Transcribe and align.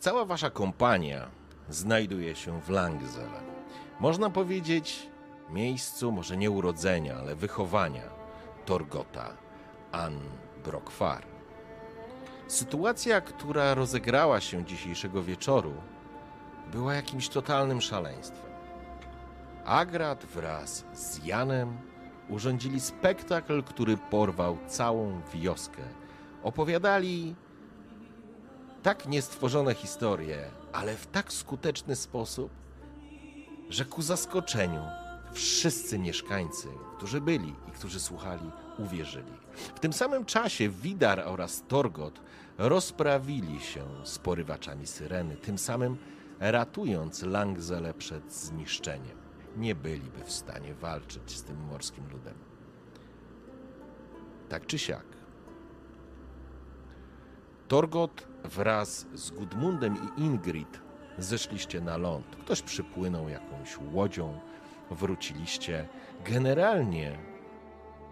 Cała 0.00 0.24
Wasza 0.24 0.50
kompania 0.50 1.30
znajduje 1.68 2.34
się 2.34 2.60
w 2.60 2.68
Langzele. 2.68 3.40
Można 4.00 4.30
powiedzieć 4.30 5.08
miejscu 5.50 6.12
może 6.12 6.36
nie 6.36 6.50
urodzenia, 6.50 7.16
ale 7.16 7.36
wychowania 7.36 8.02
Torgota 8.66 9.36
An 9.92 10.20
Brokwar. 10.64 11.26
Sytuacja, 12.48 13.20
która 13.20 13.74
rozegrała 13.74 14.40
się 14.40 14.64
dzisiejszego 14.64 15.22
wieczoru, 15.22 15.74
była 16.72 16.94
jakimś 16.94 17.28
totalnym 17.28 17.80
szaleństwem. 17.80 18.50
Agrat 19.64 20.24
wraz 20.24 20.84
z 20.92 21.24
Janem 21.24 21.78
urządzili 22.28 22.80
spektakl, 22.80 23.62
który 23.62 23.96
porwał 23.96 24.58
całą 24.66 25.20
wioskę. 25.34 25.82
Opowiadali 26.42 27.34
tak 28.82 29.06
niestworzone 29.08 29.74
historie, 29.74 30.50
ale 30.72 30.96
w 30.96 31.06
tak 31.06 31.32
skuteczny 31.32 31.96
sposób, 31.96 32.50
że 33.68 33.84
ku 33.84 34.02
zaskoczeniu 34.02 34.82
wszyscy 35.32 35.98
mieszkańcy, 35.98 36.68
którzy 36.96 37.20
byli 37.20 37.54
i 37.68 37.70
którzy 37.70 38.00
słuchali, 38.00 38.50
uwierzyli. 38.78 39.32
W 39.74 39.80
tym 39.80 39.92
samym 39.92 40.24
czasie 40.24 40.68
Widar 40.68 41.20
oraz 41.20 41.62
Torgot 41.68 42.20
rozprawili 42.58 43.60
się 43.60 43.84
z 44.04 44.18
porywaczami 44.18 44.86
syreny, 44.86 45.36
tym 45.36 45.58
samym 45.58 45.96
ratując 46.40 47.22
Langzele 47.22 47.94
przed 47.94 48.32
zniszczeniem. 48.32 49.18
Nie 49.56 49.74
byliby 49.74 50.24
w 50.24 50.32
stanie 50.32 50.74
walczyć 50.74 51.36
z 51.36 51.42
tym 51.42 51.56
morskim 51.70 52.04
ludem. 52.12 52.34
Tak 54.48 54.66
czy 54.66 54.78
siak, 54.78 55.06
Torgot 57.68 58.27
wraz 58.44 59.06
z 59.14 59.30
Gudmundem 59.30 59.96
i 59.96 60.20
Ingrid 60.20 60.80
zeszliście 61.18 61.80
na 61.80 61.96
ląd. 61.96 62.36
Ktoś 62.36 62.62
przypłynął 62.62 63.28
jakąś 63.28 63.78
łodzią, 63.92 64.40
wróciliście. 64.90 65.88
Generalnie 66.24 67.18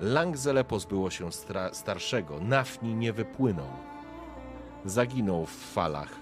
Langzele 0.00 0.64
pozbyło 0.64 1.10
się 1.10 1.30
starszego. 1.72 2.40
Nafni 2.40 2.94
nie 2.94 3.12
wypłynął. 3.12 3.70
Zaginął 4.84 5.46
w 5.46 5.72
falach 5.72 6.14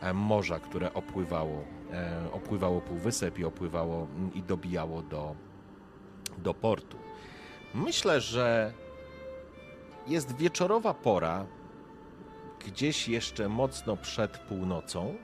e, 0.00 0.14
morza, 0.14 0.58
które 0.58 0.94
opływało, 0.94 1.64
e, 1.92 2.32
opływało 2.32 2.80
półwysep 2.80 3.38
i 3.38 3.44
opływało 3.44 4.06
i 4.34 4.42
dobijało 4.42 5.02
do, 5.02 5.34
do 6.38 6.54
portu. 6.54 6.96
Myślę, 7.74 8.20
że 8.20 8.72
jest 10.06 10.36
wieczorowa 10.36 10.94
pora, 10.94 11.46
gdzieś 12.66 13.08
jeszcze 13.08 13.48
mocno 13.48 13.96
przed 13.96 14.38
północą, 14.38 15.14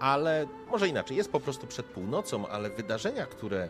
ale 0.00 0.46
może 0.70 0.88
inaczej, 0.88 1.16
jest 1.16 1.32
po 1.32 1.40
prostu 1.40 1.66
przed 1.66 1.86
północą, 1.86 2.48
ale 2.48 2.70
wydarzenia, 2.70 3.26
które 3.26 3.68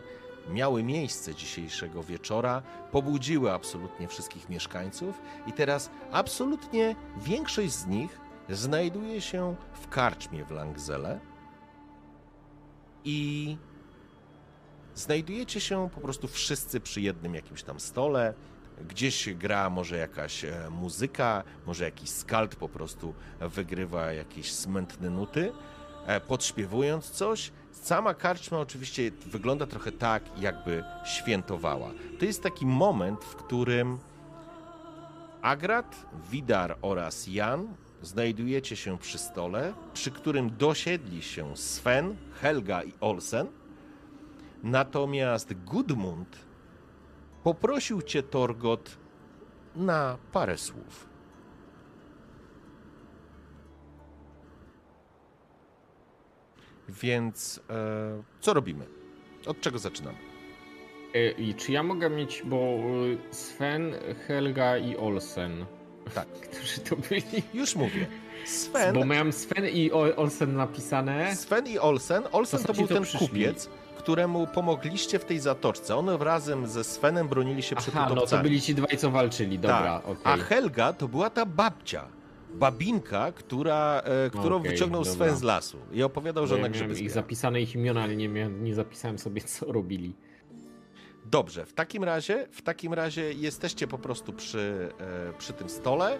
miały 0.49 0.83
miejsce 0.83 1.35
dzisiejszego 1.35 2.03
wieczora, 2.03 2.61
pobudziły 2.91 3.51
absolutnie 3.51 4.07
wszystkich 4.07 4.49
mieszkańców 4.49 5.21
i 5.47 5.53
teraz 5.53 5.89
absolutnie 6.11 6.95
większość 7.17 7.71
z 7.71 7.87
nich 7.87 8.19
znajduje 8.49 9.21
się 9.21 9.55
w 9.73 9.87
karczmie 9.87 10.45
w 10.45 10.51
Langzele 10.51 11.19
i 13.03 13.57
znajdujecie 14.95 15.59
się 15.59 15.89
po 15.95 16.01
prostu 16.01 16.27
wszyscy 16.27 16.79
przy 16.79 17.01
jednym 17.01 17.35
jakimś 17.35 17.63
tam 17.63 17.79
stole, 17.79 18.33
gdzieś 18.89 19.33
gra 19.33 19.69
może 19.69 19.97
jakaś 19.97 20.45
e, 20.45 20.69
muzyka, 20.69 21.43
może 21.65 21.83
jakiś 21.83 22.09
skald 22.09 22.55
po 22.55 22.69
prostu 22.69 23.13
wygrywa 23.41 24.13
jakieś 24.13 24.53
smętne 24.53 25.09
nuty, 25.09 25.51
e, 26.05 26.21
podśpiewując 26.21 27.09
coś. 27.09 27.51
Sama 27.71 28.13
karczma 28.13 28.59
oczywiście 28.59 29.11
wygląda 29.25 29.65
trochę 29.65 29.91
tak, 29.91 30.23
jakby 30.39 30.83
świętowała. 31.05 31.91
To 32.19 32.25
jest 32.25 32.43
taki 32.43 32.65
moment, 32.65 33.23
w 33.23 33.35
którym 33.35 33.99
Agrat, 35.41 36.05
Widar 36.31 36.77
oraz 36.81 37.27
Jan 37.27 37.67
znajdujecie 38.01 38.75
się 38.75 38.97
przy 38.97 39.17
stole, 39.17 39.73
przy 39.93 40.11
którym 40.11 40.57
dosiedli 40.57 41.21
się 41.21 41.57
Sven, 41.57 42.15
Helga 42.41 42.83
i 42.83 42.93
Olsen. 42.99 43.47
Natomiast 44.63 45.53
Gudmund 45.53 46.46
Poprosił 47.47 48.01
cię 48.01 48.23
Torgot 48.23 48.97
na 49.75 50.17
parę 50.31 50.57
słów. 50.57 51.09
Więc 56.89 57.59
e, 57.69 58.23
co 58.39 58.53
robimy? 58.53 58.85
Od 59.45 59.61
czego 59.61 59.79
zaczynamy? 59.79 60.17
E, 61.13 61.31
I 61.31 61.55
czy 61.55 61.71
ja 61.71 61.83
mogę 61.83 62.09
mieć, 62.09 62.41
bo 62.45 62.57
e, 62.57 63.33
Sven, 63.33 63.95
Helga 64.27 64.77
i 64.77 64.97
Olsen. 64.97 65.65
Tak. 66.13 66.27
Którzy 66.51 66.79
to 66.79 66.95
byli? 66.95 67.43
Już 67.53 67.75
mówię. 67.75 68.07
Sven. 68.45 68.95
Bo 68.95 69.05
miałem 69.05 69.33
Sven 69.33 69.65
i 69.67 69.91
Olsen 69.91 70.55
napisane. 70.55 71.35
Sven 71.35 71.67
i 71.67 71.79
Olsen. 71.79 72.23
Olsen 72.31 72.59
to, 72.59 72.67
to 72.67 72.73
był 72.73 72.87
ten 72.87 73.03
przyszli. 73.03 73.27
kupiec, 73.27 73.69
któremu 73.97 74.47
pomogliście 74.47 75.19
w 75.19 75.25
tej 75.25 75.39
zatoczce. 75.39 75.95
On 75.95 76.09
razem 76.09 76.67
ze 76.67 76.83
Svenem 76.83 77.27
bronili 77.27 77.63
się 77.63 77.75
przed 77.75 77.95
Aha, 77.95 78.05
utopcami. 78.05 78.31
no 78.31 78.37
to 78.37 78.43
byli 78.43 78.61
ci 78.61 78.75
dwaj, 78.75 78.97
co 78.97 79.11
walczyli, 79.11 79.59
dobra, 79.59 80.01
tak. 80.01 80.07
okay. 80.07 80.33
A 80.33 80.37
Helga 80.37 80.93
to 80.93 81.07
była 81.07 81.29
ta 81.29 81.45
babcia, 81.45 82.07
babinka, 82.53 83.31
która, 83.31 84.01
e, 84.25 84.29
którą 84.29 84.55
okay, 84.55 84.71
wyciągnął 84.71 85.03
dobra. 85.03 85.15
Sven 85.15 85.37
z 85.37 85.43
lasu 85.43 85.77
i 85.91 86.03
opowiadał, 86.03 86.47
że 86.47 86.55
ona 86.55 86.69
grzyby 86.69 86.99
ich 86.99 87.11
zapisane 87.11 87.61
ich 87.61 87.75
imiona, 87.75 88.03
ale 88.03 88.15
nie, 88.15 88.27
nie 88.47 88.75
zapisałem 88.75 89.19
sobie, 89.19 89.41
co 89.41 89.71
robili. 89.71 90.15
Dobrze, 91.25 91.65
w 91.65 91.73
takim 91.73 92.03
razie, 92.03 92.47
w 92.51 92.61
takim 92.61 92.93
razie 92.93 93.33
jesteście 93.33 93.87
po 93.87 93.97
prostu 93.97 94.33
przy, 94.33 94.89
e, 94.99 95.33
przy 95.37 95.53
tym 95.53 95.69
stole. 95.69 96.17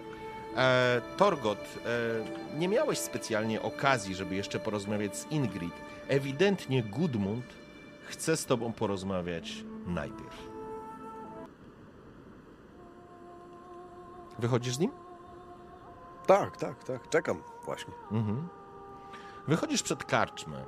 E, 0.57 1.01
Torgot, 1.17 1.57
e, 1.57 2.59
nie 2.59 2.67
miałeś 2.67 2.97
specjalnie 2.97 3.61
okazji, 3.61 4.15
żeby 4.15 4.35
jeszcze 4.35 4.59
porozmawiać 4.59 5.17
z 5.17 5.31
Ingrid. 5.31 5.73
Ewidentnie 6.07 6.83
Gudmund 6.83 7.45
Chcę 8.07 8.37
z 8.37 8.45
tobą 8.45 8.73
porozmawiać 8.73 9.63
najpierw. 9.85 10.49
Wychodzisz 14.39 14.75
z 14.75 14.79
nim? 14.79 14.91
Tak, 16.25 16.57
tak, 16.57 16.83
tak. 16.83 17.09
Czekam 17.09 17.43
właśnie. 17.65 17.93
Mhm. 18.11 18.47
Wychodzisz 19.47 19.83
przed 19.83 20.03
karczmę. 20.03 20.65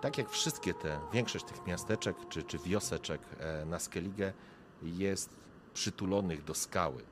Tak 0.00 0.18
jak 0.18 0.30
wszystkie 0.30 0.74
te, 0.74 1.00
większość 1.12 1.44
tych 1.44 1.66
miasteczek 1.66 2.16
czy, 2.28 2.42
czy 2.42 2.58
wioseczek 2.58 3.20
e, 3.38 3.64
na 3.64 3.78
Skellige 3.78 4.32
jest 4.82 5.36
przytulonych 5.74 6.44
do 6.44 6.54
skały. 6.54 7.04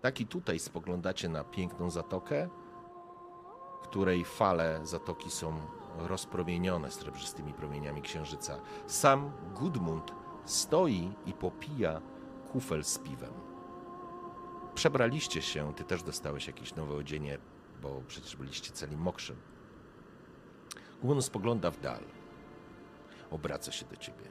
Tak 0.00 0.20
i 0.20 0.26
tutaj 0.26 0.58
spoglądacie 0.58 1.28
na 1.28 1.44
piękną 1.44 1.90
zatokę, 1.90 2.48
której 3.82 4.24
fale 4.24 4.80
zatoki 4.82 5.30
są 5.30 5.60
rozpromienione 5.98 6.90
srebrzystymi 6.90 7.54
promieniami 7.54 8.02
księżyca. 8.02 8.60
Sam 8.86 9.32
Gudmund 9.54 10.12
stoi 10.44 11.12
i 11.26 11.32
popija 11.32 12.00
kufel 12.52 12.84
z 12.84 12.98
piwem. 12.98 13.32
Przebraliście 14.74 15.42
się, 15.42 15.74
ty 15.74 15.84
też 15.84 16.02
dostałeś 16.02 16.46
jakieś 16.46 16.74
nowe 16.74 16.94
odzienie, 16.94 17.38
bo 17.82 18.02
przecież 18.06 18.36
byliście 18.36 18.72
celi 18.72 18.96
mokrzym. 18.96 19.36
Gudmund 21.00 21.24
spogląda 21.24 21.70
w 21.70 21.80
dal. 21.80 22.02
Obraca 23.30 23.72
się 23.72 23.86
do 23.86 23.96
ciebie. 23.96 24.24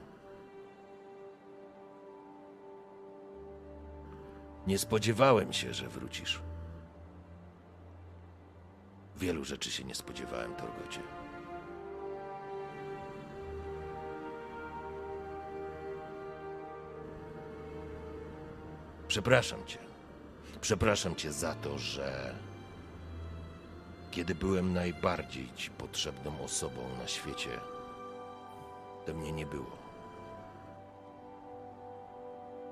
Nie 4.66 4.78
spodziewałem 4.78 5.52
się, 5.52 5.74
że 5.74 5.88
wrócisz. 5.88 6.42
Wielu 9.16 9.44
rzeczy 9.44 9.70
się 9.70 9.84
nie 9.84 9.94
spodziewałem, 9.94 10.54
Torgocie. 10.54 11.00
Przepraszam 19.18 19.66
cię. 19.66 19.78
Przepraszam 20.60 21.16
cię 21.16 21.32
za 21.32 21.54
to, 21.54 21.78
że 21.78 22.34
Kiedy 24.10 24.34
byłem 24.34 24.72
najbardziej 24.72 25.52
ci 25.56 25.70
potrzebną 25.70 26.40
osobą 26.40 26.82
na 26.98 27.08
świecie, 27.08 27.50
to 29.06 29.14
mnie 29.14 29.32
nie 29.32 29.46
było. 29.46 29.78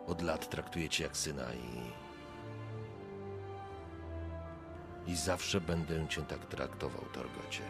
Od 0.07 0.23
lat 0.23 0.51
traktuję 0.51 0.89
cię 0.89 1.05
jak 1.05 1.17
syna 1.17 1.55
i. 1.55 1.91
I 5.11 5.17
zawsze 5.17 5.61
będę 5.61 6.09
cię 6.09 6.23
tak 6.23 6.47
traktował, 6.47 7.05
Torgocie. 7.13 7.63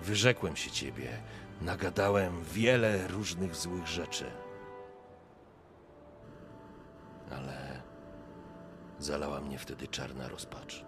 Wyrzekłem 0.00 0.56
się 0.56 0.70
ciebie, 0.70 1.18
nagadałem 1.60 2.44
wiele 2.44 3.08
różnych 3.08 3.56
złych 3.56 3.86
rzeczy. 3.86 4.47
Ale 7.30 7.82
zalała 8.98 9.40
mnie 9.40 9.58
wtedy 9.58 9.88
czarna 9.88 10.28
rozpacz. 10.28 10.84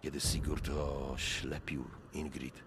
Kiedy 0.00 0.20
Sigurd 0.20 0.68
oślepił 1.12 1.84
Ingrid, 2.12 2.62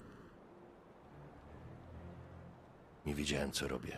nie 3.05 3.15
wiedziałem, 3.15 3.51
co 3.51 3.67
robię. 3.67 3.97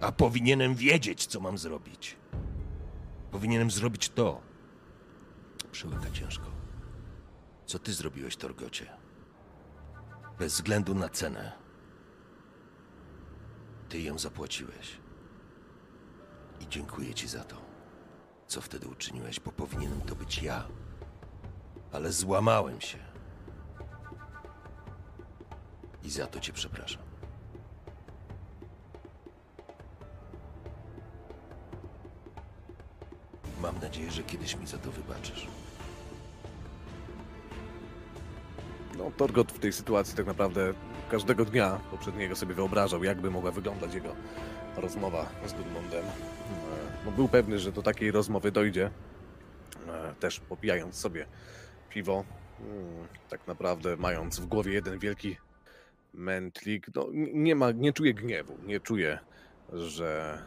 A 0.00 0.12
powinienem 0.12 0.74
wiedzieć, 0.74 1.26
co 1.26 1.40
mam 1.40 1.58
zrobić. 1.58 2.16
Powinienem 3.30 3.70
zrobić 3.70 4.08
to. 4.08 4.40
Przełyka 5.72 6.10
ciężko. 6.10 6.46
Co 7.66 7.78
ty 7.78 7.92
zrobiłeś, 7.92 8.36
Torgocie? 8.36 8.86
Bez 10.38 10.54
względu 10.54 10.94
na 10.94 11.08
cenę. 11.08 11.67
Ty 13.88 14.00
ją 14.00 14.18
zapłaciłeś. 14.18 14.98
I 16.60 16.68
dziękuję 16.68 17.14
ci 17.14 17.28
za 17.28 17.44
to, 17.44 17.56
co 18.46 18.60
wtedy 18.60 18.88
uczyniłeś, 18.88 19.40
bo 19.40 19.52
powinienem 19.52 20.00
to 20.00 20.14
być 20.14 20.42
ja. 20.42 20.68
Ale 21.92 22.12
złamałem 22.12 22.80
się. 22.80 22.98
I 26.02 26.10
za 26.10 26.26
to 26.26 26.40
cię 26.40 26.52
przepraszam. 26.52 27.02
Mam 33.62 33.78
nadzieję, 33.80 34.10
że 34.10 34.22
kiedyś 34.22 34.56
mi 34.56 34.66
za 34.66 34.78
to 34.78 34.90
wybaczysz. 34.90 35.46
No, 38.98 39.10
Torgot 39.16 39.52
w 39.52 39.58
tej 39.58 39.72
sytuacji 39.72 40.16
tak 40.16 40.26
naprawdę 40.26 40.74
każdego 41.08 41.44
dnia 41.44 41.80
poprzedniego 41.90 42.36
sobie 42.36 42.54
wyobrażał, 42.54 43.04
jakby 43.04 43.30
mogła 43.30 43.50
wyglądać 43.50 43.94
jego 43.94 44.16
rozmowa 44.76 45.26
z 45.46 45.52
Gudmundem. 45.52 46.04
E, 46.04 46.08
No, 47.04 47.12
był 47.12 47.28
pewny, 47.28 47.58
że 47.58 47.72
do 47.72 47.82
takiej 47.82 48.10
rozmowy 48.10 48.52
dojdzie, 48.52 48.90
e, 49.88 50.14
też 50.20 50.40
popijając 50.40 50.94
sobie 50.94 51.26
piwo, 51.90 52.24
mm, 52.60 53.06
tak 53.28 53.46
naprawdę 53.46 53.96
mając 53.96 54.40
w 54.40 54.46
głowie 54.46 54.72
jeden 54.72 54.98
wielki 54.98 55.36
mętlik. 56.14 56.86
No, 56.94 57.06
nie, 57.34 57.54
ma, 57.54 57.70
nie 57.70 57.92
czuje 57.92 58.14
gniewu, 58.14 58.58
nie 58.66 58.80
czuje, 58.80 59.18
że 59.72 60.38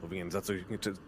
powinien 0.00 0.30
za 0.30 0.40
coś, 0.40 0.60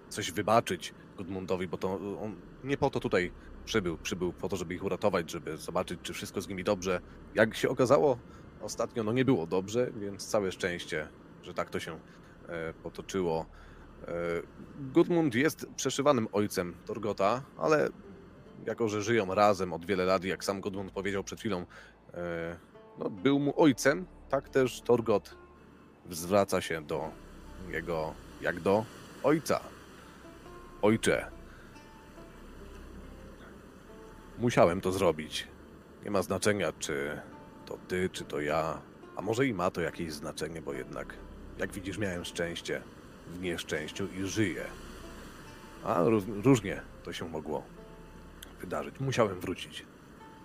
coś 0.08 0.32
wybaczyć 0.32 0.94
Gudmundowi, 1.16 1.68
bo 1.68 1.78
to 1.78 1.94
on 2.22 2.36
nie 2.64 2.76
po 2.76 2.90
to 2.90 3.00
tutaj 3.00 3.32
przybył. 3.64 3.98
Przybył 3.98 4.32
po 4.32 4.48
to, 4.48 4.56
żeby 4.56 4.74
ich 4.74 4.84
uratować, 4.84 5.30
żeby 5.30 5.56
zobaczyć, 5.56 6.00
czy 6.02 6.12
wszystko 6.12 6.40
z 6.40 6.48
nimi 6.48 6.64
dobrze. 6.64 7.00
Jak 7.34 7.56
się 7.56 7.68
okazało, 7.68 8.18
ostatnio 8.62 9.04
no 9.04 9.12
nie 9.12 9.24
było 9.24 9.46
dobrze, 9.46 9.90
więc 9.96 10.26
całe 10.26 10.52
szczęście, 10.52 11.08
że 11.42 11.54
tak 11.54 11.70
to 11.70 11.80
się 11.80 11.98
e, 12.48 12.72
potoczyło. 12.82 13.46
E, 14.02 14.12
Gudmund 14.94 15.34
jest 15.34 15.66
przeszywanym 15.76 16.28
ojcem 16.32 16.74
Torgota, 16.86 17.42
ale 17.58 17.88
jako, 18.66 18.88
że 18.88 19.02
żyją 19.02 19.34
razem 19.34 19.72
od 19.72 19.86
wiele 19.86 20.04
lat, 20.04 20.24
jak 20.24 20.44
sam 20.44 20.60
Gudmund 20.60 20.92
powiedział 20.92 21.24
przed 21.24 21.40
chwilą, 21.40 21.66
e, 22.14 22.56
no, 22.98 23.10
był 23.10 23.38
mu 23.38 23.60
ojcem, 23.60 24.06
tak 24.28 24.48
też 24.48 24.80
Torgot 24.80 25.36
zwraca 26.10 26.60
się 26.60 26.82
do 26.84 27.10
jego 27.68 28.14
jak 28.40 28.60
do 28.60 28.84
ojca. 29.22 29.60
Ojcze, 30.82 31.30
musiałem 34.38 34.80
to 34.80 34.92
zrobić. 34.92 35.48
Nie 36.04 36.10
ma 36.10 36.22
znaczenia, 36.22 36.72
czy 36.78 37.20
to 37.66 37.78
ty, 37.88 38.10
czy 38.10 38.24
to 38.24 38.40
ja, 38.40 38.80
a 39.16 39.22
może 39.22 39.46
i 39.46 39.54
ma 39.54 39.70
to 39.70 39.80
jakieś 39.80 40.12
znaczenie, 40.12 40.62
bo 40.62 40.72
jednak, 40.72 41.14
jak 41.58 41.72
widzisz, 41.72 41.98
miałem 41.98 42.24
szczęście 42.24 42.82
w 43.26 43.40
nieszczęściu 43.40 44.08
i 44.20 44.26
żyję. 44.26 44.64
A 45.84 46.02
ró- 46.02 46.42
różnie 46.44 46.82
to 47.02 47.12
się 47.12 47.28
mogło 47.28 47.62
wydarzyć. 48.60 49.00
Musiałem 49.00 49.40
wrócić. 49.40 49.86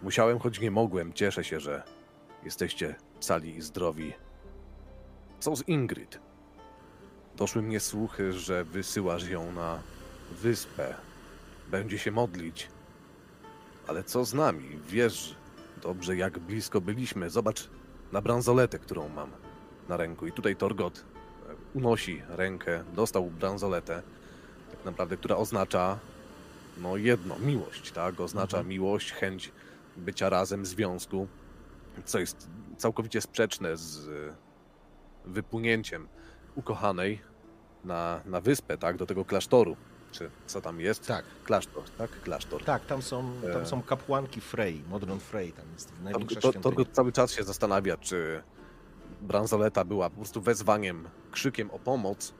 Musiałem, 0.03 0.39
choć 0.39 0.59
nie 0.59 0.71
mogłem. 0.71 1.13
Cieszę 1.13 1.44
się, 1.44 1.59
że 1.59 1.83
jesteście 2.44 2.95
cali 3.19 3.56
i 3.57 3.62
zdrowi. 3.62 4.13
Co 5.39 5.56
z 5.56 5.68
Ingrid? 5.68 6.19
Doszły 7.35 7.62
mnie 7.62 7.79
słuchy, 7.79 8.33
że 8.33 8.65
wysyłasz 8.65 9.29
ją 9.29 9.51
na 9.51 9.79
wyspę. 10.31 10.95
Będzie 11.68 11.97
się 11.97 12.12
modlić. 12.12 12.68
Ale 13.88 14.03
co 14.03 14.25
z 14.25 14.33
nami? 14.33 14.79
Wiesz 14.88 15.35
dobrze, 15.83 16.16
jak 16.16 16.39
blisko 16.39 16.81
byliśmy. 16.81 17.30
Zobacz 17.30 17.69
na 18.12 18.22
bransoletę, 18.22 18.80
którą 18.80 19.10
mam 19.10 19.31
na 19.89 19.98
ręku. 19.98 20.28
I 20.28 20.31
tutaj 20.31 20.56
Torgot 20.56 20.98
e, 20.98 21.54
unosi 21.74 22.22
rękę, 22.30 22.83
dostał 22.94 23.25
bransoletę, 23.25 24.04
tak 24.72 24.86
naprawdę, 24.86 25.18
która 25.18 25.36
oznacza 25.38 26.00
no 26.78 26.98
jedno, 26.98 27.39
miłość, 27.39 27.92
tak? 27.92 28.19
Oznacza 28.19 28.63
miłość, 28.63 29.12
chęć 29.12 29.51
bycia 29.98 30.30
razem, 30.30 30.66
związku, 30.66 31.28
co 32.06 32.19
jest 32.19 32.50
całkowicie 32.78 33.22
sprzeczne 33.22 33.78
z 33.78 34.07
e, 34.07 34.33
wypłynięciem 35.25 36.07
ukochanej 36.56 37.22
na, 37.83 38.22
na 38.25 38.42
wyspę, 38.42 38.78
tak? 38.78 38.98
Do 38.98 39.06
tego 39.06 39.25
klasztoru. 39.25 39.78
Czy 40.11 40.29
co 40.47 40.61
tam 40.61 40.79
jest? 40.79 41.07
Tak, 41.07 41.25
Klasztor, 41.43 41.83
tak? 41.97 42.21
Klasztor. 42.21 42.63
tak, 42.63 42.85
tam 42.85 43.01
są, 43.01 43.33
tam 43.53 43.61
E. 43.61 43.65
są 43.65 43.83
kapłanki 43.83 44.41
Frey, 44.41 44.83
Modron 44.89 45.19
Frey, 45.19 45.51
tam 45.51 45.65
jest 45.73 45.93
największa 46.03 46.41
To, 46.41 46.53
to, 46.53 46.71
to 46.71 46.85
cały 46.91 47.11
czas 47.11 47.31
się 47.31 47.43
zastanawia, 47.43 47.97
czy 47.97 48.43
bransoleta 49.21 49.85
była 49.85 50.09
po 50.09 50.15
prostu 50.15 50.41
wezwaniem, 50.41 51.09
krzykiem 51.31 51.71
o 51.71 51.79
pomoc, 51.79 52.33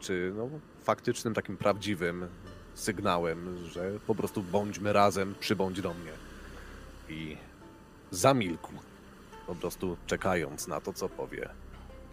czy 0.00 0.32
no, 0.36 0.48
faktycznym 0.82 1.34
takim 1.34 1.56
prawdziwym 1.56 2.28
sygnałem, 2.74 3.66
że 3.66 3.90
po 4.06 4.14
prostu 4.14 4.42
bądźmy 4.42 4.92
razem, 4.92 5.34
przybądź 5.40 5.80
do 5.80 5.94
mnie. 5.94 6.12
I 7.08 7.36
zamilkł, 8.10 8.72
po 9.46 9.54
prostu 9.54 9.96
czekając 10.06 10.68
na 10.68 10.80
to, 10.80 10.92
co 10.92 11.08
powie 11.08 11.48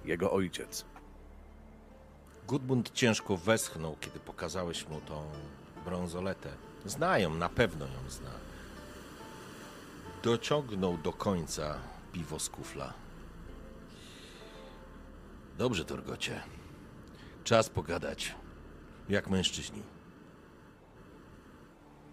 jego 0.06 0.32
ojciec. 0.32 0.86
Gudmund 2.52 2.92
ciężko 2.94 3.38
westchnął, 3.38 3.98
kiedy 4.02 4.20
pokazałeś 4.20 4.88
mu 4.88 5.02
tą 5.02 5.32
brązoletę. 5.86 6.50
Znają, 6.86 7.36
na 7.36 7.50
pewno 7.50 7.86
ją 7.86 8.10
zna. 8.10 8.30
Dociągnął 10.24 10.98
do 10.98 11.14
końca 11.14 11.78
piwo 12.14 12.40
z 12.40 12.50
kufla. 12.50 12.94
Dobrze, 15.58 15.86
Torgocie. 15.86 16.42
Czas 17.44 17.70
pogadać. 17.70 18.36
Jak 19.10 19.30
mężczyźni. 19.30 19.84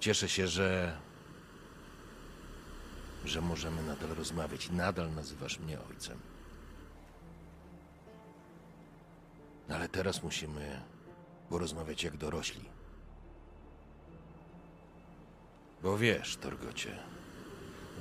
Cieszę 0.00 0.28
się, 0.28 0.49
że. 0.49 0.99
że 3.25 3.40
możemy 3.40 3.83
nadal 3.83 4.09
rozmawiać 4.09 4.71
nadal 4.71 5.14
nazywasz 5.14 5.59
mnie 5.59 5.78
ojcem. 5.90 6.27
Ale 9.75 9.89
teraz 9.89 10.23
musimy 10.23 10.81
porozmawiać 11.49 12.05
jak 12.05 12.17
dorośli. 12.17 12.65
Bo 15.83 15.99
wiesz, 15.99 16.37
Torgocie, 16.37 16.99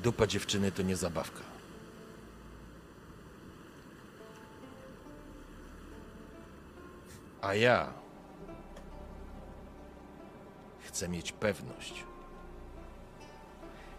dupa 0.04 0.28
dziewczyny 0.28 0.72
to 0.72 0.82
nie 0.82 0.96
zabawka. 0.96 1.42
A 7.42 7.54
ja 7.56 7.94
chcę 10.80 11.10
mieć 11.10 11.32
pewność. 11.32 12.04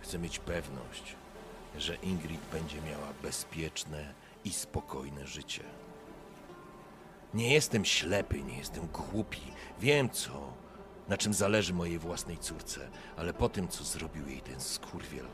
Chcę 0.00 0.18
mieć 0.18 0.38
pewność, 0.38 1.16
że 1.78 1.94
Ingrid 1.94 2.40
będzie 2.52 2.82
miała 2.82 3.12
bezpieczne 3.22 4.14
i 4.44 4.52
spokojne 4.52 5.26
życie. 5.26 5.64
Nie 7.34 7.54
jestem 7.54 7.84
ślepy, 7.84 8.42
nie 8.42 8.58
jestem 8.58 8.86
głupi. 8.86 9.40
Wiem 9.80 10.10
co, 10.10 10.52
na 11.08 11.16
czym 11.16 11.34
zależy 11.34 11.74
mojej 11.74 11.98
własnej 11.98 12.38
córce, 12.38 12.88
ale 13.16 13.34
po 13.34 13.48
tym, 13.48 13.68
co 13.68 13.84
zrobił 13.84 14.28
jej 14.28 14.40
ten 14.40 14.60
skurwiel, 14.60 15.26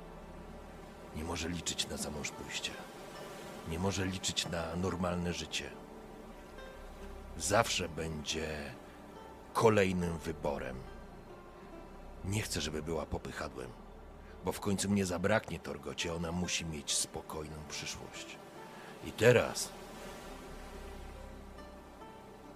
nie 1.17 1.25
może 1.25 1.49
liczyć 1.49 1.89
na 1.89 1.97
zamąż 1.97 2.31
pójście. 2.31 2.71
Nie 3.69 3.79
może 3.79 4.07
liczyć 4.07 4.49
na 4.49 4.77
normalne 4.77 5.33
życie. 5.33 5.71
Zawsze 7.39 7.89
będzie 7.89 8.75
kolejnym 9.53 10.19
wyborem. 10.19 10.77
Nie 12.25 12.43
chcę, 12.43 12.61
żeby 12.61 12.83
była 12.83 13.07
popychadłem, 13.07 13.71
bo 14.45 14.53
w 14.53 14.61
końcu 14.61 14.91
mnie 14.91 15.07
zabraknie 15.07 15.59
Torgocie. 15.59 16.15
Ona 16.15 16.33
musi 16.33 16.65
mieć 16.67 16.95
spokojną 16.95 17.57
przyszłość. 17.69 18.37
I 19.05 19.13
teraz. 19.13 19.69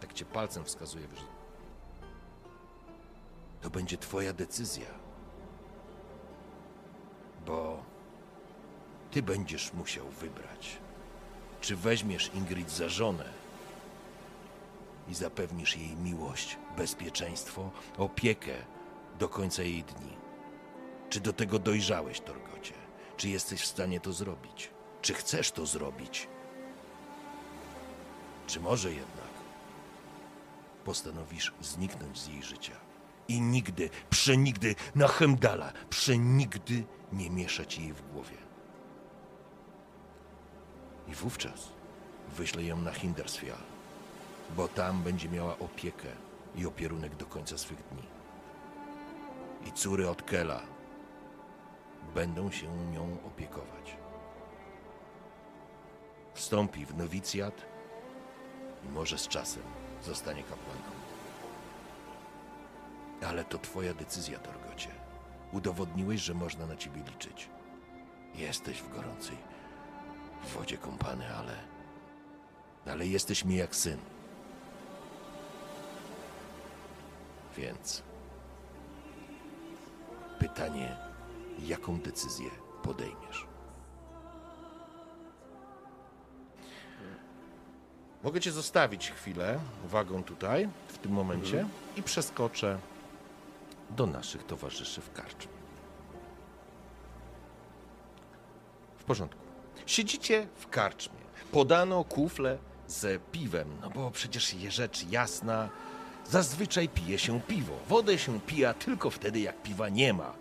Tak 0.01 0.13
cię 0.13 0.25
palcem 0.25 0.65
wskazuje, 0.65 1.09
wiesz. 1.09 1.25
To 3.61 3.71
będzie 3.71 3.99
twoja 3.99 4.33
decyzja. 4.33 4.87
Bo 7.47 7.83
ty 9.11 9.23
będziesz 9.23 9.73
musiał 9.73 10.09
wybrać, 10.09 10.79
czy 11.61 11.77
weźmiesz 11.77 12.31
Ingrid 12.35 12.71
za 12.71 12.89
żonę 12.89 13.25
i 15.09 15.15
zapewnisz 15.15 15.77
jej 15.77 15.97
miłość, 15.97 16.59
bezpieczeństwo, 16.77 17.71
opiekę 17.99 18.55
do 19.19 19.29
końca 19.29 19.63
jej 19.63 19.85
dni. 19.85 20.17
Czy 21.11 21.21
do 21.21 21.33
tego 21.33 21.59
dojrzałeś, 21.59 22.21
Torgocie? 22.21 22.75
Czy 23.17 23.29
jesteś 23.29 23.61
w 23.61 23.67
stanie 23.67 24.01
to 24.01 24.13
zrobić? 24.13 24.71
Czy 25.03 25.15
chcesz 25.15 25.51
to 25.51 25.67
zrobić? 25.67 26.29
Czy 28.47 28.61
może 28.61 28.93
jednak 28.93 29.28
postanowisz 30.85 31.53
zniknąć 31.61 32.19
z 32.19 32.27
jej 32.27 32.43
życia 32.43 32.89
i 33.29 33.41
nigdy, 33.41 33.91
przenigdy, 34.11 34.75
na 34.95 35.09
Hemdala, 35.09 35.73
przenigdy 35.91 36.85
nie 37.13 37.31
mieszać 37.31 37.79
jej 37.79 37.93
w 37.93 38.13
głowie? 38.13 38.37
I 41.09 41.15
wówczas 41.15 41.69
wyślę 42.37 42.65
ją 42.65 42.77
na 42.77 42.93
Hindersfjall, 42.93 43.59
bo 44.57 44.69
tam 44.69 45.03
będzie 45.03 45.29
miała 45.29 45.59
opiekę 45.59 46.09
i 46.57 46.67
opierunek 46.67 47.17
do 47.17 47.27
końca 47.27 47.59
swych 47.59 47.83
dni. 47.89 48.03
I 49.67 49.73
córy 49.73 50.09
od 50.09 50.23
Kela 50.23 50.63
będą 52.15 52.51
się 52.51 52.77
nią 52.93 53.17
opiekować. 53.27 53.97
Wstąpi 56.35 56.87
w 56.87 56.97
nowicjat 56.97 57.55
i 58.85 58.89
może 58.89 59.19
z 59.19 59.29
czasem 59.29 59.63
zostanie 60.05 60.43
kapłanką. 60.43 60.91
Ale 63.27 63.45
to 63.45 63.59
twoja 63.59 63.95
decyzja, 63.95 64.39
Torgocie. 64.39 64.91
Udowodniłeś, 65.53 66.21
że 66.21 66.35
można 66.35 66.67
na 66.67 66.77
ciebie 66.77 67.03
liczyć. 67.03 67.49
Jesteś 68.35 68.83
w 68.83 68.95
gorącej 68.95 69.37
wodzie 70.55 70.79
kąpany, 70.79 71.37
ale... 71.37 71.55
Ale 72.87 73.07
jesteś 73.07 73.45
mi 73.45 73.57
jak 73.57 73.77
syn. 73.77 73.99
Więc... 77.57 78.03
Pytanie, 80.39 80.97
jaką 81.59 82.01
decyzję 82.01 82.51
podejmiesz? 82.83 83.47
Mogę 88.29 88.41
cię 88.41 88.53
zostawić 88.53 89.11
chwilę 89.11 89.59
uwagą 89.85 90.25
tutaj, 90.25 90.69
w 90.89 90.99
tym 90.99 91.13
momencie, 91.13 91.67
i 91.97 92.03
przeskoczę 92.03 92.79
do 93.91 94.07
naszych 94.07 94.47
towarzyszy 94.47 95.01
w 95.01 95.13
karczmie. 95.13 95.53
W 98.99 99.05
porządku. 99.05 99.41
Siedzicie 99.87 100.47
w 100.57 100.69
karczmie. 100.69 101.19
Podano 101.53 102.05
kufle 102.05 102.59
z 102.87 103.23
piwem, 103.33 103.69
no 103.81 103.91
bo 103.91 104.11
przecież 104.11 104.55
je 104.55 104.71
rzecz 104.71 105.09
jasna. 105.11 105.69
Zazwyczaj 106.27 106.89
pije 106.89 107.19
się 107.19 107.41
piwo. 107.41 107.73
Wodę 107.89 108.19
się 108.19 108.41
pija 108.41 108.75
tylko 108.75 109.11
wtedy, 109.11 109.41
jak 109.41 109.63
piwa 109.63 109.89
nie 109.89 110.13
ma. 110.13 110.33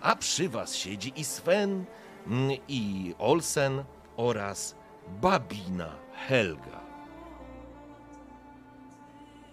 A 0.00 0.16
przy 0.16 0.48
was 0.48 0.74
siedzi 0.74 1.12
i 1.16 1.24
Sven, 1.24 1.84
mm, 2.26 2.50
i 2.68 3.14
Olsen 3.18 3.84
oraz 4.16 4.74
babina 5.20 5.88
Helga. 6.28 6.85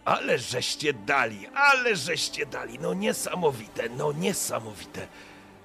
Ale 0.06 0.38
żeście 0.38 0.94
dali, 0.94 1.48
ale 1.48 1.96
żeście 1.96 2.46
dali. 2.46 2.80
No 2.80 2.94
niesamowite, 2.94 3.90
no 3.90 4.12
niesamowite. 4.12 5.08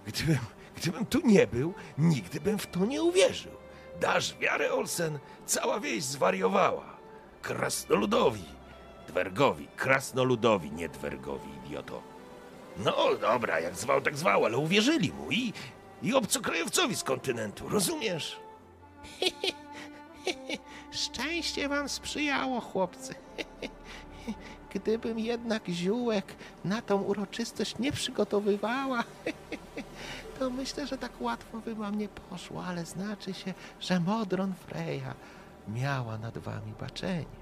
Gdybym, 0.06 0.38
gdybym 0.76 1.06
tu 1.06 1.20
nie 1.24 1.46
był, 1.46 1.74
nigdy 1.98 2.40
bym 2.40 2.58
w 2.58 2.66
to 2.66 2.84
nie 2.84 3.02
uwierzył. 3.02 3.52
Dasz 4.00 4.38
wiarę, 4.38 4.72
Olsen? 4.72 5.18
Cała 5.46 5.80
wieś 5.80 6.04
zwariowała. 6.04 6.96
Krasnoludowi, 7.42 8.44
dwergowi, 9.08 9.68
krasnoludowi, 9.76 10.72
nie 10.72 10.88
dwergowi, 10.88 11.50
idioto. 11.66 12.02
No 12.76 13.14
dobra, 13.20 13.60
jak 13.60 13.76
zwał, 13.76 14.00
tak 14.00 14.16
zwał, 14.16 14.44
ale 14.44 14.58
uwierzyli 14.58 15.12
mu 15.12 15.30
i, 15.30 15.52
i 16.02 16.14
obcokrajowcowi 16.14 16.96
z 16.96 17.04
kontynentu, 17.04 17.68
rozumiesz? 17.68 18.36
Szczęście 20.90 21.68
wam 21.68 21.88
sprzyjało, 21.88 22.60
chłopcy. 22.60 23.14
Gdybym 24.74 25.18
jednak 25.18 25.68
ziółek 25.68 26.24
na 26.64 26.82
tą 26.82 27.02
uroczystość 27.02 27.78
nie 27.78 27.92
przygotowywała, 27.92 29.04
to 30.38 30.50
myślę, 30.50 30.86
że 30.86 30.98
tak 30.98 31.20
łatwo 31.20 31.58
by 31.58 31.74
wam 31.74 31.98
nie 31.98 32.08
poszło, 32.08 32.64
ale 32.64 32.84
znaczy 32.84 33.34
się, 33.34 33.54
że 33.80 34.00
Modron 34.00 34.54
Freja 34.54 35.14
miała 35.68 36.18
nad 36.18 36.38
wami 36.38 36.72
baczenie. 36.80 37.38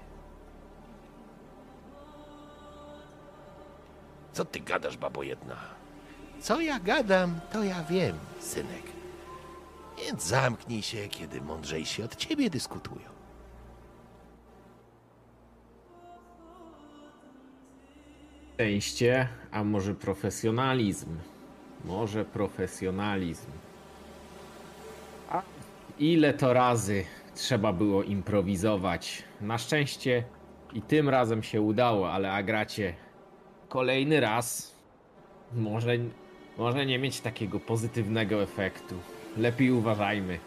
Co 4.33 4.45
ty 4.45 4.59
gadasz, 4.59 4.97
babo 4.97 5.23
jedna? 5.23 5.55
Co 6.41 6.61
ja 6.61 6.79
gadam, 6.79 7.39
to 7.53 7.63
ja 7.63 7.83
wiem, 7.83 8.17
synek. 8.39 8.83
Więc 9.97 10.23
zamknij 10.23 10.81
się, 10.81 11.07
kiedy 11.07 11.41
mądrzejsi 11.41 12.03
od 12.03 12.15
ciebie 12.15 12.49
dyskutują. 12.49 13.16
Szczęście, 18.57 19.27
a 19.51 19.63
może 19.63 19.95
profesjonalizm? 19.95 21.17
Może 21.85 22.25
profesjonalizm. 22.25 23.51
A 25.29 25.41
ile 25.99 26.33
to 26.33 26.53
razy 26.53 27.05
trzeba 27.35 27.73
było 27.73 28.03
improwizować? 28.03 29.23
Na 29.41 29.57
szczęście 29.57 30.23
i 30.73 30.81
tym 30.81 31.09
razem 31.09 31.43
się 31.43 31.61
udało, 31.61 32.11
ale 32.13 32.31
Agracie 32.31 32.93
kolejny 33.69 34.19
raz 34.19 34.75
może, 35.55 35.91
może 36.57 36.85
nie 36.85 36.99
mieć 36.99 37.21
takiego 37.21 37.59
pozytywnego 37.59 38.43
efektu. 38.43 38.95
Lepiej 39.37 39.71
uważajmy. 39.71 40.39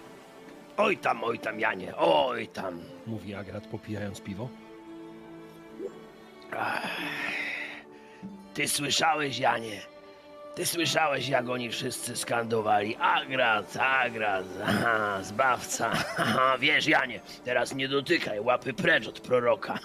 Oj 0.76 0.96
tam, 0.96 1.24
oj 1.24 1.38
tam, 1.38 1.60
Janie, 1.60 1.96
oj 1.96 2.48
tam. 2.48 2.80
mówi 3.06 3.34
Agrat 3.34 3.66
popijając 3.66 4.20
piwo. 4.20 4.48
Ty 8.54 8.68
słyszałeś, 8.68 9.38
Janie? 9.38 9.80
Ty 10.54 10.66
słyszałeś, 10.66 11.28
jak 11.28 11.48
oni 11.48 11.70
wszyscy 11.70 12.16
skandowali 12.16 12.96
Agrat, 12.96 13.76
Agrat, 13.76 14.44
aha, 14.64 15.18
zbawca. 15.22 15.92
Wiesz, 16.60 16.86
Janie, 16.86 17.20
teraz 17.44 17.74
nie 17.74 17.88
dotykaj, 17.88 18.40
łapy 18.40 18.72
precz 18.72 19.06
od 19.08 19.20
proroka. 19.20 19.78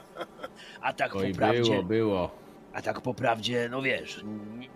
A 0.80 0.92
tak 0.92 1.16
Oj, 1.16 1.30
po 1.32 1.36
prawdzie, 1.38 1.70
było, 1.70 1.82
było. 1.82 2.30
a 2.72 2.82
tak 2.82 3.00
po 3.00 3.14
prawdzie, 3.14 3.68
no 3.70 3.82
wiesz, 3.82 4.20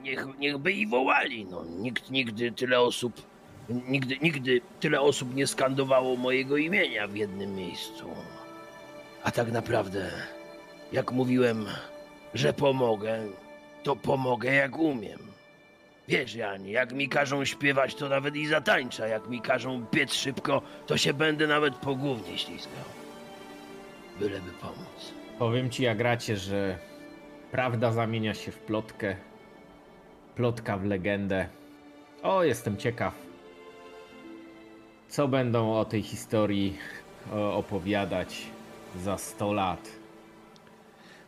niech, 0.03 0.27
niech 0.39 0.59
by 0.59 0.73
i 0.73 0.87
wołali, 0.87 1.45
no. 1.45 1.65
Nikt 1.65 2.11
nigdy 2.11 2.53
tyle 2.53 2.81
osób, 2.81 3.23
nigdy, 3.69 4.19
nigdy 4.23 4.61
tyle 4.81 5.01
osób 5.01 5.35
nie 5.35 5.47
skandowało 5.47 6.17
mojego 6.17 6.57
imienia 6.57 7.09
w 7.09 7.17
jednym 7.17 7.55
miejscu. 7.55 8.05
A 9.25 9.31
tak 9.31 9.53
naprawdę, 9.53 10.11
jak 10.93 11.13
mówiłem, 11.13 11.67
że 12.35 12.53
pomogę, 12.53 13.19
to 13.83 13.97
pomogę 13.97 14.55
jak 14.55 14.79
umiem. 14.79 15.19
Wiesz, 16.09 16.35
Janie, 16.35 16.73
jak 16.73 16.93
mi 16.93 17.09
każą 17.09 17.45
śpiewać, 17.45 17.95
to 17.95 18.09
nawet 18.09 18.37
i 18.37 18.47
zatańczę. 18.47 19.09
Jak 19.09 19.29
mi 19.29 19.41
każą 19.41 19.87
biec 19.93 20.15
szybko, 20.15 20.63
to 20.87 20.97
się 20.97 21.15
będę 21.15 21.47
nawet 21.47 21.75
po 21.75 21.95
gównie 21.95 22.39
ślizgał. 22.39 22.85
Byleby 24.21 24.51
pomóc. 24.61 25.15
Powiem 25.39 25.71
ci, 25.71 25.87
Agracie, 25.87 26.37
że 26.37 26.79
prawda 27.51 27.93
zamienia 27.93 28.35
się 28.35 28.53
w 28.53 28.59
plotkę, 28.59 29.17
plotka 30.35 30.77
w 30.77 30.85
legendę. 30.85 31.49
O, 32.23 32.45
jestem 32.45 32.77
ciekaw, 32.77 33.15
co 35.09 35.29
będą 35.29 35.75
o 35.75 35.85
tej 35.85 36.03
historii 36.03 36.79
o, 37.33 37.57
opowiadać 37.57 38.43
za 38.97 39.19
100 39.19 39.53
lat. 39.53 40.00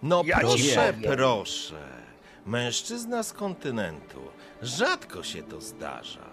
No 0.03 0.23
Ja 0.27 0.39
proszę, 0.39 0.93
powiem. 0.93 1.13
proszę. 1.17 1.89
Mężczyzna 2.47 3.23
z 3.23 3.33
kontynentu. 3.33 4.21
Rzadko 4.63 5.23
się 5.23 5.43
to 5.43 5.61
zdarza. 5.61 6.25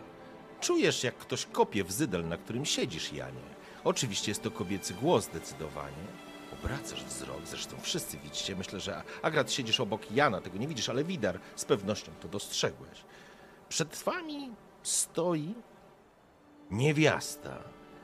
Czujesz, 0.62 1.04
jak 1.04 1.16
ktoś 1.18 1.46
kopie 1.46 1.84
w 1.84 1.92
zydel, 1.92 2.28
na 2.28 2.38
którym 2.38 2.66
siedzisz, 2.66 3.14
Janie. 3.14 3.50
Oczywiście 3.84 4.32
jest 4.32 4.44
to 4.44 4.52
kobiecy 4.52 4.94
głos 4.94 5.24
zdecydowanie. 5.26 6.06
obracasz 6.64 7.04
wzrok, 7.04 7.42
zresztą 7.46 7.76
wszyscy 7.82 8.18
widzicie. 8.18 8.56
Myślę, 8.56 8.80
że 8.80 9.04
Agrat 9.22 9.52
siedzisz 9.52 9.80
obok 9.80 10.12
Jana, 10.12 10.42
tego 10.42 10.58
nie 10.58 10.68
widzisz, 10.68 10.90
ale 10.90 11.04
Widar 11.04 11.40
z 11.56 11.66
pewnością 11.66 12.12
to 12.22 12.28
dostrzegłeś. 12.28 13.04
Przed 13.70 13.96
wami 13.96 14.52
stoi 14.84 15.54
niewiasta 16.72 17.58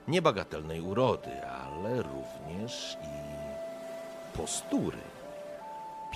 niebagatelnej 0.07 0.81
urody, 0.81 1.45
ale 1.47 2.01
również 2.03 2.97
i 3.03 4.37
postury. 4.37 4.97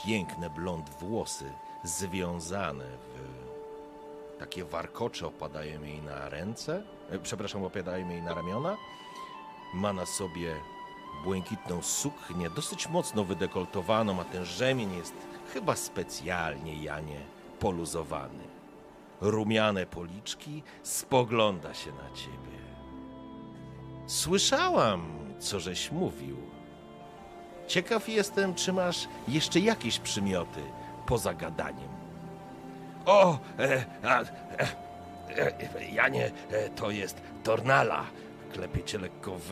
Piękne 0.06 0.50
blond 0.50 0.90
włosy 0.90 1.52
związane 1.84 2.86
w 2.86 4.40
takie 4.40 4.66
warkocze 4.66 5.28
opadają 5.28 5.84
jej 5.84 6.02
na 6.02 6.30
ręce, 6.30 6.84
e, 7.10 7.20
przepraszam, 7.20 7.64
opadają 7.64 8.10
jej 8.10 8.22
na 8.22 8.34
ramiona. 8.34 8.78
Ma 9.74 9.94
na 9.94 10.06
sobie 10.06 10.56
błękitną 11.24 11.82
suknię, 11.82 12.50
dosyć 12.50 12.88
mocno 12.88 13.24
wydekoltowaną, 13.24 14.22
a 14.22 14.24
ten 14.24 14.46
rzemień 14.46 14.96
jest 14.96 15.14
chyba 15.54 15.76
specjalnie, 15.76 16.84
Janie, 16.84 17.22
poluzowany. 17.60 18.44
Rumiane 19.22 19.86
policzki 19.86 20.64
spogląda 20.84 21.74
się 21.74 21.92
na 21.92 22.16
ciebie. 22.16 22.60
Słyszałam, 24.08 25.20
co 25.40 25.60
żeś 25.60 25.92
mówił. 25.92 26.49
Ciekaw 27.70 28.10
jestem, 28.10 28.56
czy 28.56 28.74
masz 28.74 29.08
jeszcze 29.28 29.60
jakieś 29.60 30.00
przymioty 30.00 30.60
poza 31.06 31.34
gadaniem. 31.34 31.90
O, 33.06 33.38
e, 33.60 33.86
a, 34.04 34.22
e, 34.22 34.28
e, 35.38 35.86
Janie, 35.94 36.32
e, 36.52 36.70
to 36.70 36.92
jest 36.92 37.22
Tornala. 37.44 38.04
Klepie 38.54 38.84
cię 38.84 38.98
lekko 38.98 39.32
w, 39.36 39.44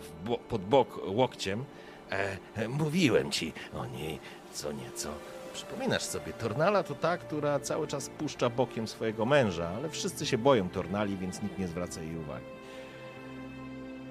w, 0.00 0.24
bo- 0.28 0.38
pod 0.38 0.62
bok 0.64 1.00
łokciem. 1.06 1.64
E, 2.12 2.36
e, 2.56 2.68
mówiłem 2.68 3.30
ci 3.30 3.52
o 3.74 3.86
niej 3.86 4.18
co 4.52 4.72
nieco. 4.72 5.08
Przypominasz 5.52 6.02
sobie, 6.02 6.32
Tornala 6.32 6.82
to 6.82 6.94
ta, 6.94 7.18
która 7.18 7.60
cały 7.60 7.86
czas 7.86 8.08
puszcza 8.08 8.50
bokiem 8.50 8.88
swojego 8.88 9.26
męża, 9.26 9.68
ale 9.76 9.88
wszyscy 9.88 10.26
się 10.26 10.38
boją 10.38 10.68
Tornali, 10.68 11.16
więc 11.16 11.42
nikt 11.42 11.58
nie 11.58 11.68
zwraca 11.68 12.02
jej 12.02 12.16
uwagi. 12.16 12.44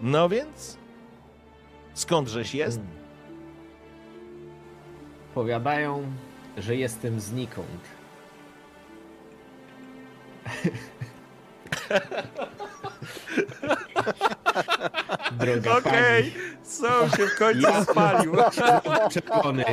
No 0.01 0.29
więc? 0.29 0.77
Skądżeś 1.93 2.55
jest? 2.55 2.79
Powiadają, 5.33 6.03
że 6.57 6.75
jestem 6.75 7.19
znikąd. 7.19 7.81
Droga 15.31 15.77
Okej, 15.77 16.33
są 16.63 16.87
się 17.17 17.27
w 17.27 17.37
końcu 17.37 17.61
Ja- 17.61 17.83
spalił. 17.83 18.33
czerwony 19.11 19.65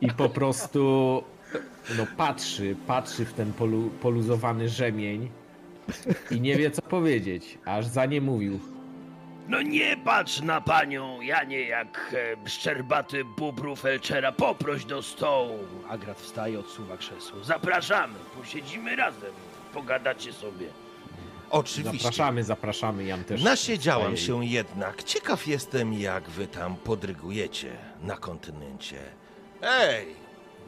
i 0.00 0.08
po 0.10 0.28
prostu 0.28 0.78
no 1.98 2.06
patrzy, 2.16 2.76
patrzy 2.86 3.24
w 3.24 3.32
ten 3.32 3.52
polu, 3.52 3.90
poluzowany 4.02 4.68
rzemień 4.68 5.30
i 6.30 6.40
nie 6.40 6.56
wie 6.56 6.70
co 6.70 6.82
powiedzieć, 6.82 7.58
aż 7.64 7.86
za 7.86 8.06
nie 8.06 8.20
mówił. 8.20 8.60
No 9.48 9.62
nie 9.62 9.96
patrz 9.96 10.40
na 10.40 10.60
panią, 10.60 11.20
Janie, 11.20 11.60
jak 11.60 12.14
e, 12.44 12.48
szczerbaty 12.48 13.24
bubru 13.24 13.76
felczera. 13.76 14.32
Poproś 14.32 14.84
do 14.84 15.02
stołu. 15.02 15.58
Agrat 15.88 16.20
wstaje, 16.20 16.58
odsuwa 16.60 16.96
krzesło. 16.96 17.44
Zapraszamy, 17.44 18.14
posiedzimy 18.36 18.96
razem, 18.96 19.32
pogadacie 19.74 20.32
sobie. 20.32 20.66
Oczywiście. 21.50 21.98
Zapraszamy, 21.98 22.44
zapraszamy, 22.44 23.04
Jan 23.04 23.24
też. 23.24 23.42
Nasiedziałam 23.42 24.16
się 24.16 24.44
jednak. 24.46 25.02
Ciekaw 25.02 25.46
jestem, 25.46 25.92
jak 25.92 26.30
wy 26.30 26.46
tam 26.46 26.76
podrygujecie 26.76 27.76
na 28.02 28.16
kontynencie. 28.16 28.98
Ej, 29.62 30.06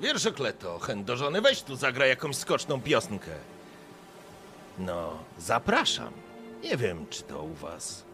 wiersze 0.00 0.32
Kleto, 0.32 0.78
chęt 0.78 1.04
do 1.04 1.16
żony, 1.16 1.40
weź 1.40 1.62
tu 1.62 1.76
zagraj 1.76 2.08
jakąś 2.08 2.36
skoczną 2.36 2.80
piosnkę. 2.80 3.30
No, 4.78 5.18
zapraszam. 5.38 6.12
Nie 6.62 6.76
wiem, 6.76 7.06
czy 7.10 7.22
to 7.22 7.42
u 7.42 7.54
was 7.54 8.04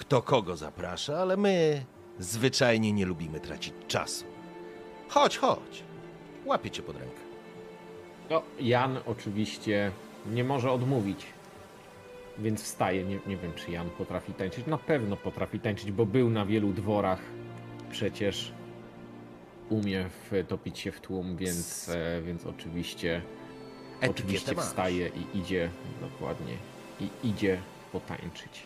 kto 0.00 0.22
kogo 0.22 0.56
zaprasza, 0.56 1.18
ale 1.18 1.36
my 1.36 1.84
zwyczajnie 2.18 2.92
nie 2.92 3.06
lubimy 3.06 3.40
tracić 3.40 3.74
czasu. 3.88 4.24
Chodź, 5.08 5.36
chodź. 5.38 5.82
Łapię 6.44 6.70
cię 6.70 6.82
pod 6.82 6.96
rękę. 6.96 7.20
No, 8.30 8.42
Jan 8.60 8.98
oczywiście 9.06 9.90
nie 10.26 10.44
może 10.44 10.70
odmówić. 10.72 11.26
Więc 12.38 12.62
wstaje. 12.62 13.04
Nie, 13.04 13.18
nie 13.26 13.36
wiem, 13.36 13.52
czy 13.56 13.70
Jan 13.70 13.90
potrafi 13.90 14.32
tańczyć. 14.34 14.66
Na 14.66 14.78
pewno 14.78 15.16
potrafi 15.16 15.60
tańczyć, 15.60 15.92
bo 15.92 16.06
był 16.06 16.30
na 16.30 16.46
wielu 16.46 16.72
dworach. 16.72 17.20
Przecież 17.90 18.52
umie 19.68 20.08
wtopić 20.44 20.78
się 20.78 20.92
w 20.92 21.00
tłum, 21.00 21.36
więc, 21.36 21.88
e, 21.88 22.22
więc 22.22 22.46
oczywiście, 22.46 23.22
oczywiście 24.02 24.22
Etykietę 24.22 24.54
masz. 24.54 24.64
wstaje 24.64 25.08
i 25.08 25.38
idzie 25.38 25.70
dokładnie. 26.00 26.54
I 27.00 27.28
idzie 27.28 27.58
potańczyć. 27.92 28.62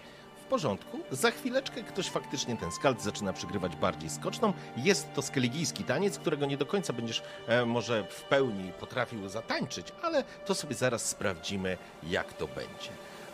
Porządku. 0.55 0.99
Za 1.11 1.31
chwileczkę 1.31 1.83
ktoś 1.83 2.11
faktycznie 2.11 2.57
ten 2.57 2.73
skald 2.73 3.03
zaczyna 3.03 3.33
przygrywać 3.33 3.77
bardziej 3.77 4.11
skoczną. 4.11 4.53
Jest 4.77 5.14
to 5.14 5.23
skeligijski 5.23 5.85
taniec, 5.85 6.19
którego 6.19 6.47
nie 6.47 6.57
do 6.57 6.67
końca 6.67 6.93
będziesz 6.93 7.23
e, 7.47 7.67
może 7.67 8.05
w 8.11 8.23
pełni 8.23 8.73
potrafił 8.73 9.29
zatańczyć, 9.29 9.87
ale 10.03 10.25
to 10.47 10.55
sobie 10.55 10.75
zaraz 10.75 11.09
sprawdzimy, 11.09 11.79
jak 12.03 12.33
to 12.33 12.49
będzie. 12.49 12.90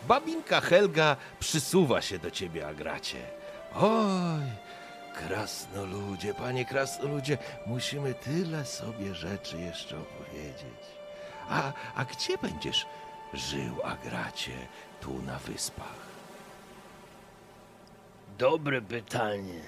Babinka 0.07 0.61
Helga 0.61 1.15
przysuwa 1.39 2.01
się 2.01 2.19
do 2.19 2.31
ciebie, 2.31 2.67
Agracie. 2.67 3.27
Oj, 3.75 4.41
krasnoludzie, 5.15 6.33
panie 6.33 6.65
krasnoludzie, 6.65 7.37
musimy 7.65 8.13
tyle 8.13 8.65
sobie 8.65 9.15
rzeczy 9.15 9.57
jeszcze 9.57 9.97
opowiedzieć. 9.99 10.81
A, 11.49 11.73
a 11.95 12.05
gdzie 12.05 12.37
będziesz 12.37 12.85
żył, 13.33 13.75
Agracie, 13.83 14.67
tu 15.01 15.21
na 15.21 15.39
wyspach? 15.39 16.10
Dobre 18.41 18.81
pytanie. 18.81 19.61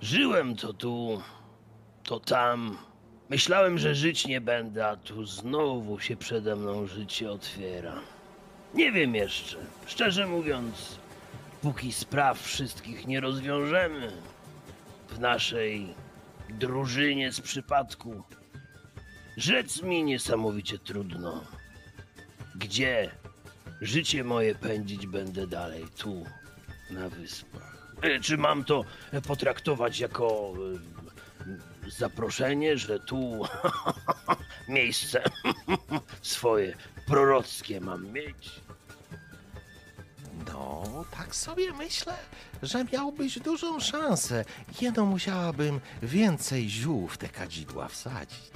Żyłem 0.00 0.56
to 0.56 0.72
tu, 0.72 1.22
to 2.04 2.20
tam. 2.20 2.78
Myślałem, 3.28 3.78
że 3.78 3.94
żyć 3.94 4.26
nie 4.26 4.40
będę, 4.40 4.86
a 4.86 4.96
tu 4.96 5.26
znowu 5.26 6.00
się 6.00 6.16
przede 6.16 6.56
mną 6.56 6.86
życie 6.86 7.32
otwiera. 7.32 7.94
Nie 8.74 8.92
wiem 8.92 9.14
jeszcze. 9.14 9.56
Szczerze 9.86 10.26
mówiąc, 10.26 10.98
póki 11.60 11.92
spraw 11.92 12.42
wszystkich 12.42 13.06
nie 13.06 13.20
rozwiążemy 13.20 14.12
w 15.08 15.18
naszej 15.20 15.94
drużynie 16.50 17.32
z 17.32 17.40
przypadku, 17.40 18.22
rzec 19.36 19.82
mi 19.82 20.04
niesamowicie 20.04 20.78
trudno. 20.78 21.44
Gdzie 22.54 23.10
życie 23.80 24.24
moje 24.24 24.54
pędzić 24.54 25.06
będę 25.06 25.46
dalej 25.46 25.84
tu, 25.96 26.26
na 26.92 27.08
wyspach. 27.08 27.76
E, 28.02 28.20
Czy 28.20 28.36
mam 28.38 28.64
to 28.64 28.84
e, 29.12 29.20
potraktować 29.20 29.98
jako 30.00 30.52
e, 31.86 31.90
zaproszenie, 31.90 32.78
że 32.78 33.00
tu 33.00 33.42
miejsce 34.68 35.22
swoje 36.22 36.74
prorockie 37.06 37.80
mam 37.80 38.12
mieć? 38.12 38.50
No, 40.52 40.84
tak 41.16 41.34
sobie 41.34 41.72
myślę, 41.72 42.14
że 42.62 42.84
miałbyś 42.92 43.38
dużą 43.38 43.80
szansę. 43.80 44.44
Jedno 44.80 45.06
musiałabym 45.06 45.80
więcej 46.02 46.68
ziół 46.70 47.08
w 47.08 47.18
te 47.18 47.28
kadzidła 47.28 47.88
wsadzić. 47.88 48.50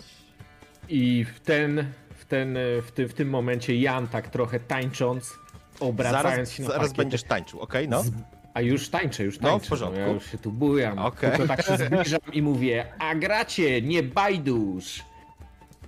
I 0.89 1.25
w 1.25 1.41
ten, 1.41 1.93
w 2.17 2.25
ten, 2.25 2.59
w, 2.83 2.93
ty, 2.93 3.09
w 3.09 3.15
tym 3.15 3.31
momencie 3.31 3.77
Jan 3.77 4.09
tak 4.09 4.29
trochę 4.31 4.61
tańcząc, 4.61 5.35
obracając 5.81 6.25
Zaraz, 6.49 6.51
się 6.53 6.63
na 6.63 6.69
zaraz 6.69 6.81
parkiecie, 6.83 7.03
będziesz 7.03 7.23
tańczył, 7.23 7.61
okej? 7.61 7.89
No. 7.89 8.03
Z... 8.03 8.11
A 8.55 8.61
już 8.61 8.89
tańczę, 8.89 9.25
już 9.25 9.41
No, 9.41 9.49
w 9.49 9.53
tańczę. 9.53 9.69
porządku. 9.69 10.01
ja 10.01 10.07
już 10.07 10.31
się 10.31 10.39
tu 10.39 10.53
bujam. 10.53 10.99
Okej. 10.99 11.31
Tylko 11.31 11.47
tak 11.57 11.67
się 11.67 11.77
zbliżam 11.77 12.21
i 12.33 12.43
mówię, 12.43 12.87
a 12.99 13.15
gracie, 13.15 13.83
nie 13.83 14.03
bajdusz. 14.03 15.05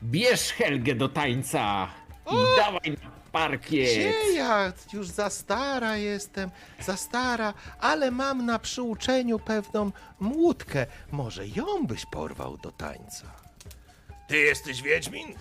Bierz 0.03 0.53
Helgę 0.53 0.95
do 0.95 1.09
tańca 1.09 1.89
i 2.31 2.37
dawaj 2.57 2.91
na 3.05 3.11
parkiet. 3.33 3.89
Gdzie 3.99 4.33
ja? 4.35 4.73
Już 4.93 5.09
za 5.09 5.31
stara 5.31 5.97
jestem, 5.97 6.51
za 6.81 6.97
stara, 6.97 7.55
ale 7.81 8.11
mam 8.11 8.47
na 8.47 8.59
przyuczeniu 8.59 9.39
pewną 9.39 9.91
młódkę. 10.21 10.87
Może 11.13 11.47
ją 11.49 11.87
byś 11.87 12.07
porwał 12.07 12.57
do 12.57 12.73
tańca. 12.73 13.27
Ty 14.29 14.37
jesteś 14.37 14.83
Wiedźmin? 14.83 15.35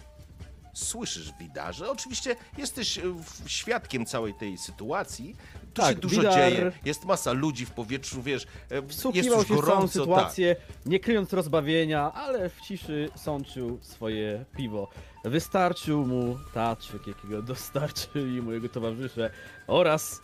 Słyszysz, 0.77 1.33
Widarze? 1.39 1.91
Oczywiście 1.91 2.35
jesteś 2.57 2.97
e, 2.97 3.01
świadkiem 3.45 4.05
całej 4.05 4.33
tej 4.33 4.57
sytuacji. 4.57 5.35
Tu 5.73 5.81
Tak, 5.81 5.95
się 5.95 6.01
dużo 6.01 6.21
Widar- 6.21 6.33
dzieje, 6.35 6.71
jest 6.85 7.05
masa 7.05 7.31
ludzi 7.31 7.65
w 7.65 7.71
powietrzu, 7.71 8.23
wiesz, 8.23 8.47
e, 8.71 8.75
jest 9.13 9.27
już 9.27 9.47
się 9.47 9.55
gorąco, 9.55 9.81
tak. 9.81 9.91
sytuację, 9.91 10.55
nie 10.85 10.99
kryjąc 10.99 11.33
rozbawienia, 11.33 12.11
ale 12.13 12.49
w 12.49 12.61
ciszy 12.61 13.09
sączył 13.15 13.79
swoje 13.81 14.45
piwo. 14.57 14.89
Wystarczył 15.25 16.05
mu 16.05 16.39
taczek, 16.53 17.07
jakiego 17.07 17.41
dostarczyli 17.41 18.41
mu 18.41 18.51
jego 18.51 18.69
towarzysze 18.69 19.29
oraz 19.67 20.21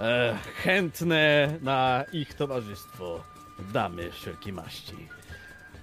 e, 0.00 0.38
chętne 0.62 1.54
na 1.62 2.04
ich 2.12 2.34
towarzystwo 2.34 3.24
damy 3.72 4.12
wszelkiej 4.12 4.52
maści. 4.52 5.08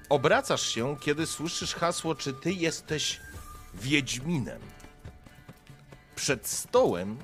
Obracasz 0.09 0.67
się, 0.67 0.97
kiedy 0.99 1.25
słyszysz 1.27 1.73
hasło, 1.75 2.15
czy 2.15 2.33
ty 2.33 2.51
jesteś 2.53 3.19
Wiedźminem. 3.73 4.61
Przed 6.15 6.47
stołem 6.47 7.17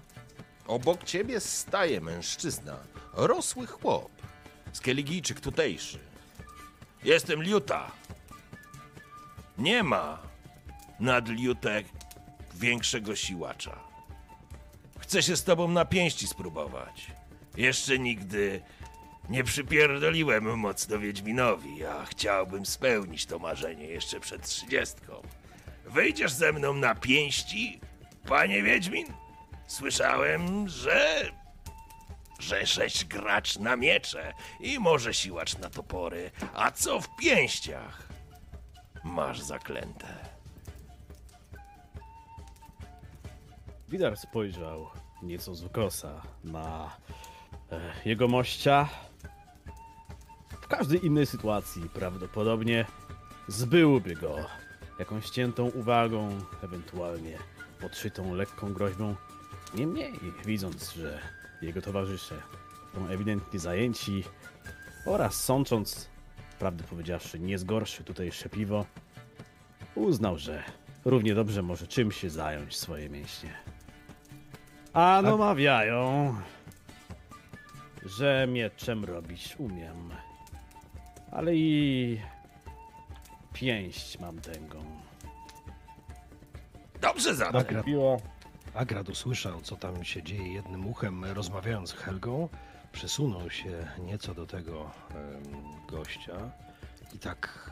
obok 0.67 1.03
ciebie 1.03 1.39
staje 1.39 2.01
mężczyzna, 2.01 2.79
rosły 3.13 3.67
chłop, 3.67 4.11
skeligijczyk 4.73 5.39
tutejszy. 5.39 5.99
Jestem 7.03 7.43
Liuta. 7.43 7.91
Nie 9.57 9.83
ma 9.83 10.19
nad 10.99 11.27
Liutek 11.29 11.85
większego 12.55 13.15
siłacza. 13.15 13.79
Chcę 14.99 15.23
się 15.23 15.35
z 15.35 15.43
tobą 15.43 15.67
na 15.67 15.85
pięści 15.85 16.27
spróbować. 16.27 17.11
Jeszcze 17.57 17.99
nigdy 17.99 18.61
nie 19.29 19.43
przypierdoliłem 19.43 20.59
mocno 20.59 20.99
Wiedźminowi, 20.99 21.85
a 21.85 22.05
chciałbym 22.05 22.65
spełnić 22.65 23.25
to 23.25 23.39
marzenie 23.39 23.85
jeszcze 23.85 24.19
przed 24.19 24.47
trzydziestką. 24.47 25.21
Wyjdziesz 25.89 26.31
ze 26.31 26.53
mną 26.53 26.73
na 26.73 26.95
pięści, 26.95 27.79
panie 28.27 28.63
Wiedźmin? 28.63 29.07
Słyszałem, 29.67 30.69
że 30.69 31.31
że 32.39 32.65
sześć 32.65 33.05
gracz 33.05 33.59
na 33.59 33.75
miecze 33.75 34.33
i 34.59 34.79
może 34.79 35.13
siłacz 35.13 35.57
na 35.57 35.69
topory, 35.69 36.31
a 36.55 36.71
co 36.71 37.01
w 37.01 37.15
pięściach? 37.15 38.07
Masz 39.03 39.41
zaklęte. 39.41 40.07
Widar 43.89 44.17
spojrzał 44.17 44.89
nieco 45.23 45.55
z 45.55 45.63
ukosa 45.63 46.21
na 46.43 46.97
e, 47.71 47.79
jego 48.05 48.27
mościa. 48.27 48.89
W 50.61 50.67
każdej 50.67 51.05
innej 51.05 51.25
sytuacji 51.25 51.89
prawdopodobnie 51.89 52.85
zbyłby 53.47 54.15
go 54.15 54.45
jakąś 54.99 55.29
ciętą 55.29 55.65
uwagą, 55.65 56.29
ewentualnie 56.63 57.37
podszytą 57.81 58.33
lekką 58.33 58.73
groźbą. 58.73 59.15
Niemniej, 59.75 60.13
widząc, 60.45 60.93
że 60.93 61.19
jego 61.61 61.81
towarzysze 61.81 62.35
są 62.95 63.07
ewidentnie 63.07 63.59
zajęci 63.59 64.23
oraz 65.05 65.43
sącząc, 65.43 66.09
prawdę 66.59 66.83
powiedziawszy, 66.83 67.39
nie 67.39 67.57
zgorszy 67.57 68.03
tutejsze 68.03 68.49
piwo, 68.49 68.85
uznał, 69.95 70.37
że 70.37 70.63
równie 71.05 71.35
dobrze 71.35 71.61
może 71.61 71.87
czym 71.87 72.11
się 72.11 72.29
zająć 72.29 72.77
swoje 72.77 73.09
mięśnie. 73.09 73.53
A 74.93 75.21
no 75.23 75.37
mawiają, 75.37 76.35
że 78.05 78.47
mieczem 78.49 79.05
robić 79.05 79.55
umiem. 79.57 80.11
Ale 81.31 81.55
i 81.55 82.19
pięść 83.53 84.19
mam 84.19 84.41
tęgą. 84.41 84.83
Dobrze 87.01 87.35
zatem. 87.35 87.55
Agrad. 87.55 87.85
Agrad 88.73 89.09
usłyszał, 89.09 89.61
co 89.61 89.75
tam 89.75 90.03
się 90.03 90.23
dzieje 90.23 90.53
jednym 90.53 90.87
uchem, 90.87 91.25
rozmawiając 91.25 91.89
z 91.89 91.93
Helgą. 91.93 92.49
Przesunął 92.91 93.49
się 93.49 93.87
nieco 93.99 94.33
do 94.33 94.45
tego 94.47 94.91
em, 95.09 95.43
gościa 95.87 96.51
i 97.13 97.19
tak 97.19 97.71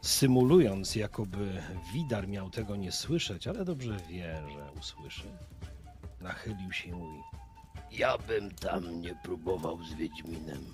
symulując, 0.00 0.96
jakoby 0.96 1.62
Widar 1.92 2.28
miał 2.28 2.50
tego 2.50 2.76
nie 2.76 2.92
słyszeć, 2.92 3.46
ale 3.46 3.64
dobrze 3.64 3.96
wie, 4.08 4.42
że 4.52 4.80
usłyszy, 4.80 5.28
nachylił 6.20 6.72
się 6.72 6.88
i 6.88 6.92
mówi. 6.92 7.18
Ja 7.92 8.18
bym 8.18 8.50
tam 8.50 9.00
nie 9.00 9.14
próbował 9.14 9.82
z 9.84 9.94
Wiedźminem. 9.94 10.64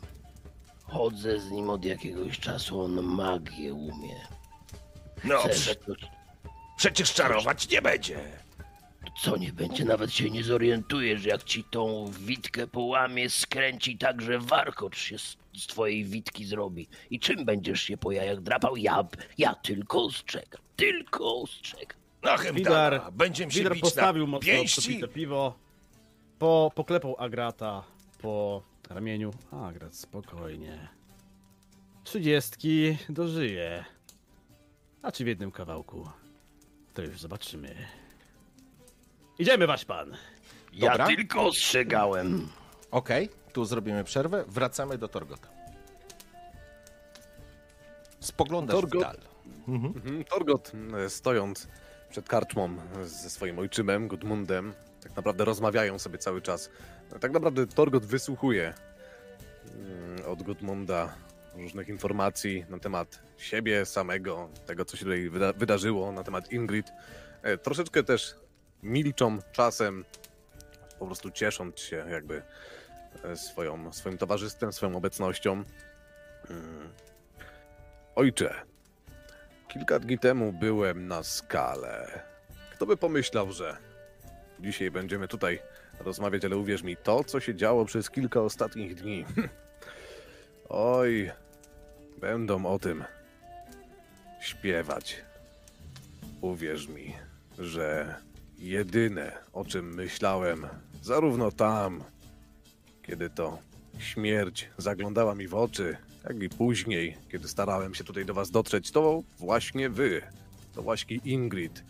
Chodzę 0.85 1.41
z 1.41 1.51
nim 1.51 1.71
od 1.71 1.85
jakiegoś 1.85 2.39
czasu, 2.41 2.81
on 2.81 3.03
magię 3.03 3.75
umie. 3.75 4.21
No, 5.25 5.39
Chcę, 5.39 5.49
prze, 5.51 5.75
to, 5.75 5.93
przecież 6.77 7.15
czarować 7.15 7.71
nie 7.71 7.83
będzie. 7.83 8.21
co 9.23 9.37
nie 9.37 9.53
będzie, 9.53 9.85
nawet 9.85 10.13
się 10.13 10.31
nie 10.31 10.45
zorientujesz, 10.45 11.25
jak 11.25 11.45
ci 11.45 11.65
tą 11.65 12.11
witkę 12.21 12.67
połamie, 12.67 13.31
skręci 13.31 13.99
tak, 13.99 14.23
że 14.23 14.39
warkocz 14.39 14.99
się 14.99 15.19
z, 15.19 15.37
z 15.57 15.67
twojej 15.67 16.05
witki 16.05 16.45
zrobi. 16.45 16.89
I 17.11 17.21
czym 17.21 17.45
będziesz 17.45 17.83
się 17.83 17.97
po 17.97 18.13
jajach 18.13 18.41
drapał? 18.41 18.77
Ja, 18.77 19.05
ja 19.39 19.55
tylko 19.55 20.03
ostrzegam, 20.05 20.61
tylko 20.77 21.37
ostrzegam. 21.41 21.99
No 22.23 22.37
Widar- 22.37 23.13
będziemy 23.13 23.53
się 23.53 23.59
Widar 23.59 23.73
bić 23.73 23.81
postawił 23.83 24.25
na 24.27 24.31
mocno 24.31 24.47
pięści. 24.53 25.01
piwo, 25.15 25.55
po, 26.39 26.73
poklepał 26.75 27.17
Agrata 27.19 27.85
po 28.23 28.63
ramieniu. 28.91 29.31
Agrat, 29.51 29.97
spokojnie. 29.97 30.89
Trzydziestki 32.05 32.99
dożyje. 33.09 33.85
A 35.03 35.13
czy 35.13 35.25
w 35.25 35.27
jednym 35.27 35.51
kawałku? 35.51 36.09
To 36.95 37.03
już 37.03 37.21
zobaczymy. 37.21 37.75
Idziemy, 39.39 39.67
wasz 39.67 39.85
pan. 39.85 40.17
Ja 40.73 40.91
Dobra. 40.91 41.07
tylko 41.07 41.43
ostrzegałem. 41.47 42.49
Okej, 42.91 43.29
tu 43.53 43.65
zrobimy 43.65 44.05
przerwę, 44.05 44.45
wracamy 44.49 44.99
do 44.99 45.09
Torgota. 45.09 45.49
Spoglądasz 48.21 48.75
Torgot. 48.81 49.01
w 49.03 49.05
dal. 49.05 49.17
Mhm, 49.69 50.25
Torgot, 50.25 50.73
e, 51.07 51.11
stojąc 51.11 51.69
przed 52.11 52.29
karczmą 52.29 52.77
ze 53.03 53.31
swoim 53.31 53.59
ojczymem, 53.59 54.09
Gudmundem, 54.09 54.75
tak 55.03 55.17
naprawdę 55.17 55.45
rozmawiają 55.45 55.99
sobie 55.99 56.19
cały 56.19 56.43
czas. 56.43 56.71
Tak 57.21 57.33
naprawdę 57.33 57.67
Torgot 57.67 58.07
wysłuchuje 58.07 58.75
mm, 59.75 60.27
od 60.27 60.43
Gudmunda 60.43 61.15
różnych 61.55 61.89
informacji 61.89 62.65
na 62.69 62.79
temat 62.79 63.23
siebie 63.37 63.87
samego, 63.87 64.49
tego 64.67 64.85
co 64.85 64.97
się 64.97 65.05
tutaj 65.05 65.31
wyda 65.31 65.53
wydarzyło, 65.53 66.13
na 66.13 66.23
temat 66.23 66.53
Ingrid. 66.53 66.93
E, 67.43 67.59
Troszeczkę 67.59 68.03
też 68.03 68.35
milczą 68.83 69.39
czasem, 69.53 70.05
po 70.99 71.07
prostu 71.07 71.31
ciesząc 71.31 71.81
się 71.81 72.07
jakby 72.11 72.43
e, 73.25 73.37
swoją, 73.37 73.93
swoim 73.93 74.19
towarzystwem, 74.19 74.73
swoją 74.73 74.97
obecnością. 74.97 75.53
Mm. 76.51 76.89
Ojcze, 78.15 78.55
Kilka 79.75 79.99
dni 79.99 80.19
temu 80.19 80.53
byłem 80.53 81.09
na 81.09 81.23
skale. 81.23 82.23
Kto 82.73 82.87
by 82.87 82.97
pomyślał, 82.97 83.53
że 83.53 83.77
dzisiaj 84.61 84.91
będziemy 84.91 85.29
tutaj 85.29 85.63
rozmawiać, 86.01 86.45
ale 86.45 86.57
uwierz 86.57 86.83
mi, 86.83 86.97
to, 86.97 87.25
co 87.25 87.41
się 87.41 87.55
działo 87.55 87.85
przez 87.85 88.11
kilka 88.11 88.41
ostatnich 88.41 88.95
dni. 88.95 89.25
Oj, 90.69 91.31
będą 92.21 92.67
o 92.67 92.79
tym 92.79 93.05
śpiewać. 94.41 95.25
Uwierz 96.41 96.89
mi, 96.89 97.15
że 97.59 98.15
jedyne, 98.59 99.33
o 99.53 99.65
czym 99.65 99.95
myślałem, 99.95 100.67
zarówno 101.03 101.53
tam, 101.53 102.05
kiedy 103.03 103.31
to 103.31 103.59
śmierć 103.99 104.71
zaglądała 104.79 105.35
mi 105.35 105.49
w 105.49 105.55
oczy, 105.55 105.97
jak 106.25 106.43
i 106.43 106.49
później, 106.49 107.17
kiedy 107.29 107.49
starałem 107.49 107.95
się 107.95 108.05
tutaj 108.05 108.25
do 108.25 108.35
was 108.35 108.51
dotrzeć, 108.51 108.91
to 108.91 109.23
właśnie 109.39 109.91
wy, 109.91 110.23
to 110.75 110.83
właśnie 110.83 111.17
Ingrid. 111.17 111.85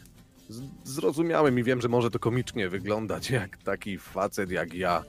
Zrozumiałem 0.84 1.58
i 1.58 1.62
wiem, 1.62 1.80
że 1.80 1.88
może 1.88 2.10
to 2.10 2.18
komicznie 2.18 2.68
wyglądać, 2.68 3.30
jak 3.30 3.56
taki 3.56 3.98
facet 3.98 4.50
jak 4.50 4.74
ja 4.74 5.04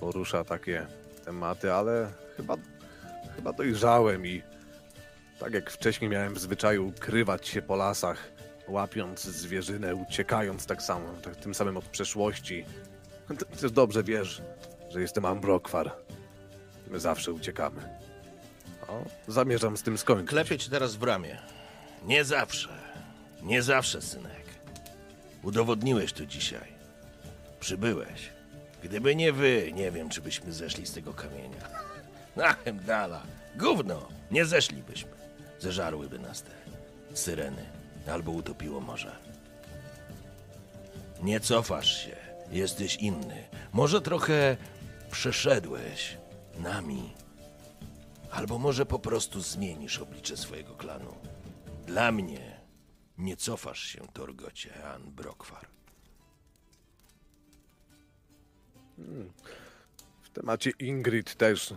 porusza 0.00 0.44
takie 0.44 0.86
tematy, 1.24 1.72
ale 1.72 2.12
chyba, 2.36 2.56
chyba 3.36 3.52
dojrzałem 3.52 4.26
i 4.26 4.42
tak 5.40 5.52
jak 5.52 5.70
wcześniej 5.70 6.10
miałem 6.10 6.34
w 6.34 6.38
zwyczaju 6.38 6.88
ukrywać 6.88 7.48
się 7.48 7.62
po 7.62 7.76
lasach, 7.76 8.32
łapiąc 8.68 9.22
zwierzynę, 9.22 9.94
uciekając 9.94 10.66
tak 10.66 10.82
samo, 10.82 11.08
tak, 11.22 11.36
tym 11.36 11.54
samym 11.54 11.76
od 11.76 11.84
przeszłości. 11.84 12.64
Ty 13.38 13.56
też 13.60 13.72
dobrze 13.72 14.02
wiesz, 14.02 14.42
że 14.88 15.00
jestem 15.00 15.24
Ambrokwar. 15.24 15.92
My 16.90 17.00
zawsze 17.00 17.32
uciekamy. 17.32 17.82
O, 18.88 19.04
zamierzam 19.28 19.76
z 19.76 19.82
tym 19.82 19.98
skończyć. 19.98 20.28
Klepię 20.28 20.58
cię 20.58 20.70
teraz 20.70 20.96
w 20.96 21.02
ramię. 21.02 21.38
Nie 22.04 22.24
zawsze. 22.24 22.68
Nie 23.42 23.62
zawsze, 23.62 24.02
synek. 24.02 24.39
Udowodniłeś 25.42 26.12
to 26.12 26.26
dzisiaj. 26.26 26.72
Przybyłeś. 27.60 28.30
Gdyby 28.82 29.16
nie 29.16 29.32
wy, 29.32 29.70
nie 29.74 29.90
wiem, 29.90 30.08
czy 30.08 30.20
byśmy 30.20 30.52
zeszli 30.52 30.86
z 30.86 30.92
tego 30.92 31.14
kamienia. 31.14 31.68
Na 32.36 32.56
dala. 32.86 33.22
Gówno. 33.56 34.08
Nie 34.30 34.44
zeszlibyśmy. 34.44 35.10
Zeżarłyby 35.58 36.18
nas 36.18 36.42
te 36.42 36.50
syreny. 37.14 37.64
Albo 38.12 38.32
utopiło 38.32 38.80
morze. 38.80 39.16
Nie 41.22 41.40
cofasz 41.40 42.04
się. 42.04 42.16
Jesteś 42.50 42.96
inny. 42.96 43.44
Może 43.72 44.00
trochę 44.00 44.56
przeszedłeś 45.10 46.16
nami. 46.58 47.12
Albo 48.30 48.58
może 48.58 48.86
po 48.86 48.98
prostu 48.98 49.40
zmienisz 49.40 49.98
oblicze 49.98 50.36
swojego 50.36 50.74
klanu. 50.74 51.14
Dla 51.86 52.12
mnie 52.12 52.49
nie 53.20 53.36
cofasz 53.36 53.82
się, 53.82 54.00
Torgocie, 54.12 54.84
An 54.84 55.02
Brokwar. 55.02 55.66
W 60.22 60.30
temacie 60.32 60.70
Ingrid 60.78 61.34
też 61.34 61.74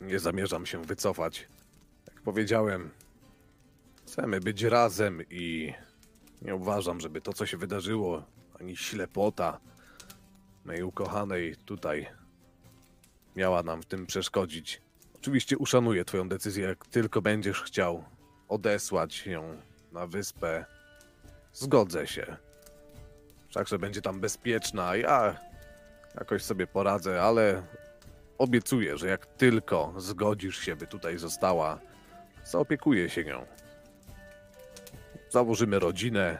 nie 0.00 0.18
zamierzam 0.18 0.66
się 0.66 0.84
wycofać. 0.84 1.48
Jak 2.06 2.22
powiedziałem, 2.22 2.90
chcemy 4.06 4.40
być 4.40 4.62
razem 4.62 5.22
i 5.30 5.72
nie 6.42 6.54
uważam, 6.54 7.00
żeby 7.00 7.20
to, 7.20 7.32
co 7.32 7.46
się 7.46 7.56
wydarzyło, 7.56 8.22
ani 8.60 8.76
ślepota 8.76 9.60
mojej 10.64 10.82
ukochanej 10.82 11.56
tutaj 11.56 12.08
miała 13.36 13.62
nam 13.62 13.82
w 13.82 13.86
tym 13.86 14.06
przeszkodzić. 14.06 14.82
Oczywiście 15.14 15.58
uszanuję 15.58 16.04
Twoją 16.04 16.28
decyzję, 16.28 16.64
jak 16.64 16.86
tylko 16.86 17.22
będziesz 17.22 17.62
chciał 17.62 18.04
odesłać 18.48 19.26
ją 19.26 19.56
na 19.92 20.06
wyspę. 20.06 20.64
Zgodzę 21.52 22.06
się. 22.06 22.36
Wszakże 23.48 23.78
będzie 23.78 24.02
tam 24.02 24.20
bezpieczna, 24.20 24.96
ja 24.96 25.36
jakoś 26.14 26.42
sobie 26.42 26.66
poradzę, 26.66 27.22
ale 27.22 27.62
obiecuję, 28.38 28.98
że 28.98 29.08
jak 29.08 29.26
tylko 29.26 29.94
zgodzisz 29.96 30.58
się, 30.58 30.76
by 30.76 30.86
tutaj 30.86 31.18
została, 31.18 31.78
zaopiekuję 32.44 33.10
się 33.10 33.24
nią. 33.24 33.46
Założymy 35.30 35.78
rodzinę, 35.78 36.38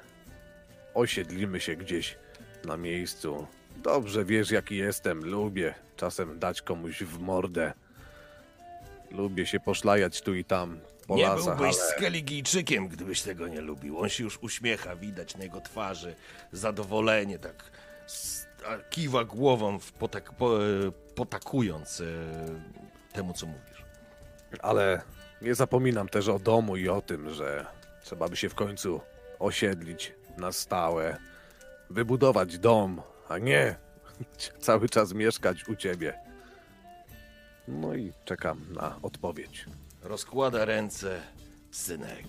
osiedlimy 0.94 1.60
się 1.60 1.76
gdzieś 1.76 2.18
na 2.64 2.76
miejscu. 2.76 3.46
Dobrze 3.76 4.24
wiesz, 4.24 4.50
jaki 4.50 4.76
jestem. 4.76 5.24
Lubię 5.24 5.74
czasem 5.96 6.38
dać 6.38 6.62
komuś 6.62 7.02
w 7.02 7.18
mordę. 7.18 7.72
Lubię 9.10 9.46
się 9.46 9.60
poszlajać 9.60 10.22
tu 10.22 10.34
i 10.34 10.44
tam 10.44 10.80
po 11.08 11.16
Nie 11.16 11.22
lasach, 11.22 11.56
byłbyś 11.56 11.76
ale... 11.76 11.90
Skeligijczykiem, 11.90 12.88
gdybyś 12.88 13.22
tego 13.22 13.48
nie 13.48 13.60
lubił. 13.60 13.98
On 13.98 14.08
się 14.08 14.24
już 14.24 14.38
uśmiecha, 14.42 14.96
widać 14.96 15.36
na 15.36 15.44
jego 15.44 15.60
twarzy 15.60 16.14
zadowolenie, 16.52 17.38
tak 17.38 17.70
kiwa 18.90 19.24
głową, 19.24 19.78
potak, 19.98 20.32
po, 20.32 20.64
e, 20.64 20.92
potakując 21.14 22.00
e, 22.00 22.04
temu, 23.12 23.32
co 23.32 23.46
mówisz. 23.46 23.84
Ale 24.62 25.02
nie 25.42 25.54
zapominam 25.54 26.08
też 26.08 26.28
o 26.28 26.38
domu 26.38 26.76
i 26.76 26.88
o 26.88 27.00
tym, 27.00 27.34
że 27.34 27.66
trzeba 28.02 28.28
by 28.28 28.36
się 28.36 28.48
w 28.48 28.54
końcu 28.54 29.00
osiedlić 29.38 30.14
na 30.36 30.52
stałe, 30.52 31.16
wybudować 31.90 32.58
dom, 32.58 33.02
a 33.28 33.38
nie 33.38 33.76
cały 34.60 34.88
czas 34.88 35.12
mieszkać 35.12 35.68
u 35.68 35.76
ciebie. 35.76 36.18
No 37.68 37.94
i 37.94 38.12
czekam 38.24 38.66
na 38.72 38.98
odpowiedź. 39.02 39.66
Rozkłada 40.08 40.64
ręce, 40.64 41.20
synek. 41.70 42.24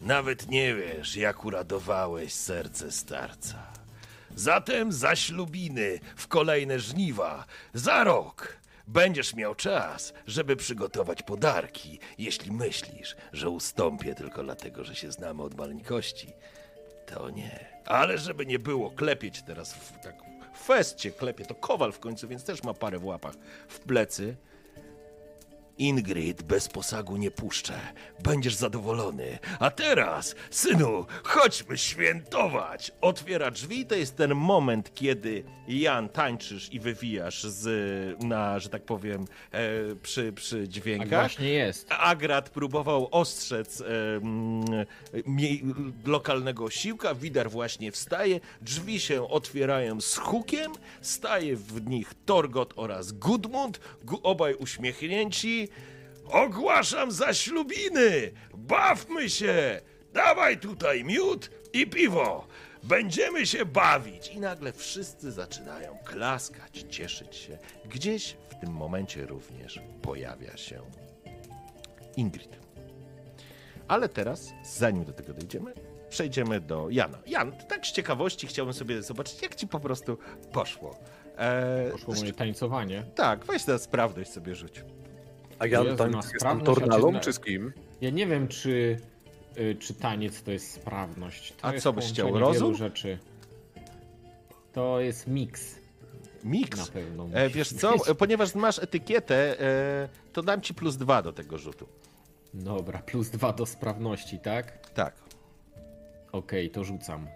Nawet 0.00 0.48
nie 0.48 0.74
wiesz, 0.74 1.16
jak 1.16 1.44
uradowałeś 1.44 2.32
serce 2.34 2.92
starca. 2.92 3.72
Zatem 4.34 4.92
za 4.92 5.16
ślubiny 5.16 6.00
w 6.16 6.28
kolejne 6.28 6.78
żniwa, 6.78 7.44
za 7.74 8.04
rok 8.04 8.56
będziesz 8.86 9.34
miał 9.34 9.54
czas, 9.54 10.12
żeby 10.26 10.56
przygotować 10.56 11.22
podarki, 11.22 11.98
jeśli 12.18 12.52
myślisz, 12.52 13.16
że 13.32 13.50
ustąpię 13.50 14.14
tylko 14.14 14.42
dlatego, 14.42 14.84
że 14.84 14.94
się 14.94 15.12
znamy 15.12 15.42
od 15.42 15.54
maleńkości. 15.54 16.32
To 17.06 17.30
nie. 17.30 17.66
Ale 17.86 18.18
żeby 18.18 18.46
nie 18.46 18.58
było, 18.58 18.90
klepieć 18.90 19.42
teraz 19.42 19.74
w, 19.74 20.00
tak 20.02 20.14
w 20.54 21.16
klepie, 21.16 21.46
to 21.46 21.54
kowal 21.54 21.92
w 21.92 21.98
końcu, 21.98 22.28
więc 22.28 22.44
też 22.44 22.62
ma 22.62 22.74
parę 22.74 22.98
w 22.98 23.04
łapach 23.04 23.34
w 23.68 23.78
plecy. 23.78 24.36
Ingrid 25.80 26.42
bez 26.42 26.68
posagu 26.68 27.16
nie 27.16 27.30
puszczę. 27.30 27.72
Będziesz 28.22 28.54
zadowolony. 28.54 29.38
A 29.58 29.70
teraz, 29.70 30.34
synu, 30.50 31.06
chodźmy 31.22 31.78
świętować. 31.78 32.92
Otwiera 33.00 33.50
drzwi. 33.50 33.86
To 33.86 33.94
jest 33.94 34.16
ten 34.16 34.34
moment, 34.34 34.94
kiedy 34.94 35.44
Jan 35.68 36.08
tańczysz 36.08 36.72
i 36.72 36.80
wywijasz 36.80 37.42
z, 37.44 37.64
na, 38.22 38.58
że 38.58 38.68
tak 38.68 38.82
powiem, 38.84 39.24
e, 39.52 39.70
przy, 40.02 40.32
przy 40.32 40.56
Tak 40.60 40.68
dźwiękach. 40.68 41.08
właśnie 41.08 41.48
jest. 41.48 41.86
Agrat 41.90 42.50
próbował 42.50 43.08
ostrzec 43.10 43.80
e, 43.80 43.84
mie- 45.26 45.74
lokalnego 46.06 46.64
osiłka. 46.64 47.14
Widar 47.14 47.50
właśnie 47.50 47.92
wstaje. 47.92 48.40
Drzwi 48.62 49.00
się 49.00 49.28
otwierają 49.28 50.00
z 50.00 50.16
hukiem. 50.16 50.72
Staje 51.00 51.56
w 51.56 51.86
nich 51.86 52.14
Torgot 52.26 52.72
oraz 52.76 53.12
Gudmund. 53.12 53.80
Gu- 54.04 54.20
obaj 54.22 54.54
uśmiechnięci. 54.54 55.68
Ogłaszam 56.24 57.12
zaślubiny! 57.12 58.30
Bawmy 58.54 59.30
się! 59.30 59.80
Dawaj 60.12 60.58
tutaj 60.58 61.04
miód 61.04 61.50
i 61.72 61.86
piwo! 61.86 62.46
Będziemy 62.82 63.46
się 63.46 63.64
bawić! 63.64 64.28
I 64.28 64.40
nagle 64.40 64.72
wszyscy 64.72 65.32
zaczynają 65.32 65.98
klaskać, 66.04 66.84
cieszyć 66.90 67.36
się. 67.36 67.58
Gdzieś 67.84 68.36
w 68.48 68.60
tym 68.60 68.72
momencie 68.72 69.26
również 69.26 69.80
pojawia 70.02 70.56
się 70.56 70.80
Ingrid. 72.16 72.58
Ale 73.88 74.08
teraz, 74.08 74.52
zanim 74.64 75.04
do 75.04 75.12
tego 75.12 75.34
dojdziemy, 75.34 75.72
przejdziemy 76.08 76.60
do 76.60 76.90
Jana. 76.90 77.18
Jan, 77.26 77.52
tak 77.68 77.86
z 77.86 77.92
ciekawości 77.92 78.46
chciałbym 78.46 78.74
sobie 78.74 79.02
zobaczyć, 79.02 79.42
jak 79.42 79.54
ci 79.54 79.68
po 79.68 79.80
prostu 79.80 80.18
poszło. 80.52 80.98
Eee, 81.38 81.90
Poszło 81.92 82.14
moje 82.14 82.32
tańcowanie. 82.32 83.02
Tak, 83.14 83.44
weź 83.44 83.64
teraz 83.64 83.82
sprawność 83.82 84.30
sobie 84.30 84.54
rzuć. 84.54 84.84
A 85.60 85.66
ja 85.66 85.82
Jezu, 85.82 85.96
tam 85.96 86.10
na 86.10 86.16
jestem 86.18 86.38
sprawność, 86.40 86.70
a 86.70 86.74
tornalą, 86.74 87.20
czy 87.20 87.32
z 87.32 87.40
kim? 87.40 87.72
Ja 88.00 88.10
nie 88.10 88.26
wiem, 88.26 88.48
czy, 88.48 89.00
y, 89.58 89.76
czy 89.80 89.94
taniec 89.94 90.42
to 90.42 90.50
jest 90.50 90.72
sprawność. 90.72 91.52
To 91.52 91.64
A 91.68 91.72
jest 91.72 91.82
co 91.84 91.92
byś 91.92 92.04
chciał, 92.08 92.28
połączenie 92.28 92.52
rozum? 92.52 92.74
rzeczy. 92.74 93.18
To 94.72 95.00
jest 95.00 95.26
miks. 95.26 95.74
Na 96.44 96.50
Miks. 96.50 96.88
pewno. 96.90 97.28
E, 97.32 97.42
musi 97.44 97.54
wiesz 97.54 97.72
co, 97.72 97.92
być. 97.92 98.08
e, 98.08 98.14
ponieważ 98.14 98.54
masz 98.54 98.78
etykietę, 98.78 99.60
e, 99.60 100.08
to 100.32 100.42
dam 100.42 100.60
ci 100.60 100.74
plus 100.74 100.96
dwa 100.96 101.22
do 101.22 101.32
tego 101.32 101.58
rzutu. 101.58 101.86
Dobra, 102.54 102.98
plus 102.98 103.30
dwa 103.30 103.52
do 103.52 103.66
sprawności, 103.66 104.38
tak? 104.38 104.90
Tak. 104.90 105.14
Okej, 106.32 106.70
to 106.70 106.84
rzucam. 106.84 107.26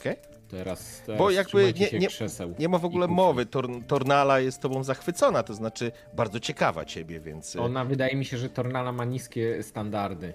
Okej? 0.00 0.16
Teraz, 0.48 1.02
teraz 1.06 1.18
Bo 1.18 1.30
jakby 1.30 1.72
nie, 1.92 1.98
nie, 1.98 2.08
krzeseł 2.08 2.54
nie 2.58 2.68
ma 2.68 2.78
w 2.78 2.84
ogóle 2.84 3.08
mowy. 3.08 3.46
Tor, 3.46 3.68
Tornala 3.86 4.40
jest 4.40 4.60
tobą 4.60 4.84
zachwycona, 4.84 5.42
to 5.42 5.54
znaczy 5.54 5.92
bardzo 6.14 6.40
ciekawa 6.40 6.84
ciebie, 6.84 7.20
więc... 7.20 7.56
e, 7.56 7.60
Ona 7.60 7.84
wydaje 7.84 8.16
mi 8.16 8.24
się, 8.24 8.38
że 8.38 8.48
Tornala 8.50 8.92
ma 8.92 9.04
niskie 9.04 9.62
standardy. 9.62 10.34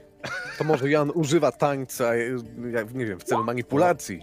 To 0.58 0.64
może 0.64 0.90
Jan 0.90 1.12
używa 1.14 1.52
tańca, 1.52 2.16
e, 2.16 2.20
jak, 2.72 2.94
nie 2.94 3.06
wiem, 3.06 3.20
w 3.20 3.24
celu 3.24 3.44
manipulacji. 3.44 4.22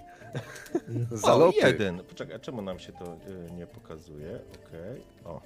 O, 1.12 1.16
Zaloty. 1.16 1.58
jeden. 1.58 1.98
Poczekaj, 1.98 2.36
a 2.36 2.38
czemu 2.38 2.62
nam 2.62 2.78
się 2.78 2.92
to 2.92 3.04
y, 3.48 3.52
nie 3.52 3.66
pokazuje? 3.66 4.40
Okej. 4.66 5.02
O. 5.24 5.40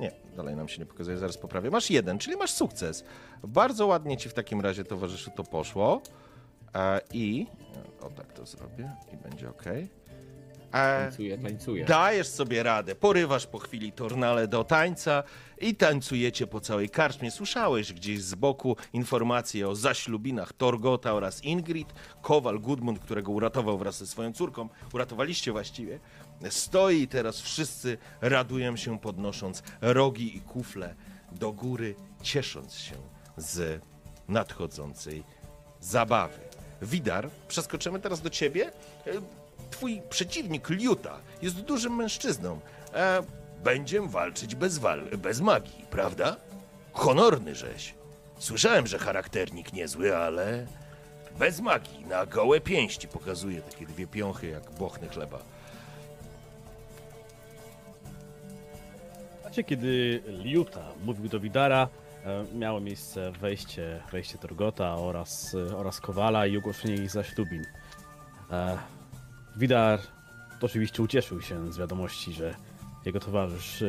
Nie, 0.00 0.12
dalej 0.36 0.56
nam 0.56 0.68
się 0.68 0.78
nie 0.80 0.86
pokazuje, 0.86 1.16
zaraz 1.18 1.38
poprawię. 1.38 1.70
Masz 1.70 1.90
jeden, 1.90 2.18
czyli 2.18 2.36
masz 2.36 2.50
sukces. 2.50 3.04
Bardzo 3.42 3.86
ładnie 3.86 4.16
ci 4.16 4.28
w 4.28 4.34
takim 4.34 4.60
razie, 4.60 4.84
towarzyszu, 4.84 5.30
to 5.36 5.44
poszło. 5.44 6.00
I... 7.12 7.46
O, 8.00 8.10
tak 8.10 8.32
to 8.32 8.46
zrobię 8.46 8.90
i 9.12 9.16
będzie 9.16 9.50
ok. 9.50 9.64
Tańcuje, 10.70 11.38
tańcuje. 11.38 11.84
Dajesz 11.84 12.28
sobie 12.28 12.62
radę, 12.62 12.94
porywasz 12.94 13.46
po 13.46 13.58
chwili 13.58 13.92
tornale 13.92 14.48
do 14.48 14.64
tańca 14.64 15.22
i 15.58 15.74
tańcujecie 15.74 16.46
po 16.46 16.60
całej 16.60 16.90
karczmie. 16.90 17.30
Słyszałeś 17.30 17.92
gdzieś 17.92 18.22
z 18.22 18.34
boku 18.34 18.76
informacje 18.92 19.68
o 19.68 19.74
zaślubinach 19.74 20.52
Torgota 20.52 21.14
oraz 21.14 21.44
Ingrid. 21.44 21.94
Kowal 22.22 22.60
Gudmund, 22.60 22.98
którego 22.98 23.32
uratował 23.32 23.78
wraz 23.78 23.98
ze 23.98 24.06
swoją 24.06 24.32
córką, 24.32 24.68
uratowaliście 24.92 25.52
właściwie, 25.52 26.00
stoi 26.50 27.02
i 27.02 27.08
teraz 27.08 27.40
wszyscy 27.40 27.98
radują 28.20 28.76
się 28.76 28.98
podnosząc 28.98 29.62
rogi 29.80 30.36
i 30.36 30.40
kufle 30.40 30.94
do 31.32 31.52
góry, 31.52 31.94
ciesząc 32.22 32.74
się 32.74 32.96
z 33.36 33.82
nadchodzącej 34.28 35.24
zabawy. 35.80 36.43
Widar, 36.82 37.28
przeskoczymy 37.48 38.00
teraz 38.00 38.20
do 38.20 38.30
ciebie. 38.30 38.66
E, 39.06 39.10
Twój 39.70 40.02
przeciwnik, 40.10 40.68
Liuta, 40.70 41.18
jest 41.42 41.60
dużym 41.60 41.96
mężczyzną. 41.96 42.60
E, 42.94 43.22
będzie 43.64 44.00
walczyć 44.00 44.54
bez, 44.54 44.78
wal- 44.78 45.16
bez 45.18 45.40
magii, 45.40 45.84
prawda? 45.90 46.36
Honorny 46.92 47.54
żeś. 47.54 47.94
Słyszałem, 48.38 48.86
że 48.86 48.98
charakternik 48.98 49.72
niezły, 49.72 50.16
ale 50.16 50.66
bez 51.38 51.60
magii, 51.60 52.04
na 52.04 52.26
gołe 52.26 52.60
pięści 52.60 53.08
pokazuje 53.08 53.60
takie 53.62 53.86
dwie 53.86 54.06
piąchy 54.06 54.46
jak 54.48 54.70
bochny 54.70 55.08
chleba. 55.08 55.38
Czasie, 59.44 59.64
kiedy 59.64 60.22
Liuta 60.26 60.82
mówił 61.04 61.28
do 61.28 61.40
Widara, 61.40 61.88
miało 62.54 62.80
miejsce 62.80 63.32
wejście, 63.32 64.02
wejście 64.12 64.38
Torgota 64.38 64.96
oraz, 64.96 65.54
e, 65.54 65.76
oraz 65.76 66.00
Kowala 66.00 66.46
i 66.46 66.56
ogłoszenie 66.56 66.94
ich 66.94 67.10
zaślubin. 67.10 67.64
E, 68.50 68.78
Widar 69.56 70.00
oczywiście 70.60 71.02
ucieszył 71.02 71.42
się 71.42 71.72
z 71.72 71.78
wiadomości, 71.78 72.32
że 72.32 72.54
jego 73.04 73.20
towarzysz 73.20 73.82
e, 73.82 73.86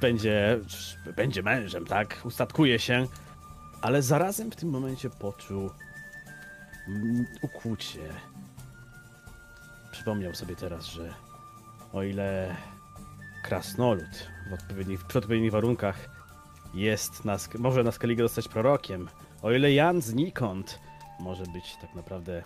będzie, 0.00 0.60
będzie 1.16 1.42
mężem, 1.42 1.86
tak? 1.86 2.20
Ustatkuje 2.24 2.78
się, 2.78 3.06
ale 3.82 4.02
zarazem 4.02 4.50
w 4.50 4.56
tym 4.56 4.68
momencie 4.68 5.10
poczuł 5.10 5.70
ukłucie. 7.42 8.00
Przypomniał 9.92 10.34
sobie 10.34 10.56
teraz, 10.56 10.86
że 10.86 11.14
o 11.92 12.02
ile 12.02 12.56
krasnolud 13.44 14.28
w 14.50 14.52
odpowiednich, 14.52 15.04
przy 15.04 15.18
odpowiednich 15.18 15.52
warunkach 15.52 16.21
jest 16.74 17.24
na, 17.24 17.36
może 17.58 17.82
na 17.82 17.92
Skellige 17.92 18.22
zostać 18.22 18.48
prorokiem, 18.48 19.08
o 19.42 19.52
ile 19.52 19.72
Jan 19.72 20.02
znikąd 20.02 20.80
może 21.20 21.44
być 21.46 21.76
tak 21.76 21.94
naprawdę 21.94 22.42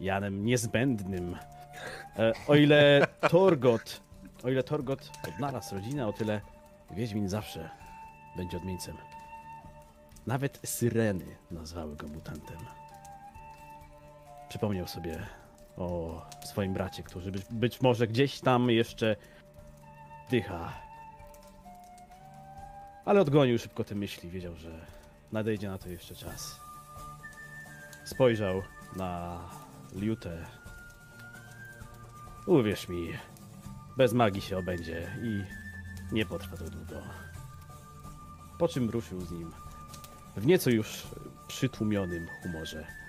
Janem 0.00 0.44
niezbędnym, 0.44 1.36
e, 2.18 2.32
o 2.48 2.54
ile 2.54 3.06
Torgot, 3.30 4.00
o 4.44 4.50
ile 4.50 4.62
Torgot 4.62 5.10
odnalazł 5.28 5.74
rodzinę, 5.74 6.06
o 6.06 6.12
tyle 6.12 6.40
Wiedźmin 6.90 7.28
zawsze 7.28 7.70
będzie 8.36 8.56
odmieńcem. 8.56 8.96
Nawet 10.26 10.60
syreny 10.64 11.24
nazwały 11.50 11.96
go 11.96 12.08
mutantem. 12.08 12.58
Przypomniał 14.48 14.86
sobie 14.88 15.18
o 15.76 16.22
swoim 16.44 16.72
bracie, 16.72 17.02
który 17.02 17.32
być, 17.32 17.44
być 17.50 17.80
może 17.80 18.06
gdzieś 18.06 18.40
tam 18.40 18.70
jeszcze 18.70 19.16
dycha. 20.30 20.72
Ale 23.04 23.20
odgonił 23.20 23.58
szybko 23.58 23.84
te 23.84 23.94
myśli, 23.94 24.30
wiedział, 24.30 24.56
że 24.56 24.86
nadejdzie 25.32 25.68
na 25.68 25.78
to 25.78 25.88
jeszcze 25.88 26.14
czas. 26.14 26.60
Spojrzał 28.04 28.62
na 28.96 29.38
Liutę. 29.92 30.46
Uwierz 32.46 32.88
mi, 32.88 33.12
bez 33.96 34.12
magii 34.12 34.42
się 34.42 34.58
obędzie 34.58 35.06
i 35.22 35.44
nie 36.14 36.26
potrwa 36.26 36.56
to 36.56 36.64
długo. 36.70 37.02
Po 38.58 38.68
czym 38.68 38.90
ruszył 38.90 39.20
z 39.20 39.30
nim 39.30 39.52
w 40.36 40.46
nieco 40.46 40.70
już 40.70 41.06
przytłumionym 41.48 42.26
humorze. 42.42 42.99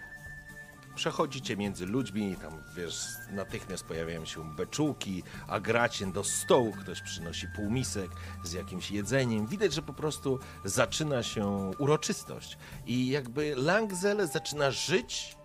Przechodzicie 0.95 1.57
między 1.57 1.85
ludźmi, 1.85 2.35
tam 2.41 2.63
wiesz, 2.75 3.05
natychmiast 3.31 3.83
pojawiają 3.83 4.25
się 4.25 4.55
beczułki, 4.55 5.23
a 5.47 5.59
gracie 5.59 6.07
do 6.07 6.23
stołu, 6.23 6.73
ktoś 6.81 7.01
przynosi 7.01 7.47
półmisek 7.55 8.11
z 8.43 8.53
jakimś 8.53 8.91
jedzeniem. 8.91 9.47
Widać, 9.47 9.73
że 9.73 9.81
po 9.81 9.93
prostu 9.93 10.39
zaczyna 10.65 11.23
się 11.23 11.71
uroczystość. 11.79 12.57
I 12.85 13.07
jakby 13.07 13.55
Langzel 13.55 14.27
zaczyna 14.27 14.71
żyć 14.71 15.35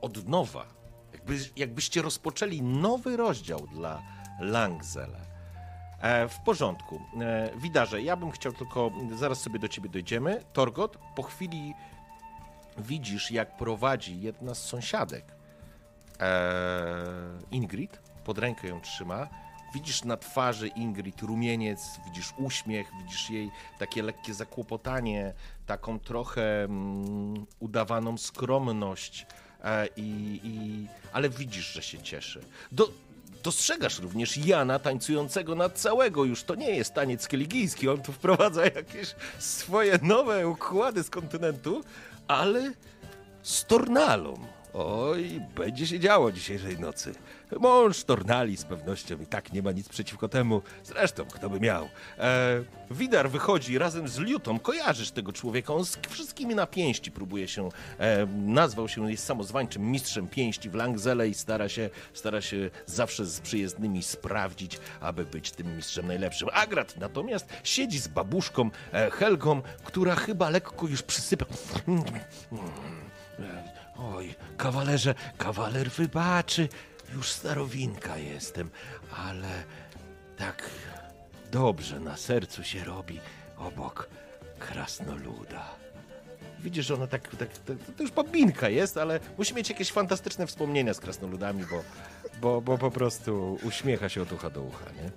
od 0.00 0.28
nowa. 0.28 0.66
Jakby, 1.12 1.38
jakbyście 1.56 2.02
rozpoczęli 2.02 2.62
nowy 2.62 3.16
rozdział 3.16 3.66
dla 3.74 4.02
Langzele. 4.40 5.30
E, 6.00 6.28
w 6.28 6.40
porządku. 6.40 7.00
E, 7.20 7.50
Widarze, 7.56 8.02
ja 8.02 8.16
bym 8.16 8.30
chciał 8.30 8.52
tylko, 8.52 8.90
zaraz 9.14 9.40
sobie 9.40 9.58
do 9.58 9.68
ciebie 9.68 9.88
dojdziemy. 9.88 10.44
Torgot, 10.52 10.98
po 11.16 11.22
chwili 11.22 11.74
widzisz, 12.82 13.30
jak 13.30 13.56
prowadzi 13.56 14.20
jedna 14.20 14.54
z 14.54 14.64
sąsiadek 14.64 15.24
e, 16.20 16.94
Ingrid, 17.50 18.00
pod 18.24 18.38
rękę 18.38 18.68
ją 18.68 18.80
trzyma. 18.80 19.28
Widzisz 19.74 20.04
na 20.04 20.16
twarzy 20.16 20.68
Ingrid 20.68 21.22
rumieniec, 21.22 21.80
widzisz 22.04 22.34
uśmiech, 22.38 22.90
widzisz 23.02 23.30
jej 23.30 23.50
takie 23.78 24.02
lekkie 24.02 24.34
zakłopotanie, 24.34 25.34
taką 25.66 25.98
trochę 25.98 26.64
mm, 26.64 27.46
udawaną 27.60 28.18
skromność, 28.18 29.26
e, 29.64 29.86
i, 29.96 30.40
i, 30.44 30.86
ale 31.12 31.28
widzisz, 31.28 31.72
że 31.72 31.82
się 31.82 31.98
cieszy. 31.98 32.40
Do, 32.72 32.90
dostrzegasz 33.42 33.98
również 33.98 34.36
Jana 34.36 34.78
tańcującego 34.78 35.54
na 35.54 35.68
całego. 35.68 36.24
Już 36.24 36.42
to 36.42 36.54
nie 36.54 36.70
jest 36.70 36.94
taniec 36.94 37.28
keligijski, 37.28 37.88
on 37.88 38.02
tu 38.02 38.12
wprowadza 38.12 38.64
jakieś 38.80 39.14
swoje 39.38 39.98
nowe 40.02 40.48
układy 40.48 41.02
z 41.02 41.10
kontynentu, 41.10 41.84
ale 42.30 42.72
z 43.42 43.64
Tornalą. 43.64 44.34
Oj, 44.74 45.40
będzie 45.56 45.86
się 45.86 46.00
działo 46.00 46.32
dzisiejszej 46.32 46.78
nocy. 46.78 47.14
Mąż 47.60 48.04
Tornali 48.04 48.56
z 48.56 48.64
pewnością 48.64 49.18
i 49.22 49.26
tak 49.26 49.52
nie 49.52 49.62
ma 49.62 49.72
nic 49.72 49.88
przeciwko 49.88 50.28
temu. 50.28 50.62
Zresztą, 50.84 51.24
kto 51.24 51.50
by 51.50 51.60
miał. 51.60 51.88
E, 52.18 52.62
Widar 52.90 53.30
wychodzi 53.30 53.78
razem 53.78 54.08
z 54.08 54.18
Liutą. 54.18 54.58
Kojarzysz 54.58 55.10
tego 55.10 55.32
człowieka. 55.32 55.74
On 55.74 55.84
z 55.84 55.98
wszystkimi 56.08 56.54
na 56.54 56.66
pięści 56.66 57.10
próbuje 57.10 57.48
się, 57.48 57.68
e, 57.98 58.26
nazwał 58.26 58.88
się, 58.88 59.10
jest 59.10 59.24
samozwańczym 59.24 59.90
mistrzem 59.90 60.28
pięści 60.28 60.70
w 60.70 60.74
Langzele 60.74 61.28
i 61.28 61.34
stara 61.34 61.68
się, 61.68 61.90
stara 62.12 62.40
się 62.40 62.70
zawsze 62.86 63.26
z 63.26 63.40
przyjezdnymi 63.40 64.02
sprawdzić, 64.02 64.78
aby 65.00 65.24
być 65.24 65.50
tym 65.50 65.76
mistrzem 65.76 66.06
najlepszym. 66.06 66.48
Agrat 66.52 66.96
natomiast 66.96 67.46
siedzi 67.64 67.98
z 67.98 68.08
babuszką 68.08 68.70
e, 68.92 69.10
Helgą, 69.10 69.62
która 69.84 70.14
chyba 70.14 70.50
lekko 70.50 70.86
już 70.86 71.02
przysypia. 71.02 71.46
Oj, 74.00 74.34
kawalerze, 74.56 75.14
kawaler 75.38 75.90
wybaczy. 75.90 76.68
Już 77.14 77.28
starowinka 77.30 78.16
jestem, 78.16 78.70
ale 79.16 79.64
tak 80.36 80.70
dobrze 81.52 82.00
na 82.00 82.16
sercu 82.16 82.64
się 82.64 82.84
robi 82.84 83.20
obok 83.58 84.08
krasnoluda. 84.58 85.66
Widzisz, 86.58 86.86
że 86.86 86.94
ona 86.94 87.06
tak, 87.06 87.36
tak, 87.36 87.58
tak 87.58 87.76
to 87.96 88.02
już 88.02 88.12
babinka 88.12 88.68
jest, 88.68 88.96
ale 88.96 89.20
musi 89.38 89.54
mieć 89.54 89.68
jakieś 89.68 89.92
fantastyczne 89.92 90.46
wspomnienia 90.46 90.94
z 90.94 91.00
krasnoludami, 91.00 91.64
bo, 91.70 91.82
bo, 92.40 92.60
bo 92.60 92.78
po 92.78 92.90
prostu 92.90 93.58
uśmiecha 93.62 94.08
się 94.08 94.22
od 94.22 94.32
ucha 94.32 94.50
do 94.50 94.62
ucha, 94.62 94.84
nie? 94.84 95.10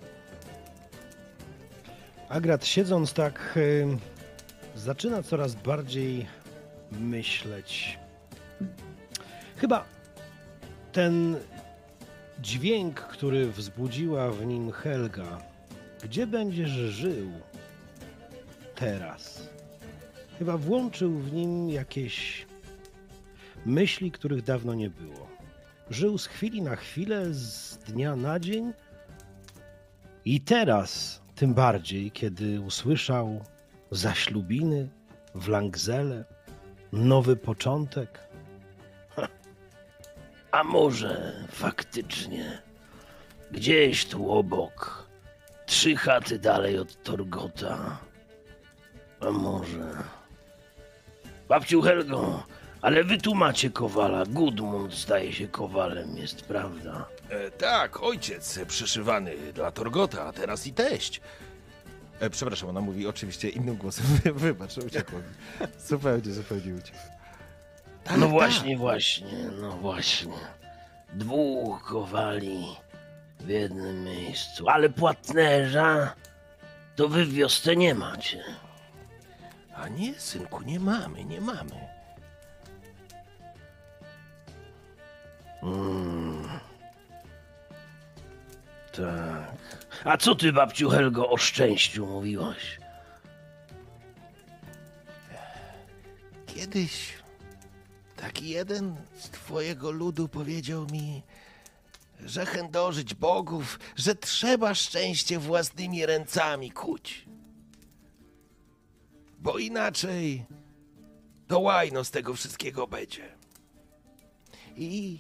Agrat 2.30 2.66
siedząc 2.66 3.14
tak, 3.14 3.54
y, 3.58 3.88
zaczyna 4.76 5.24
coraz 5.24 5.56
bardziej 5.56 6.28
myśleć. 6.92 8.03
Chyba 9.64 9.86
ten 10.92 11.38
dźwięk, 12.40 13.00
który 13.02 13.52
wzbudziła 13.52 14.32
w 14.32 14.46
nim 14.46 14.72
Helga, 14.72 15.38
gdzie 16.04 16.28
będziesz 16.28 16.70
żył 16.70 17.32
teraz? 18.76 19.50
Chyba 20.40 20.58
włączył 20.58 21.20
w 21.20 21.34
nim 21.34 21.70
jakieś 21.70 22.46
myśli, 23.66 24.12
których 24.12 24.44
dawno 24.44 24.74
nie 24.74 24.90
było. 24.90 25.28
Żył 25.90 26.18
z 26.18 26.28
chwili 26.28 26.62
na 26.62 26.76
chwilę, 26.76 27.34
z 27.34 27.78
dnia 27.78 28.16
na 28.16 28.40
dzień. 28.40 28.74
I 30.26 30.42
teraz, 30.42 31.22
tym 31.36 31.54
bardziej, 31.54 32.12
kiedy 32.12 32.62
usłyszał 32.62 33.42
zaślubiny 33.92 34.90
w 35.36 35.48
Langzele, 35.48 36.26
nowy 36.92 37.36
początek, 37.36 38.33
A 40.54 40.64
może 40.64 41.34
faktycznie 41.52 42.62
gdzieś 43.52 44.06
tu 44.06 44.32
obok, 44.32 45.08
trzy 45.66 45.96
chaty 45.96 46.40
dalej 46.40 46.80
od 46.80 47.04
Torgota. 47.04 47.98
A 49.20 49.32
może. 49.32 50.04
Babciu 51.48 51.82
Helgo, 51.82 52.44
ale 52.82 53.04
wy 53.04 53.18
tu 53.18 53.36
macie 53.36 53.70
kowala. 53.70 54.26
Gudmund 54.26 54.94
staje 54.94 55.34
się 55.34 55.48
kowalem, 55.48 56.18
jest 56.18 56.42
prawda? 56.42 57.06
E, 57.30 57.52
tak, 57.52 58.04
ojciec 58.04 58.60
przyszywany 58.68 59.36
dla 59.54 59.72
Torgota, 59.72 60.26
a 60.26 60.34
teraz 60.34 60.68
i 60.68 60.74
teść. 60.74 61.22
E, 62.20 62.30
przepraszam, 62.30 62.70
ona 62.70 62.82
mówi 62.82 63.08
oczywiście 63.08 63.50
innym 63.50 63.76
głosem. 63.76 64.06
Wybacz, 64.36 64.78
uciekło 64.78 65.20
mi. 65.20 65.26
Zupełnie, 65.88 66.32
zupełnie 66.32 66.74
uciekło. 66.74 67.23
Tak, 68.04 68.18
no 68.18 68.26
tak. 68.26 68.32
właśnie, 68.32 68.78
właśnie, 68.78 69.38
no 69.62 69.72
właśnie. 69.72 70.34
Dwóch 71.14 71.84
kowali 71.84 72.66
w 73.40 73.50
jednym 73.50 74.04
miejscu, 74.04 74.70
ale 74.70 74.90
płatnerza 74.90 76.16
to 76.96 77.08
wy 77.10 77.26
w 77.26 77.34
wiosce 77.34 77.76
nie 77.76 77.96
macie. 77.96 78.44
A 79.76 79.88
nie, 79.88 80.20
synku, 80.20 80.62
nie 80.62 80.80
mamy, 80.80 81.26
nie 81.26 81.42
mamy. 81.42 81.88
Mm. 85.64 86.50
Tak. 88.92 89.78
A 90.04 90.18
co 90.18 90.36
ty, 90.36 90.54
babciu 90.54 90.90
Helgo, 90.90 91.30
o 91.30 91.38
szczęściu 91.38 92.06
mówiłaś? 92.06 92.80
Kiedyś 96.48 97.23
taki 98.24 98.50
jeden 98.50 98.96
z 99.16 99.30
twojego 99.30 99.92
ludu 99.92 100.28
powiedział 100.28 100.88
mi, 100.92 101.24
że 102.20 102.46
chędożyć 102.46 103.14
bogów, 103.14 103.80
że 103.96 104.16
trzeba 104.16 104.76
szczęście 104.76 105.40
własnymi 105.40 106.06
ręcami 106.06 106.72
kuć. 106.72 107.26
Bo 109.40 109.58
inaczej 109.58 110.46
to 111.48 111.60
łajno 111.60 112.04
z 112.04 112.12
tego 112.12 112.34
wszystkiego 112.34 112.88
będzie. 112.88 113.36
I 114.76 115.20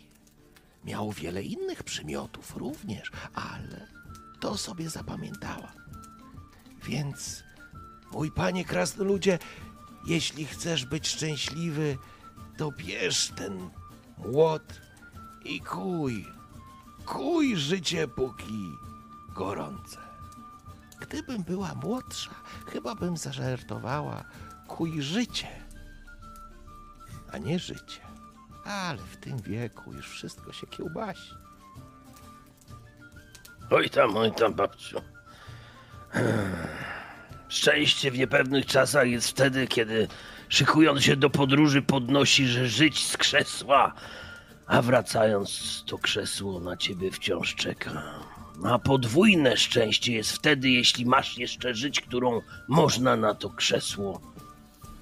miał 0.85 1.11
wiele 1.11 1.43
innych 1.43 1.83
przymiotów 1.83 2.57
również, 2.57 3.11
ale 3.33 3.87
to 4.39 4.57
sobie 4.57 4.89
zapamiętała. 4.89 5.73
Więc, 6.83 7.43
mój 8.11 8.31
panie 8.31 8.65
krasnoludzie, 8.65 9.39
jeśli 10.07 10.45
chcesz 10.45 10.85
być 10.85 11.07
szczęśliwy, 11.07 11.97
to 12.57 12.71
bierz 12.71 13.27
ten 13.27 13.69
młot 14.17 14.81
i 15.45 15.61
kuj. 15.61 16.27
Kuj 17.05 17.57
życie 17.57 18.07
póki 18.07 18.77
gorące. 19.35 19.97
gdybym 21.01 21.43
była 21.43 21.75
młodsza, 21.75 22.31
chyba 22.71 22.95
bym 22.95 23.17
zażartowała 23.17 24.23
kuj 24.67 25.01
życie, 25.01 25.47
a 27.31 27.37
nie 27.37 27.59
życie. 27.59 28.01
Ale 28.65 28.97
w 28.97 29.17
tym 29.17 29.41
wieku 29.41 29.93
już 29.93 30.09
wszystko 30.09 30.53
się 30.53 30.67
kiełbasi. 30.67 31.33
Oj 33.71 33.89
tam, 33.89 34.17
oj 34.17 34.31
tam, 34.31 34.53
babciu. 34.53 35.01
Szczęście 37.49 38.11
w 38.11 38.17
niepewnych 38.17 38.65
czasach 38.65 39.07
jest 39.07 39.29
wtedy, 39.29 39.67
kiedy 39.67 40.07
szykując 40.53 41.03
się 41.03 41.15
do 41.15 41.29
podróży 41.29 41.81
podnosi, 41.81 42.47
że 42.47 42.67
żyć 42.67 43.07
z 43.07 43.17
krzesła, 43.17 43.93
a 44.67 44.81
wracając 44.81 45.83
to 45.87 45.97
krzesło 45.97 46.59
na 46.59 46.77
ciebie 46.77 47.11
wciąż 47.11 47.55
czeka. 47.55 48.03
A 48.63 48.79
podwójne 48.79 49.57
szczęście 49.57 50.13
jest 50.13 50.31
wtedy, 50.31 50.69
jeśli 50.69 51.05
masz 51.05 51.37
jeszcze 51.37 51.73
żyć, 51.73 52.01
którą 52.01 52.41
można 52.67 53.15
na 53.15 53.33
to 53.33 53.49
krzesło 53.49 54.21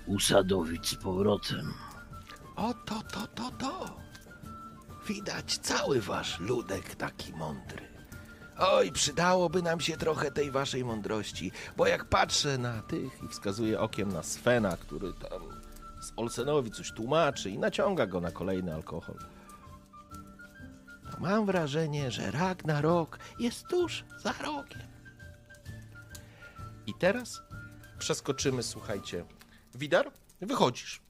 usadowić 0.05 0.87
z 0.87 0.95
powrotem. 0.95 1.73
O 2.55 2.73
to, 2.73 3.01
to, 3.13 3.27
to, 3.27 3.51
to. 3.51 3.97
Widać 5.07 5.57
cały 5.57 6.01
wasz 6.01 6.39
ludek 6.39 6.95
taki 6.95 7.33
mądry. 7.33 7.90
Oj, 8.63 8.91
przydałoby 8.91 9.61
nam 9.61 9.79
się 9.79 9.97
trochę 9.97 10.31
tej 10.31 10.51
waszej 10.51 10.85
mądrości, 10.85 11.51
bo 11.77 11.87
jak 11.87 12.05
patrzę 12.05 12.57
na 12.57 12.81
tych 12.81 13.23
i 13.23 13.27
wskazuję 13.27 13.79
okiem 13.79 14.11
na 14.13 14.23
Svena, 14.23 14.77
który 14.77 15.13
tam 15.13 15.41
z 16.01 16.13
Olsenowi 16.15 16.71
coś 16.71 16.91
tłumaczy 16.91 17.49
i 17.49 17.59
naciąga 17.59 18.07
go 18.07 18.21
na 18.21 18.31
kolejny 18.31 18.73
alkohol, 18.73 19.15
mam 21.19 21.45
wrażenie, 21.45 22.11
że 22.11 22.31
Ragnarok 22.31 23.19
jest 23.39 23.67
tuż 23.67 24.03
za 24.23 24.33
rogiem. 24.33 24.81
I 26.87 26.93
teraz 26.99 27.41
przeskoczymy, 27.99 28.63
słuchajcie. 28.63 29.25
Widar, 29.75 30.11
wychodzisz 30.41 31.01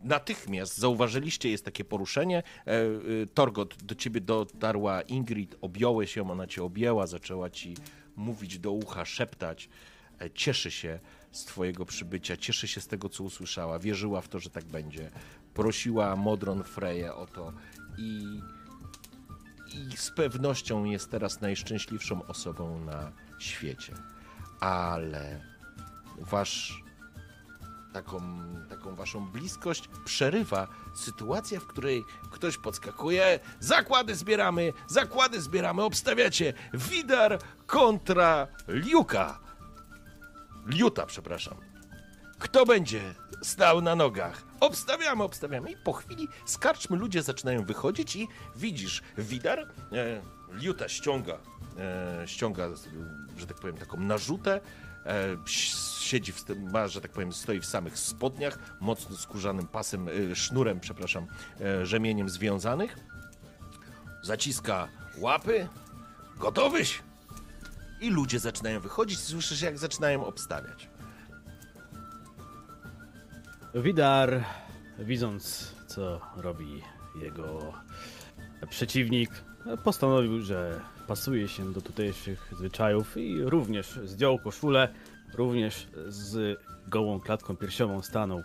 natychmiast 0.00 0.78
zauważyliście, 0.78 1.50
jest 1.50 1.64
takie 1.64 1.84
poruszenie. 1.84 2.38
E, 2.38 2.72
e, 2.72 3.26
Torgot, 3.34 3.82
do 3.82 3.94
ciebie 3.94 4.20
dotarła 4.20 5.02
Ingrid, 5.02 5.56
objąłeś 5.60 6.16
ją, 6.16 6.30
ona 6.30 6.46
cię 6.46 6.62
objęła, 6.62 7.06
zaczęła 7.06 7.50
ci 7.50 7.76
mówić 8.16 8.58
do 8.58 8.72
ucha, 8.72 9.04
szeptać. 9.04 9.68
E, 10.20 10.30
Cieszy 10.30 10.70
się 10.70 11.00
z 11.30 11.44
twojego 11.44 11.86
przybycia, 11.86 12.36
cieszy 12.36 12.68
się 12.68 12.80
z 12.80 12.86
tego, 12.86 13.08
co 13.08 13.24
usłyszała, 13.24 13.78
wierzyła 13.78 14.20
w 14.20 14.28
to, 14.28 14.38
że 14.38 14.50
tak 14.50 14.64
będzie. 14.64 15.10
Prosiła 15.54 16.16
Modron 16.16 16.64
Freję 16.64 17.14
o 17.14 17.26
to 17.26 17.52
i, 17.98 18.40
i 19.74 19.96
z 19.96 20.10
pewnością 20.10 20.84
jest 20.84 21.10
teraz 21.10 21.40
najszczęśliwszą 21.40 22.26
osobą 22.26 22.84
na 22.84 23.12
świecie. 23.38 23.94
Ale 24.60 25.40
wasz 26.18 26.85
taką, 27.96 28.20
taką 28.68 28.94
waszą 28.94 29.26
bliskość 29.26 29.88
przerywa 30.04 30.68
sytuacja, 30.94 31.60
w 31.60 31.66
której 31.66 32.04
ktoś 32.30 32.56
podskakuje. 32.56 33.40
Zakłady 33.60 34.14
zbieramy, 34.14 34.72
zakłady 34.86 35.40
zbieramy, 35.40 35.82
obstawiacie 35.82 36.52
Widar 36.74 37.38
kontra 37.66 38.48
Liuka. 38.68 39.38
Liuta, 40.66 41.06
przepraszam. 41.06 41.54
Kto 42.38 42.66
będzie 42.66 43.14
stał 43.42 43.80
na 43.80 43.96
nogach? 43.96 44.42
Obstawiamy, 44.60 45.24
obstawiamy. 45.24 45.70
I 45.70 45.76
po 45.76 45.92
chwili 45.92 46.28
z 46.46 46.58
karczmy 46.58 46.96
ludzie 46.96 47.22
zaczynają 47.22 47.64
wychodzić 47.64 48.16
i 48.16 48.28
widzisz, 48.56 49.02
Widar, 49.18 49.58
e, 49.60 49.66
Liuta 50.52 50.88
ściąga, 50.88 51.38
e, 51.78 52.28
ściąga, 52.28 52.68
że 53.36 53.46
tak 53.46 53.56
powiem, 53.56 53.76
taką 53.76 54.00
narzutę, 54.00 54.60
siedzi, 56.00 56.32
w, 56.32 56.44
ma, 56.72 56.88
że 56.88 57.00
tak 57.00 57.10
powiem, 57.10 57.32
stoi 57.32 57.60
w 57.60 57.66
samych 57.66 57.98
spodniach, 57.98 58.58
mocno 58.80 59.16
skórzanym 59.16 59.66
pasem, 59.66 60.08
e, 60.08 60.36
sznurem, 60.36 60.80
przepraszam, 60.80 61.26
e, 61.60 61.86
rzemieniem 61.86 62.28
związanych. 62.28 62.96
Zaciska 64.22 64.88
łapy. 65.18 65.68
Gotowyś? 66.36 67.02
I 68.00 68.10
ludzie 68.10 68.38
zaczynają 68.38 68.80
wychodzić, 68.80 69.20
słyszysz 69.20 69.62
jak 69.62 69.78
zaczynają 69.78 70.26
obstawiać. 70.26 70.88
Widar, 73.74 74.44
widząc 74.98 75.72
co 75.86 76.20
robi 76.36 76.82
jego 77.22 77.72
przeciwnik, 78.70 79.30
postanowił, 79.84 80.42
że 80.42 80.80
pasuje 81.08 81.48
się 81.48 81.72
do 81.72 81.80
tutejszych 81.80 82.52
zwyczajów 82.58 83.16
i 83.16 83.42
również 83.42 84.00
zdjął 84.04 84.38
koszulę, 84.38 84.88
również 85.34 85.86
z 86.08 86.58
gołą 86.88 87.20
klatką 87.20 87.56
piersiową 87.56 88.02
stanął 88.02 88.42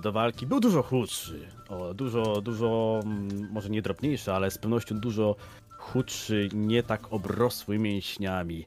do 0.00 0.12
walki. 0.12 0.46
Był 0.46 0.60
dużo 0.60 0.82
chudszy, 0.82 1.48
o, 1.68 1.94
dużo, 1.94 2.40
dużo, 2.40 3.00
mm, 3.04 3.48
może 3.50 3.70
nie 3.70 3.82
drobniejszy, 3.82 4.32
ale 4.32 4.50
z 4.50 4.58
pewnością 4.58 4.98
dużo 4.98 5.36
chudszy, 5.78 6.48
nie 6.52 6.82
tak 6.82 7.12
obrosły 7.12 7.78
mięśniami 7.78 8.66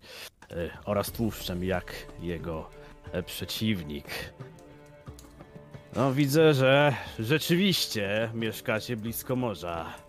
e, 0.52 0.70
oraz 0.86 1.12
tłuszczem 1.12 1.64
jak 1.64 1.94
jego 2.20 2.70
e, 3.12 3.24
przeciwnik. 3.24 4.34
No 5.96 6.14
widzę, 6.14 6.54
że 6.54 6.94
rzeczywiście 7.20 8.30
mieszkacie 8.34 8.98
blisko 8.98 9.36
morza. 9.36 10.07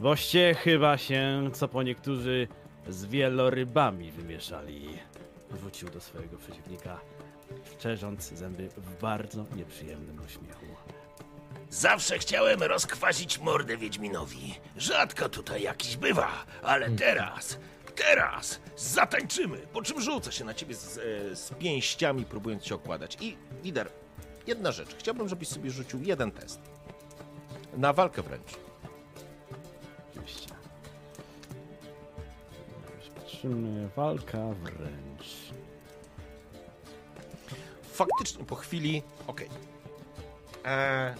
Woście 0.00 0.54
chyba 0.54 0.98
się, 0.98 1.50
co 1.52 1.68
po 1.68 1.82
niektórzy, 1.82 2.48
z 2.88 3.04
wielorybami 3.04 4.12
wymieszali. 4.12 4.88
Wrócił 5.50 5.90
do 5.90 6.00
swojego 6.00 6.36
przeciwnika, 6.36 7.00
szczerząc 7.72 8.28
zęby 8.28 8.68
w 8.68 9.00
bardzo 9.00 9.44
nieprzyjemnym 9.56 10.18
uśmiechu. 10.26 10.66
Zawsze 11.70 12.18
chciałem 12.18 12.62
rozkwasić 12.62 13.38
mordę 13.38 13.76
Wiedźminowi. 13.76 14.54
Rzadko 14.76 15.28
tutaj 15.28 15.62
jakiś 15.62 15.96
bywa, 15.96 16.28
ale 16.62 16.90
teraz, 16.90 17.58
teraz 17.94 18.60
zatańczymy. 18.76 19.58
Po 19.58 19.82
czym 19.82 20.00
rzucę 20.00 20.32
się 20.32 20.44
na 20.44 20.54
ciebie 20.54 20.74
z, 20.74 20.98
e, 20.98 21.36
z 21.36 21.50
pięściami, 21.58 22.24
próbując 22.24 22.62
cię 22.62 22.74
okładać. 22.74 23.16
I 23.20 23.36
Wider, 23.62 23.90
jedna 24.46 24.72
rzecz. 24.72 24.88
Chciałbym, 24.98 25.28
żebyś 25.28 25.48
sobie 25.48 25.70
rzucił 25.70 26.02
jeden 26.02 26.30
test. 26.30 26.60
Na 27.76 27.92
walkę 27.92 28.22
wręcz. 28.22 28.67
Patrzymy, 33.42 33.88
walka 33.96 34.38
wręcz. 34.38 35.52
Faktycznie 37.92 38.44
po 38.44 38.54
chwili. 38.56 39.02
Okej. 39.26 39.48
E, 40.64 41.14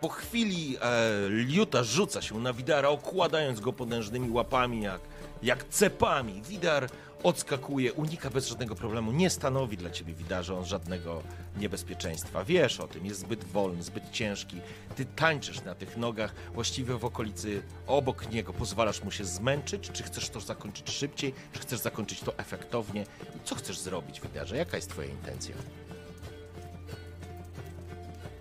Po 0.00 0.08
chwili 0.08 0.76
e, 0.82 1.28
Liuta 1.28 1.84
rzuca 1.84 2.22
się 2.22 2.38
na 2.40 2.52
Widara, 2.52 2.88
okładając 2.88 3.60
go 3.60 3.72
potężnymi 3.72 4.30
łapami, 4.30 4.82
jak, 4.82 5.00
jak 5.42 5.64
cepami. 5.64 6.42
Widar 6.42 6.88
odskakuje, 7.22 7.92
unika 7.92 8.30
bez 8.30 8.48
żadnego 8.48 8.74
problemu. 8.74 9.12
Nie 9.12 9.30
stanowi 9.30 9.76
dla 9.76 9.90
ciebie, 9.90 10.14
Widarze, 10.14 10.58
on 10.58 10.64
żadnego 10.64 11.22
niebezpieczeństwa. 11.56 12.44
Wiesz 12.44 12.80
o 12.80 12.88
tym, 12.88 13.06
jest 13.06 13.20
zbyt 13.20 13.44
wolny, 13.44 13.82
zbyt 13.82 14.10
ciężki. 14.10 14.60
Ty 14.96 15.04
tańczysz 15.04 15.64
na 15.64 15.74
tych 15.74 15.96
nogach, 15.96 16.34
właściwie 16.54 16.94
w 16.94 17.04
okolicy 17.04 17.62
obok 17.86 18.30
niego. 18.30 18.52
Pozwalasz 18.52 19.02
mu 19.04 19.10
się 19.10 19.24
zmęczyć? 19.24 19.90
Czy 19.90 20.02
chcesz 20.02 20.28
to 20.28 20.40
zakończyć 20.40 20.90
szybciej? 20.90 21.34
Czy 21.52 21.60
chcesz 21.60 21.80
zakończyć 21.80 22.20
to 22.20 22.38
efektownie? 22.38 23.04
Co 23.44 23.54
chcesz 23.54 23.78
zrobić, 23.78 24.20
Widarze? 24.20 24.56
Jaka 24.56 24.76
jest 24.76 24.90
twoja 24.90 25.08
intencja? 25.08 25.54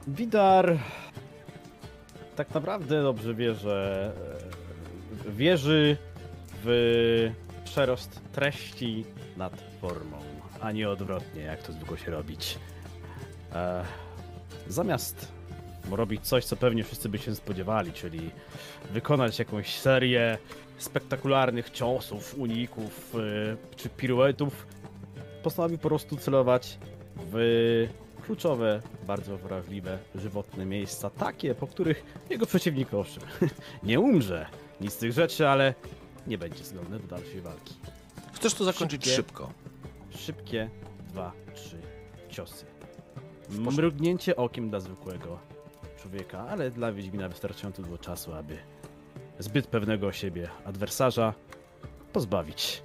Widar 0.07 0.77
tak 2.35 2.53
naprawdę 2.53 3.03
dobrze 3.03 3.33
wie, 3.33 3.53
że 3.53 4.11
e, 5.27 5.31
wierzy 5.31 5.97
w 6.63 7.31
przerost 7.71 8.21
treści 8.31 9.05
nad 9.37 9.61
formą, 9.81 10.17
a 10.61 10.71
nie 10.71 10.89
odwrotnie, 10.89 11.41
jak 11.41 11.63
to 11.63 11.73
zwykło 11.73 11.97
się 11.97 12.11
robić. 12.11 12.59
E, 13.53 13.85
zamiast 14.67 15.31
robić 15.91 16.27
coś, 16.27 16.45
co 16.45 16.55
pewnie 16.55 16.83
wszyscy 16.83 17.09
by 17.09 17.17
się 17.17 17.35
spodziewali, 17.35 17.93
czyli 17.93 18.31
wykonać 18.91 19.39
jakąś 19.39 19.79
serię 19.79 20.37
spektakularnych 20.77 21.69
ciosów, 21.69 22.35
uników 22.37 23.15
e, 23.15 23.75
czy 23.75 23.89
piruetów, 23.89 24.67
postanowił 25.43 25.77
po 25.77 25.89
prostu 25.89 26.17
celować 26.17 26.77
w 27.31 27.87
kluczowe, 28.25 28.81
bardzo 29.07 29.37
wrażliwe, 29.37 29.97
żywotne 30.15 30.65
miejsca, 30.65 31.09
takie, 31.09 31.55
po 31.55 31.67
których 31.67 32.03
jego 32.29 32.45
przeciwnik 32.45 32.93
owszem 32.93 33.23
nie 33.83 33.99
umrze, 33.99 34.45
nic 34.81 34.93
z 34.93 34.97
tych 34.97 35.11
rzeczy, 35.11 35.47
ale 35.47 35.73
nie 36.27 36.37
będzie 36.37 36.63
zdolny 36.63 36.99
do 36.99 37.07
dalszej 37.07 37.41
walki. 37.41 37.75
Chcesz 38.33 38.53
to 38.53 38.63
zakończyć 38.63 39.03
Szybkie. 39.03 39.15
szybko. 39.15 39.51
Szybkie, 40.09 40.69
dwa, 41.09 41.31
trzy 41.53 41.77
ciosy. 42.29 42.65
Mrugnięcie 43.49 44.35
okiem 44.35 44.69
dla 44.69 44.79
zwykłego 44.79 45.39
człowieka, 46.01 46.45
ale 46.49 46.71
dla 46.71 46.91
Wiedźmina 46.91 47.29
wystarczająco 47.29 47.81
dużo 47.81 47.97
czasu, 47.97 48.33
aby 48.33 48.57
zbyt 49.39 49.67
pewnego 49.67 50.11
siebie 50.11 50.49
adwersarza 50.65 51.33
pozbawić 52.13 52.83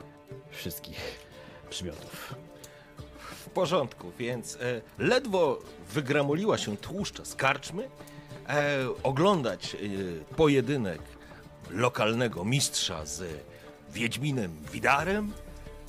wszystkich 0.51 1.27
przymiotów. 1.71 2.35
W 3.19 3.51
porządku, 3.51 4.13
więc 4.19 4.57
e, 4.57 4.81
ledwo 4.99 5.59
wygramuliła 5.93 6.59
się 6.59 6.77
tłuszcza 6.77 7.25
z 7.25 7.35
karczmy, 7.35 7.89
e, 8.49 8.79
oglądać 9.03 9.75
e, 9.75 9.79
pojedynek 10.35 11.01
lokalnego 11.71 12.45
mistrza 12.45 13.07
z 13.07 13.45
Wiedźminem 13.93 14.53
Widarem, 14.73 15.33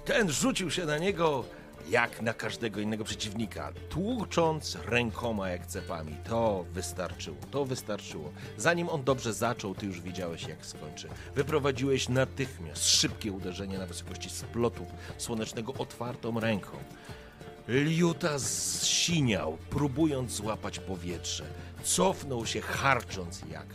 ten 0.06 0.32
rzucił 0.32 0.72
się 0.72 0.86
na 0.86 0.98
niego 0.98 1.44
jak 1.90 2.22
na 2.22 2.34
każdego 2.34 2.80
innego 2.80 3.04
przeciwnika, 3.04 3.74
tłucząc 3.90 4.78
rękoma 4.86 5.50
jak 5.50 5.68
cepami. 5.68 6.16
To 6.24 6.66
wystarczyło, 6.74 7.38
to 7.52 7.66
wystarczyło. 7.66 8.32
Zanim 8.58 8.90
on 8.90 9.04
dobrze 9.04 9.34
zaczął, 9.34 9.76
ty 9.76 9.86
już 9.86 10.02
wiedziałeś 10.02 10.48
jak 10.48 10.66
skończy. 10.66 11.08
Wyprowadziłeś 11.36 12.10
natychmiast 12.10 12.90
szybkie 12.90 13.32
uderzenie 13.32 13.78
na 13.78 13.86
wysokości 13.86 14.30
splotu 14.30 14.86
słonecznego 15.18 15.74
otwartą 15.74 16.40
ręką. 16.40 16.78
Liuta 17.68 18.40
zsiniał, 18.40 19.58
próbując 19.70 20.32
złapać 20.32 20.80
powietrze. 20.80 21.46
Cofnął 21.84 22.46
się, 22.46 22.62
harcząc 22.62 23.42
jak, 23.52 23.68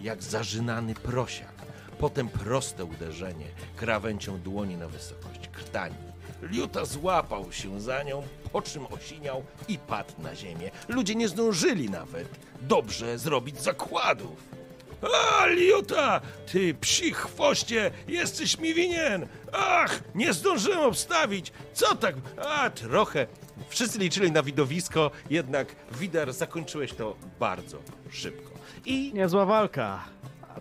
jak 0.00 0.22
zażynany 0.22 0.94
prosiak. 0.94 1.52
Potem 1.98 2.28
proste 2.28 2.84
uderzenie 2.84 3.46
krawęcią 3.76 4.38
dłoni 4.40 4.76
na 4.76 4.88
wysokość 4.88 5.48
krtani. 5.52 5.94
Liuta 6.42 6.84
złapał 6.84 7.52
się 7.52 7.80
za 7.80 8.02
nią, 8.02 8.22
po 8.52 8.62
czym 8.62 8.86
osiniał 8.86 9.42
i 9.68 9.78
padł 9.78 10.12
na 10.18 10.34
ziemię. 10.34 10.70
Ludzie 10.88 11.14
nie 11.14 11.28
zdążyli 11.28 11.90
nawet 11.90 12.28
dobrze 12.60 13.18
zrobić 13.18 13.60
zakładów. 13.60 14.58
A, 15.02 15.46
Liuta, 15.46 16.20
ty 16.52 16.74
psi 16.74 17.12
chwoście, 17.12 17.90
jesteś 18.08 18.58
mi 18.58 18.74
winien! 18.74 19.26
Ach, 19.52 20.00
nie 20.14 20.32
zdążyłem 20.32 20.78
obstawić! 20.80 21.52
Co 21.74 21.94
tak? 21.94 22.14
A, 22.48 22.70
trochę. 22.70 23.26
Wszyscy 23.68 23.98
liczyli 23.98 24.32
na 24.32 24.42
widowisko, 24.42 25.10
jednak 25.30 25.68
Widar 25.92 26.32
zakończyłeś 26.32 26.92
to 26.92 27.16
bardzo 27.40 27.78
szybko. 28.10 28.47
I 28.86 29.12
Niezła 29.14 29.46
walka, 29.46 30.04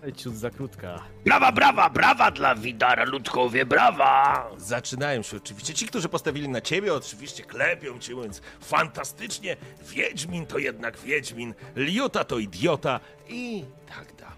ale 0.01 0.13
ciut 0.13 0.35
za 0.35 0.49
krótka. 0.49 1.03
Brawa, 1.25 1.51
brawa, 1.51 1.89
brawa 1.89 2.31
dla 2.31 2.55
Widara, 2.55 3.05
ludkowie, 3.05 3.65
brawa! 3.65 4.49
zaczynają 4.57 5.21
się 5.21 5.37
oczywiście. 5.37 5.73
Ci, 5.73 5.85
którzy 5.87 6.09
postawili 6.09 6.49
na 6.49 6.61
ciebie, 6.61 6.93
oczywiście 6.93 7.43
klepią 7.43 7.99
cię, 7.99 8.15
mówiąc 8.15 8.41
fantastycznie. 8.61 9.57
Wiedźmin 9.89 10.45
to 10.45 10.57
jednak 10.57 10.97
Wiedźmin, 10.99 11.53
Liuta 11.75 12.23
to 12.23 12.37
idiota 12.39 12.99
i 13.29 13.65
tak 13.87 14.15
dalej. 14.15 14.37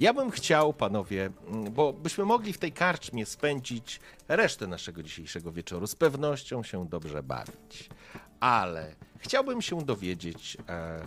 Ja 0.00 0.14
bym 0.14 0.30
chciał, 0.30 0.72
panowie, 0.72 1.30
mm, 1.48 1.72
bo 1.72 1.92
byśmy 1.92 2.24
mogli 2.24 2.52
w 2.52 2.58
tej 2.58 2.72
karczmie 2.72 3.26
spędzić 3.26 4.00
resztę 4.28 4.66
naszego 4.66 5.02
dzisiejszego 5.02 5.52
wieczoru, 5.52 5.86
z 5.86 5.94
pewnością 5.96 6.62
się 6.62 6.86
dobrze 6.88 7.22
bawić. 7.22 7.88
Ale 8.40 8.94
chciałbym 9.18 9.62
się 9.62 9.82
dowiedzieć 9.82 10.56
e, 10.68 11.06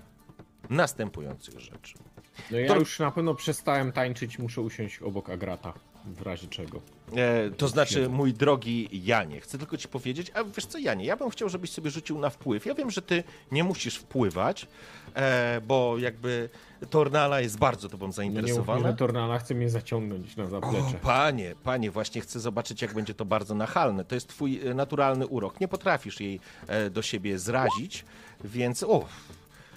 następujących 0.70 1.60
rzeczy. 1.60 1.94
No 2.52 2.58
ja 2.60 2.68
To- 2.68 2.76
już 2.80 3.00
na 3.00 3.12
pewno 3.12 3.36
przestałem 3.36 3.92
tańczyć, 3.92 4.40
muszę 4.40 4.62
usiąść 4.62 5.00
obok 5.00 5.30
Agrata, 5.30 5.74
w 6.06 6.22
razie 6.22 6.48
czego. 6.48 6.82
E, 7.16 7.52
to 7.52 7.68
znaczy, 7.68 8.10
mój 8.10 8.34
drogi 8.34 8.90
Janie, 9.06 9.42
chcę 9.42 9.58
tylko 9.58 9.78
ci 9.78 9.88
powiedzieć, 9.88 10.32
a 10.34 10.44
wiesz 10.44 10.66
co, 10.66 10.78
Janie, 10.78 11.06
ja 11.06 11.18
bym 11.18 11.30
chciał, 11.30 11.50
żebyś 11.50 11.72
sobie 11.72 11.90
rzucił 11.92 12.20
na 12.20 12.30
wpływ. 12.30 12.66
Ja 12.66 12.74
wiem, 12.76 12.92
że 12.92 13.02
ty 13.02 13.24
nie 13.52 13.64
musisz 13.64 13.96
wpływać, 13.98 14.68
e, 15.16 15.62
bo 15.68 15.98
jakby 15.98 16.50
Tornala 16.90 17.42
jest 17.42 17.58
bardzo 17.60 17.90
tobą 17.90 18.06
No 18.06 18.08
nie 18.10 18.14
zainteresowana. 18.14 18.80
ufnie 18.82 18.94
Tornala 18.98 19.40
chce 19.40 19.56
mnie 19.56 19.70
zaciągnąć 19.70 20.36
na 20.36 20.44
O, 20.44 20.48
zaplecze. 20.50 21.00
panie, 21.02 21.56
panie, 21.64 21.92
właśnie 21.92 22.22
chcę 22.22 22.40
zobaczyć, 22.40 22.82
jak 22.82 22.94
będzie 22.94 23.14
to 23.14 23.26
bardzo 23.26 23.56
nachalne. 23.56 24.06
To 24.06 24.16
jest 24.16 24.28
twój 24.28 24.68
e, 24.68 24.74
naturalny 24.74 25.28
urok. 25.28 25.60
Nie 25.60 25.68
potrafisz 25.68 26.20
jej 26.22 26.40
e, 26.68 26.90
do 26.90 27.02
siebie 27.02 27.40
zrazić, 27.40 28.06
więc 28.44 28.84
o. 28.84 29.06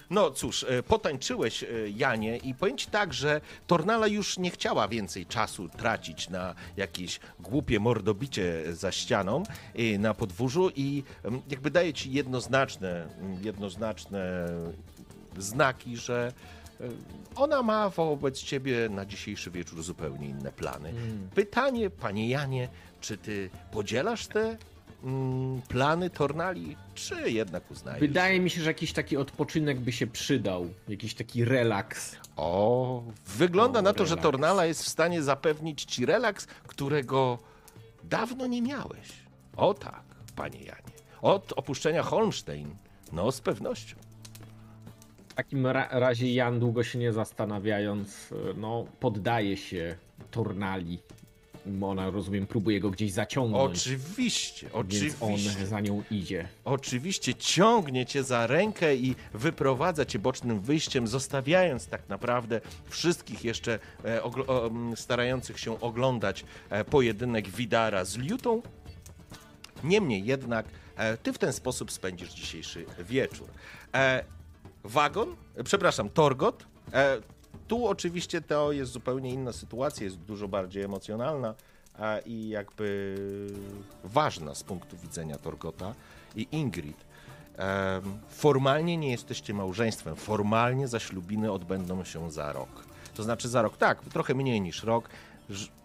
No 0.09 0.31
cóż, 0.31 0.65
e, 0.69 0.83
potańczyłeś, 0.83 1.63
e, 1.63 1.67
Janie, 1.95 2.37
i 2.37 2.53
powiem 2.53 2.77
ci 2.77 2.87
tak, 2.87 3.13
że 3.13 3.41
Tornala 3.67 4.07
już 4.07 4.37
nie 4.37 4.51
chciała 4.51 4.87
więcej 4.87 5.25
czasu 5.25 5.69
tracić 5.69 6.29
na 6.29 6.55
jakieś 6.77 7.19
głupie 7.39 7.79
mordobicie 7.79 8.75
za 8.75 8.91
ścianą 8.91 9.43
e, 9.75 9.97
na 9.97 10.13
podwórzu 10.13 10.69
i 10.75 11.03
em, 11.23 11.41
jakby 11.49 11.71
daje 11.71 11.93
ci 11.93 12.11
jednoznaczne, 12.11 13.07
mm, 13.19 13.43
jednoznaczne 13.43 14.47
znaki, 15.37 15.97
że 15.97 16.33
ona 17.35 17.63
ma 17.63 17.89
wobec 17.89 18.41
ciebie 18.41 18.89
na 18.89 19.05
dzisiejszy 19.05 19.51
wieczór 19.51 19.83
zupełnie 19.83 20.27
inne 20.27 20.51
plany. 20.51 20.93
Pytanie, 21.35 21.89
panie 21.89 22.29
Janie, 22.29 22.69
czy 23.01 23.17
ty 23.17 23.49
podzielasz 23.71 24.27
te 24.27 24.41
mm, 24.41 24.57
plany 25.67 26.09
Tornali, 26.09 26.77
czy 26.95 27.31
jednak 27.31 27.71
uznajesz? 27.71 27.99
Wydaje 27.99 28.39
mi 28.39 28.49
się, 28.49 28.61
że 28.61 28.69
jakiś 28.69 28.93
taki 28.93 29.17
odpoczynek 29.17 29.79
by 29.79 29.91
się 29.91 30.07
przydał. 30.07 30.69
Jakiś 30.87 31.13
taki 31.13 31.45
relaks. 31.45 32.15
O, 32.37 33.03
wygląda 33.25 33.79
O, 33.79 33.81
na 33.81 33.93
to, 33.93 34.05
że. 34.05 34.17
Tornala 34.17 34.65
jest 34.65 34.83
w 34.83 34.87
stanie 34.87 35.23
zapewnić 35.23 35.85
ci 35.85 36.05
relaks, 36.05 36.45
którego 36.45 37.37
dawno 38.03 38.47
nie 38.47 38.61
miałeś. 38.61 39.09
O 39.57 39.73
tak, 39.73 40.03
panie 40.35 40.59
Janie. 40.59 40.93
Od 41.21 41.53
opuszczenia 41.55 42.03
Holmstein, 42.03 42.75
no 43.11 43.31
z 43.31 43.41
pewnością. 43.41 43.95
W 45.27 45.33
takim 45.33 45.67
ra- 45.67 45.87
razie 45.91 46.33
Jan, 46.33 46.59
długo 46.59 46.83
się 46.83 46.99
nie 46.99 47.13
zastanawiając, 47.13 48.29
no, 48.57 48.85
poddaje 48.99 49.57
się 49.57 49.95
Tornali. 50.31 50.99
Ona, 51.81 52.09
rozumiem, 52.09 52.47
próbuje 52.47 52.79
go 52.79 52.91
gdzieś 52.91 53.11
zaciągnąć. 53.11 53.71
Oczywiście, 53.71 54.69
Więc 55.01 55.15
on 55.21 55.33
oczywiście. 55.33 55.67
za 55.67 55.79
nią 55.79 56.03
idzie. 56.11 56.47
Oczywiście 56.65 57.35
ciągnie 57.35 58.05
cię 58.05 58.23
za 58.23 58.47
rękę 58.47 58.95
i 58.95 59.15
wyprowadza 59.33 60.05
cię 60.05 60.19
bocznym 60.19 60.59
wyjściem, 60.59 61.07
zostawiając 61.07 61.87
tak 61.87 62.09
naprawdę 62.09 62.61
wszystkich 62.89 63.43
jeszcze 63.43 63.79
e, 64.05 64.23
o, 64.23 64.71
starających 64.95 65.59
się 65.59 65.81
oglądać 65.81 66.45
e, 66.69 66.85
pojedynek 66.85 67.49
Widara 67.49 68.05
z 68.05 68.17
Liutą. 68.17 68.61
Niemniej 69.83 70.25
jednak 70.25 70.65
e, 70.97 71.17
ty 71.17 71.33
w 71.33 71.37
ten 71.37 71.53
sposób 71.53 71.91
spędzisz 71.91 72.33
dzisiejszy 72.33 72.85
wieczór. 72.99 73.47
E, 73.93 74.23
wagon, 74.83 75.35
e, 75.55 75.63
przepraszam, 75.63 76.09
Torgot. 76.09 76.65
Tu 77.69 77.87
oczywiście 77.87 78.41
to 78.41 78.71
jest 78.71 78.91
zupełnie 78.91 79.29
inna 79.29 79.53
sytuacja, 79.53 80.03
jest 80.03 80.17
dużo 80.17 80.47
bardziej 80.47 80.83
emocjonalna 80.83 81.55
e, 81.99 82.21
i 82.21 82.49
jakby 82.49 83.15
ważna 84.03 84.55
z 84.55 84.63
punktu 84.63 84.97
widzenia 84.97 85.37
Torgota 85.37 85.95
i 86.35 86.47
Ingrid. 86.51 87.09
Formalnie 88.29 88.97
nie 88.97 89.11
jesteście 89.11 89.53
małżeństwem, 89.53 90.15
formalnie 90.15 90.87
zaślubiny 90.87 91.51
odbędą 91.51 92.03
się 92.03 92.31
za 92.31 92.53
rok. 92.53 92.69
To 93.15 93.23
znaczy 93.23 93.49
za 93.49 93.61
rok, 93.61 93.77
tak, 93.77 94.01
trochę 94.01 94.33
mniej 94.33 94.61
niż 94.61 94.83
rok. 94.83 95.09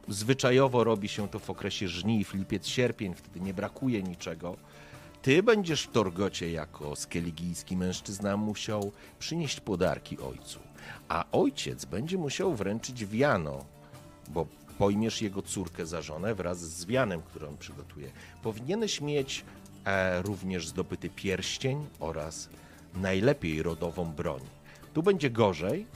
Zwyczajowo 0.08 0.84
robi 0.84 1.08
się 1.08 1.28
to 1.28 1.38
w 1.38 1.50
okresie 1.50 1.88
żniw, 1.88 2.34
lipiec, 2.34 2.66
sierpień, 2.66 3.14
wtedy 3.14 3.40
nie 3.40 3.54
brakuje 3.54 4.02
niczego. 4.02 4.56
Ty 5.22 5.42
będziesz 5.42 5.82
w 5.82 5.92
Torgocie 5.92 6.50
jako 6.50 6.96
skeligijski 6.96 7.76
mężczyzna 7.76 8.36
musiał 8.36 8.92
przynieść 9.18 9.60
podarki 9.60 10.18
ojcu, 10.18 10.60
a 11.08 11.24
ojciec 11.32 11.84
będzie 11.84 12.18
musiał 12.18 12.54
wręczyć 12.54 13.06
wiano, 13.06 13.64
bo 14.28 14.46
pojmiesz 14.78 15.22
jego 15.22 15.42
córkę 15.42 15.86
za 15.86 16.02
żonę 16.02 16.34
wraz 16.34 16.58
z 16.58 16.86
wianem, 16.86 17.22
który 17.22 17.48
on 17.48 17.56
przygotuje. 17.56 18.10
Powinieneś 18.42 19.00
mieć 19.00 19.44
e, 19.84 20.22
również 20.22 20.68
zdobyty 20.68 21.10
pierścień 21.10 21.86
oraz 22.00 22.48
najlepiej 22.94 23.62
rodową 23.62 24.12
broń. 24.12 24.40
Tu 24.94 25.02
będzie 25.02 25.30
gorzej, 25.30 25.86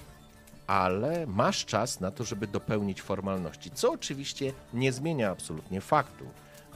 ale 0.67 1.27
masz 1.27 1.65
czas 1.65 2.01
na 2.01 2.11
to, 2.11 2.25
żeby 2.25 2.47
dopełnić 2.47 3.03
formalności, 3.03 3.71
co 3.71 3.93
oczywiście 3.93 4.53
nie 4.75 4.93
zmienia 4.93 5.31
absolutnie 5.31 5.81
faktu, 5.81 6.25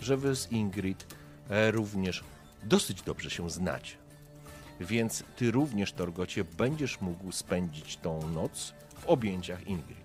że 0.00 0.16
wy 0.16 0.36
z 0.36 0.52
Ingrid 0.52 1.06
e, 1.50 1.70
również 1.70 2.24
dosyć 2.62 3.02
dobrze 3.02 3.30
się 3.30 3.50
znacie. 3.50 4.01
Więc 4.84 5.24
ty 5.36 5.50
również, 5.50 5.92
Torgocie, 5.92 6.44
będziesz 6.44 7.00
mógł 7.00 7.32
spędzić 7.32 7.96
tą 7.96 8.28
noc 8.28 8.74
w 8.98 9.06
objęciach 9.06 9.66
Ingrid. 9.66 10.02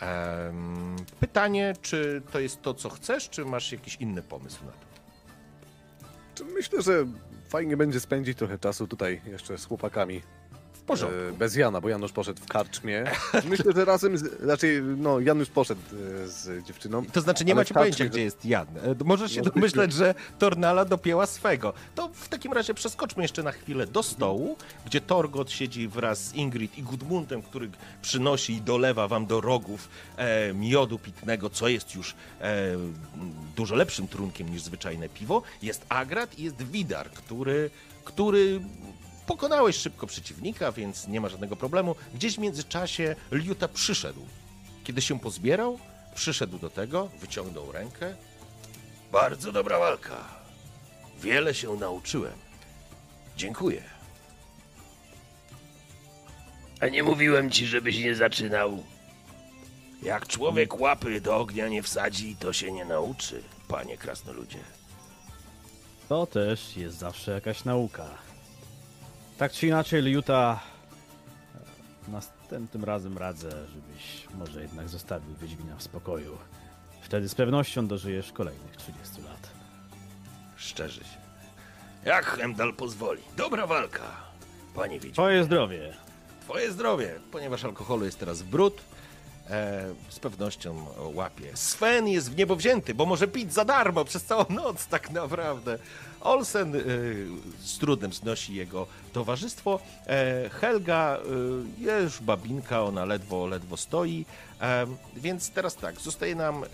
Em, 0.00 0.96
pytanie, 1.20 1.74
czy 1.82 2.22
to 2.32 2.40
jest 2.40 2.62
to, 2.62 2.74
co 2.74 2.90
chcesz, 2.90 3.28
czy 3.28 3.44
masz 3.44 3.72
jakiś 3.72 3.96
inny 3.96 4.22
pomysł 4.22 4.64
na 4.64 4.72
to? 4.72 4.92
Myślę, 6.44 6.82
że 6.82 7.06
fajnie 7.48 7.76
będzie 7.76 8.00
spędzić 8.00 8.38
trochę 8.38 8.58
czasu 8.58 8.86
tutaj 8.86 9.20
jeszcze 9.26 9.58
z 9.58 9.64
chłopakami 9.64 10.22
porządku. 10.86 11.18
e, 11.18 11.32
bez 11.32 11.56
Jana, 11.56 11.80
bo 11.80 11.88
Janusz 11.88 12.12
poszedł 12.12 12.42
w 12.42 12.46
karczmie. 12.46 13.04
Myślę, 13.50 13.72
że 13.72 13.84
razem, 13.84 14.18
z, 14.18 14.42
raczej, 14.42 14.82
no, 14.82 15.20
Janusz 15.20 15.48
poszedł 15.48 15.80
e, 16.24 16.28
z 16.28 16.64
dziewczyną. 16.66 17.06
To 17.06 17.20
znaczy, 17.20 17.44
nie 17.44 17.54
macie 17.54 17.74
pojęcia, 17.74 18.04
gdzie 18.04 18.22
jest 18.22 18.44
Jan. 18.44 18.66
E, 18.68 19.04
Możesz 19.04 19.32
się 19.32 19.40
Może 19.40 19.50
domyśleć, 19.50 19.92
że 19.92 20.14
Tornala 20.38 20.84
dopięła 20.84 21.26
swego. 21.26 21.72
To 21.94 22.08
w 22.12 22.28
takim 22.28 22.52
razie 22.52 22.74
przeskoczmy 22.74 23.22
jeszcze 23.24 23.42
na 23.42 23.52
chwilę 23.52 23.86
do 23.86 24.02
stołu, 24.02 24.56
gdzie 24.86 25.00
Torgot 25.00 25.50
siedzi 25.50 25.88
wraz 25.88 26.24
z 26.24 26.34
Ingrid 26.34 26.78
i 26.78 26.82
Gudmundem, 26.82 27.42
który 27.42 27.70
przynosi 28.02 28.52
i 28.52 28.60
dolewa 28.60 29.08
wam 29.08 29.26
do 29.26 29.40
rogów 29.40 29.88
e, 30.16 30.54
miodu 30.54 30.98
pitnego, 30.98 31.50
co 31.50 31.68
jest 31.68 31.94
już 31.94 32.14
e, 32.40 32.54
dużo 33.56 33.74
lepszym 33.74 34.08
trunkiem 34.08 34.48
niż 34.48 34.62
zwyczajne 34.62 35.08
piwo. 35.08 35.42
Jest 35.62 35.86
Agrat 35.88 36.38
i 36.38 36.42
jest 36.42 36.62
Widar, 36.62 37.10
który, 37.10 37.70
który 38.04 38.60
pokonałeś 39.26 39.76
szybko 39.76 40.06
przeciwnika, 40.06 40.72
więc 40.72 41.08
nie 41.08 41.20
ma 41.20 41.28
żadnego 41.28 41.56
problemu. 41.56 41.94
Gdzieś 42.14 42.36
w 42.36 42.38
międzyczasie 42.38 43.16
Liuta 43.32 43.68
przyszedł. 43.68 44.26
Kiedy 44.84 45.02
się 45.02 45.20
pozbierał, 45.20 45.78
przyszedł 46.14 46.58
do 46.58 46.70
tego, 46.70 47.08
wyciągnął 47.20 47.72
rękę. 47.72 48.16
Bardzo 49.12 49.52
dobra 49.52 49.78
walka. 49.78 50.16
Wiele 51.20 51.54
się 51.54 51.76
nauczyłem. 51.76 52.38
Dziękuję. 53.36 53.82
A 56.80 56.88
nie 56.88 57.02
mówiłem 57.02 57.50
ci, 57.50 57.66
żebyś 57.66 57.98
nie 57.98 58.14
zaczynał. 58.14 58.84
Jak 60.02 60.26
człowiek 60.26 60.80
łapy 60.80 61.20
do 61.20 61.36
ognia 61.36 61.68
nie 61.68 61.82
wsadzi, 61.82 62.36
to 62.36 62.52
się 62.52 62.72
nie 62.72 62.84
nauczy, 62.84 63.42
panie 63.68 63.98
krasnoludzie. 63.98 64.58
To 66.08 66.26
też 66.26 66.76
jest 66.76 66.98
zawsze 66.98 67.32
jakaś 67.32 67.64
nauka. 67.64 68.06
Tak 69.38 69.52
czy 69.52 69.66
inaczej, 69.66 70.02
Liuta, 70.02 70.60
następnym 72.08 72.84
razem 72.84 73.18
radzę, 73.18 73.50
żebyś 73.50 74.28
może 74.38 74.62
jednak 74.62 74.88
zostawił 74.88 75.34
Wiedźmina 75.34 75.76
w 75.76 75.82
spokoju. 75.82 76.38
Wtedy 77.02 77.28
z 77.28 77.34
pewnością 77.34 77.86
dożyjesz 77.86 78.32
kolejnych 78.32 78.76
30 78.76 79.22
lat. 79.22 79.50
Szczerze 80.56 81.00
się. 81.00 81.22
Jak 82.04 82.24
Hemdal 82.24 82.74
pozwoli. 82.74 83.22
Dobra 83.36 83.66
walka, 83.66 84.16
panie 84.74 84.94
Wiedźminie. 84.94 85.12
Twoje 85.12 85.44
zdrowie. 85.44 85.94
Twoje 86.40 86.72
zdrowie, 86.72 87.20
ponieważ 87.32 87.64
alkoholu 87.64 88.04
jest 88.04 88.18
teraz 88.18 88.42
w 88.42 88.46
bród. 88.46 88.80
E, 89.50 89.94
z 90.08 90.18
pewnością 90.18 90.86
łapie. 91.14 91.50
Sven 91.54 92.08
jest 92.08 92.32
w 92.32 92.36
niebo 92.36 92.56
wzięty, 92.56 92.94
bo 92.94 93.06
może 93.06 93.28
pić 93.28 93.52
za 93.52 93.64
darmo 93.64 94.04
przez 94.04 94.24
całą 94.24 94.44
noc, 94.50 94.86
tak 94.86 95.10
naprawdę. 95.10 95.78
Olsen 96.22 96.74
y, 96.74 97.26
z 97.64 97.78
trudem 97.78 98.12
znosi 98.12 98.54
jego 98.54 98.86
towarzystwo. 99.12 99.80
E, 100.06 100.50
Helga 100.50 101.18
y, 101.80 102.02
już 102.02 102.20
babinka, 102.20 102.82
ona 102.82 103.04
ledwo, 103.04 103.46
ledwo 103.46 103.76
stoi. 103.76 104.24
E, 104.60 104.86
więc 105.16 105.50
teraz 105.50 105.74
tak, 105.74 106.00
zostaje 106.00 106.34
nam. 106.34 106.64
Y, 106.64 106.66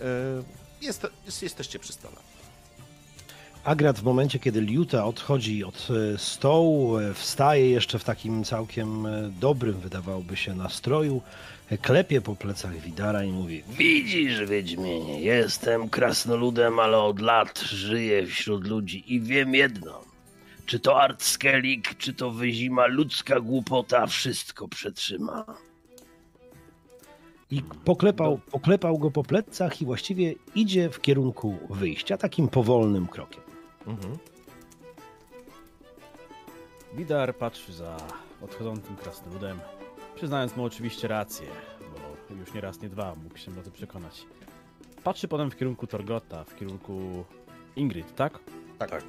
jest, 0.81 1.07
jest, 1.25 1.43
jesteście 1.43 1.79
przy 1.79 1.93
stole. 1.93 2.15
Agrat 3.63 3.99
w 3.99 4.03
momencie, 4.03 4.39
kiedy 4.39 4.61
Liuta 4.61 5.05
odchodzi 5.05 5.63
od 5.63 5.87
e, 6.13 6.17
stołu, 6.17 6.97
wstaje 7.13 7.69
jeszcze 7.69 7.99
w 7.99 8.03
takim 8.03 8.43
całkiem 8.43 9.07
dobrym, 9.39 9.79
wydawałoby 9.79 10.37
się, 10.37 10.55
nastroju, 10.55 11.21
klepie 11.77 12.21
po 12.21 12.35
plecach 12.35 12.79
Widara 12.79 13.23
i 13.23 13.31
mówi 13.31 13.63
Widzisz, 13.69 14.45
Wiedźminie, 14.45 15.21
jestem 15.21 15.89
krasnoludem, 15.89 16.79
ale 16.79 16.97
od 16.97 17.19
lat 17.19 17.59
żyję 17.59 18.25
wśród 18.25 18.67
ludzi 18.67 19.13
i 19.13 19.21
wiem 19.21 19.55
jedno. 19.55 20.01
Czy 20.65 20.79
to 20.79 21.01
Artskelik, 21.01 21.97
czy 21.97 22.13
to 22.13 22.31
wyzima 22.31 22.87
ludzka 22.87 23.39
głupota, 23.39 24.07
wszystko 24.07 24.67
przetrzyma. 24.67 25.45
i 27.51 27.61
poklepał, 27.85 28.39
poklepał 28.51 28.97
go 28.97 29.11
po 29.11 29.23
plecach 29.23 29.81
i 29.81 29.85
właściwie 29.85 30.33
idzie 30.55 30.89
w 30.89 31.01
kierunku 31.01 31.57
wyjścia 31.69 32.17
takim 32.17 32.47
powolnym 32.47 33.07
krokiem. 33.07 33.41
Mhm. 33.87 34.17
Widar 36.93 37.35
patrzy 37.35 37.73
za 37.73 37.97
odchodzącym 38.41 38.95
krasnoludem, 38.95 39.59
przyznając 40.19 40.55
mu 40.55 40.63
oczywiście 40.63 41.07
rację, 41.07 41.47
bo 42.29 42.35
już 42.35 42.53
nie 42.53 42.61
raz, 42.61 42.81
nie 42.81 42.89
dwa 42.89 43.15
mógł 43.15 43.37
się 43.37 43.59
o 43.59 43.63
tym 43.63 43.71
przekonać. 43.71 44.25
Patrzy 45.03 45.27
potem 45.27 45.51
w 45.51 45.57
kierunku 45.57 45.87
Torgota, 45.87 46.43
w 46.43 46.55
kierunku 46.55 47.25
Ingrid, 47.75 48.15
tak? 48.15 48.39
Tak. 48.77 49.03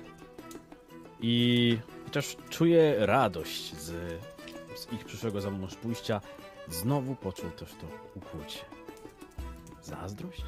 I 1.20 1.78
chociaż 2.04 2.36
czuje 2.50 2.94
radość 2.98 3.74
z, 3.74 3.86
z 4.76 4.92
ich 4.92 5.04
przyszłego 5.04 5.40
za 5.40 5.50
mąż 5.50 5.74
pójścia, 5.74 6.20
znowu 6.68 7.14
poczuł 7.14 7.50
też 7.50 7.70
to 7.70 7.86
ukłucie. 8.14 8.58
Zazdrość? 9.82 10.44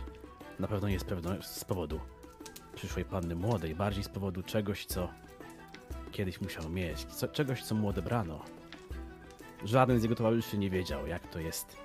Na 0.59 0.69
pewno 0.69 0.89
nie 0.89 0.99
z, 0.99 1.05
pewno 1.05 1.43
z 1.43 1.65
powodu 1.65 2.01
przyszłej 2.75 3.05
panny 3.05 3.35
młodej, 3.35 3.75
bardziej 3.75 4.05
z 4.05 4.09
powodu 4.09 4.43
czegoś, 4.43 4.87
co 4.87 5.09
kiedyś 6.13 6.41
musiał 6.41 6.69
mieć, 6.69 7.05
co, 7.05 7.29
czegoś, 7.29 7.63
co 7.63 7.75
mu 7.75 7.89
odebrano. 7.89 8.45
Żaden 9.65 10.01
z 10.01 10.03
jego 10.03 10.15
towarzyszy 10.15 10.59
nie 10.59 10.71
wiedział, 10.71 11.07
jak 11.07 11.29
to 11.29 11.39
jest 11.39 11.77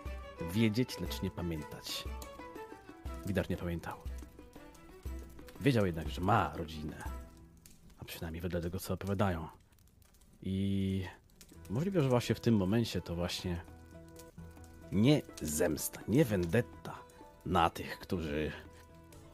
wiedzieć, 0.51 0.99
lecz 0.99 1.21
nie 1.21 1.31
pamiętać. 1.31 2.03
Nie 3.49 3.57
pamiętał. 3.57 3.97
Wiedział 5.61 5.85
jednak, 5.85 6.09
że 6.09 6.21
ma 6.21 6.53
rodzinę. 6.55 7.03
A 7.99 8.05
przynajmniej 8.05 8.41
wedle 8.41 8.61
tego, 8.61 8.79
co 8.79 8.93
opowiadają. 8.93 9.47
I 10.41 11.03
możliwe, 11.69 12.01
że 12.01 12.09
właśnie 12.09 12.35
w 12.35 12.39
tym 12.39 12.55
momencie 12.55 13.01
to 13.01 13.15
właśnie 13.15 13.61
nie 14.91 15.21
zemsta, 15.41 16.01
nie 16.07 16.25
vendetta 16.25 16.95
na 17.45 17.69
tych, 17.69 17.99
którzy 17.99 18.51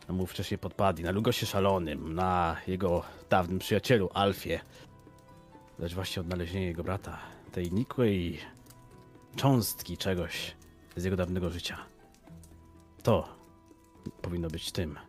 mu 0.10 0.26
wcześniej 0.26 0.58
podpadli, 0.58 1.04
na 1.04 1.12
Lugosie 1.12 1.46
Szalonym, 1.46 2.14
na 2.14 2.58
jego 2.68 3.04
dawnym 3.30 3.60
przyjacielu 3.60 4.10
Alfie, 4.14 4.60
lecz 5.80 5.94
właśnie 5.94 6.22
odnalezienie 6.22 6.66
jego 6.66 6.84
brata, 6.84 7.20
tej 7.54 7.72
nikłej 7.72 8.40
cząstki 9.36 9.98
czegoś 9.98 10.56
z 10.96 11.04
jego 11.04 11.18
dawnego 11.18 11.50
życia. 11.50 11.78
To 13.04 13.30
powinno 14.22 14.48
być 14.48 14.72
tym, 14.72 15.00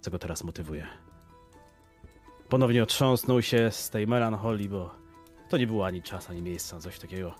co 0.00 0.10
go 0.10 0.18
teraz 0.18 0.44
motywuje. 0.44 0.86
Ponownie 2.48 2.82
otrząsnął 2.82 3.42
się 3.42 3.70
z 3.70 3.90
tej 3.90 4.06
melancholii, 4.06 4.68
bo 4.68 4.94
to 5.48 5.58
nie 5.58 5.66
było 5.66 5.86
ani 5.86 6.02
czas, 6.02 6.30
ani 6.30 6.42
miejsce 6.42 6.76
na 6.76 6.82
coś 6.82 6.98
takiego. 6.98 7.34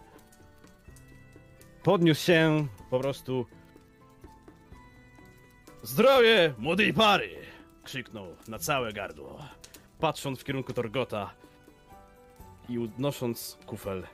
Podniósł 1.82 2.24
się 2.24 2.66
po 2.90 3.00
prostu. 3.00 3.46
Zdrowie 5.82 6.54
młodej 6.58 6.94
pary! 6.94 7.36
krzyknął 7.84 8.26
na 8.48 8.58
całe 8.58 8.92
gardło, 8.92 9.38
patrząc 10.00 10.40
w 10.40 10.44
kierunku 10.44 10.72
Torgota 10.72 11.34
i 12.68 12.78
udnosząc 12.78 13.58
kufel 13.66 14.06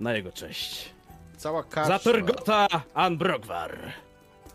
na 0.00 0.12
jego 0.12 0.32
cześć. 0.32 0.92
Cała 1.36 1.62
karczma. 1.62 1.98
Za 1.98 2.04
Torgota 2.04 2.66
Anbrogwar, 2.94 3.78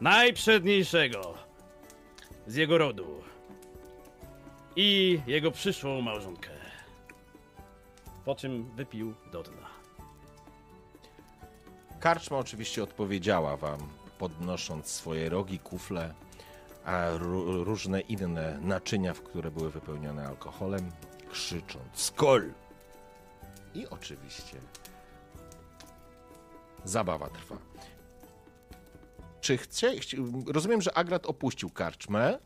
najprzedniejszego 0.02 1.34
z 2.48 2.56
jego 2.56 2.78
rodu 2.78 3.24
i 4.76 5.20
jego 5.28 5.52
przyszłą 5.52 6.02
małżonkę. 6.02 6.50
Po 8.26 8.36
czym 8.36 8.72
wypił 8.76 9.14
do 9.32 9.44
dna. 9.44 9.68
Karczma 12.00 12.38
oczywiście 12.38 12.84
odpowiedziała 12.84 13.58
wam, 13.58 13.80
podnosząc 14.18 14.88
swoje 14.88 15.30
rogi, 15.30 15.60
kufle, 15.60 16.14
a 16.86 16.91
ró- 17.12 17.64
różne 17.64 18.02
inne 18.02 18.60
naczynia, 18.62 19.14
w 19.14 19.22
które 19.22 19.52
były 19.52 19.72
wypełnione 19.72 20.28
alkoholem, 20.28 20.91
krzycząc 21.32 21.84
skol! 21.94 22.52
I 23.74 23.88
oczywiście 23.88 24.58
zabawa 26.86 27.30
trwa. 27.30 27.58
Czy 29.42 29.58
chce... 29.58 29.92
Rozumiem, 30.48 30.82
że 30.82 30.94
Agrat 30.98 31.26
opuścił 31.26 31.70
karczmę. 31.70 32.40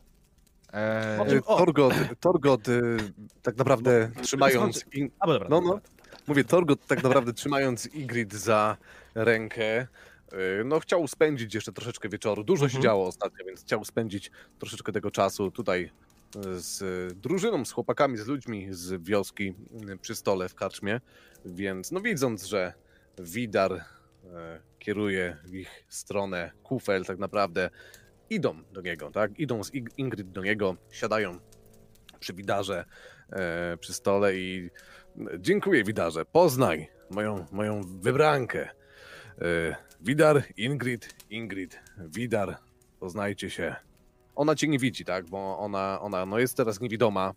Eee, 0.74 1.38
E, 1.38 1.42
Torgot, 1.42 1.94
Torgot 2.20 2.70
e, 2.70 2.72
tak 3.42 3.58
naprawdę 3.58 4.12
trzymając... 4.22 4.86
In... 4.94 5.10
A 5.20 5.28
bo 5.28 5.34
dobra. 5.34 5.50
No, 5.50 5.62
no. 5.62 5.80
Mówię, 6.28 6.44
Torgot 6.44 6.88
tak 6.88 7.04
naprawdę 7.04 7.34
trzymając 7.34 7.86
Ingrid 7.86 8.34
za 8.34 8.78
rękę, 9.16 9.66
e, 9.80 9.88
no 10.66 10.80
chciał 10.80 11.08
spędzić 11.08 11.56
jeszcze 11.56 11.72
troszeczkę 11.72 12.10
wieczoru. 12.10 12.44
Dużo 12.44 12.70
się 12.70 12.78
Mhm. 12.78 12.84
działo 12.84 13.08
ostatnio, 13.08 13.46
więc 13.46 13.62
chciał 13.62 13.86
spędzić 13.86 14.32
troszeczkę 14.60 14.92
tego 14.92 15.12
czasu 15.12 15.52
tutaj 15.52 15.92
e, 16.36 16.40
z 16.60 17.14
drużyną, 17.20 17.66
z 17.66 17.72
chłopakami, 17.72 18.18
z 18.18 18.28
ludźmi 18.28 18.68
z 18.72 19.04
wioski 19.04 19.54
przy 20.02 20.16
stole 20.16 20.50
w 20.50 20.56
karczmie. 20.56 21.02
Więc 21.46 21.92
no 21.92 22.02
widząc, 22.02 22.44
że 22.46 22.74
Widar 23.20 23.86
kieruje 24.80 25.38
w 25.46 25.54
ich 25.56 25.86
stronę 25.90 26.52
kufel, 26.64 27.06
tak 27.06 27.20
naprawdę 27.20 27.70
idą 28.30 28.64
do 28.74 28.82
niego, 28.82 29.12
tak? 29.12 29.40
Idą 29.40 29.64
z 29.64 29.72
Ingrid 29.98 30.32
do 30.32 30.44
niego, 30.44 30.76
siadają 30.92 31.40
przy 32.20 32.34
Widarze, 32.34 32.86
e, 33.32 33.78
przy 33.78 33.94
stole 33.94 34.36
i 34.36 34.70
Dziękuję, 35.40 35.84
Widarze. 35.84 36.26
Poznaj 36.26 36.88
moją, 37.10 37.46
moją 37.52 37.82
wybrankę. 37.84 38.70
E, 39.42 39.76
Widar, 40.02 40.44
Ingrid, 40.58 41.16
Ingrid, 41.30 41.80
Widar, 41.98 42.58
poznajcie 43.00 43.50
się. 43.50 43.76
Ona 44.36 44.56
cię 44.56 44.68
nie 44.68 44.80
widzi, 44.80 45.06
tak? 45.06 45.26
Bo 45.26 45.60
ona, 45.60 46.02
ona 46.02 46.26
no 46.26 46.40
jest 46.40 46.58
teraz 46.58 46.82
niewidoma, 46.82 47.34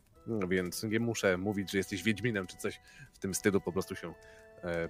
więc 0.49 0.83
nie 0.83 1.01
muszę 1.01 1.37
mówić, 1.37 1.71
że 1.71 1.79
jesteś 1.79 2.03
Wiedźminem 2.03 2.47
czy 2.47 2.57
coś 2.57 2.81
w 3.13 3.19
tym 3.19 3.35
stylu, 3.35 3.61
po 3.61 3.73
prostu 3.73 3.97
się 3.97 4.09
e, 4.09 4.15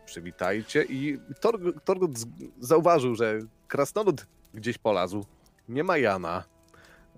przywitajcie. 0.05 0.85
I 0.85 1.18
Torg- 1.41 1.81
Torgut 1.85 2.18
z- 2.18 2.27
zauważył, 2.61 3.14
że 3.14 3.39
krasnolud 3.68 4.27
gdzieś 4.55 4.79
polazł. 4.79 5.25
Nie 5.68 5.85
ma 5.85 5.99
Jana. 5.99 6.45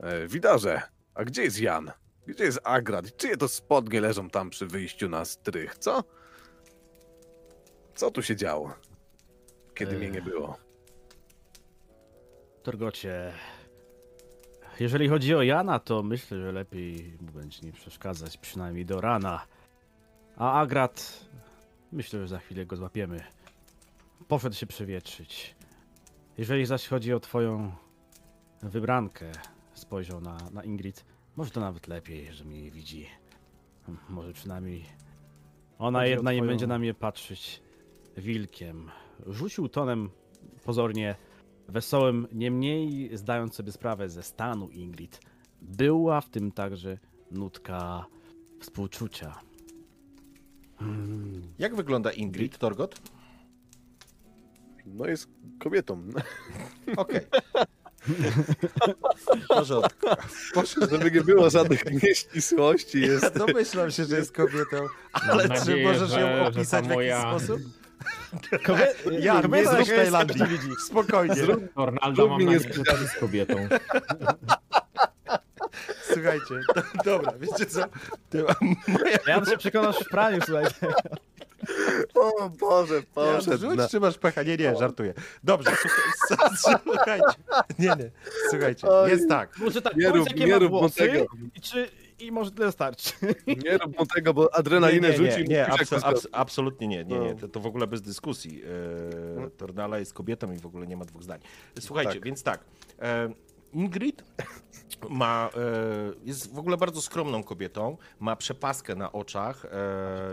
E, 0.00 0.26
Widarze, 0.28 0.82
a 1.14 1.24
gdzie 1.24 1.42
jest 1.42 1.61
Jan? 1.61 1.92
Gdzie 2.26 2.44
jest 2.44 2.61
Agrad? 2.64 3.16
Czyje 3.16 3.36
to 3.36 3.48
spodnie 3.48 4.00
leżą 4.00 4.30
tam 4.30 4.50
przy 4.50 4.66
wyjściu 4.66 5.09
na 5.09 5.24
strych, 5.24 5.78
co? 5.78 6.05
Co 7.94 8.11
tu 8.11 8.22
się 8.22 8.36
działo? 8.36 8.74
Kiedy 9.74 9.96
mnie 9.98 10.11
nie 10.11 10.22
było? 10.22 10.57
Torgocie, 12.62 13.32
jeżeli 14.80 15.09
chodzi 15.09 15.34
o 15.34 15.42
Jana, 15.42 15.78
to 15.78 16.03
myślę, 16.03 16.40
że 16.40 16.53
lepiej 16.53 17.16
mu 17.20 17.32
będzie 17.32 17.66
nie 17.66 17.72
przeszkadzać, 17.72 18.36
przynajmniej 18.36 18.86
do 18.86 19.00
rana. 19.00 19.46
A 20.36 20.61
Agrat, 20.61 21.24
myślę, 21.93 22.20
że 22.20 22.28
za 22.28 22.38
chwilę 22.38 22.66
go 22.66 22.76
złapiemy. 22.76 23.20
Poszedł 24.28 24.57
się 24.57 24.66
przewietrzyć. 24.66 25.55
Jeżeli 26.38 26.66
zaś 26.66 26.88
chodzi 26.88 27.12
o 27.12 27.20
twoją 27.20 27.72
wybrankę, 28.62 29.32
spojrzał 29.74 30.20
na, 30.20 30.36
na 30.53 30.64
Ingrid, 30.64 31.05
może 31.36 31.51
to 31.51 31.61
nawet 31.61 31.88
lepiej, 31.88 32.32
że 32.32 32.45
mnie 32.45 32.62
nie 32.62 32.70
widzi. 32.70 33.07
Może 34.09 34.32
przynajmniej 34.32 34.84
ona 35.78 35.99
Chodzi 35.99 36.11
jedna 36.11 36.32
nie 36.32 36.38
twoją- 36.38 36.49
będzie 36.49 36.66
na 36.66 36.78
mnie 36.78 36.95
patrzeć 36.95 37.62
wilkiem. 38.16 38.90
Rzucił 39.26 39.68
tonem 39.68 40.11
pozornie 40.64 41.14
wesołym, 41.68 42.26
niemniej 42.32 43.11
zdając 43.16 43.55
sobie 43.55 43.72
sprawę 43.72 44.09
ze 44.09 44.22
stanu 44.22 44.68
Ingrid, 44.68 45.20
była 45.62 46.20
w 46.20 46.28
tym 46.28 46.53
także 46.53 46.99
nutka 47.30 48.07
współczucia. 48.61 49.40
Hmm, 50.83 51.43
Jak 51.59 51.74
wygląda 51.74 52.11
Ingrid, 52.12 52.59
Torgot? 52.59 53.01
No 54.87 55.07
jest 55.07 55.28
kobietą. 55.61 56.03
Okej. 56.97 57.20
W 59.43 59.47
porządku. 59.49 60.07
Żeby 60.91 61.11
nie 61.11 61.20
było 61.20 61.51
żadnych 61.51 62.03
nieścisłości, 62.03 63.01
jest 63.01 63.39
Domyślam 63.39 63.91
się, 63.91 64.05
że 64.05 64.16
jest 64.16 64.33
kobietą, 64.33 64.76
Mam 64.76 65.30
ale 65.30 65.43
czy 65.43 65.49
nadzieję, 65.49 65.85
możesz 65.93 66.11
że- 66.11 66.20
ją 66.20 66.47
opisać 66.47 66.85
w 66.87 66.89
jakiś 66.91 66.97
moja- 66.97 67.30
sposób? 67.39 67.61
Kobie- 68.64 68.93
Ja, 69.20 69.35
nie 69.37 69.43
kobieta 69.43 69.70
zrób 69.74 69.89
jaka 69.89 70.03
jest, 70.03 70.12
Tajlandii. 70.12 70.59
Spokojnie. 70.87 71.35
Zrób 71.35 71.61
mam 72.28 72.39
mi 72.39 72.45
nadzieję, 72.45 72.68
nie 72.68 72.74
że 72.85 73.03
jest 73.03 73.14
kobietą. 73.20 73.55
Słuchajcie, 76.14 76.54
to, 76.74 76.82
dobra, 77.04 77.32
wiecie 77.40 77.66
co? 77.66 77.80
To 78.30 78.38
moja... 78.88 79.18
Ja 79.26 79.44
się 79.44 79.56
przekonasz 79.58 79.96
w 79.98 80.08
praniu, 80.08 80.38
słuchajcie. 80.46 80.74
O 82.14 82.48
Boże, 82.50 82.94
Ja, 82.94 83.02
poszedł. 83.14 83.58
rzuć, 83.58 83.76
na... 83.76 83.88
czy 83.88 84.00
masz 84.00 84.18
pecha? 84.18 84.42
Nie, 84.42 84.56
nie, 84.56 84.76
żartuję. 84.76 85.14
Dobrze, 85.44 85.70
słuchajcie. 86.84 87.24
Nie, 87.78 87.88
nie, 87.88 88.10
słuchajcie, 88.50 88.88
Oj. 88.88 89.10
jest 89.10 89.28
tak. 89.28 89.58
Może 89.58 89.82
tak, 89.82 89.96
Nie 89.96 90.08
rób- 90.10 90.28
jakie 90.28 90.44
nie 90.44 90.58
rób 90.58 90.70
włosy 90.70 90.96
tego. 90.96 91.26
i, 91.54 91.60
czy, 91.60 91.88
i 92.18 92.32
może 92.32 92.50
tyle 92.50 92.72
starczy. 92.72 93.12
Nie 93.64 93.78
rób 93.78 93.98
mu 93.98 94.06
tego, 94.06 94.34
bo 94.34 94.42
Nie, 94.42 94.54
adrenalinę 94.54 95.10
nie, 95.10 95.18
nie, 95.18 95.30
rzuci. 95.32 95.44
nie, 95.48 95.66
musisz 95.70 95.92
abso, 96.04 96.28
absolutnie 96.32 96.88
nie, 96.88 97.04
nie, 97.04 97.18
nie. 97.18 97.34
No. 97.34 97.40
To, 97.40 97.48
to 97.48 97.60
w 97.60 97.66
ogóle 97.66 97.86
bez 97.86 98.02
dyskusji. 98.02 98.62
E, 99.46 99.50
Tornala 99.50 99.98
jest 99.98 100.14
kobietą 100.14 100.52
i 100.52 100.58
w 100.58 100.66
ogóle 100.66 100.86
nie 100.86 100.96
ma 100.96 101.04
dwóch 101.04 101.22
zdań. 101.22 101.40
Słuchajcie, 101.80 102.12
Tak. 102.12 102.24
więc 102.24 102.42
tak. 102.42 102.60
E, 103.02 103.28
Ingrid 103.72 104.24
ma, 105.10 105.50
e, 105.56 105.60
jest 106.24 106.54
w 106.54 106.58
ogóle 106.58 106.76
bardzo 106.76 107.02
skromną 107.02 107.42
kobietą, 107.44 107.96
ma 108.20 108.36
przepaskę 108.36 108.94
na 108.94 109.12
oczach, 109.12 109.64
e, 109.64 109.68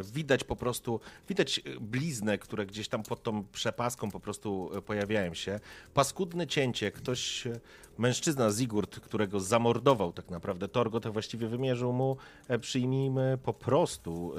widać 0.03 0.43
po 0.43 0.55
prostu, 0.55 0.99
widać 1.29 1.59
e, 1.59 1.79
blizny, 1.79 2.37
które 2.37 2.65
gdzieś 2.65 2.87
tam 2.87 3.03
pod 3.03 3.23
tą 3.23 3.43
przepaską 3.43 4.11
po 4.11 4.19
prostu 4.19 4.71
pojawiają 4.85 5.33
się. 5.33 5.59
Paskudne 5.93 6.47
cięcie, 6.47 6.91
ktoś, 6.91 7.47
mężczyzna 7.97 8.51
Zigurd, 8.51 8.99
którego 8.99 9.39
zamordował 9.39 10.13
tak 10.13 10.29
naprawdę 10.29 10.67
Torgo, 10.67 10.99
to 10.99 11.11
właściwie 11.11 11.47
wymierzył 11.47 11.93
mu, 11.93 12.17
przyjmijmy 12.61 13.37
po 13.43 13.53
prostu 13.53 14.33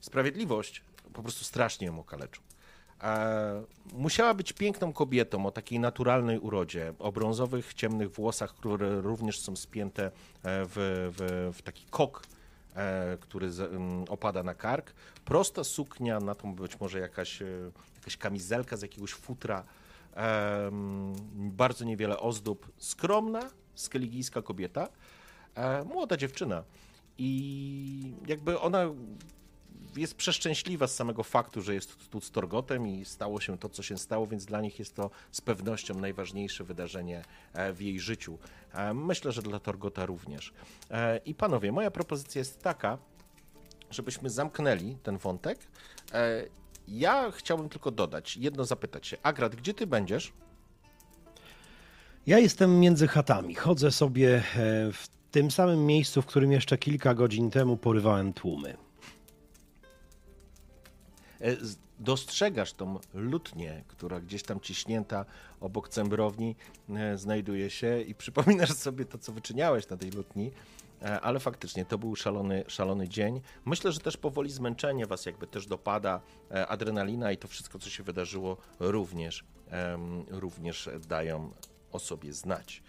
sprawiedliwość, 0.00 0.82
po 1.12 1.22
prostu 1.22 1.44
strasznie 1.44 1.86
ją 1.86 2.00
okaleczył. 2.00 2.51
E, 3.02 3.64
musiała 3.92 4.34
być 4.34 4.52
piękną 4.52 4.92
kobietą 4.92 5.46
o 5.46 5.50
takiej 5.50 5.80
naturalnej 5.80 6.38
urodzie, 6.38 6.94
o 6.98 7.12
brązowych, 7.12 7.74
ciemnych 7.74 8.10
włosach, 8.10 8.54
które 8.54 9.00
również 9.00 9.40
są 9.40 9.56
spięte 9.56 10.06
e, 10.06 10.10
w, 10.42 10.72
w, 11.18 11.50
w 11.56 11.62
taki 11.62 11.86
kok, 11.90 12.22
e, 12.74 13.18
który 13.20 13.50
z, 13.50 13.60
m, 13.60 14.04
opada 14.08 14.42
na 14.42 14.54
kark. 14.54 14.92
Prosta 15.24 15.64
suknia, 15.64 16.20
na 16.20 16.34
tą 16.34 16.54
być 16.54 16.80
może 16.80 16.98
jakaś, 16.98 17.42
jakaś 17.96 18.16
kamizelka 18.16 18.76
z 18.76 18.82
jakiegoś 18.82 19.12
futra, 19.12 19.64
em, 20.14 21.12
bardzo 21.34 21.84
niewiele 21.84 22.18
ozdób. 22.18 22.72
Skromna, 22.78 23.50
skeligijska 23.74 24.42
kobieta, 24.42 24.88
młoda 25.84 26.16
dziewczyna. 26.16 26.64
I 27.18 28.14
jakby 28.26 28.60
ona 28.60 28.84
jest 29.96 30.14
przeszczęśliwa 30.14 30.86
z 30.86 30.94
samego 30.94 31.22
faktu, 31.22 31.62
że 31.62 31.74
jest 31.74 32.10
tu 32.10 32.20
z 32.20 32.30
Torgotem 32.30 32.86
i 32.88 33.04
stało 33.04 33.40
się 33.40 33.58
to, 33.58 33.68
co 33.68 33.82
się 33.82 33.98
stało, 33.98 34.26
więc 34.26 34.44
dla 34.44 34.60
nich 34.60 34.78
jest 34.78 34.94
to 34.96 35.10
z 35.30 35.40
pewnością 35.40 35.94
najważniejsze 35.94 36.64
wydarzenie 36.64 37.24
e, 37.52 37.72
w 37.72 37.80
jej 37.80 38.00
życiu. 38.00 38.38
E, 38.74 38.94
Myślę, 38.94 39.32
że 39.32 39.42
dla 39.42 39.60
Torgota 39.60 40.06
również. 40.06 40.52
E, 40.90 41.16
I 41.24 41.34
panowie, 41.34 41.72
moja 41.72 41.90
propozycja 41.90 42.38
jest 42.38 42.62
taka, 42.62 42.98
żebyśmy 43.90 44.30
zamknęli 44.30 44.96
ten 45.02 45.18
wątek. 45.18 45.58
Ja 46.88 47.30
chciałbym 47.30 47.68
tylko 47.68 47.90
dodać, 47.90 48.36
jedno 48.36 48.64
zapytać 48.64 49.06
się. 49.06 49.16
Agrat, 49.22 49.56
gdzie 49.56 49.74
ty 49.74 49.86
będziesz? 49.86 50.32
Ja 52.26 52.38
jestem 52.38 52.80
między 52.80 53.08
chatami. 53.08 53.54
Chodzę 53.54 53.90
sobie 53.90 54.42
w 54.92 55.08
tym 55.30 55.50
samym 55.50 55.86
miejscu, 55.86 56.22
w 56.22 56.26
którym 56.26 56.52
jeszcze 56.52 56.78
kilka 56.78 57.14
godzin 57.14 57.50
temu 57.50 57.76
porywałem 57.76 58.32
tłumy. 58.32 58.76
E, 61.42 61.56
dostrzegasz 61.98 62.72
tą 62.72 62.98
lutnię, 63.14 63.84
która 63.88 64.20
gdzieś 64.20 64.42
tam 64.42 64.60
ciśnięta 64.60 65.24
obok 65.60 65.88
cembrowni 65.88 66.56
e, 66.90 67.18
znajduje 67.18 67.70
się 67.70 68.00
i 68.00 68.14
przypominasz 68.14 68.72
sobie 68.72 69.04
to, 69.04 69.18
co 69.18 69.32
wyczyniałeś 69.32 69.88
na 69.88 69.96
tej 69.96 70.10
lutni, 70.10 70.50
e, 71.02 71.20
ale 71.20 71.40
faktycznie 71.40 71.84
to 71.84 71.98
był 71.98 72.16
szalony, 72.16 72.64
szalony 72.68 73.08
dzień. 73.08 73.40
Myślę, 73.64 73.92
że 73.92 74.00
też 74.00 74.16
powoli 74.16 74.50
zmęczenie 74.50 75.06
was 75.06 75.26
jakby 75.26 75.46
też 75.46 75.66
dopada, 75.66 76.20
adrenalina 76.68 77.32
i 77.32 77.36
to 77.36 77.48
wszystko, 77.48 77.78
co 77.78 77.90
się 77.90 78.02
wydarzyło 78.02 78.56
również, 78.80 79.44
również 80.30 80.88
dają 81.08 81.50
o 81.92 81.98
sobie 81.98 82.32
znać. 82.32 82.82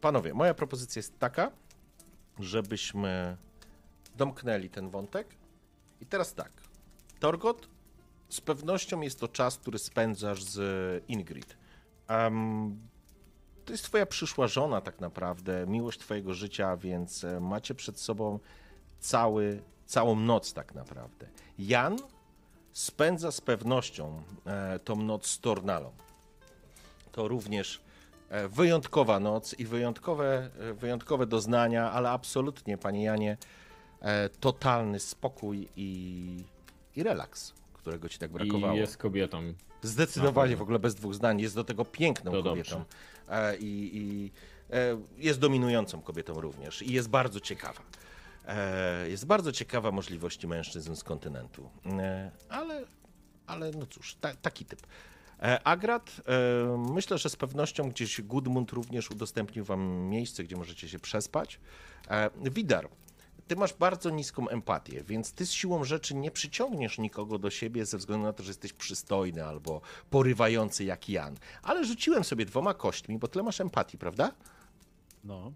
Panowie, 0.00 0.34
moja 0.34 0.54
propozycja 0.54 0.98
jest 0.98 1.18
taka, 1.18 1.50
żebyśmy 2.38 3.36
domknęli 4.16 4.70
ten 4.70 4.90
wątek 4.90 5.26
i 6.00 6.06
teraz 6.06 6.34
tak. 6.34 6.59
Torgot, 7.20 7.68
z 8.28 8.40
pewnością 8.40 9.00
jest 9.00 9.20
to 9.20 9.28
czas, 9.28 9.58
który 9.58 9.78
spędzasz 9.78 10.44
z 10.44 11.04
Ingrid. 11.08 11.56
Em, 12.08 12.78
to 13.64 13.72
jest 13.72 13.84
twoja 13.84 14.06
przyszła 14.06 14.46
żona 14.46 14.80
tak 14.80 15.00
naprawdę, 15.00 15.66
miłość 15.66 15.98
twojego 15.98 16.34
życia, 16.34 16.76
więc 16.76 17.24
e, 17.24 17.40
macie 17.40 17.74
przed 17.74 18.00
sobą 18.00 18.38
cały, 19.00 19.62
całą 19.86 20.16
noc 20.16 20.52
tak 20.52 20.74
naprawdę. 20.74 21.26
Jan 21.58 21.96
spędza 22.72 23.32
z 23.32 23.40
pewnością 23.40 24.22
e, 24.46 24.78
tą 24.78 24.96
noc 24.96 25.26
z 25.26 25.40
Tornalą. 25.40 25.92
To 27.12 27.28
również 27.28 27.80
e, 28.28 28.48
wyjątkowa 28.48 29.20
noc 29.20 29.54
i 29.58 29.64
wyjątkowe, 29.64 30.50
e, 30.60 30.74
wyjątkowe 30.74 31.26
doznania, 31.26 31.92
ale 31.92 32.10
absolutnie, 32.10 32.78
panie 32.78 33.04
Janie, 33.04 33.36
e, 34.00 34.28
totalny 34.28 35.00
spokój 35.00 35.68
i, 35.76 36.44
i 36.96 37.02
relaks, 37.02 37.54
którego 37.72 38.08
ci 38.08 38.18
tak 38.18 38.30
brakowało. 38.32 38.74
I 38.74 38.76
jest 38.78 38.96
kobietą. 38.96 39.54
Zdecydowanie, 39.82 40.52
Na 40.52 40.58
w 40.58 40.62
ogóle 40.62 40.78
bez 40.78 40.94
dwóch 40.94 41.14
zdań. 41.14 41.40
Jest 41.40 41.54
do 41.54 41.64
tego 41.64 41.84
piękną 41.84 42.32
To 42.32 42.42
kobietą. 42.42 42.84
E, 43.28 43.56
I, 43.56 43.90
i 43.98 44.30
e, 44.70 45.00
jest 45.18 45.38
dominującą 45.40 46.02
kobietą 46.02 46.40
również. 46.40 46.82
I 46.82 46.92
jest 46.92 47.08
bardzo 47.08 47.40
ciekawa. 47.40 47.80
E, 48.46 49.08
Jest 49.08 49.26
bardzo 49.26 49.52
ciekawa 49.52 49.90
możliwości 49.90 50.46
mężczyzn 50.48 50.94
z 50.94 51.04
kontynentu. 51.04 51.70
E, 51.86 52.30
Ale, 52.48 52.84
ale 53.46 53.70
no 53.70 53.86
cóż, 53.86 54.14
ta, 54.14 54.34
taki 54.34 54.64
typ. 54.64 54.86
E, 55.42 55.62
Agrat, 55.66 56.10
e, 56.26 56.76
myślę, 56.94 57.18
że 57.18 57.30
z 57.30 57.36
pewnością 57.36 57.90
gdzieś 57.90 58.20
Gudmund 58.20 58.72
również 58.72 59.10
udostępnił 59.10 59.64
wam 59.64 59.80
miejsce, 60.08 60.44
gdzie 60.44 60.56
możecie 60.56 60.88
się 60.88 60.98
przespać. 60.98 61.60
Widar, 62.36 62.88
ty 63.50 63.56
masz 63.56 63.74
bardzo 63.74 64.10
niską 64.10 64.48
empatię, 64.48 65.04
więc 65.04 65.32
ty 65.32 65.46
z 65.46 65.52
siłą 65.52 65.84
rzeczy 65.84 66.14
nie 66.14 66.30
przyciągniesz 66.30 66.98
nikogo 66.98 67.38
do 67.38 67.50
siebie 67.50 67.86
ze 67.86 67.98
względu 67.98 68.26
na 68.26 68.32
to, 68.32 68.42
że 68.42 68.50
jesteś 68.50 68.72
przystojny 68.72 69.44
albo 69.44 69.80
porywający 70.10 70.84
jak 70.84 71.08
Jan. 71.08 71.36
Ale 71.62 71.84
rzuciłem 71.84 72.24
sobie 72.24 72.44
dwoma 72.44 72.74
kośćmi, 72.74 73.18
bo 73.18 73.28
tyle 73.28 73.44
masz 73.44 73.60
empatii, 73.60 73.98
prawda? 73.98 74.32
No. 75.24 75.52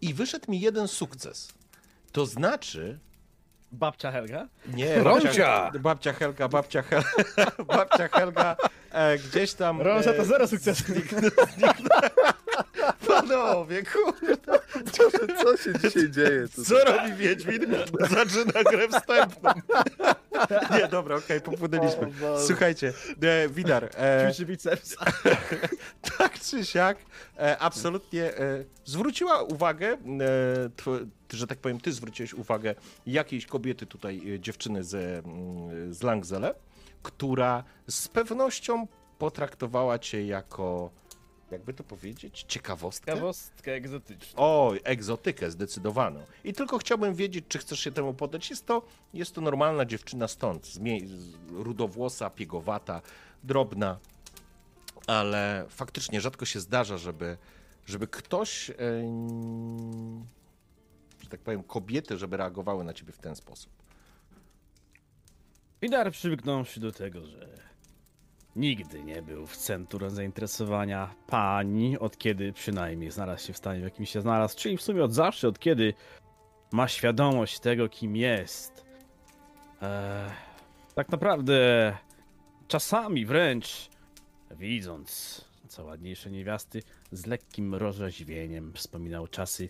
I 0.00 0.14
wyszedł 0.14 0.50
mi 0.50 0.60
jeden 0.60 0.88
sukces. 0.88 1.52
To 2.12 2.26
znaczy, 2.26 2.98
Babcia 3.72 4.12
Helga? 4.12 4.48
nie, 4.66 4.98
Rącia! 5.04 5.70
babcia, 5.80 6.12
Helga, 6.12 6.48
babcia 6.48 6.82
Helga, 6.82 7.64
babcia 7.74 8.08
Helga 8.08 8.56
e, 8.90 9.18
gdzieś 9.18 9.54
tam... 9.54 9.82
Rąsia 9.82 10.12
to 10.12 10.22
e, 10.22 10.24
zero 10.24 10.48
sukcesów. 10.48 10.86
Panowie, 13.28 13.82
kurde, 13.82 14.36
Co 15.42 15.56
się 15.56 15.72
dzisiaj 15.82 16.10
dzieje? 16.10 16.48
co 16.48 16.84
robi 16.84 17.12
Wiedźmin? 17.14 17.60
Zaczyna 18.00 18.62
grę 18.70 18.88
wstępną. 18.88 19.50
Nie, 20.78 20.88
dobra, 20.88 21.16
okej, 21.16 21.40
popłynęliśmy. 21.40 22.12
Słuchajcie, 22.46 22.92
e, 23.22 23.48
Widar, 23.48 23.84
e, 23.96 24.32
tak 26.18 26.40
czy 26.40 26.64
siak, 26.64 26.98
e, 27.38 27.58
absolutnie 27.58 28.36
e, 28.38 28.64
zwróciła 28.84 29.42
uwagę, 29.42 29.88
e, 29.92 29.96
tw- 30.76 31.06
że 31.32 31.46
tak 31.46 31.58
powiem, 31.58 31.80
ty 31.80 31.92
zwróciłeś 31.92 32.34
uwagę 32.34 32.74
jakiejś 33.06 33.46
kobiety 33.46 33.86
tutaj, 33.86 34.34
e, 34.34 34.40
dziewczyny 34.40 34.84
z, 34.84 34.94
mm, 34.94 35.94
z 35.94 36.02
Langzele, 36.02 36.54
która 37.02 37.64
z 37.88 38.08
pewnością 38.08 38.86
potraktowała 39.18 39.98
cię 39.98 40.26
jako, 40.26 40.90
jakby 41.50 41.74
to 41.74 41.84
powiedzieć, 41.84 42.44
ciekawostkę? 42.48 43.12
Ciekawostkę 43.12 43.72
egzotyczną. 43.72 44.42
O, 44.42 44.74
egzotykę 44.84 45.50
zdecydowaną. 45.50 46.24
I 46.44 46.52
tylko 46.52 46.78
chciałbym 46.78 47.14
wiedzieć, 47.14 47.44
czy 47.48 47.58
chcesz 47.58 47.80
się 47.80 47.92
temu 47.92 48.14
poddać. 48.14 48.50
Jest 48.50 48.66
to, 48.66 48.82
jest 49.14 49.34
to 49.34 49.40
normalna 49.40 49.84
dziewczyna 49.84 50.28
stąd, 50.28 50.66
z 50.66 50.78
z 51.08 51.34
rudowłosa, 51.50 52.30
piegowata, 52.30 53.02
drobna, 53.44 53.98
ale 55.06 55.66
faktycznie 55.68 56.20
rzadko 56.20 56.44
się 56.44 56.60
zdarza, 56.60 56.98
żeby, 56.98 57.36
żeby 57.86 58.06
ktoś, 58.06 58.70
e, 58.70 58.74
że 61.22 61.28
tak 61.28 61.40
powiem, 61.40 61.62
kobiety, 61.62 62.18
żeby 62.18 62.36
reagowały 62.36 62.84
na 62.84 62.94
ciebie 62.94 63.12
w 63.12 63.18
ten 63.18 63.36
sposób. 63.36 63.72
Widar 65.82 66.12
przywyknąwszy 66.12 66.80
do 66.80 66.92
tego, 66.92 67.26
że 67.26 67.67
nigdy 68.58 69.02
nie 69.02 69.22
był 69.22 69.46
w 69.46 69.56
centrum 69.56 70.10
zainteresowania 70.10 71.14
pani, 71.26 71.98
od 71.98 72.18
kiedy 72.18 72.52
przynajmniej 72.52 73.10
znalazł 73.10 73.46
się 73.46 73.52
w 73.52 73.56
stanie, 73.56 73.80
w 73.80 73.84
jakim 73.84 74.06
się 74.06 74.20
znalazł, 74.20 74.56
czyli 74.56 74.76
w 74.76 74.82
sumie 74.82 75.04
od 75.04 75.12
zawsze, 75.12 75.48
od 75.48 75.58
kiedy 75.58 75.94
ma 76.72 76.88
świadomość 76.88 77.60
tego, 77.60 77.88
kim 77.88 78.16
jest. 78.16 78.84
Eee, 79.82 80.30
tak 80.94 81.08
naprawdę 81.08 81.96
czasami 82.68 83.26
wręcz 83.26 83.90
widząc 84.50 85.48
co 85.68 85.84
ładniejsze 85.84 86.30
niewiasty, 86.30 86.82
z 87.12 87.26
lekkim 87.26 87.74
rozrzeźwieniem 87.74 88.72
wspominał 88.72 89.28
czasy, 89.28 89.68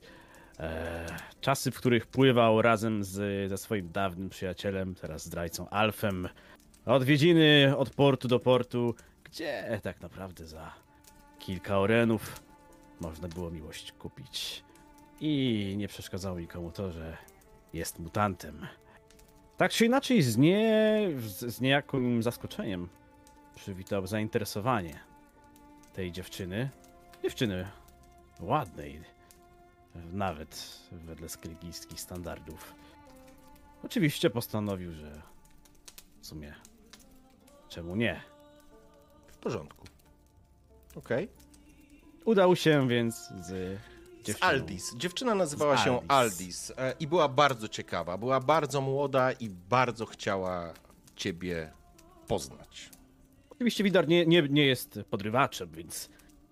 e, 0.58 1.06
czasy, 1.40 1.70
w 1.70 1.78
których 1.78 2.06
pływał 2.06 2.62
razem 2.62 3.04
z, 3.04 3.48
ze 3.50 3.58
swoim 3.58 3.92
dawnym 3.92 4.28
przyjacielem, 4.28 4.94
teraz 4.94 5.24
zdrajcą 5.24 5.68
Alfem, 5.68 6.28
odwiedziny 6.94 7.74
od 7.76 7.90
portu 7.90 8.28
do 8.28 8.40
portu, 8.40 8.94
gdzie 9.24 9.80
tak 9.82 10.00
naprawdę 10.00 10.46
za 10.46 10.74
kilka 11.38 11.78
orenów 11.78 12.42
można 13.00 13.28
było 13.28 13.50
miłość 13.50 13.92
kupić. 13.92 14.64
I 15.20 15.74
nie 15.78 15.88
przeszkadzało 15.88 16.40
nikomu 16.40 16.70
to, 16.70 16.92
że 16.92 17.16
jest 17.72 17.98
mutantem. 17.98 18.66
Tak 19.56 19.72
czy 19.72 19.86
inaczej, 19.86 20.22
z, 20.22 20.36
nie, 20.36 21.10
z, 21.26 21.60
niejakim 21.60 22.22
zaskoczeniem 22.22 22.88
przywitał 23.54 24.06
zainteresowanie 24.06 25.00
tej 25.92 26.12
dziewczyny. 26.12 26.70
Dziewczyny 27.22 27.68
ładnej, 28.40 29.00
nawet 30.12 30.78
wedle 30.92 31.28
skelgijskich 31.28 32.00
standardów. 32.00 32.74
Oczywiście 33.84 34.30
postanowił, 34.30 34.92
że 34.92 35.22
w 36.20 36.26
sumie 36.26 36.54
czemu 37.68 37.96
nie. 37.96 38.20
W 39.28 39.38
porządku. 39.38 39.86
Okej. 40.96 41.28
Udał 42.24 42.56
się 42.56 42.88
więc 42.88 43.16
z 43.16 43.46
Z 43.46 43.80
dziewczyną. 44.24 44.50
Aldis. 44.50 44.96
Dziewczyna 44.96 45.34
nazywała 45.34 45.76
Z 45.76 45.84
się 45.84 46.00
Aldis. 46.08 46.72
E, 46.76 46.94
i 47.00 47.06
była 47.06 47.28
bardzo 47.28 47.68
ciekawa. 47.68 48.18
Była 48.18 48.40
bardzo 48.40 48.80
młoda 48.80 49.32
i 49.32 49.48
bardzo 49.50 50.06
chciała 50.06 50.74
ciebie 51.16 51.72
poznać. 52.26 52.90
Oczywiście 53.50 53.84
Widar 53.84 54.08
nie, 54.08 54.26
nie, 54.26 54.42
nie 54.42 54.66
jest 54.66 55.00
podrywaczem, 55.10 55.70
więc 55.70 56.10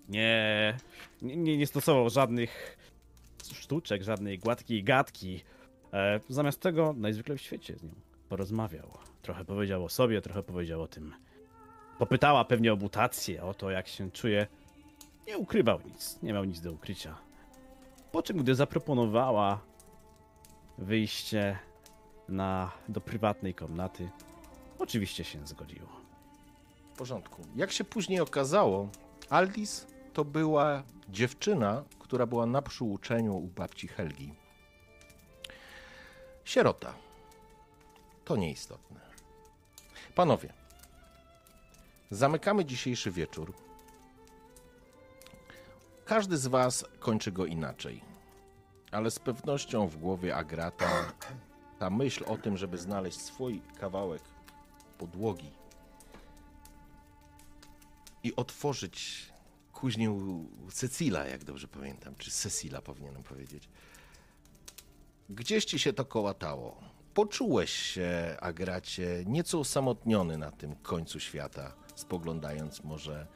nie, 0.09 0.79
nie, 1.23 1.37
nie, 1.37 1.57
nie 1.57 1.67
stosował 1.67 2.11
żadnych 2.11 2.77
sztuczek, 3.55 4.03
żadnej 4.03 4.39
gładkiej 4.39 4.85
gadki. 4.85 5.41
E, 5.93 6.21
zamiast 6.29 6.61
tego 6.61 6.95
najzwykle 6.97 7.37
w 7.37 7.41
świecie 7.41 7.77
z 7.77 7.83
nią 7.83 7.95
porozmawiał. 8.29 8.99
Trochę 9.27 9.45
powiedział 9.45 9.85
o 9.85 9.89
sobie, 9.89 10.23
trochę 10.23 10.43
powiedział 10.43 10.83
o 10.83 10.89
tym. 10.89 11.15
Popytała 11.99 12.45
pewnie 12.45 12.73
o 12.73 12.77
mutację, 12.77 13.43
o 13.43 13.55
to 13.55 13.71
jak 13.71 13.89
się 13.89 14.11
czuje. 14.11 14.47
Nie 15.27 15.39
ukrywał 15.39 15.81
nic, 15.87 16.19
nie 16.23 16.33
miał 16.33 16.45
nic 16.45 16.61
do 16.61 16.73
ukrycia. 16.73 17.19
Po 18.13 18.23
czym, 18.23 18.37
gdy 18.37 18.55
zaproponowała 18.55 19.61
wyjście 20.79 21.59
na, 22.29 22.71
do 22.89 23.01
prywatnej 23.01 23.55
komnaty, 23.55 24.11
oczywiście 24.79 25.25
się 25.25 25.47
zgodził. 25.47 25.87
W 26.95 26.99
porządku. 26.99 27.43
Jak 27.57 27.73
się 27.73 27.85
później 27.85 28.21
okazało, 28.21 28.89
Aldis 29.31 29.87
to 30.13 30.25
była 30.25 30.83
dziewczyna, 31.09 31.85
która 31.99 32.27
była 32.27 32.47
na 32.47 32.63
przyuczeniu 32.63 33.37
u 33.37 33.47
babci 33.47 33.89
Helgi. 33.89 34.35
Sierota. 36.45 36.95
To 38.25 38.37
nieistotne. 38.37 39.06
Panowie, 40.17 40.53
zamykamy 42.11 42.65
dzisiejszy 42.65 43.11
wieczór. 43.11 43.55
Każdy 46.05 46.39
z 46.39 46.47
was 46.47 46.85
kończy 46.99 47.33
go 47.33 47.47
inaczej. 47.47 48.03
Ale 48.93 49.11
z 49.11 49.19
pewnością 49.19 49.89
w 49.89 49.97
głowie 49.97 50.37
Agrata 50.37 51.13
ta 51.79 51.91
myśl 51.91 52.25
o 52.27 52.39
tym, 52.39 52.57
żeby 52.57 52.79
znaleźć 52.79 53.21
swój 53.21 53.63
kawałek 53.81 54.23
podłogi 54.99 55.51
i 58.23 58.37
otworzyć 58.37 59.27
kuźnię 59.73 60.21
Cecila, 60.73 61.27
jak 61.27 61.45
dobrze 61.45 61.69
pamiętam, 61.69 62.15
czy 62.19 62.31
Cecila 62.31 62.83
powinienem 62.83 63.23
powiedzieć. 63.23 63.69
Gdzieś 65.31 65.65
ci 65.65 65.79
się 65.79 65.93
to 65.93 66.05
kołatało. 66.05 66.96
Poczułeś 67.17 67.71
się, 67.71 68.37
Agracie, 68.41 69.25
nieco 69.27 69.61
osamotniony 69.61 70.39
na 70.39 70.51
tym 70.51 70.77
końcu 70.77 71.21
świata, 71.21 71.75
spoglądając 71.95 72.85
może 72.85 73.27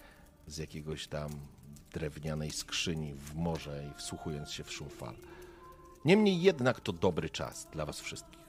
z 0.47 0.59
jakiegoś 0.59 1.07
tam 1.07 1.31
drewnianej 1.93 2.51
skrzyni 2.51 3.14
w 3.14 3.35
morze 3.35 3.85
i 3.91 3.99
wsłuchując 3.99 4.51
się 4.51 4.64
w 4.64 4.72
szum 4.72 4.89
fal. 4.89 5.14
Niemniej 6.05 6.43
jednak 6.43 6.81
to 6.81 6.93
dobry 6.93 7.31
czas 7.31 7.68
dla 7.72 7.87
was 7.87 8.01
wszystkich. 8.01 8.41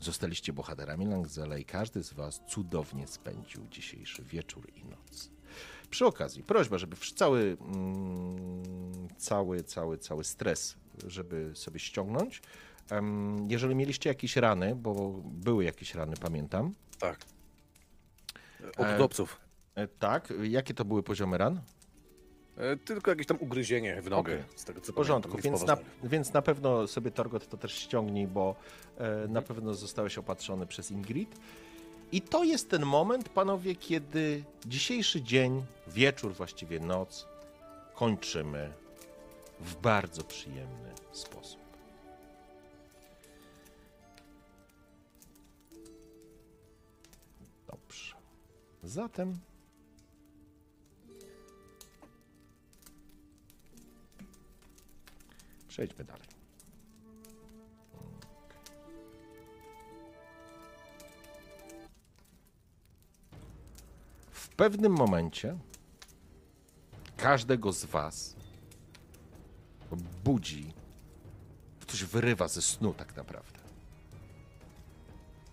Zostaliście 0.00 0.52
bohaterami 0.52 1.06
Langzela 1.06 1.58
i 1.58 1.64
każdy 1.64 2.02
z 2.02 2.12
was 2.12 2.40
cudownie 2.48 3.06
spędził 3.06 3.66
dzisiejszy 3.70 4.22
wieczór 4.22 4.68
i 4.76 4.84
noc. 4.84 5.30
Przy 5.90 6.06
okazji, 6.06 6.42
prośba, 6.42 6.78
żeby 6.78 6.96
cały, 7.16 7.56
mm, 7.60 9.08
cały, 9.16 9.62
cały, 9.62 9.98
cały 9.98 10.24
stres, 10.24 10.76
żeby 11.06 11.50
sobie 11.54 11.80
ściągnąć. 11.80 12.42
Jeżeli 13.48 13.74
mieliście 13.74 14.08
jakieś 14.08 14.36
rany, 14.36 14.74
bo 14.76 15.10
były 15.24 15.64
jakieś 15.64 15.94
rany, 15.94 16.16
pamiętam. 16.20 16.74
Tak. 16.98 17.18
Od 18.76 18.86
E, 18.86 18.94
udobców. 18.94 19.40
E, 19.74 19.88
tak, 19.88 20.32
jakie 20.42 20.74
to 20.74 20.84
były 20.84 21.02
poziomy 21.02 21.38
ran? 21.38 21.60
E, 22.56 22.76
Tylko 22.76 23.10
jakieś 23.10 23.26
tam 23.26 23.36
ugryzienie 23.40 24.02
w 24.02 24.10
nogę, 24.10 24.34
Okej. 24.34 24.44
z 24.56 24.64
tego 24.64 24.80
co 24.80 24.92
W 24.92 24.94
porządku, 24.94 25.38
więc 25.38 25.62
na, 25.66 25.76
więc 26.04 26.32
na 26.32 26.42
pewno 26.42 26.86
sobie 26.86 27.10
Torgot 27.10 27.48
to 27.48 27.56
też 27.56 27.72
ściągnij, 27.74 28.26
bo 28.26 28.54
e, 28.98 29.28
na 29.28 29.42
pewno 29.42 29.74
zostałeś 29.74 30.18
opatrzony 30.18 30.66
przez 30.66 30.90
Ingrid. 30.90 31.36
I 32.12 32.20
to 32.20 32.44
jest 32.44 32.70
ten 32.70 32.82
moment, 32.86 33.28
panowie, 33.28 33.74
kiedy 33.76 34.44
dzisiejszy 34.66 35.22
dzień, 35.22 35.62
wieczór, 35.86 36.32
właściwie 36.34 36.80
noc, 36.80 37.26
kończymy 37.94 38.72
w 39.60 39.76
bardzo 39.76 40.24
przyjemny 40.24 40.92
sposób. 41.12 41.63
Zatem... 48.84 49.38
Przejdźmy 55.68 56.04
dalej. 56.04 56.28
W 64.30 64.48
pewnym 64.48 64.92
momencie 64.92 65.58
każdego 67.16 67.72
z 67.72 67.84
Was 67.84 68.36
budzi, 70.24 70.72
ktoś 71.80 72.04
wyrywa 72.04 72.48
ze 72.48 72.62
snu 72.62 72.94
tak 72.94 73.16
naprawdę. 73.16 73.58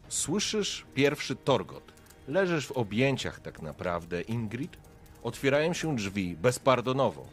Słyszysz 0.09 0.85
pierwszy 0.93 1.35
torgot 1.35 2.00
Leżysz 2.27 2.67
w 2.67 2.71
objęciach 2.71 3.39
tak 3.39 3.61
naprawdę 3.61 4.21
Ingrid. 4.21 4.77
Otwierają 5.23 5.73
się 5.73 5.95
drzwi 5.95 6.35
bezpardonowo. 6.35 7.27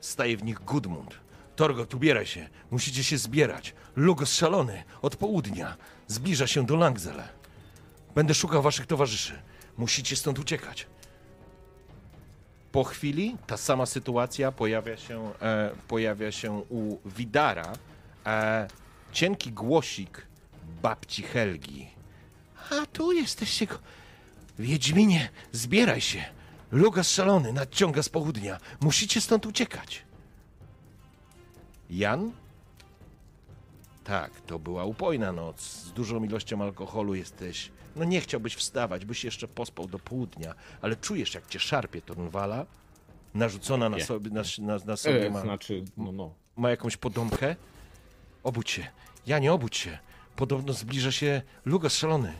Staje 0.00 0.36
w 0.36 0.44
nich 0.44 0.58
Gudmund. 0.60 1.14
Torgot, 1.56 1.94
ubieraj 1.94 2.26
się. 2.26 2.48
Musicie 2.70 3.04
się 3.04 3.18
zbierać. 3.18 3.74
Lugos 3.96 4.34
szalony. 4.34 4.84
Od 5.02 5.16
południa. 5.16 5.76
Zbliża 6.06 6.46
się 6.46 6.66
do 6.66 6.76
Langzele. 6.76 7.28
Będę 8.14 8.34
szukał 8.34 8.62
waszych 8.62 8.86
towarzyszy. 8.86 9.38
Musicie 9.78 10.16
stąd 10.16 10.38
uciekać. 10.38 10.86
Po 12.72 12.84
chwili 12.84 13.36
ta 13.46 13.56
sama 13.56 13.86
sytuacja 13.86 14.52
pojawia 14.52 14.96
się, 14.96 15.32
e, 15.42 15.70
pojawia 15.88 16.32
się 16.32 16.52
u 16.68 16.98
Widara. 17.08 17.72
E, 18.26 18.68
cienki 19.12 19.52
głosik 19.52 20.26
babci 20.82 21.22
Helgi. 21.22 21.99
A 22.70 22.86
tu 22.86 23.12
jesteście 23.12 23.66
go. 23.66 23.78
Wiedźminie, 24.58 25.28
zbieraj 25.52 26.00
się. 26.00 26.24
Lugas 26.72 27.10
szalony 27.10 27.52
nadciąga 27.52 28.02
z 28.02 28.08
południa. 28.08 28.58
Musicie 28.80 29.20
stąd 29.20 29.46
uciekać. 29.46 30.02
Jan? 31.90 32.32
Tak, 34.04 34.40
to 34.40 34.58
była 34.58 34.84
upojna 34.84 35.32
noc. 35.32 35.60
Z 35.60 35.92
dużą 35.92 36.24
ilością 36.24 36.62
alkoholu 36.62 37.14
jesteś. 37.14 37.70
No 37.96 38.04
nie 38.04 38.20
chciałbyś 38.20 38.54
wstawać, 38.54 39.04
byś 39.04 39.24
jeszcze 39.24 39.48
pospał 39.48 39.86
do 39.86 39.98
południa, 39.98 40.54
ale 40.82 40.96
czujesz, 40.96 41.34
jak 41.34 41.46
cię 41.46 41.60
szarpie 41.60 42.02
Tornwala? 42.02 42.66
Narzucona 43.34 43.88
na 43.88 44.00
sobie, 44.00 44.30
na, 44.30 44.42
na, 44.58 44.78
na 44.84 44.96
sobie 44.96 45.26
E, 45.26 45.30
ma, 45.30 45.40
znaczy, 45.40 45.84
no, 45.96 46.12
no. 46.12 46.34
ma 46.56 46.70
jakąś 46.70 46.96
podomkę? 46.96 47.56
Obudź 48.42 48.70
się. 48.70 48.86
Ja 49.26 49.38
nie 49.38 49.52
obudź 49.52 49.76
się. 49.76 49.98
Podobno 50.36 50.72
zbliża 50.72 51.12
się 51.12 51.42
Lugas 51.64 51.94
szalony. 51.94 52.32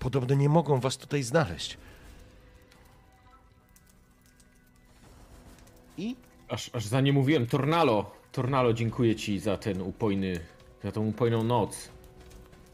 Podobno 0.00 0.34
nie 0.34 0.48
mogą 0.48 0.80
was 0.80 0.96
tutaj 0.96 1.22
znaleźć. 1.22 1.76
I 5.98 6.16
Aż, 6.48 6.70
aż 6.74 6.84
za 6.86 7.00
nie 7.00 7.12
mówiłem. 7.12 7.46
Tornalo, 7.46 8.10
Tornalo, 8.32 8.72
dziękuję 8.72 9.16
ci 9.16 9.38
za 9.38 9.56
ten 9.56 9.80
upojny, 9.82 10.40
za 10.84 10.92
tą 10.92 11.06
upojną 11.06 11.42
noc. 11.42 11.88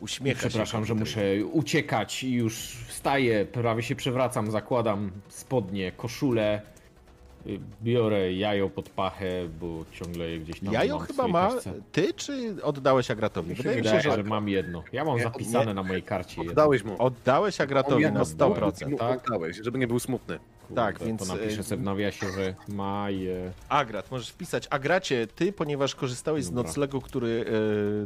uśmiecha 0.01 0.43
się. 0.43 0.49
Przepraszam, 0.49 0.85
że 0.85 0.95
muszę 0.95 1.45
uciekać 1.53 2.25
i 2.25 2.33
już 2.33 2.57
wstaję, 2.89 3.45
prawie 3.45 3.83
się 3.83 3.97
przewracam, 3.97 4.51
zakładam 4.51 5.11
spodnie, 5.29 5.93
koszulę, 5.93 6.63
biorę 7.83 8.33
jajo 8.33 8.71
pod 8.71 8.89
pachę, 8.89 9.49
bo 9.61 9.85
ciągle 9.93 10.29
je 10.29 10.39
gdzieś 10.39 10.61
tam 10.61 10.75
Jajo 10.75 10.97
mam 10.97 11.05
w 11.05 11.07
chyba 11.07 11.51
swojej 11.51 11.77
ma 11.77 11.83
ty, 11.93 12.15
czy 12.15 12.57
oddałeś 12.63 13.11
Agratowi? 13.11 13.51
Mi 13.51 13.57
się 13.57 13.63
Wydaje 13.63 13.83
mi 13.83 13.89
się, 13.89 14.01
że 14.01 14.17
że 14.17 14.23
mam 14.23 14.49
jedno. 14.49 14.83
Ja 14.93 15.05
mam 15.05 15.17
Nie, 15.17 15.23
zapisane 15.23 15.67
nie. 15.67 15.75
na 15.75 15.83
mojej 15.83 16.03
karcie 16.03 16.37
jedno. 16.37 16.53
Oddałeś 16.53 16.85
mu. 16.85 17.03
oddałeś 17.03 17.61
Agratowi 17.61 18.03
na 18.03 18.09
jedno 18.09 18.23
100%. 18.23 18.91
mu 18.91 18.99
tak? 18.99 19.25
Oddałeś, 19.25 19.57
żeby 19.63 19.79
nie 19.79 19.87
był 19.87 19.99
smutny. 19.99 20.39
Kurde, 20.69 20.83
tak, 20.83 20.99
więc, 21.05 21.29
To 21.29 21.35
napiszę 21.35 21.61
y, 21.61 21.65
sobie 21.65 21.83
w 21.83 21.85
nawiasie, 21.85 22.27
że 22.37 22.55
maje... 22.69 23.53
Agrat, 23.69 24.11
możesz 24.11 24.31
wpisać. 24.31 24.67
Agracie, 24.71 25.27
ty, 25.27 25.53
ponieważ 25.53 25.95
korzystałeś 25.95 26.45
z 26.45 26.51
Dobra. 26.51 26.63
noclegu, 26.63 27.01
który 27.01 27.45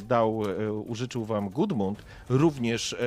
e, 0.00 0.06
dał, 0.06 0.42
e, 0.60 0.72
użyczył 0.72 1.24
wam 1.24 1.48
Gudmund, 1.48 2.04
również 2.28 2.92
e, 2.92 2.98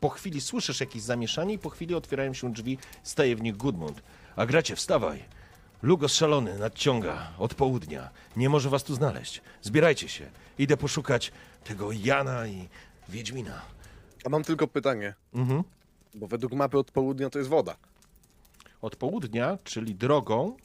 po 0.00 0.08
chwili 0.08 0.40
słyszysz 0.40 0.80
jakieś 0.80 1.02
zamieszanie 1.02 1.54
i 1.54 1.58
po 1.58 1.70
chwili 1.70 1.94
otwierają 1.94 2.32
się 2.32 2.52
drzwi, 2.52 2.78
staje 3.02 3.36
w 3.36 3.42
nich 3.42 3.56
Gudmund. 3.56 4.02
Agracie, 4.36 4.76
wstawaj. 4.76 5.37
Lugos 5.82 6.14
szalony 6.14 6.58
nadciąga 6.58 7.32
od 7.38 7.54
południa. 7.54 8.10
Nie 8.36 8.48
może 8.48 8.70
was 8.70 8.84
tu 8.84 8.94
znaleźć. 8.94 9.42
Zbierajcie 9.62 10.08
się. 10.08 10.30
Idę 10.58 10.76
poszukać 10.76 11.32
tego 11.64 11.92
Jana 11.92 12.46
i 12.46 12.68
Wiedźmina. 13.08 13.62
A 14.24 14.28
mam 14.28 14.44
tylko 14.44 14.68
pytanie, 14.68 15.14
Mhm. 15.34 15.62
bo 16.14 16.26
według 16.26 16.52
mapy 16.52 16.78
od 16.78 16.90
południa 16.90 17.30
to 17.30 17.38
jest 17.38 17.50
woda. 17.50 17.76
Od 18.82 18.96
południa, 18.96 19.58
czyli 19.64 19.94
drogą, 19.94 20.56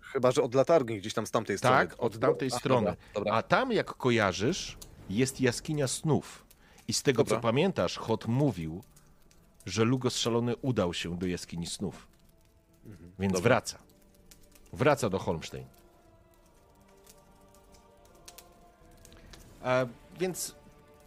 Chyba, 0.00 0.30
że 0.32 0.42
od 0.42 0.54
latarni 0.54 0.98
gdzieś 0.98 1.14
tam 1.14 1.26
z 1.26 1.30
tamtej 1.30 1.58
strony. 1.58 1.76
Tak, 1.76 1.94
od 2.02 2.18
tamtej 2.18 2.50
strony. 2.50 2.86
Dobra, 2.86 2.96
dobra. 3.14 3.32
A 3.34 3.42
tam, 3.42 3.72
jak 3.72 3.86
kojarzysz, 3.94 4.76
jest 5.10 5.40
jaskinia 5.40 5.88
snów. 5.88 6.44
I 6.88 6.92
z 6.92 7.02
tego, 7.02 7.24
Dobra. 7.24 7.36
co 7.36 7.42
pamiętasz, 7.42 7.96
Hot 7.98 8.26
mówił, 8.26 8.82
że 9.66 9.84
Lugos 9.84 10.16
Szalony 10.16 10.56
udał 10.56 10.94
się 10.94 11.18
do 11.18 11.26
jaskini 11.26 11.66
snów. 11.66 12.06
Więc 13.18 13.32
Dobra. 13.32 13.42
wraca. 13.48 13.78
Wraca 14.72 15.10
do 15.10 15.18
Holmstein. 15.18 15.64
E, 19.64 19.86
więc 20.18 20.54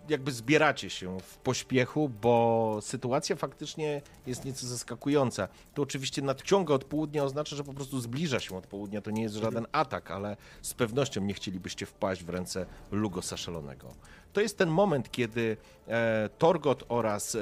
jakby 0.09 0.31
zbieracie 0.31 0.89
się 0.89 1.19
w 1.19 1.37
pośpiechu, 1.37 2.09
bo 2.21 2.77
sytuacja 2.81 3.35
faktycznie 3.35 4.01
jest 4.27 4.45
nieco 4.45 4.67
zaskakująca. 4.67 5.47
To 5.73 5.81
oczywiście 5.81 6.21
nadciąga 6.21 6.73
od 6.73 6.83
południa 6.83 7.23
oznacza, 7.23 7.55
że 7.55 7.63
po 7.63 7.73
prostu 7.73 8.01
zbliża 8.01 8.39
się 8.39 8.57
od 8.57 8.67
południa. 8.67 9.01
To 9.01 9.11
nie 9.11 9.23
jest 9.23 9.35
żaden 9.35 9.67
atak, 9.71 10.11
ale 10.11 10.37
z 10.61 10.73
pewnością 10.73 11.21
nie 11.21 11.33
chcielibyście 11.33 11.85
wpaść 11.85 12.23
w 12.23 12.29
ręce 12.29 12.65
Lugosa 12.91 13.37
Szalonego. 13.37 13.93
To 14.33 14.41
jest 14.41 14.57
ten 14.57 14.69
moment, 14.69 15.11
kiedy 15.11 15.57
e, 15.87 16.29
Torgot 16.37 16.83
oraz 16.89 17.35
e, 17.35 17.39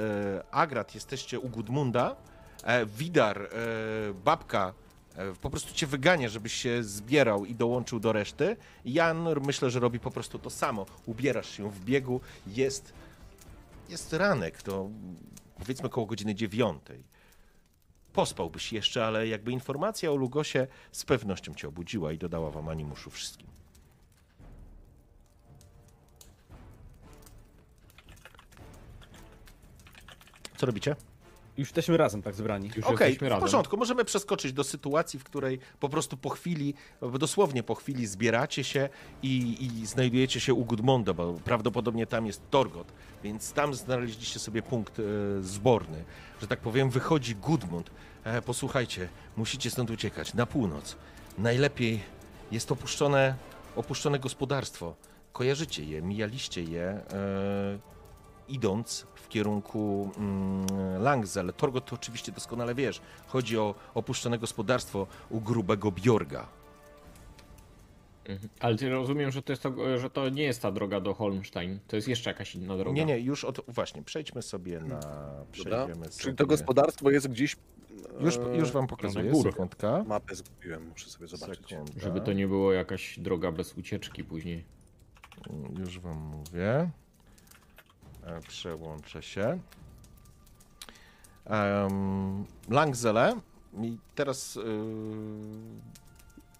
Agrat 0.50 0.94
jesteście 0.94 1.40
u 1.40 1.48
Gudmunda. 1.48 2.16
E, 2.64 2.86
Widar, 2.86 3.42
e, 3.42 3.48
babka 4.24 4.72
Po 5.40 5.50
prostu 5.50 5.74
cię 5.74 5.86
wygania, 5.86 6.28
żebyś 6.28 6.52
się 6.52 6.82
zbierał 6.82 7.44
i 7.44 7.54
dołączył 7.54 8.00
do 8.00 8.12
reszty. 8.12 8.56
Jan 8.84 9.28
myślę, 9.40 9.70
że 9.70 9.80
robi 9.80 10.00
po 10.00 10.10
prostu 10.10 10.38
to 10.38 10.50
samo. 10.50 10.86
Ubierasz 11.06 11.50
się 11.50 11.70
w 11.70 11.84
biegu, 11.84 12.20
jest, 12.46 12.92
jest 13.88 14.12
ranek, 14.12 14.62
to 14.62 14.90
powiedzmy 15.58 15.88
koło 15.88 16.06
godziny 16.06 16.34
dziewiątej. 16.34 17.04
Pospałbyś 18.12 18.72
jeszcze, 18.72 19.06
ale 19.06 19.28
jakby 19.28 19.52
informacja 19.52 20.12
o 20.12 20.16
Lugosie 20.16 20.66
z 20.92 21.04
pewnością 21.04 21.54
cię 21.54 21.68
obudziła 21.68 22.12
i 22.12 22.18
dodała 22.18 22.50
wam 22.50 22.68
animuszu 22.68 23.10
wszystkim. 23.10 23.46
Co 30.56 30.66
robicie? 30.66 30.96
Już 31.58 31.68
jesteśmy 31.68 31.96
razem 31.96 32.22
tak 32.22 32.34
zebrani. 32.34 32.70
Już 32.76 32.86
Okej, 32.86 33.08
jesteśmy 33.08 33.28
w 33.28 33.30
razem. 33.30 33.40
porządku. 33.40 33.76
Możemy 33.76 34.04
przeskoczyć 34.04 34.52
do 34.52 34.64
sytuacji, 34.64 35.18
w 35.18 35.24
której 35.24 35.58
po 35.80 35.88
prostu 35.88 36.16
po 36.16 36.30
chwili, 36.30 36.74
dosłownie 37.18 37.62
po 37.62 37.74
chwili 37.74 38.06
zbieracie 38.06 38.64
się 38.64 38.88
i, 39.22 39.56
i 39.66 39.86
znajdujecie 39.86 40.40
się 40.40 40.54
u 40.54 40.64
Gudmonda, 40.64 41.14
bo 41.14 41.34
prawdopodobnie 41.44 42.06
tam 42.06 42.26
jest 42.26 42.50
Torgot, 42.50 42.92
więc 43.24 43.52
tam 43.52 43.74
znaleźliście 43.74 44.38
sobie 44.38 44.62
punkt 44.62 44.98
e, 44.98 45.02
zborny. 45.42 46.04
Że 46.40 46.46
tak 46.46 46.60
powiem, 46.60 46.90
wychodzi 46.90 47.34
Gudmund. 47.34 47.90
E, 48.24 48.42
posłuchajcie, 48.42 49.08
musicie 49.36 49.70
stąd 49.70 49.90
uciekać. 49.90 50.34
Na 50.34 50.46
północ. 50.46 50.96
Najlepiej 51.38 52.00
jest 52.52 52.72
opuszczone, 52.72 53.34
opuszczone 53.76 54.18
gospodarstwo. 54.18 54.94
Kojarzycie 55.32 55.84
je, 55.84 56.02
mijaliście 56.02 56.62
je. 56.62 56.84
E, 56.84 57.78
idąc 58.48 59.06
kierunku 59.34 60.10
mm, 60.18 61.02
Langzel. 61.02 61.52
Torgot 61.56 61.84
to 61.86 61.94
oczywiście 61.94 62.32
doskonale 62.32 62.74
wiesz. 62.74 63.00
Chodzi 63.26 63.58
o 63.58 63.74
opuszczone 63.94 64.38
gospodarstwo 64.38 65.06
u 65.30 65.40
grubego 65.40 65.92
Bjorga. 65.92 66.46
Mhm. 68.24 68.48
Ale 68.60 68.76
ty 68.76 68.90
rozumiem, 68.90 69.30
że 69.30 69.42
to, 69.42 69.52
jest 69.52 69.62
to, 69.62 69.98
że 69.98 70.10
to 70.10 70.28
nie 70.28 70.42
jest 70.42 70.62
ta 70.62 70.72
droga 70.72 71.00
do 71.00 71.14
Holmstein. 71.14 71.78
To 71.88 71.96
jest 71.96 72.08
jeszcze 72.08 72.30
jakaś 72.30 72.54
inna 72.54 72.76
droga. 72.76 72.96
Nie, 72.96 73.04
nie, 73.04 73.18
już 73.18 73.44
od... 73.44 73.60
Właśnie, 73.68 74.02
przejdźmy 74.02 74.42
sobie 74.42 74.80
na... 74.80 75.00
Przejdziemy 75.52 75.94
sobie... 75.94 76.18
Czyli 76.18 76.36
to 76.36 76.46
gospodarstwo 76.46 77.10
jest 77.10 77.28
gdzieś... 77.28 77.56
Już, 78.20 78.36
e, 78.36 78.56
już 78.56 78.72
wam 78.72 78.86
pokazuję, 78.86 79.42
sekundka. 79.42 80.04
Mapę 80.06 80.34
zgubiłem, 80.34 80.88
muszę 80.88 81.10
sobie 81.10 81.26
zobaczyć. 81.26 81.68
Sekundka. 81.68 82.00
Żeby 82.00 82.20
to 82.20 82.32
nie 82.32 82.46
było 82.46 82.72
jakaś 82.72 83.18
droga 83.18 83.52
bez 83.52 83.78
ucieczki 83.78 84.24
później. 84.24 84.64
Już 85.78 85.98
wam 85.98 86.18
mówię. 86.18 86.90
E, 88.26 88.40
Przełączę 88.40 89.22
się. 89.22 89.58
Langzele. 92.68 93.40
I 93.82 93.96
teraz 94.14 94.54
yy, 94.54 94.62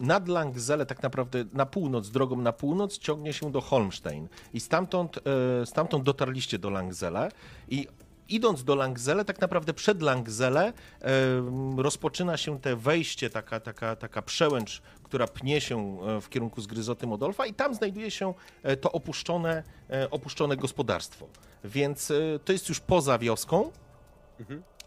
nad 0.01 0.29
Langzele, 0.29 0.87
tak 0.87 1.03
naprawdę 1.03 1.45
na 1.53 1.67
północ, 1.67 2.11
drogą 2.11 2.37
na 2.37 2.53
północ, 2.53 2.99
ciągnie 2.99 3.33
się 3.33 3.53
do 3.53 3.61
Holmstein. 3.61 4.29
I 4.53 4.61
stamtąd, 4.61 5.17
yy, 5.61 5.67
stamtąd 5.67 6.05
dotarliście 6.05 6.59
do 6.59 6.71
Langzele. 6.71 7.29
I 7.69 7.89
idąc 8.29 8.65
do 8.65 8.75
Langzele, 8.75 9.25
tak 9.25 9.41
naprawdę 9.41 9.75
przed 9.75 10.03
Langzele 10.03 10.73
rozpoczyna 11.77 12.37
się 12.37 12.61
te 12.61 12.77
wejście, 12.77 13.31
taka, 13.31 13.61
taka, 13.61 13.97
taka 13.97 14.23
przełęcz, 14.23 14.83
która 15.03 15.27
pnie 15.27 15.61
się 15.61 15.99
e, 16.07 16.21
w 16.21 16.29
kierunku 16.29 16.61
zgryzoty 16.61 17.07
Modolfa 17.07 17.47
i 17.47 17.55
tam 17.55 17.75
znajduje 17.75 18.11
się 18.11 18.35
e, 18.63 18.77
to 18.77 18.93
opuszczone, 18.93 19.63
opuszczone 20.11 20.57
gospodarstwo. 20.57 21.29
Więc 21.65 22.11
e, 22.11 22.15
to 22.45 22.53
jest 22.53 22.69
już 22.69 22.81
poza 22.81 23.19
wioską. 23.19 23.71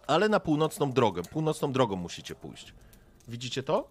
ale 0.08 0.30
na 0.30 0.40
północną 0.40 0.92
drogę. 0.92 1.22
Północną 1.24 1.72
drogą 1.72 1.96
musicie 1.96 2.36
pójść. 2.36 2.74
Widzicie 3.28 3.64
to? 3.64 3.88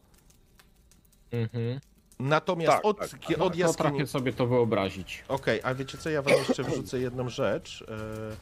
Mhm. 1.33 1.81
Natomiast 2.19 2.73
Tak, 2.77 2.85
od, 2.85 2.99
tak, 2.99 3.11
od 3.41 3.53
To 3.53 3.59
jaskini... 3.59 3.89
trafię 3.89 4.07
sobie 4.07 4.33
to 4.33 4.47
wyobrazić. 4.47 5.25
Okej, 5.29 5.61
a 5.63 5.75
wiecie 5.75 5.99
co, 5.99 6.11
ja 6.11 6.23
wam 6.23 6.35
jeszcze 6.49 6.63
wrzucę 6.65 6.99
jedną 6.99 7.29
rzecz. 7.29 7.85
E, 7.89 8.37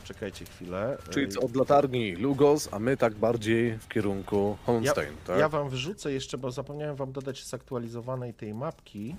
poczekajcie 0.00 0.44
chwilę. 0.44 0.98
E, 1.08 1.12
Czyli 1.12 1.38
od 1.38 1.56
latarni 1.56 2.12
Lugos, 2.16 2.68
a 2.72 2.78
my 2.78 2.96
tak 2.96 3.14
bardziej 3.14 3.78
w 3.78 3.88
kierunku 3.88 4.56
ja, 4.60 4.66
Holstein, 4.66 5.16
tak? 5.26 5.38
ja 5.38 5.48
wam 5.48 5.68
wrzucę 5.70 6.12
jeszcze, 6.12 6.38
bo 6.38 6.50
zapomniałem 6.50 6.96
wam 6.96 7.12
dodać 7.12 7.44
zaktualizowanej 7.44 8.34
tej 8.34 8.54
mapki. 8.54 9.16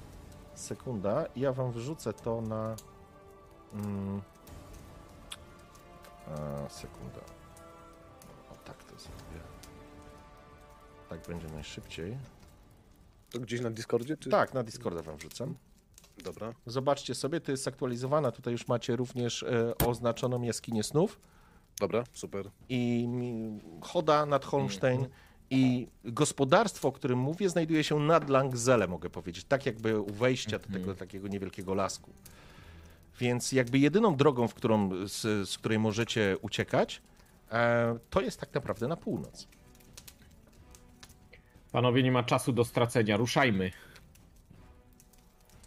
Sekunda. 0.56 1.26
Ja 1.36 1.54
wam 1.54 1.72
wrzucę 1.72 2.14
to 2.14 2.42
na... 2.42 2.76
Mm, 3.74 4.22
a, 6.30 6.70
sekunda. 6.70 7.20
O 8.52 8.56
tak 8.66 8.84
to 8.84 9.00
zrobię. 9.00 9.40
Tak 11.10 11.28
będzie 11.28 11.48
najszybciej. 11.48 12.18
To 13.30 13.40
gdzieś 13.40 13.62
na 13.62 13.70
Discordzie, 13.72 14.18
czy? 14.18 14.30
Tak, 14.30 14.54
na 14.54 14.64
Discorda 14.64 15.02
wam 15.02 15.18
wrzucam. 15.18 15.56
Dobra. 16.24 16.54
Zobaczcie 16.66 17.16
sobie, 17.16 17.42
to 17.42 17.52
jest 17.52 17.64
zaktualizowana. 17.64 18.32
Tutaj 18.32 18.52
już 18.54 18.68
macie 18.68 18.96
również 18.96 19.44
e, 19.44 19.74
oznaczoną 19.88 20.42
jaskinię 20.42 20.84
snów. 20.84 21.20
Dobra, 21.80 22.04
super. 22.14 22.50
i 22.70 23.08
mi- 23.08 23.60
Choda 23.82 24.26
nad 24.26 24.46
Holmstein 24.46 25.08
i 25.50 25.88
gospodarstwo, 26.04 26.88
o 26.88 26.92
którym 26.92 27.20
mówię, 27.20 27.50
znajduje 27.50 27.84
się 27.84 28.00
nad 28.00 28.30
Langzele, 28.30 28.88
mogę 28.88 29.10
powiedzieć, 29.10 29.46
tak 29.46 29.66
jakby 29.66 30.00
u 30.00 30.14
wejścia 30.14 30.60
do 30.60 30.68
tego 30.74 30.96
takiego 30.96 31.28
niewielkiego 31.28 31.74
lasku. 31.74 32.12
Więc 33.20 33.52
jakby 33.52 33.80
jedyną 33.80 34.16
drogą, 34.16 34.48
w 34.48 34.54
którą, 34.54 35.08
z, 35.08 35.50
z 35.50 35.58
której 35.58 35.80
możecie 35.80 36.38
uciekać, 36.42 37.02
e, 37.52 38.00
to 38.10 38.22
jest 38.22 38.40
tak 38.40 38.54
naprawdę 38.54 38.88
na 38.88 38.98
północ. 38.98 39.48
Panowie, 41.72 42.04
nie 42.04 42.12
ma 42.12 42.24
czasu 42.24 42.54
do 42.54 42.66
stracenia, 42.66 43.18
ruszajmy. 43.18 43.72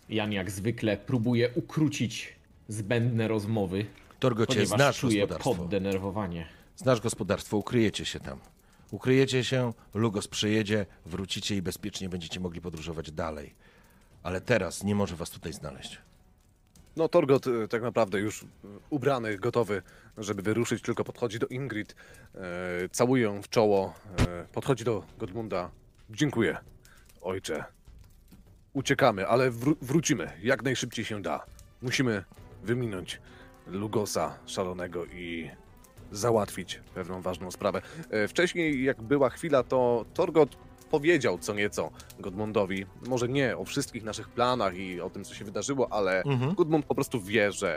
Jan 0.08 0.32
jak 0.32 0.50
zwykle 0.50 0.96
próbuje 0.96 1.50
ukrócić 1.54 2.36
zbędne 2.68 3.28
rozmowy, 3.28 3.86
Torgocie, 4.20 4.54
ponieważ 4.54 4.78
znasz 4.78 4.98
czuje 4.98 5.20
gospodarstwo. 5.20 5.54
poddenerwowanie. 5.54 6.46
Znasz 6.76 7.00
gospodarstwo, 7.00 7.56
ukryjecie 7.56 8.04
się 8.04 8.20
tam. 8.20 8.38
Ukryjecie 8.90 9.44
się, 9.44 9.72
Lugos 9.94 10.28
przyjedzie, 10.28 10.86
wrócicie 11.06 11.56
i 11.56 11.62
bezpiecznie 11.62 12.08
będziecie 12.08 12.40
mogli 12.40 12.60
podróżować 12.60 13.12
dalej. 13.12 13.54
Ale 14.22 14.40
teraz 14.40 14.84
nie 14.84 14.94
może 14.94 15.16
was 15.16 15.30
tutaj 15.30 15.52
znaleźć. 15.52 15.98
No 16.96 17.08
Torgot 17.08 17.46
e, 17.46 17.68
tak 17.68 17.82
naprawdę 17.82 18.20
już 18.20 18.44
ubrany, 18.90 19.38
gotowy, 19.38 19.82
żeby 20.18 20.42
wyruszyć, 20.42 20.82
tylko 20.82 21.04
podchodzi 21.04 21.38
do 21.38 21.46
Ingrid, 21.46 21.94
e, 22.34 22.38
całuje 22.88 23.22
ją 23.22 23.42
w 23.42 23.48
czoło, 23.48 23.94
e, 24.28 24.44
podchodzi 24.52 24.84
do 24.84 25.04
Godmunda. 25.18 25.70
Dziękuję, 26.10 26.56
ojcze. 27.20 27.64
Uciekamy, 28.72 29.26
ale 29.26 29.50
wró- 29.50 29.76
wrócimy, 29.82 30.30
jak 30.42 30.62
najszybciej 30.62 31.04
się 31.04 31.22
da. 31.22 31.44
Musimy 31.82 32.24
wyminąć 32.62 33.20
Lugosa 33.66 34.38
szalonego 34.46 35.04
i 35.06 35.50
załatwić 36.12 36.80
pewną 36.94 37.20
ważną 37.22 37.50
sprawę. 37.50 37.82
E, 38.10 38.28
Wcześniej, 38.28 38.84
jak 38.84 39.02
była 39.02 39.30
chwila, 39.30 39.62
to 39.62 40.04
Torgot 40.14 40.56
powiedział 40.92 41.38
co 41.38 41.54
nieco 41.54 41.90
Godmundowi. 42.18 42.86
Może 43.08 43.28
nie 43.28 43.56
o 43.56 43.64
wszystkich 43.64 44.04
naszych 44.04 44.28
planach 44.28 44.76
i 44.76 45.00
o 45.00 45.10
tym, 45.10 45.24
co 45.24 45.34
się 45.34 45.44
wydarzyło, 45.44 45.88
ale 45.92 46.22
Mhm. 46.22 46.54
Gudmund 46.54 46.86
po 46.86 46.94
prostu 46.94 47.20
wie, 47.20 47.52
że 47.52 47.72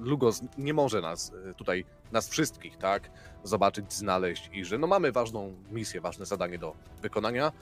Lugos 0.00 0.42
nie 0.58 0.74
może 0.74 1.00
nas 1.00 1.32
e, 1.50 1.54
tutaj, 1.54 1.84
nas 2.12 2.28
wszystkich, 2.28 2.76
tak, 2.76 3.10
zobaczyć, 3.44 3.92
znaleźć 3.92 4.50
i 4.52 4.64
że 4.64 4.78
no 4.78 4.86
mamy 4.86 5.12
ważną 5.12 5.54
misję, 5.70 6.00
ważne 6.00 6.26
zadanie 6.26 6.58
do 6.58 6.74
wykonania. 7.02 7.52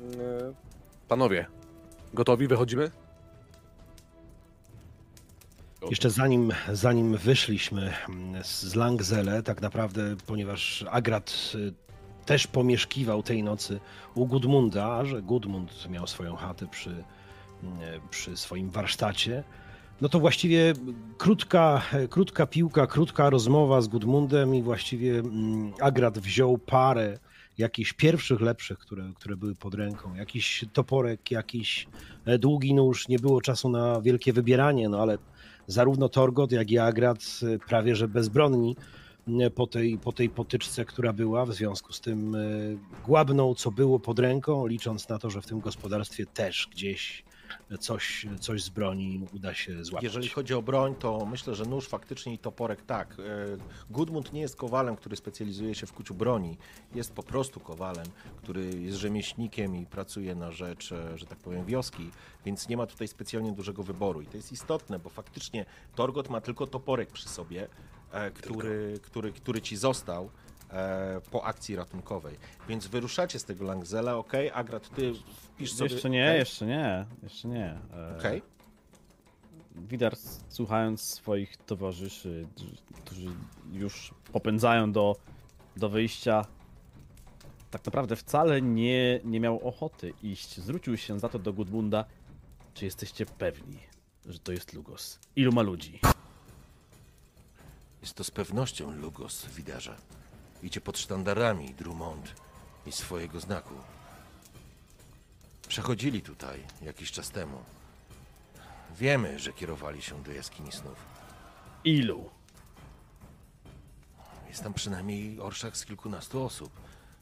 E, 0.00 0.54
Panowie, 1.08 1.46
gotowi? 2.14 2.46
Wychodzimy? 2.46 2.90
Jeszcze 5.90 6.10
zanim, 6.10 6.52
zanim 6.72 7.16
wyszliśmy 7.16 7.92
z 8.42 8.74
Langzele, 8.74 9.42
tak 9.42 9.60
naprawdę, 9.60 10.16
ponieważ 10.26 10.84
Agrat 10.90 11.52
też 12.24 12.46
pomieszkiwał 12.46 13.22
tej 13.22 13.42
nocy 13.42 13.80
u 14.14 14.26
Gudmunda, 14.26 15.04
że 15.04 15.22
Gudmund 15.22 15.88
miał 15.90 16.06
swoją 16.06 16.36
chatę 16.36 16.66
przy, 16.70 16.90
mm, 17.62 18.00
przy 18.10 18.36
swoim 18.36 18.70
warsztacie, 18.70 19.44
no 20.00 20.08
to 20.08 20.20
właściwie 20.20 20.74
krótka, 21.18 21.82
krótka 22.10 22.46
piłka, 22.46 22.86
krótka 22.86 23.30
rozmowa 23.30 23.80
z 23.80 23.88
Gudmundem 23.88 24.54
i 24.54 24.62
właściwie 24.62 25.18
mm, 25.18 25.72
Agrat 25.80 26.18
wziął 26.18 26.58
parę 26.58 27.18
jakichś 27.58 27.92
pierwszych 27.92 28.40
lepszych, 28.40 28.78
które, 28.78 29.12
które 29.14 29.36
były 29.36 29.54
pod 29.54 29.74
ręką. 29.74 30.14
Jakiś 30.14 30.64
toporek, 30.72 31.30
jakiś 31.30 31.86
e, 32.24 32.38
długi 32.38 32.74
nóż. 32.74 33.08
Nie 33.08 33.18
było 33.18 33.40
czasu 33.40 33.68
na 33.68 34.00
wielkie 34.00 34.32
wybieranie, 34.32 34.88
no 34.88 34.98
ale 34.98 35.18
zarówno 35.66 36.08
Torgot, 36.08 36.52
jak 36.52 36.70
i 36.70 36.78
Agrat 36.78 37.40
e, 37.54 37.58
prawie 37.58 37.96
że 37.96 38.08
bezbronni 38.08 38.76
po 39.54 39.66
tej, 39.66 39.98
po 39.98 40.12
tej 40.12 40.28
potyczce, 40.28 40.84
która 40.84 41.12
była. 41.12 41.46
W 41.46 41.52
związku 41.52 41.92
z 41.92 42.00
tym 42.00 42.34
e, 42.34 42.38
głabną, 43.06 43.54
co 43.54 43.70
było 43.70 43.98
pod 43.98 44.18
ręką, 44.18 44.66
licząc 44.66 45.08
na 45.08 45.18
to, 45.18 45.30
że 45.30 45.42
w 45.42 45.46
tym 45.46 45.60
gospodarstwie 45.60 46.26
też 46.26 46.68
gdzieś 46.72 47.24
coś, 47.80 48.26
coś 48.40 48.62
z 48.62 48.68
broni 48.68 49.26
uda 49.34 49.54
się 49.54 49.84
złapać. 49.84 50.04
Jeżeli 50.04 50.28
chodzi 50.28 50.54
o 50.54 50.62
broń, 50.62 50.94
to 50.94 51.26
myślę, 51.26 51.54
że 51.54 51.64
nóż 51.64 51.88
faktycznie 51.88 52.34
i 52.34 52.38
toporek 52.38 52.82
tak. 52.82 53.16
E, 53.18 53.22
Gudmund 53.90 54.32
nie 54.32 54.40
jest 54.40 54.56
kowalem, 54.56 54.96
który 54.96 55.16
specjalizuje 55.16 55.74
się 55.74 55.86
w 55.86 55.92
kuciu 55.92 56.14
broni. 56.14 56.56
Jest 56.94 57.12
po 57.12 57.22
prostu 57.22 57.60
kowalem, 57.60 58.06
który 58.36 58.80
jest 58.80 58.98
rzemieślnikiem 58.98 59.76
i 59.76 59.86
pracuje 59.86 60.34
na 60.34 60.52
rzecz, 60.52 60.92
e, 60.92 61.18
że 61.18 61.26
tak 61.26 61.38
powiem, 61.38 61.64
wioski, 61.64 62.10
więc 62.44 62.68
nie 62.68 62.76
ma 62.76 62.86
tutaj 62.86 63.08
specjalnie 63.08 63.52
dużego 63.52 63.82
wyboru. 63.82 64.20
I 64.20 64.26
to 64.26 64.36
jest 64.36 64.52
istotne, 64.52 64.98
bo 64.98 65.10
faktycznie 65.10 65.66
Torgot 65.94 66.30
ma 66.30 66.40
tylko 66.40 66.66
toporek 66.66 67.10
przy 67.10 67.28
sobie, 67.28 67.68
e, 68.14 68.30
który, 68.30 69.00
który, 69.02 69.32
który 69.32 69.60
ci 69.60 69.76
został 69.76 70.30
e, 70.70 71.20
po 71.30 71.44
akcji 71.44 71.76
ratunkowej. 71.76 72.36
Więc 72.68 72.86
wyruszacie 72.86 73.38
z 73.38 73.44
tego 73.44 73.64
Langzela, 73.64 74.16
ok? 74.16 74.32
Agrat, 74.52 74.94
ty 74.94 75.12
wpisz 75.36 75.72
sobie... 75.72 75.92
Jeszcze 75.92 76.10
nie, 76.10 76.24
okej? 76.24 76.38
jeszcze 76.38 76.66
nie, 76.66 77.06
jeszcze 77.22 77.48
nie. 77.48 77.78
E, 77.94 78.16
Okej. 78.18 78.42
Widar, 79.76 80.16
słuchając 80.48 81.00
swoich 81.00 81.56
towarzyszy, 81.56 82.46
którzy 82.94 83.26
już 83.72 84.14
popędzają 84.32 84.92
do, 84.92 85.16
do 85.76 85.88
wyjścia, 85.88 86.46
tak 87.70 87.86
naprawdę 87.86 88.16
wcale 88.16 88.62
nie, 88.62 89.20
nie 89.24 89.40
miał 89.40 89.68
ochoty 89.68 90.12
iść. 90.22 90.56
Zwrócił 90.56 90.96
się 90.96 91.20
za 91.20 91.28
to 91.28 91.38
do 91.38 91.52
Gudmunda. 91.52 92.04
Czy 92.74 92.84
jesteście 92.84 93.26
pewni, 93.26 93.78
że 94.26 94.38
to 94.38 94.52
jest 94.52 94.72
Lugos? 94.72 95.18
Ilu 95.36 95.52
ma 95.52 95.62
ludzi? 95.62 96.00
Jest 98.04 98.16
to 98.16 98.24
z 98.24 98.30
pewnością 98.30 98.90
Lugos, 98.90 99.46
widarze. 99.46 99.96
Idzie 100.62 100.80
pod 100.80 100.98
sztandarami 100.98 101.74
Drummond 101.74 102.34
i 102.86 102.92
swojego 102.92 103.40
znaku. 103.40 103.74
Przechodzili 105.68 106.22
tutaj 106.22 106.64
jakiś 106.82 107.12
czas 107.12 107.30
temu. 107.30 107.58
Wiemy, 108.98 109.38
że 109.38 109.52
kierowali 109.52 110.02
się 110.02 110.22
do 110.22 110.32
jaskini 110.32 110.72
snów. 110.72 110.96
Ilu? 111.84 112.30
Jest 114.48 114.62
tam 114.62 114.74
przynajmniej 114.74 115.40
orszak 115.40 115.76
z 115.76 115.84
kilkunastu 115.84 116.44
osób. 116.44 116.72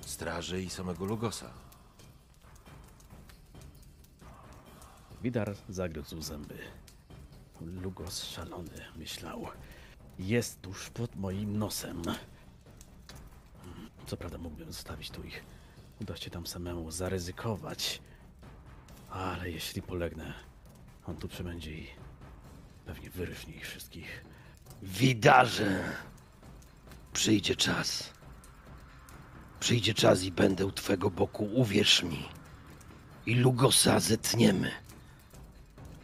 Straży 0.01 0.63
i 0.63 0.71
samego 0.71 1.05
Lugosa. 1.05 1.51
Widar 5.23 5.55
zagryzł 5.69 6.23
zęby. 6.23 6.59
Lugos 7.61 8.25
szalony, 8.25 8.85
myślał. 8.97 9.49
Jest 10.19 10.63
tuż 10.63 10.91
pod 10.91 11.17
moim 11.17 11.59
nosem. 11.59 12.03
Co 14.07 14.17
prawda 14.17 14.39
mógłbym 14.39 14.73
zostawić 14.73 15.11
tu 15.11 15.23
ich. 15.23 15.45
Uda 16.01 16.17
się 16.17 16.31
tam 16.31 16.47
samemu 16.47 16.91
zaryzykować. 16.91 18.01
Ale 19.11 19.51
jeśli 19.51 19.83
polegnę, 19.83 20.35
on 21.07 21.17
tu 21.17 21.29
przybędzie 21.29 21.71
i 21.71 21.87
pewnie 22.87 23.11
wyryśnie 23.11 23.55
ich 23.55 23.67
wszystkich. 23.67 24.25
Widarze, 24.83 25.85
przyjdzie 27.13 27.57
czas. 27.57 28.11
Przyjdzie 29.61 29.95
czas 29.95 30.23
i 30.23 30.33
będę 30.33 30.67
u 30.67 30.73
twego 30.73 31.11
boku, 31.11 31.45
uwierz 31.45 32.03
mi. 32.03 32.29
I 33.27 33.35
Lugosa 33.35 34.01
zetniemy. 34.01 34.71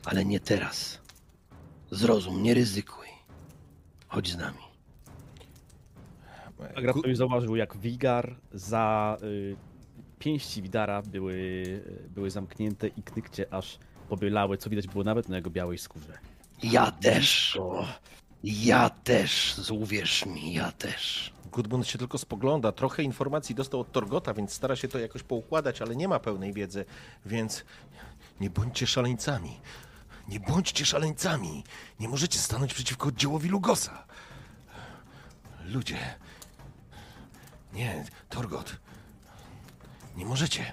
Ale 0.05 0.25
nie 0.25 0.41
teraz. 0.41 0.99
Zrozum, 1.91 2.43
nie 2.43 2.55
ryzykuj. 2.55 3.08
Chodź 4.09 4.33
z 4.33 4.37
nami. 4.37 4.59
Agrat 6.77 6.97
już 7.07 7.17
zauważył, 7.17 7.57
jak 7.57 7.77
Wigar 7.77 8.37
za 8.53 9.17
y, 9.23 9.57
pięści 10.19 10.63
Widara 10.63 11.03
były, 11.03 11.33
y, 11.35 12.09
były 12.15 12.31
zamknięte 12.31 12.89
i 12.89 13.03
knykcie 13.03 13.47
aż 13.55 13.79
pobielały, 14.09 14.59
co 14.59 14.71
widać 14.71 14.87
było 14.87 15.05
nawet 15.05 15.29
na 15.29 15.37
jego 15.37 15.51
białej 15.51 15.79
skórze. 15.79 16.19
Ja 16.63 16.91
też. 16.91 17.57
O, 17.57 17.85
Ja 18.45 18.91
też, 18.91 19.57
uwierz 19.71 20.27
mi, 20.27 20.53
ja 20.55 20.73
też. 20.73 21.33
Gudmund 21.53 21.87
się 21.87 21.99
tylko 21.99 22.19
spogląda. 22.19 22.73
Trochę 22.73 23.03
informacji 23.03 23.55
dostał 23.55 23.81
od 23.81 23.93
Torgota, 23.93 24.35
więc 24.35 24.53
stara 24.53 24.77
się 24.77 24.89
to 24.89 24.99
jakoś 24.99 25.23
poukładać, 25.23 25.83
ale 25.83 25.97
nie 25.97 26.09
ma 26.09 26.19
pełnej 26.19 26.53
wiedzy, 26.53 26.85
więc 27.27 27.65
nie 28.41 28.51
bądźcie 28.51 28.87
szaleńcami. 28.87 29.61
Nie 30.29 30.41
bądźcie 30.41 30.87
szaleńcami. 30.87 31.65
Nie 32.01 32.09
możecie 32.09 32.39
stanąć 32.39 32.75
przeciwko 32.75 33.09
oddziałowi 33.09 33.49
Lugosa. 33.49 34.05
Ludzie. 35.65 35.99
Nie, 37.73 38.05
Torgot. 38.29 38.77
Nie 40.17 40.27
możecie. 40.27 40.73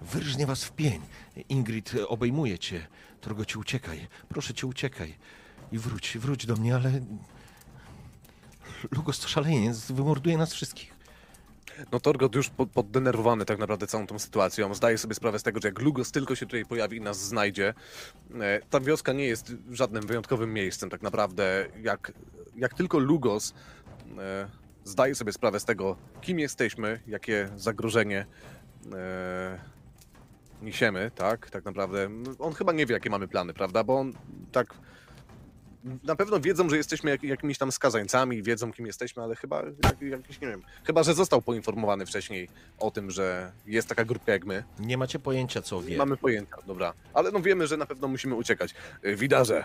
Wyrżnie 0.00 0.46
was 0.46 0.64
w 0.64 0.72
pień. 0.72 1.00
Ingrid 1.48 1.94
e, 1.94 2.08
obejmuje 2.08 2.58
cię. 2.58 2.86
Torgocie, 3.20 3.58
uciekaj. 3.58 4.08
Proszę 4.28 4.54
cię, 4.54 4.66
uciekaj. 4.66 5.18
I 5.72 5.78
wróć, 5.78 6.18
wróć 6.18 6.46
do 6.46 6.56
mnie, 6.56 6.74
ale... 6.74 7.00
Lugos 8.90 9.18
to 9.18 9.28
szaleniec, 9.28 9.92
wymorduje 9.92 10.38
nas 10.38 10.54
wszystkich. 10.54 10.97
No 11.92 12.00
Torgot 12.00 12.34
już 12.34 12.50
pod, 12.50 12.70
poddenerwowany 12.70 13.44
tak 13.44 13.58
naprawdę 13.58 13.86
całą 13.86 14.06
tą 14.06 14.18
sytuacją. 14.18 14.74
Zdaje 14.74 14.98
sobie 14.98 15.14
sprawę 15.14 15.38
z 15.38 15.42
tego, 15.42 15.60
że 15.62 15.68
jak 15.68 15.78
Lugos 15.78 16.12
tylko 16.12 16.34
się 16.34 16.46
tutaj 16.46 16.64
pojawi 16.64 16.96
i 16.96 17.00
nas 17.00 17.20
znajdzie, 17.20 17.74
e, 18.40 18.60
ta 18.70 18.80
wioska 18.80 19.12
nie 19.12 19.24
jest 19.24 19.52
żadnym 19.70 20.06
wyjątkowym 20.06 20.52
miejscem 20.52 20.90
tak 20.90 21.02
naprawdę. 21.02 21.66
Jak, 21.82 22.12
jak 22.56 22.74
tylko 22.74 22.98
Lugos 22.98 23.54
e, 24.18 24.48
zdaje 24.84 25.14
sobie 25.14 25.32
sprawę 25.32 25.60
z 25.60 25.64
tego, 25.64 25.96
kim 26.20 26.38
jesteśmy, 26.38 27.00
jakie 27.06 27.48
zagrożenie 27.56 28.26
e, 28.92 29.58
niesiemy, 30.62 31.10
tak, 31.14 31.50
tak 31.50 31.64
naprawdę. 31.64 32.08
On 32.38 32.54
chyba 32.54 32.72
nie 32.72 32.86
wie, 32.86 32.94
jakie 32.94 33.10
mamy 33.10 33.28
plany, 33.28 33.54
prawda, 33.54 33.84
bo 33.84 33.98
on 33.98 34.12
tak 34.52 34.74
na 36.04 36.16
pewno 36.16 36.40
wiedzą, 36.40 36.68
że 36.68 36.76
jesteśmy 36.76 37.10
jak, 37.10 37.22
jakimiś 37.22 37.58
tam 37.58 37.72
skazańcami, 37.72 38.42
wiedzą 38.42 38.72
kim 38.72 38.86
jesteśmy, 38.86 39.22
ale 39.22 39.36
chyba 39.36 39.62
jak, 39.84 40.02
jakiś, 40.02 40.40
nie 40.40 40.48
wiem, 40.48 40.62
chyba, 40.84 41.02
że 41.02 41.14
został 41.14 41.42
poinformowany 41.42 42.06
wcześniej 42.06 42.48
o 42.78 42.90
tym, 42.90 43.10
że 43.10 43.52
jest 43.66 43.88
taka 43.88 44.04
grupka 44.04 44.32
jak 44.32 44.44
my. 44.44 44.64
Nie 44.78 44.98
macie 44.98 45.18
pojęcia, 45.18 45.62
co 45.62 45.82
wie. 45.82 45.96
Mamy 45.96 46.16
pojęcia, 46.16 46.56
dobra. 46.66 46.92
Ale 47.14 47.30
no 47.30 47.40
wiemy, 47.40 47.66
że 47.66 47.76
na 47.76 47.86
pewno 47.86 48.08
musimy 48.08 48.34
uciekać. 48.34 48.74
Y, 49.06 49.16
Widarze, 49.16 49.64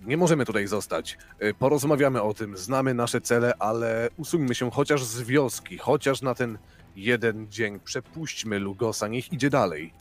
nie 0.00 0.16
możemy 0.16 0.44
tutaj 0.46 0.66
zostać. 0.66 1.18
Y, 1.42 1.54
Porozmawiamy 1.54 2.22
o 2.22 2.34
tym, 2.34 2.56
znamy 2.56 2.94
nasze 2.94 3.20
cele, 3.20 3.52
ale 3.58 4.08
usuńmy 4.16 4.54
się 4.54 4.70
chociaż 4.70 5.04
z 5.04 5.22
wioski, 5.22 5.78
chociaż 5.78 6.22
na 6.22 6.34
ten 6.34 6.58
jeden 6.96 7.50
dzień. 7.50 7.80
Przepuśćmy 7.80 8.58
Lugosa, 8.58 9.08
niech 9.08 9.32
idzie 9.32 9.50
dalej. 9.50 9.92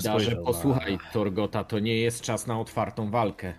Spojrzał 0.00 0.34
na- 0.40 0.46
posłuchaj, 0.46 0.98
Torgota, 1.12 1.64
to 1.64 1.78
nie 1.78 1.96
jest 1.96 2.20
czas 2.22 2.46
na 2.46 2.60
otwartą 2.60 3.10
walkę. 3.10 3.54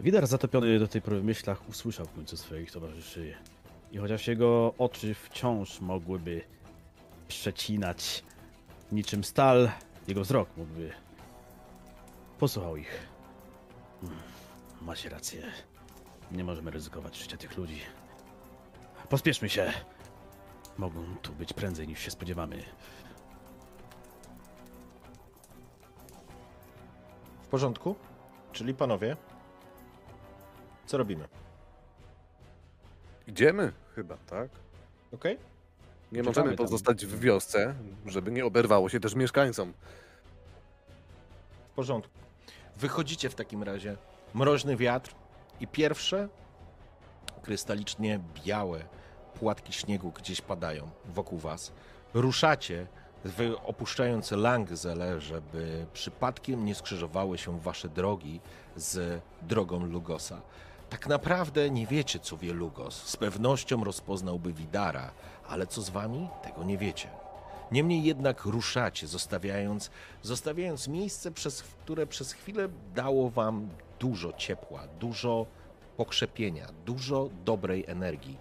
Widar 0.00 0.26
zatopiony 0.26 0.78
do 0.78 0.88
tej 0.88 1.02
pory 1.02 1.20
w 1.20 1.24
myślach 1.24 1.68
usłyszał 1.68 2.06
w 2.06 2.12
końcu 2.12 2.36
swoich 2.36 2.72
towarzyszy. 2.72 3.34
I 3.92 3.98
chociaż 3.98 4.26
jego 4.28 4.74
oczy 4.78 5.14
wciąż 5.14 5.80
mogłyby 5.80 6.40
przecinać 7.28 8.24
niczym 8.92 9.24
stal, 9.24 9.70
jego 10.08 10.20
wzrok 10.20 10.48
mógłby. 10.56 10.90
Posłuchał 12.38 12.76
ich. 12.76 13.06
Hmm, 14.00 14.18
macie 14.82 15.08
rację. 15.08 15.42
Nie 16.32 16.44
możemy 16.44 16.70
ryzykować 16.70 17.18
życia 17.18 17.36
tych 17.36 17.56
ludzi. 17.56 17.80
Pospieszmy 19.08 19.48
się. 19.48 19.72
Mogą 20.78 21.04
tu 21.22 21.32
być 21.32 21.52
prędzej 21.52 21.88
niż 21.88 22.00
się 22.00 22.10
spodziewamy. 22.10 22.62
W 27.46 27.48
porządku? 27.48 27.94
Czyli 28.52 28.74
panowie, 28.74 29.16
co 30.86 30.96
robimy? 30.98 31.28
Idziemy 33.26 33.72
chyba, 33.94 34.16
tak? 34.16 34.48
Okej? 35.14 35.38
Nie 36.12 36.22
możemy 36.22 36.48
tam. 36.48 36.56
pozostać 36.56 37.06
w 37.06 37.20
wiosce, 37.20 37.74
żeby 38.06 38.30
nie 38.32 38.44
oberwało 38.46 38.88
się 38.88 39.00
też 39.00 39.14
mieszkańcom. 39.14 39.72
W 41.72 41.74
porządku. 41.74 42.12
Wychodzicie 42.76 43.30
w 43.30 43.34
takim 43.34 43.62
razie. 43.62 43.96
Mroźny 44.34 44.76
wiatr 44.76 45.14
i 45.60 45.66
pierwsze 45.66 46.28
krystalicznie 47.42 48.20
białe 48.46 48.84
płatki 49.40 49.72
śniegu 49.72 50.10
gdzieś 50.12 50.40
padają 50.40 50.90
wokół 51.04 51.38
was. 51.38 51.72
Ruszacie, 52.14 52.86
opuszczając 53.64 54.30
Langzele, 54.30 55.20
żeby 55.20 55.86
przypadkiem 55.92 56.64
nie 56.64 56.74
skrzyżowały 56.74 57.38
się 57.38 57.60
wasze 57.60 57.88
drogi 57.88 58.40
z 58.76 59.22
drogą 59.42 59.86
Lugosa. 59.86 60.40
Tak 60.90 61.06
naprawdę 61.06 61.70
nie 61.70 61.86
wiecie, 61.86 62.18
co 62.18 62.36
wie 62.36 62.52
Lugos. 62.52 62.94
Z 62.94 63.16
pewnością 63.16 63.84
rozpoznałby 63.84 64.52
Widara, 64.52 65.10
ale 65.48 65.66
co 65.66 65.82
z 65.82 65.90
wami? 65.90 66.28
Tego 66.42 66.64
nie 66.64 66.78
wiecie. 66.78 67.08
Niemniej 67.72 68.04
jednak 68.04 68.44
ruszacie, 68.44 69.06
zostawiając, 69.06 69.90
zostawiając 70.22 70.88
miejsce, 70.88 71.30
przez 71.30 71.62
które 71.62 72.06
przez 72.06 72.32
chwilę 72.32 72.68
dało 72.94 73.30
wam 73.30 73.68
dużo 73.98 74.32
ciepła, 74.32 74.82
dużo 75.00 75.46
pokrzepienia, 75.96 76.66
dużo 76.84 77.28
dobrej 77.44 77.84
energii. 77.86 78.38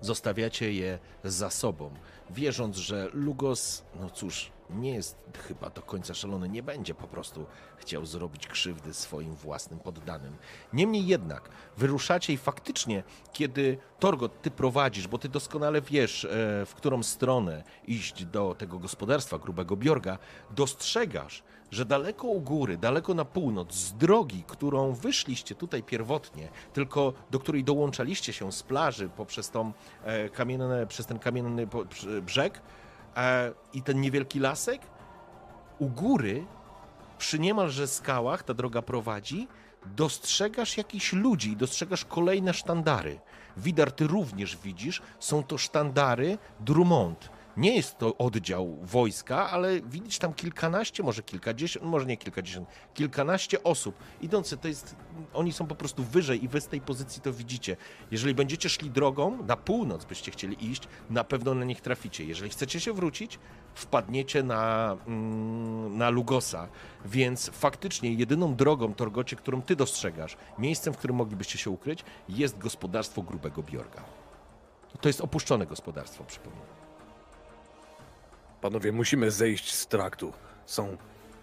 Zostawiacie 0.00 0.72
je 0.72 0.98
za 1.24 1.50
sobą, 1.50 1.90
wierząc, 2.30 2.76
że 2.76 3.08
Lugos, 3.12 3.84
no 4.00 4.10
cóż, 4.10 4.50
nie 4.70 4.94
jest 4.94 5.16
chyba 5.48 5.70
do 5.70 5.82
końca 5.82 6.14
szalony, 6.14 6.48
nie 6.48 6.62
będzie 6.62 6.94
po 6.94 7.06
prostu 7.06 7.46
chciał 7.76 8.06
zrobić 8.06 8.46
krzywdy 8.46 8.94
swoim 8.94 9.34
własnym 9.34 9.78
poddanym. 9.80 10.36
Niemniej 10.72 11.06
jednak, 11.06 11.48
wyruszacie 11.76 12.32
i 12.32 12.36
faktycznie, 12.36 13.02
kiedy 13.32 13.78
Torgot, 13.98 14.42
ty 14.42 14.50
prowadzisz, 14.50 15.08
bo 15.08 15.18
ty 15.18 15.28
doskonale 15.28 15.82
wiesz, 15.82 16.24
e, 16.24 16.28
w 16.66 16.74
którą 16.74 17.02
stronę 17.02 17.64
iść 17.86 18.24
do 18.24 18.54
tego 18.58 18.78
gospodarstwa 18.78 19.38
grubego 19.38 19.76
Biorga, 19.76 20.18
dostrzegasz, 20.50 21.42
że 21.70 21.84
daleko 21.84 22.26
u 22.26 22.40
góry, 22.40 22.76
daleko 22.76 23.14
na 23.14 23.24
północ, 23.24 23.74
z 23.74 23.92
drogi, 23.92 24.44
którą 24.46 24.92
wyszliście 24.92 25.54
tutaj 25.54 25.82
pierwotnie, 25.82 26.48
tylko 26.72 27.12
do 27.30 27.38
której 27.38 27.64
dołączaliście 27.64 28.32
się 28.32 28.52
z 28.52 28.62
plaży 28.62 29.08
poprzez 29.08 29.50
tą 29.50 29.72
e, 30.04 30.28
kamienne, 30.28 30.86
przez 30.86 31.06
ten 31.06 31.18
kamienny 31.18 31.68
brzeg 32.22 32.60
e, 33.16 33.52
i 33.72 33.82
ten 33.82 34.00
niewielki 34.00 34.40
lasek, 34.40 34.82
u 35.78 35.88
góry, 35.88 36.46
przy 37.18 37.38
niemalże 37.38 37.86
skałach, 37.86 38.42
ta 38.42 38.54
droga 38.54 38.82
prowadzi, 38.82 39.48
dostrzegasz 39.86 40.76
jakichś 40.76 41.12
ludzi, 41.12 41.56
dostrzegasz 41.56 42.04
kolejne 42.04 42.54
sztandary. 42.54 43.20
Widar, 43.56 43.92
ty 43.92 44.06
również 44.06 44.56
widzisz, 44.56 45.02
są 45.18 45.42
to 45.42 45.58
sztandary 45.58 46.38
Drummond. 46.60 47.30
Nie 47.58 47.76
jest 47.76 47.98
to 47.98 48.16
oddział 48.16 48.78
wojska, 48.82 49.50
ale 49.50 49.80
widzisz 49.80 50.18
tam 50.18 50.34
kilkanaście, 50.34 51.02
może 51.02 51.22
kilkadziesiąt, 51.22 51.86
może 51.86 52.06
nie 52.06 52.16
kilkadziesiąt, 52.16 52.68
kilkanaście 52.94 53.62
osób 53.62 53.94
idące. 54.20 54.56
To 54.56 54.68
jest, 54.68 54.96
oni 55.34 55.52
są 55.52 55.66
po 55.66 55.74
prostu 55.74 56.04
wyżej 56.04 56.44
i 56.44 56.48
wy 56.48 56.60
z 56.60 56.66
tej 56.66 56.80
pozycji 56.80 57.22
to 57.22 57.32
widzicie. 57.32 57.76
Jeżeli 58.10 58.34
będziecie 58.34 58.68
szli 58.68 58.90
drogą, 58.90 59.42
na 59.42 59.56
północ 59.56 60.04
byście 60.04 60.30
chcieli 60.30 60.70
iść, 60.70 60.82
na 61.10 61.24
pewno 61.24 61.54
na 61.54 61.64
nich 61.64 61.80
traficie. 61.80 62.24
Jeżeli 62.24 62.50
chcecie 62.50 62.80
się 62.80 62.92
wrócić, 62.92 63.38
wpadniecie 63.74 64.42
na, 64.42 64.96
mm, 65.06 65.98
na 65.98 66.10
Lugosa. 66.10 66.68
Więc 67.04 67.50
faktycznie 67.50 68.12
jedyną 68.12 68.54
drogą, 68.54 68.94
Torgocie, 68.94 69.36
którą 69.36 69.62
ty 69.62 69.76
dostrzegasz, 69.76 70.36
miejscem, 70.58 70.94
w 70.94 70.96
którym 70.96 71.16
moglibyście 71.16 71.58
się 71.58 71.70
ukryć, 71.70 72.04
jest 72.28 72.58
gospodarstwo 72.58 73.22
Grubego 73.22 73.62
Biorga. 73.62 74.04
To 75.00 75.08
jest 75.08 75.20
opuszczone 75.20 75.66
gospodarstwo, 75.66 76.24
przypomnę. 76.24 76.77
Panowie, 78.60 78.92
musimy 78.92 79.30
zejść 79.30 79.74
z 79.74 79.86
traktu. 79.86 80.32
Są 80.66 80.96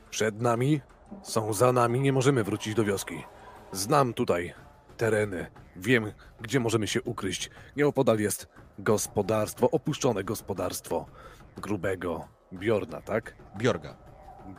przed 0.09 0.41
nami, 0.41 0.81
są 1.23 1.53
za 1.53 1.71
nami, 1.71 1.99
nie 1.99 2.13
możemy 2.13 2.43
wrócić 2.43 2.75
do 2.75 2.83
wioski. 2.83 3.23
Znam 3.71 4.13
tutaj 4.13 4.53
tereny, 4.97 5.45
wiem, 5.75 6.11
gdzie 6.41 6.59
możemy 6.59 6.87
się 6.87 7.01
ukryć. 7.01 7.49
Nieopodal 7.75 8.19
jest 8.19 8.47
gospodarstwo, 8.79 9.71
opuszczone 9.71 10.23
gospodarstwo 10.23 11.05
grubego 11.57 12.27
Bjorna, 12.51 13.01
tak? 13.01 13.35
Biorga. 13.57 13.97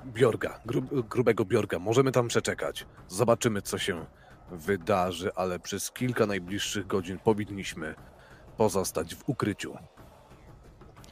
Biorga, 0.07 0.61
gru, 0.67 0.83
grubego 0.83 1.45
Biorga. 1.45 1.79
Możemy 1.79 2.13
tam 2.13 2.29
przeczekać. 2.29 2.87
Zobaczymy, 3.09 3.63
co 3.63 3.79
się 3.79 4.07
wydarzy, 4.51 5.31
ale 5.35 5.59
przez 5.59 5.91
kilka 5.91 6.27
najbliższych 6.27 6.87
godzin 6.87 7.19
powinniśmy 7.19 7.95
pozostać 8.57 9.15
w 9.15 9.29
ukryciu. 9.29 9.77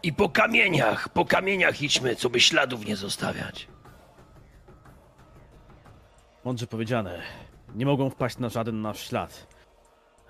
I 0.05 0.12
po 0.12 0.28
kamieniach, 0.28 1.09
po 1.09 1.24
kamieniach 1.24 1.82
idźmy, 1.82 2.16
co 2.16 2.31
by 2.31 2.40
śladów 2.40 2.86
nie 2.86 2.97
zostawiać. 2.97 3.68
Mądrze 6.44 6.66
powiedziane. 6.66 7.22
Nie 7.74 7.86
mogą 7.86 8.10
wpaść 8.10 8.39
na 8.39 8.48
żaden 8.48 8.82
nasz 8.82 9.09
ślad. 9.09 9.47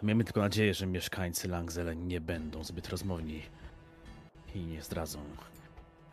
Miejmy 0.03 0.25
tylko 0.25 0.41
nadzieję, 0.41 0.75
że 0.75 0.87
mieszkańcy 0.87 1.49
Langzele 1.49 1.97
nie 1.97 2.21
będą 2.21 2.65
zbyt 2.65 2.89
rozmowni 2.89 3.43
i 4.55 4.59
nie 4.59 4.83
zdradzą, 4.83 5.21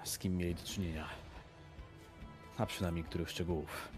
z 0.04 0.18
kim 0.18 0.38
mieli 0.38 0.56
do 0.56 0.64
czynienia. 0.64 1.08
a 2.58 2.66
przynajmniej 2.66 3.04
niektórych 3.04 3.30
szczegółów. 3.30 3.90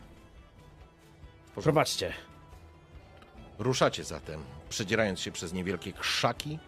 Prowadźcie. 1.55 2.13
Ruszacie 3.59 4.03
zatem, 4.03 4.43
przedzierając 4.69 5.19
się 5.19 5.31
przez 5.31 5.53
niewielkie 5.53 5.93
krzaki 5.93 6.59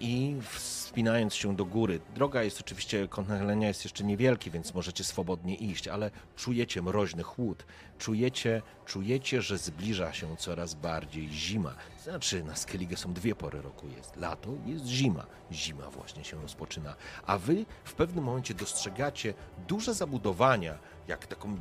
i 0.00 0.36
wspinając 0.50 1.34
się 1.34 1.56
do 1.56 1.64
góry. 1.64 2.00
Droga 2.14 2.42
jest 2.42 2.60
oczywiście, 2.60 3.08
kąt 3.08 3.28
nachylenia 3.28 3.68
jest 3.68 3.84
jeszcze 3.84 4.04
niewielki, 4.04 4.50
więc 4.50 4.74
możecie 4.74 5.04
swobodnie 5.04 5.54
iść, 5.54 5.88
ale 5.88 6.10
czujecie 6.36 6.82
mroźny 6.82 7.22
chłód. 7.22 7.66
Czujecie, 7.98 8.62
czujecie, 8.86 9.42
że 9.42 9.58
zbliża 9.58 10.12
się 10.12 10.36
coraz 10.36 10.74
bardziej 10.74 11.28
zima. 11.28 11.74
Znaczy, 12.02 12.44
na 12.44 12.56
Skellige 12.56 12.96
są 12.96 13.12
dwie 13.12 13.34
pory 13.34 13.62
roku. 13.62 13.88
Jest 13.96 14.16
lato, 14.16 14.50
jest 14.66 14.86
zima. 14.86 15.26
Zima 15.52 15.90
właśnie 15.90 16.24
się 16.24 16.42
rozpoczyna. 16.42 16.94
A 17.26 17.38
wy 17.38 17.64
w 17.84 17.94
pewnym 17.94 18.24
momencie 18.24 18.54
dostrzegacie 18.54 19.34
duże 19.68 19.94
zabudowania, 19.94 20.78
jak 21.08 21.26
taką 21.26 21.56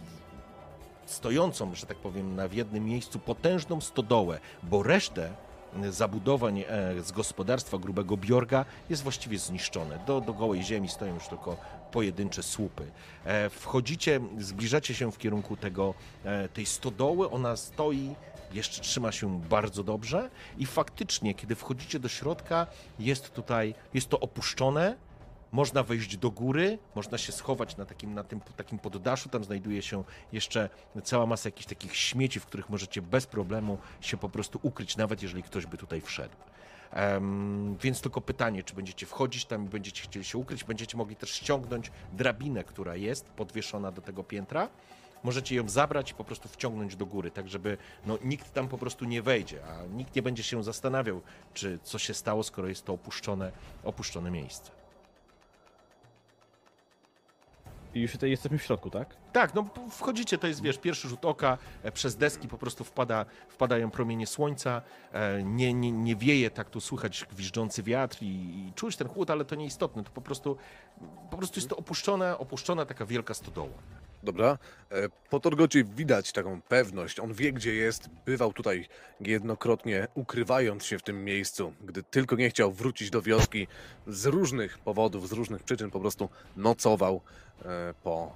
stojącą, 1.05 1.75
że 1.75 1.85
tak 1.85 1.97
powiem, 1.97 2.35
na 2.35 2.47
w 2.47 2.53
jednym 2.53 2.85
miejscu 2.85 3.19
potężną 3.19 3.81
stodołę, 3.81 4.39
bo 4.63 4.83
resztę 4.83 5.33
zabudowań 5.89 6.59
e, 6.59 6.65
z 7.03 7.11
gospodarstwa 7.11 7.77
grubego 7.77 8.17
Bjorga 8.17 8.65
jest 8.89 9.03
właściwie 9.03 9.39
zniszczone. 9.39 9.99
Do, 10.07 10.21
do 10.21 10.33
gołej 10.33 10.63
ziemi 10.63 10.89
stoją 10.89 11.13
już 11.13 11.27
tylko 11.27 11.57
pojedyncze 11.91 12.43
słupy. 12.43 12.91
E, 13.25 13.49
Wchodzicie, 13.49 14.19
zbliżacie 14.39 14.93
się 14.93 15.11
w 15.11 15.17
kierunku 15.17 15.57
tego, 15.57 15.93
e, 16.25 16.49
tej 16.49 16.65
stodoły, 16.65 17.29
ona 17.29 17.55
stoi, 17.55 18.15
jeszcze 18.53 18.81
trzyma 18.81 19.11
się 19.11 19.41
bardzo 19.41 19.83
dobrze 19.83 20.29
i 20.57 20.65
faktycznie, 20.65 21.35
kiedy 21.35 21.55
wchodzicie 21.55 21.99
do 21.99 22.09
środka, 22.09 22.67
jest 22.99 23.33
tutaj, 23.33 23.75
jest 23.93 24.09
to 24.09 24.19
opuszczone, 24.19 24.95
można 25.51 25.83
wejść 25.83 26.17
do 26.17 26.31
góry, 26.31 26.79
można 26.95 27.17
się 27.17 27.31
schować 27.31 27.77
na 27.77 27.85
takim, 27.85 28.13
na 28.13 28.23
tym 28.23 28.41
takim 28.57 28.79
poddaszu. 28.79 29.29
Tam 29.29 29.43
znajduje 29.43 29.81
się 29.81 30.03
jeszcze 30.31 30.69
cała 31.03 31.25
masa 31.25 31.47
jakichś 31.47 31.65
takich 31.65 31.95
śmieci, 31.95 32.39
w 32.39 32.45
których 32.45 32.69
możecie 32.69 33.01
bez 33.01 33.27
problemu 33.27 33.77
się 34.01 34.17
po 34.17 34.29
prostu 34.29 34.59
ukryć, 34.61 34.97
nawet 34.97 35.21
jeżeli 35.21 35.43
ktoś 35.43 35.65
by 35.65 35.77
tutaj 35.77 36.01
wszedł. 36.01 36.35
Em, 36.91 37.77
więc 37.81 38.01
tylko 38.01 38.21
pytanie, 38.21 38.63
czy 38.63 38.75
będziecie 38.75 39.05
wchodzić 39.05 39.45
tam 39.45 39.65
i 39.65 39.69
będziecie 39.69 40.03
chcieli 40.03 40.25
się 40.25 40.37
ukryć. 40.37 40.63
Będziecie 40.63 40.97
mogli 40.97 41.15
też 41.15 41.31
ściągnąć 41.31 41.91
drabinę, 42.13 42.63
która 42.63 42.95
jest 42.95 43.25
podwieszona 43.25 43.91
do 43.91 44.01
tego 44.01 44.23
piętra. 44.23 44.69
Możecie 45.23 45.55
ją 45.55 45.69
zabrać 45.69 46.11
i 46.11 46.13
po 46.13 46.23
prostu 46.23 46.49
wciągnąć 46.49 46.95
do 46.95 47.05
góry, 47.05 47.31
tak 47.31 47.49
żeby 47.49 47.77
no, 48.05 48.17
nikt 48.23 48.53
tam 48.53 48.67
po 48.67 48.77
prostu 48.77 49.05
nie 49.05 49.21
wejdzie, 49.21 49.59
a 49.65 49.85
nikt 49.85 50.15
nie 50.15 50.21
będzie 50.21 50.43
się 50.43 50.63
zastanawiał, 50.63 51.21
czy 51.53 51.79
co 51.83 51.99
się 51.99 52.13
stało, 52.13 52.43
skoro 52.43 52.67
jest 52.67 52.85
to 52.85 52.93
opuszczone, 52.93 53.51
opuszczone 53.83 54.31
miejsce. 54.31 54.78
I 57.93 58.01
już 58.01 58.11
tutaj 58.11 58.29
jesteśmy 58.29 58.57
w 58.57 58.63
środku, 58.63 58.89
tak? 58.89 59.15
Tak, 59.33 59.53
no 59.53 59.69
wchodzicie, 59.91 60.37
to 60.37 60.47
jest, 60.47 60.61
wiesz, 60.61 60.77
pierwszy 60.77 61.09
rzut 61.09 61.25
oka, 61.25 61.57
e, 61.83 61.91
przez 61.91 62.15
deski 62.15 62.47
po 62.47 62.57
prostu 62.57 62.83
wpada, 62.83 63.25
wpadają 63.49 63.91
promienie 63.91 64.27
słońca, 64.27 64.81
e, 65.11 65.43
nie, 65.43 65.73
nie, 65.73 65.91
nie 65.91 66.15
wieje, 66.15 66.51
tak 66.51 66.69
tu 66.69 66.81
słychać 66.81 67.25
gwiżdżący 67.31 67.83
wiatr 67.83 68.17
i, 68.23 68.25
i 68.25 68.73
czuć 68.75 68.95
ten 68.95 69.07
chłód, 69.07 69.29
ale 69.29 69.45
to 69.45 69.55
nieistotne, 69.55 70.03
to 70.03 70.11
po 70.11 70.21
prostu, 70.21 70.57
po 71.31 71.37
prostu 71.37 71.59
jest 71.59 71.69
to 71.69 71.77
opuszczona, 71.77 72.37
opuszczona 72.37 72.85
taka 72.85 73.05
wielka 73.05 73.33
stodoła. 73.33 73.77
Dobra. 74.23 74.57
E, 74.91 75.09
Po 75.29 75.39
Torgocie 75.39 75.83
widać 75.83 76.31
taką 76.31 76.61
pewność. 76.61 77.19
On 77.19 77.33
wie, 77.33 77.53
gdzie 77.53 77.73
jest. 77.73 78.09
Bywał 78.25 78.53
tutaj 78.53 78.87
jednokrotnie, 79.21 80.07
ukrywając 80.15 80.85
się 80.85 80.99
w 80.99 81.03
tym 81.03 81.23
miejscu. 81.23 81.73
Gdy 81.81 82.03
tylko 82.03 82.35
nie 82.35 82.49
chciał 82.49 82.71
wrócić 82.71 83.09
do 83.09 83.21
wioski, 83.21 83.67
z 84.07 84.25
różnych 84.25 84.79
powodów, 84.79 85.29
z 85.29 85.31
różnych 85.31 85.63
przyczyn 85.63 85.91
po 85.91 85.99
prostu 85.99 86.29
nocował 86.57 87.21
po 88.03 88.31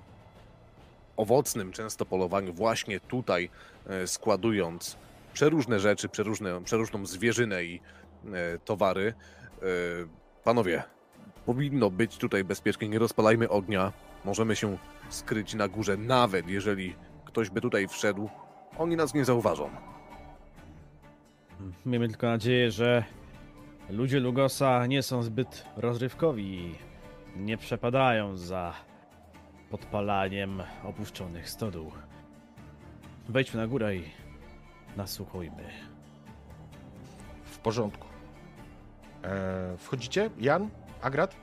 owocnym 1.17 1.71
często 1.71 2.05
polowaniu 2.05 2.53
właśnie 2.53 2.99
tutaj, 2.99 3.49
e, 3.87 4.07
składując 4.07 4.97
przeróżne 5.33 5.79
rzeczy, 5.79 6.09
przeróżne, 6.09 6.63
przeróżną 6.63 7.05
zwierzynę 7.05 7.63
i 7.63 7.81
e, 8.33 8.59
towary. 8.59 9.13
E, 9.61 9.65
Panowie, 10.43 10.83
powinno 11.45 11.89
być 11.89 12.17
tutaj 12.17 12.43
bezpiecznie. 12.43 12.89
Nie 12.89 12.99
rozpalajmy 12.99 13.49
ognia. 13.49 13.93
Możemy 14.25 14.55
się 14.55 14.77
skryć 15.09 15.53
na 15.53 15.67
górze, 15.67 15.97
nawet 15.97 16.47
jeżeli 16.47 16.95
ktoś 17.25 17.49
by 17.49 17.61
tutaj 17.61 17.87
wszedł, 17.87 18.29
oni 18.77 18.95
nas 18.95 19.13
nie 19.13 19.25
zauważą. 19.25 19.69
Miejmy 21.85 22.07
tylko 22.07 22.27
nadzieję, 22.27 22.71
że 22.71 23.03
ludzie 23.89 24.19
Lugosa 24.19 24.85
nie 24.85 25.03
są 25.03 25.23
zbyt 25.23 25.65
rozrywkowi 25.77 26.43
i 26.55 26.75
nie 27.35 27.57
przepadają 27.57 28.37
za 28.37 28.73
podpalaniem 29.73 30.63
opuszczonych 30.83 31.49
stodół. 31.49 31.91
Wejdźmy 33.29 33.59
na 33.59 33.67
górę 33.67 33.95
i 33.95 34.03
nasłuchujmy. 34.97 35.63
W 37.43 37.57
porządku. 37.57 38.07
E, 39.23 39.77
wchodzicie? 39.77 40.29
Jan? 40.39 40.69
Agrat? 41.01 41.35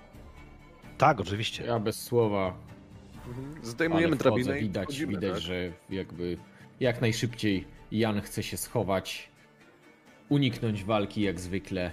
Tak, 0.98 1.20
oczywiście. 1.20 1.64
Ja 1.64 1.78
bez 1.78 2.02
słowa. 2.02 2.54
Zdejmujemy 3.62 4.06
ale 4.06 4.16
wchodzę, 4.16 4.30
drabinę 4.30 4.60
widać, 4.60 4.84
wchodzimy, 4.84 5.12
widać, 5.12 5.32
tak? 5.32 5.40
że 5.40 5.72
jakby 5.90 6.36
jak 6.80 7.00
najszybciej 7.00 7.64
Jan 7.92 8.20
chce 8.20 8.42
się 8.42 8.56
schować, 8.56 9.30
uniknąć 10.28 10.84
walki 10.84 11.22
jak 11.22 11.40
zwykle, 11.40 11.90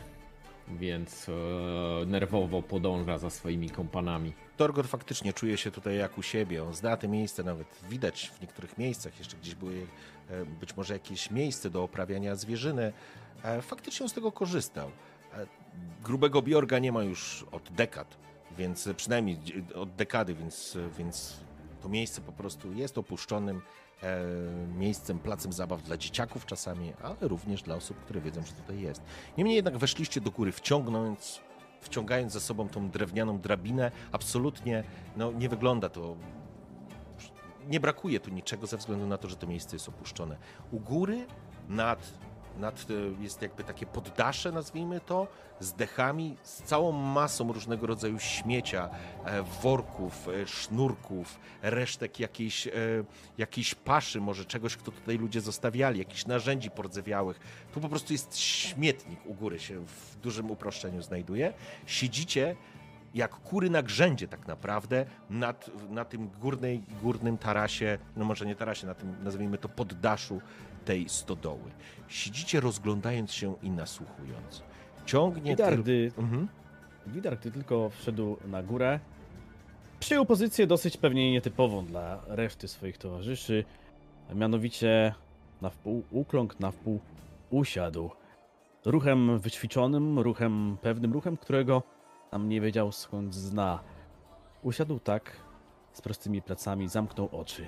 więc 0.68 1.30
e, 1.30 2.06
nerwowo 2.06 2.62
podąża 2.62 3.18
za 3.18 3.30
swoimi 3.30 3.70
kompanami. 3.70 4.34
Torgor 4.58 4.88
faktycznie 4.88 5.34
czuje 5.34 5.58
się 5.58 5.72
tutaj 5.72 5.98
jak 5.98 6.18
u 6.18 6.24
siebie. 6.24 6.64
On 6.64 6.74
zna 6.74 6.98
te 6.98 7.08
miejsce, 7.08 7.44
nawet 7.44 7.68
widać 7.90 8.32
w 8.38 8.42
niektórych 8.42 8.78
miejscach, 8.78 9.20
jeszcze 9.20 9.38
gdzieś 9.38 9.56
były 9.56 9.88
e, 10.30 10.46
być 10.46 10.78
może 10.78 10.94
jakieś 10.94 11.32
miejsce 11.32 11.70
do 11.70 11.84
oprawiania 11.84 12.36
zwierzyny. 12.36 12.94
E, 13.44 13.62
Faktycznie 13.62 14.04
on 14.04 14.10
z 14.10 14.14
tego 14.14 14.32
korzystał. 14.32 14.92
E, 15.34 15.48
Grubego 16.04 16.42
Bjorga 16.42 16.80
nie 16.80 16.92
ma 16.92 17.04
już 17.04 17.46
od 17.52 17.70
dekad, 17.72 18.18
więc 18.58 18.90
przynajmniej 18.98 19.40
od 19.76 19.96
dekady, 19.96 20.34
więc, 20.36 20.78
więc 20.98 21.38
to 21.82 21.90
miejsce 21.90 22.22
po 22.22 22.32
prostu 22.32 22.74
jest 22.74 22.98
opuszczonym 22.98 23.62
miejscem, 24.78 25.20
placem 25.20 25.54
zabaw 25.54 25.84
dla 25.84 25.98
dzieciaków 25.98 26.46
czasami, 26.46 26.94
ale 27.04 27.16
również 27.22 27.62
dla 27.64 27.76
osób, 27.76 27.98
które 28.00 28.22
wiedzą, 28.22 28.44
że 28.44 28.54
tutaj 28.54 28.82
jest. 28.82 29.02
Niemniej 29.38 29.56
jednak 29.56 29.78
weszliście 29.78 30.22
do 30.22 30.32
góry, 30.32 30.52
wciągnąc 30.52 31.40
wciągając 31.82 32.34
za 32.34 32.40
sobą 32.40 32.70
tą 32.70 32.90
drewnianą 32.90 33.40
drabinę, 33.40 33.92
absolutnie 34.12 34.84
no, 35.18 35.32
nie 35.32 35.50
wygląda 35.50 35.90
to. 35.90 36.16
Nie 37.68 37.80
brakuje 37.80 38.20
tu 38.20 38.32
niczego 38.32 38.68
ze 38.68 38.78
względu 38.78 39.08
na 39.08 39.18
to, 39.18 39.30
że 39.30 39.36
to 39.36 39.48
miejsce 39.48 39.76
jest 39.76 39.90
opuszczone. 39.90 40.38
U 40.72 40.80
góry 40.80 41.26
nad, 41.70 42.14
nad 42.60 42.86
e, 42.90 43.24
jest 43.24 43.42
jakby 43.42 43.64
takie 43.64 43.86
poddasze, 43.86 44.52
nazwijmy 44.52 45.00
to, 45.00 45.28
z 45.60 45.74
dechami, 45.74 46.38
z 46.44 46.62
całą 46.64 46.92
masą 46.92 47.54
różnego 47.54 47.88
rodzaju 47.88 48.20
śmiecia, 48.20 48.90
e, 49.26 49.44
worków, 49.44 50.28
e, 50.28 50.48
sznurków, 50.48 51.40
resztek 51.62 52.20
jakiejś, 52.20 52.68
e, 52.68 52.72
jakiejś 53.38 53.76
paszy, 53.76 54.22
może 54.22 54.46
czegoś, 54.46 54.78
kto 54.78 54.92
tutaj 54.92 55.18
ludzie 55.18 55.42
zostawiali, 55.42 56.00
jakichś 56.00 56.26
narzędzi 56.26 56.72
pordzewiałych. 56.72 57.40
Tu 57.74 57.82
po 57.82 57.90
prostu 57.90 58.14
jest 58.14 58.38
śmietnik 58.38 59.20
u 59.26 59.34
góry 59.34 59.60
się 59.60 59.86
w 59.86 60.16
dużym 60.22 60.52
uproszczeniu 60.52 61.02
znajduje. 61.02 61.54
Siedzicie 61.86 62.56
jak 63.14 63.32
kury 63.32 63.70
na 63.70 63.82
grzędzie 63.82 64.28
tak 64.28 64.48
naprawdę 64.48 65.06
nad, 65.30 65.70
na 65.90 66.06
tym 66.06 66.30
górnej, 66.30 66.84
górnym 67.02 67.38
tarasie, 67.38 67.98
no 68.16 68.26
może 68.26 68.46
nie 68.46 68.56
tarasie, 68.56 68.88
na 68.88 68.94
tym 68.94 69.16
nazwijmy 69.24 69.58
to 69.58 69.70
poddaszu 69.70 70.42
tej 70.88 71.10
stodoły. 71.10 71.72
Siedzicie 72.08 72.60
rozglądając 72.60 73.32
się 73.32 73.56
i 73.64 73.70
nasłuchując. 73.70 74.64
Ciągnie 75.06 75.52
Widar, 75.52 75.80
gdy, 75.80 76.12
Mhm. 76.18 76.48
Widar, 77.08 77.38
gdy 77.40 77.52
tylko 77.52 77.90
wszedł 77.90 78.38
na 78.48 78.64
górę, 78.64 79.00
przyjął 80.00 80.26
pozycję 80.26 80.68
dosyć 80.68 80.98
pewnie 80.98 81.32
nietypową 81.32 81.86
dla 81.86 82.22
reszty 82.28 82.68
swoich 82.68 82.98
towarzyszy. 82.98 83.66
a 84.32 84.34
Mianowicie 84.34 85.14
na 85.62 85.70
wpół 85.70 86.04
ukląkł, 86.12 86.56
na 86.60 86.72
wpół 86.72 87.00
usiadł. 87.50 88.10
Ruchem 88.86 89.40
wyćwiczonym, 89.40 90.20
ruchem 90.20 90.78
pewnym, 90.82 91.14
ruchem, 91.14 91.38
którego 91.38 91.84
tam 92.32 92.50
nie 92.50 92.62
wiedział 92.62 92.92
skąd 92.92 93.36
zna. 93.36 93.80
Usiadł 94.64 95.00
tak, 95.00 95.32
z 95.94 96.02
prostymi 96.02 96.42
plecami, 96.42 96.88
zamknął 96.90 97.30
oczy. 97.32 97.66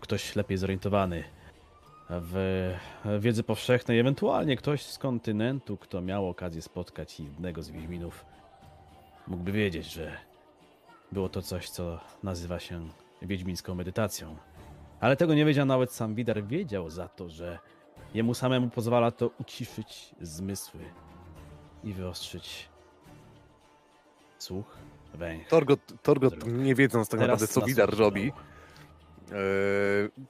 Ktoś 0.00 0.36
lepiej 0.36 0.58
zorientowany 0.58 1.24
w 2.10 2.74
wiedzy 3.20 3.42
powszechnej, 3.42 3.98
ewentualnie 3.98 4.56
ktoś 4.56 4.82
z 4.82 4.98
kontynentu, 4.98 5.76
kto 5.76 6.00
miał 6.00 6.28
okazję 6.28 6.62
spotkać 6.62 7.20
jednego 7.20 7.62
z 7.62 7.70
Wiedźminów, 7.70 8.24
mógłby 9.26 9.52
wiedzieć, 9.52 9.86
że 9.86 10.16
było 11.12 11.28
to 11.28 11.42
coś, 11.42 11.70
co 11.70 12.00
nazywa 12.22 12.58
się 12.58 12.88
wiedźmińską 13.22 13.74
medytacją. 13.74 14.36
Ale 15.00 15.16
tego 15.16 15.34
nie 15.34 15.44
wiedział 15.44 15.66
nawet 15.66 15.92
sam 15.92 16.14
Widar. 16.14 16.44
Wiedział 16.44 16.90
za 16.90 17.08
to, 17.08 17.30
że 17.30 17.58
jemu 18.14 18.34
samemu 18.34 18.70
pozwala 18.70 19.10
to 19.10 19.30
uciszyć 19.40 20.14
zmysły 20.20 20.80
i 21.84 21.92
wyostrzyć 21.92 22.68
słuch 24.38 24.76
Węch. 25.14 25.48
Torgot, 25.48 25.80
Torgot 26.02 26.46
nie 26.46 26.74
wiedząc 26.74 27.08
tak 27.08 27.20
Teraz 27.20 27.40
naprawdę, 27.40 27.60
co 27.60 27.66
Widar 27.66 27.96
robi, 27.96 28.32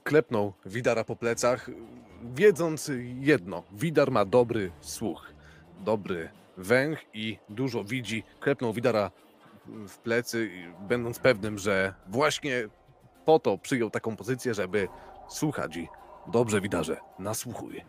klepnął 0.03 0.53
Widara 0.65 1.03
po 1.03 1.15
plecach, 1.15 1.69
wiedząc 2.33 2.91
jedno. 3.19 3.63
Widar 3.71 4.11
ma 4.11 4.25
dobry 4.25 4.71
słuch, 4.81 5.33
dobry 5.79 6.29
węch 6.57 7.05
i 7.13 7.37
dużo 7.49 7.83
widzi. 7.83 8.23
Klepnął 8.39 8.73
Widara 8.73 9.11
w 9.65 9.97
plecy, 9.97 10.49
i 10.53 10.87
będąc 10.87 11.19
pewnym, 11.19 11.57
że 11.57 11.93
właśnie 12.07 12.67
po 13.25 13.39
to 13.39 13.57
przyjął 13.57 13.89
taką 13.89 14.15
pozycję, 14.15 14.53
żeby 14.53 14.87
słuchać 15.29 15.77
i 15.77 15.87
dobrze 16.27 16.61
Widarze, 16.61 16.97
nasłuchuj. 17.19 17.81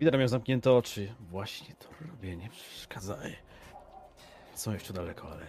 Widar 0.00 0.18
miał 0.18 0.28
zamknięte 0.28 0.72
oczy. 0.72 1.14
Właśnie 1.20 1.74
to 1.74 1.88
robię, 2.08 2.36
nie 2.36 2.48
przeszkadzaj. 2.48 3.36
Są 4.54 4.72
jeszcze 4.72 4.92
daleko, 4.92 5.28
ale 5.32 5.46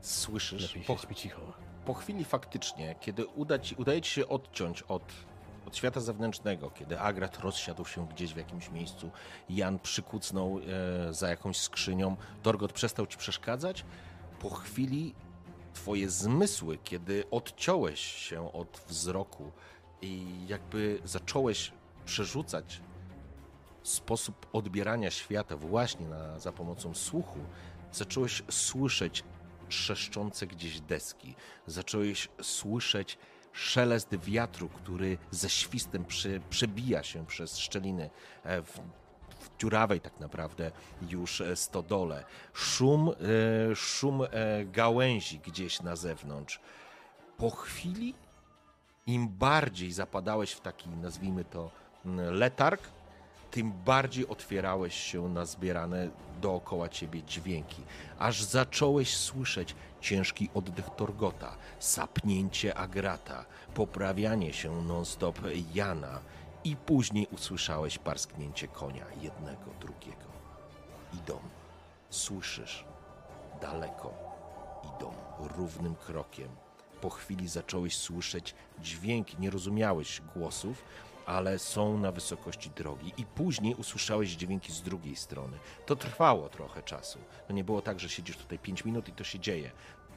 Słyszysz? 0.00 0.62
lepiej 0.62 0.82
Po, 0.82 0.96
siedźmy 0.96 1.14
cicho. 1.14 1.40
Po 1.84 1.94
chwili 1.94 2.24
faktycznie, 2.24 2.94
kiedy 3.00 3.26
uda 3.26 3.58
ci, 3.58 3.74
udaje 3.74 4.00
ci 4.00 4.10
się 4.10 4.28
odciąć 4.28 4.82
od, 4.82 5.02
od 5.66 5.76
świata 5.76 6.00
zewnętrznego, 6.00 6.70
kiedy 6.70 7.00
Agrat 7.00 7.38
rozsiadł 7.38 7.84
się 7.84 8.08
gdzieś 8.08 8.34
w 8.34 8.36
jakimś 8.36 8.70
miejscu, 8.70 9.10
Jan 9.50 9.78
przykucnął 9.78 10.58
e, 11.08 11.12
za 11.12 11.28
jakąś 11.28 11.56
skrzynią, 11.56 12.16
Torgot 12.42 12.72
przestał 12.72 13.06
ci 13.06 13.18
przeszkadzać, 13.18 13.84
po 14.40 14.50
chwili 14.50 15.14
twoje 15.74 16.10
zmysły, 16.10 16.78
kiedy 16.84 17.24
odciąłeś 17.30 18.00
się 18.00 18.52
od 18.52 18.84
wzroku 18.88 19.52
i 20.02 20.26
jakby 20.48 20.98
zacząłeś 21.04 21.72
przerzucać 22.04 22.80
sposób 23.82 24.46
odbierania 24.52 25.10
świata 25.10 25.56
właśnie 25.56 26.08
na, 26.08 26.38
za 26.38 26.52
pomocą 26.52 26.94
słuchu, 26.94 27.38
zacząłeś 27.92 28.42
słyszeć 28.50 29.24
trzeszczące 29.72 30.46
gdzieś 30.46 30.80
deski. 30.80 31.34
Zacząłeś 31.66 32.28
słyszeć 32.42 33.18
szelest 33.52 34.16
wiatru, 34.16 34.68
który 34.68 35.18
ze 35.30 35.50
świstem 35.50 36.04
prze, 36.04 36.40
przebija 36.50 37.02
się 37.02 37.26
przez 37.26 37.58
szczeliny 37.58 38.10
e, 38.44 38.62
w, 38.62 38.80
w 39.40 39.58
dziurawej 39.58 40.00
tak 40.00 40.20
naprawdę 40.20 40.70
już 41.08 41.40
e, 41.40 41.56
stodole. 41.56 42.24
Szum, 42.52 43.10
e, 43.10 43.76
szum 43.76 44.22
e, 44.22 44.28
gałęzi 44.64 45.38
gdzieś 45.38 45.82
na 45.82 45.96
zewnątrz. 45.96 46.60
Po 47.38 47.50
chwili, 47.50 48.14
im 49.06 49.28
bardziej 49.28 49.92
zapadałeś 49.92 50.52
w 50.52 50.60
taki, 50.60 50.88
nazwijmy 50.90 51.44
to, 51.44 51.70
m, 52.04 52.20
letarg, 52.34 52.82
tym 53.52 53.72
bardziej 53.72 54.28
otwierałeś 54.28 54.94
się 54.94 55.28
na 55.28 55.44
zbierane 55.44 56.08
dookoła 56.40 56.88
ciebie 56.88 57.22
dźwięki, 57.22 57.82
aż 58.18 58.42
zacząłeś 58.42 59.16
słyszeć 59.16 59.74
ciężki 60.00 60.50
oddech 60.54 60.90
Torgota, 60.96 61.56
sapnięcie 61.78 62.74
Agrata, 62.74 63.44
poprawianie 63.74 64.52
się 64.52 64.82
non-stop 64.82 65.40
Jana 65.74 66.20
i 66.64 66.76
później 66.76 67.26
usłyszałeś 67.30 67.98
parsknięcie 67.98 68.68
konia 68.68 69.06
jednego, 69.20 69.70
drugiego. 69.80 70.32
Idą, 71.14 71.38
słyszysz, 72.10 72.84
daleko, 73.60 74.14
idą 74.96 75.12
równym 75.56 75.94
krokiem. 75.94 76.48
Po 77.00 77.10
chwili 77.10 77.48
zacząłeś 77.48 77.96
słyszeć 77.96 78.54
dźwięki, 78.80 79.36
nie 79.38 79.50
rozumiałeś 79.50 80.22
głosów, 80.36 80.84
ale 81.26 81.58
są 81.58 81.98
na 81.98 82.12
wysokości 82.12 82.70
drogi. 82.70 83.12
I 83.16 83.24
później 83.24 83.74
usłyszałeś 83.74 84.30
dźwięki 84.30 84.72
z 84.72 84.82
drugiej 84.82 85.16
strony. 85.16 85.58
To 85.86 85.96
trwało 85.96 86.48
trochę 86.48 86.82
czasu. 86.82 87.18
To 87.48 87.52
nie 87.52 87.64
było 87.64 87.82
tak, 87.82 88.00
że 88.00 88.08
siedzisz 88.08 88.36
tutaj 88.36 88.58
5 88.58 88.84
minut 88.84 89.08
i 89.08 89.12
to 89.12 89.24
się 89.24 89.38
dzieje. 89.38 89.70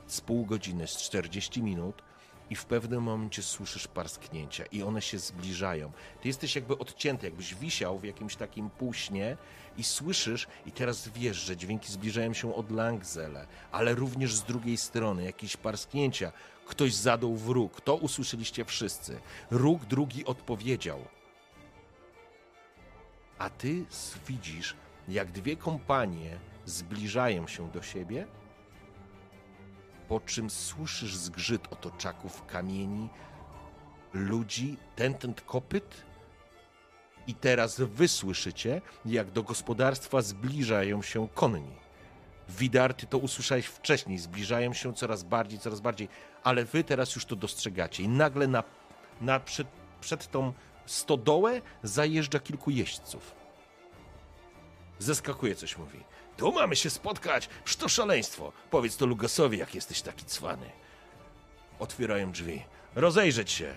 Z 0.07 0.21
pół 0.21 0.45
godziny, 0.45 0.87
z 0.87 0.97
40 0.97 1.63
minut 1.63 2.01
i 2.49 2.55
w 2.55 2.65
pewnym 2.65 3.03
momencie 3.03 3.43
słyszysz 3.43 3.87
parsknięcia 3.87 4.65
i 4.65 4.83
one 4.83 5.01
się 5.01 5.19
zbliżają. 5.19 5.91
Ty 6.21 6.27
jesteś 6.27 6.55
jakby 6.55 6.77
odcięty, 6.77 7.25
jakbyś 7.25 7.55
wisiał 7.55 7.99
w 7.99 8.03
jakimś 8.03 8.35
takim 8.35 8.69
półśnie 8.69 9.37
i 9.77 9.83
słyszysz 9.83 10.47
i 10.65 10.71
teraz 10.71 11.07
wiesz, 11.07 11.37
że 11.37 11.57
dźwięki 11.57 11.91
zbliżają 11.91 12.33
się 12.33 12.55
od 12.55 12.71
Langzele, 12.71 13.47
ale 13.71 13.95
również 13.95 14.35
z 14.35 14.43
drugiej 14.43 14.77
strony 14.77 15.23
jakieś 15.23 15.57
parsknięcia. 15.57 16.31
Ktoś 16.65 16.93
zadał 16.93 17.35
w 17.35 17.49
róg. 17.49 17.81
To 17.81 17.95
usłyszeliście 17.95 18.65
wszyscy. 18.65 19.19
Róg 19.51 19.85
drugi 19.85 20.25
odpowiedział. 20.25 20.99
A 23.37 23.49
ty 23.49 23.85
widzisz, 24.27 24.75
jak 25.07 25.31
dwie 25.31 25.55
kompanie 25.57 26.39
zbliżają 26.65 27.47
się 27.47 27.71
do 27.71 27.81
siebie, 27.81 28.27
po 30.07 30.19
czym 30.19 30.49
słyszysz 30.49 31.15
zgrzyt 31.15 31.73
otoczaków 31.73 32.45
kamieni, 32.45 33.09
ludzi, 34.13 34.77
ten, 34.95 35.13
ten 35.13 35.33
kopyt. 35.33 36.03
I 37.27 37.33
teraz 37.33 37.79
wy 37.79 38.07
słyszycie, 38.07 38.81
jak 39.05 39.31
do 39.31 39.43
gospodarstwa 39.43 40.21
zbliżają 40.21 41.01
się 41.01 41.27
konni. 41.33 41.84
Widar, 42.49 42.93
ty 42.93 43.07
to 43.07 43.17
usłyszałeś 43.17 43.65
wcześniej, 43.65 44.17
zbliżają 44.17 44.73
się 44.73 44.93
coraz 44.93 45.23
bardziej, 45.23 45.59
coraz 45.59 45.79
bardziej, 45.79 46.09
ale 46.43 46.65
wy 46.65 46.83
teraz 46.83 47.15
już 47.15 47.25
to 47.25 47.35
dostrzegacie. 47.35 48.03
I 48.03 48.07
nagle 48.07 48.47
na, 48.47 48.63
na 49.21 49.39
przed, 49.39 49.67
przed 50.01 50.31
tą 50.31 50.53
stodołę 50.85 51.61
zajeżdża 51.83 52.39
kilku 52.39 52.71
jeźdźców. 52.71 53.35
Zeskakuje 54.99 55.55
coś, 55.55 55.77
mówi. 55.77 55.99
Tu 56.37 56.51
mamy 56.51 56.75
się 56.75 56.89
spotkać, 56.89 57.49
to 57.79 57.89
szaleństwo. 57.89 58.51
Powiedz 58.69 58.97
to 58.97 59.05
Lugosowi, 59.05 59.57
jak 59.57 59.75
jesteś 59.75 60.01
taki 60.01 60.25
cwany. 60.25 60.69
Otwierają 61.79 62.31
drzwi. 62.31 62.61
Rozejrzeć 62.95 63.51
się. 63.51 63.75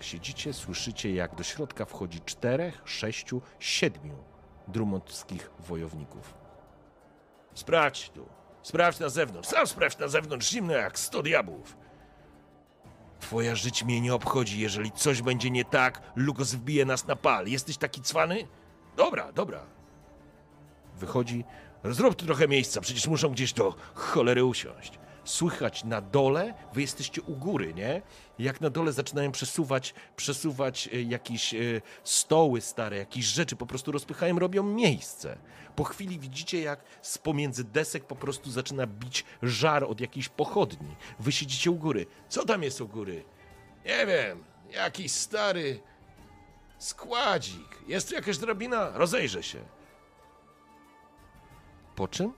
Siedzicie, 0.00 0.52
słyszycie, 0.52 1.14
jak 1.14 1.34
do 1.34 1.42
środka 1.42 1.84
wchodzi 1.84 2.20
czterech, 2.20 2.82
sześciu, 2.84 3.42
siedmiu 3.58 4.29
drumondskich 4.70 5.50
wojowników. 5.58 6.34
Sprawdź 7.54 8.10
tu. 8.10 8.28
Sprawdź 8.62 8.98
na 8.98 9.08
zewnątrz. 9.08 9.48
Sam 9.48 9.66
sprawdź 9.66 9.98
na 9.98 10.08
zewnątrz. 10.08 10.50
Zimno 10.50 10.72
jak 10.72 10.98
sto 10.98 11.22
diabłów. 11.22 11.76
Twoja 13.20 13.54
żyć 13.54 13.84
mnie 13.84 14.00
nie 14.00 14.14
obchodzi. 14.14 14.60
Jeżeli 14.60 14.92
coś 14.92 15.22
będzie 15.22 15.50
nie 15.50 15.64
tak, 15.64 16.02
Lugos 16.16 16.54
wbije 16.54 16.84
nas 16.84 17.06
na 17.06 17.16
pal. 17.16 17.46
Jesteś 17.46 17.76
taki 17.76 18.02
cwany? 18.02 18.48
Dobra, 18.96 19.32
dobra. 19.32 19.60
Wychodzi. 20.96 21.44
Zrób 21.84 22.14
tu 22.14 22.26
trochę 22.26 22.48
miejsca, 22.48 22.80
przecież 22.80 23.06
muszą 23.06 23.28
gdzieś 23.28 23.52
do 23.52 23.74
cholery 23.94 24.44
usiąść. 24.44 24.98
Słychać 25.24 25.84
na 25.84 26.00
dole, 26.00 26.54
wy 26.72 26.80
jesteście 26.80 27.22
u 27.22 27.36
góry, 27.36 27.74
nie? 27.74 28.02
Jak 28.38 28.60
na 28.60 28.70
dole 28.70 28.92
zaczynają 28.92 29.32
przesuwać, 29.32 29.94
przesuwać 30.16 30.88
e, 30.92 31.02
jakieś 31.02 31.54
e, 31.54 31.58
stoły 32.04 32.60
stare, 32.60 32.96
jakieś 32.96 33.24
rzeczy, 33.24 33.56
po 33.56 33.66
prostu 33.66 33.92
rozpychają, 33.92 34.38
robią 34.38 34.62
miejsce. 34.62 35.38
Po 35.76 35.84
chwili 35.84 36.18
widzicie, 36.18 36.60
jak 36.62 36.84
z 37.02 37.18
pomiędzy 37.18 37.64
desek 37.64 38.04
po 38.04 38.16
prostu 38.16 38.50
zaczyna 38.50 38.86
bić 38.86 39.24
żar 39.42 39.84
od 39.84 40.00
jakiejś 40.00 40.28
pochodni. 40.28 40.96
Wy 41.20 41.32
siedzicie 41.32 41.70
u 41.70 41.74
góry. 41.74 42.06
Co 42.28 42.44
tam 42.44 42.62
jest 42.62 42.80
u 42.80 42.88
góry? 42.88 43.24
Nie 43.84 44.06
wiem, 44.06 44.44
jakiś 44.70 45.12
stary 45.12 45.80
składzik. 46.78 47.78
Jest 47.86 48.08
tu 48.08 48.14
jakaś 48.14 48.38
drabina? 48.38 48.90
Rozejrzę 48.94 49.42
się. 49.42 49.58
Po 51.96 52.08
czym? 52.08 52.32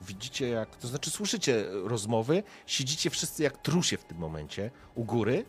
Widzicie 0.00 0.48
jak, 0.48 0.76
to 0.76 0.88
znaczy 0.88 1.10
słyszycie 1.10 1.64
rozmowy, 1.70 2.42
siedzicie 2.66 3.10
wszyscy 3.10 3.42
jak 3.42 3.62
trusie 3.62 3.96
w 3.96 4.04
tym 4.04 4.18
momencie 4.18 4.70
u 4.94 5.04
góry, 5.04 5.44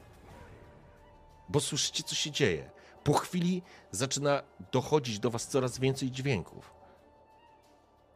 bo 1.49 1.59
słyszycie 1.59 2.03
co 2.03 2.15
się 2.15 2.31
dzieje. 2.31 2.71
Po 3.03 3.13
chwili 3.13 3.61
zaczyna 3.91 4.43
dochodzić 4.71 5.19
do 5.19 5.29
was 5.29 5.47
coraz 5.47 5.79
więcej 5.79 6.11
dźwięków. 6.11 6.73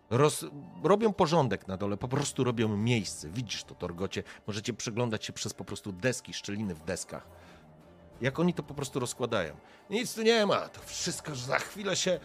Roz, 0.09 0.45
robią 0.83 1.13
porządek 1.13 1.67
na 1.67 1.77
dole, 1.77 1.97
po 1.97 2.07
prostu 2.07 2.43
robią 2.43 2.77
miejsce. 2.77 3.29
Widzisz 3.29 3.63
to, 3.63 3.75
Torgocie. 3.75 4.23
Możecie 4.47 4.73
przeglądać 4.73 5.25
się 5.25 5.33
przez 5.33 5.53
po 5.53 5.65
prostu 5.65 5.91
deski, 5.91 6.33
szczeliny 6.33 6.75
w 6.75 6.83
deskach. 6.83 7.27
Jak 8.21 8.39
oni 8.39 8.53
to 8.53 8.63
po 8.63 8.73
prostu 8.73 8.99
rozkładają. 8.99 9.55
Nic 9.89 10.13
tu 10.13 10.21
nie 10.21 10.45
ma, 10.45 10.69
to 10.69 10.81
wszystko 10.85 11.35
za 11.35 11.59
chwilę 11.59 11.95
się 11.95 12.19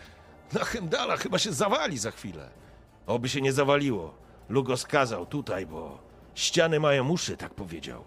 na 0.52 0.64
Hendala 0.64 1.16
chyba 1.16 1.38
się 1.38 1.52
zawali 1.52 1.98
za 1.98 2.10
chwilę. 2.10 2.50
Oby 3.08 3.28
się 3.28 3.40
nie 3.40 3.52
zawaliło. 3.52 4.14
Lugos 4.48 4.86
kazał 4.86 5.26
tutaj, 5.26 5.66
bo 5.66 5.98
ściany 6.34 6.80
mają 6.80 7.08
uszy, 7.08 7.36
tak 7.36 7.54
powiedział. 7.54 8.04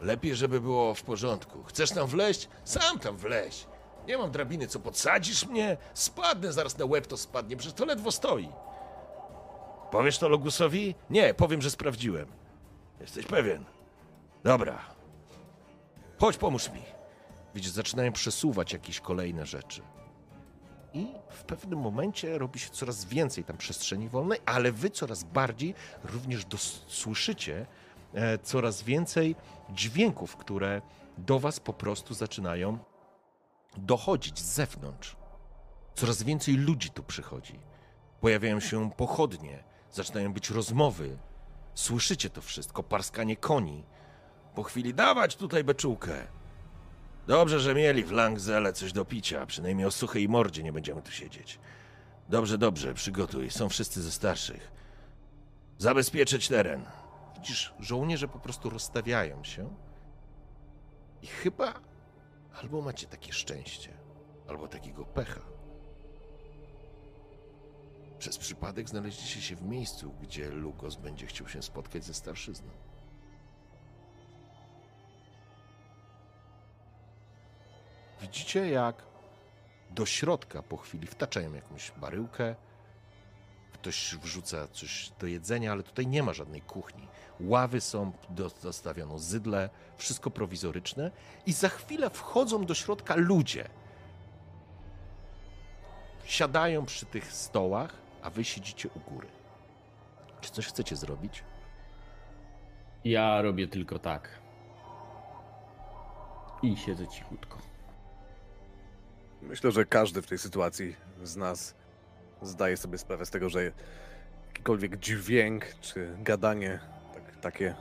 Lepiej, 0.00 0.34
żeby 0.36 0.60
było 0.60 0.94
w 0.94 1.02
porządku. 1.02 1.62
Chcesz 1.64 1.90
tam 1.90 2.06
wleźć? 2.06 2.48
Sam 2.64 2.98
tam 2.98 3.16
wleź. 3.16 3.66
Nie 4.06 4.18
mam 4.18 4.30
drabiny, 4.30 4.66
co 4.66 4.80
podsadzisz 4.80 5.46
mnie? 5.46 5.76
Spadnę 5.94 6.52
zaraz 6.52 6.78
na 6.78 6.84
łeb, 6.84 7.06
to 7.06 7.16
spadnie, 7.16 7.56
przecież 7.56 7.74
to 7.78 7.84
ledwo 7.84 8.12
stoi. 8.12 8.48
Powiesz 9.90 10.18
to 10.18 10.28
Logusowi? 10.28 10.94
Nie, 11.10 11.34
powiem, 11.34 11.62
że 11.62 11.70
sprawdziłem. 11.70 12.26
Jesteś 13.00 13.26
pewien? 13.26 13.64
Dobra. 14.44 14.78
Chodź, 16.18 16.36
pomóż 16.36 16.70
mi. 16.70 16.82
Widzisz, 17.54 17.70
zaczynają 17.70 18.12
przesuwać 18.12 18.72
jakieś 18.72 19.00
kolejne 19.00 19.46
rzeczy. 19.46 19.82
I 20.94 21.06
w 21.28 21.44
pewnym 21.44 21.78
momencie 21.78 22.38
robi 22.38 22.58
się 22.58 22.70
coraz 22.70 23.04
więcej 23.04 23.44
tam 23.44 23.56
przestrzeni 23.56 24.08
wolnej, 24.08 24.38
ale 24.46 24.72
wy 24.72 24.90
coraz 24.90 25.24
bardziej 25.24 25.74
również 26.04 26.46
słyszycie 26.88 27.66
e, 28.14 28.38
coraz 28.38 28.82
więcej 28.82 29.36
dźwięków, 29.70 30.36
które 30.36 30.82
do 31.18 31.38
was 31.38 31.60
po 31.60 31.72
prostu 31.72 32.14
zaczynają 32.14 32.78
dochodzić 33.76 34.38
z 34.38 34.54
zewnątrz. 34.54 35.16
Coraz 35.94 36.22
więcej 36.22 36.56
ludzi 36.56 36.90
tu 36.90 37.02
przychodzi. 37.02 37.58
Pojawiają 38.20 38.60
się 38.60 38.90
pochodnie, 38.90 39.64
zaczynają 39.90 40.32
być 40.32 40.50
rozmowy. 40.50 41.18
Słyszycie 41.74 42.30
to 42.30 42.40
wszystko, 42.40 42.82
parskanie 42.82 43.36
koni. 43.36 43.84
Po 44.54 44.62
chwili 44.62 44.94
dawać 44.94 45.36
tutaj 45.36 45.64
beczułkę. 45.64 46.26
Dobrze, 47.26 47.60
że 47.60 47.74
mieli 47.74 48.04
w 48.04 48.12
Langzele 48.12 48.72
coś 48.72 48.92
do 48.92 49.04
picia, 49.04 49.46
przynajmniej 49.46 49.86
o 49.86 49.90
suchej 49.90 50.28
mordzie 50.28 50.62
nie 50.62 50.72
będziemy 50.72 51.02
tu 51.02 51.10
siedzieć. 51.10 51.58
Dobrze, 52.28 52.58
dobrze, 52.58 52.94
przygotuj, 52.94 53.50
są 53.50 53.68
wszyscy 53.68 54.02
ze 54.02 54.10
starszych. 54.10 54.72
Zabezpieczyć 55.78 56.48
teren. 56.48 56.84
Widzisz, 57.34 57.74
żołnierze 57.80 58.28
po 58.28 58.38
prostu 58.38 58.70
rozstawiają 58.70 59.44
się 59.44 59.74
i 61.22 61.26
chyba 61.26 61.80
albo 62.62 62.82
macie 62.82 63.06
takie 63.06 63.32
szczęście, 63.32 63.90
albo 64.48 64.68
takiego 64.68 65.04
pecha. 65.04 65.40
Przez 68.18 68.38
przypadek 68.38 68.88
znaleźliście 68.88 69.42
się 69.42 69.56
w 69.56 69.62
miejscu, 69.62 70.14
gdzie 70.22 70.50
Lugos 70.50 70.96
będzie 70.96 71.26
chciał 71.26 71.48
się 71.48 71.62
spotkać 71.62 72.04
ze 72.04 72.14
starszyzną. 72.14 72.70
Widzicie, 78.22 78.70
jak 78.70 79.02
do 79.90 80.06
środka 80.06 80.62
po 80.62 80.76
chwili 80.76 81.06
wtaczają 81.06 81.54
jakąś 81.54 81.92
baryłkę, 81.96 82.54
ktoś 83.72 84.14
wrzuca 84.14 84.68
coś 84.68 85.10
do 85.20 85.26
jedzenia, 85.26 85.72
ale 85.72 85.82
tutaj 85.82 86.06
nie 86.06 86.22
ma 86.22 86.32
żadnej 86.32 86.60
kuchni. 86.60 87.08
Ławy 87.40 87.80
są 87.80 88.12
do- 88.30 88.50
dostawiono, 88.62 89.18
zydle, 89.18 89.70
wszystko 89.96 90.30
prowizoryczne 90.30 91.10
i 91.46 91.52
za 91.52 91.68
chwilę 91.68 92.10
wchodzą 92.10 92.64
do 92.66 92.74
środka 92.74 93.14
ludzie. 93.16 93.68
Siadają 96.24 96.86
przy 96.86 97.06
tych 97.06 97.32
stołach, 97.32 97.94
a 98.22 98.30
wy 98.30 98.44
siedzicie 98.44 98.88
u 98.94 99.00
góry. 99.00 99.28
Czy 100.40 100.50
coś 100.50 100.66
chcecie 100.66 100.96
zrobić? 100.96 101.44
Ja 103.04 103.42
robię 103.42 103.68
tylko 103.68 103.98
tak. 103.98 104.28
I 106.62 106.76
siedzę 106.76 107.08
cichutko. 107.08 107.58
Myślę, 109.42 109.72
że 109.72 109.84
każdy 109.84 110.22
w 110.22 110.26
tej 110.26 110.38
sytuacji 110.38 110.96
z 111.22 111.36
nas 111.36 111.74
zdaje 112.42 112.76
sobie 112.76 112.98
sprawę 112.98 113.26
z 113.26 113.30
tego, 113.30 113.48
że 113.48 113.72
jakikolwiek 114.48 114.96
dźwięk 114.96 115.64
czy 115.80 116.14
gadanie 116.18 116.80
tak, 117.14 117.36
takie 117.36 117.74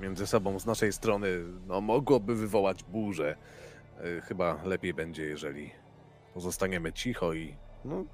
między 0.00 0.26
sobą 0.26 0.58
z 0.58 0.66
naszej 0.66 0.92
strony 0.92 1.28
no, 1.66 1.80
mogłoby 1.80 2.34
wywołać 2.34 2.84
burzę. 2.84 3.36
Y, 4.04 4.20
Chyba 4.20 4.62
lepiej 4.64 4.94
będzie, 4.94 5.24
jeżeli 5.24 5.70
pozostaniemy 6.34 6.92
cicho 6.92 7.32
i 7.32 7.54
no, 7.84 8.04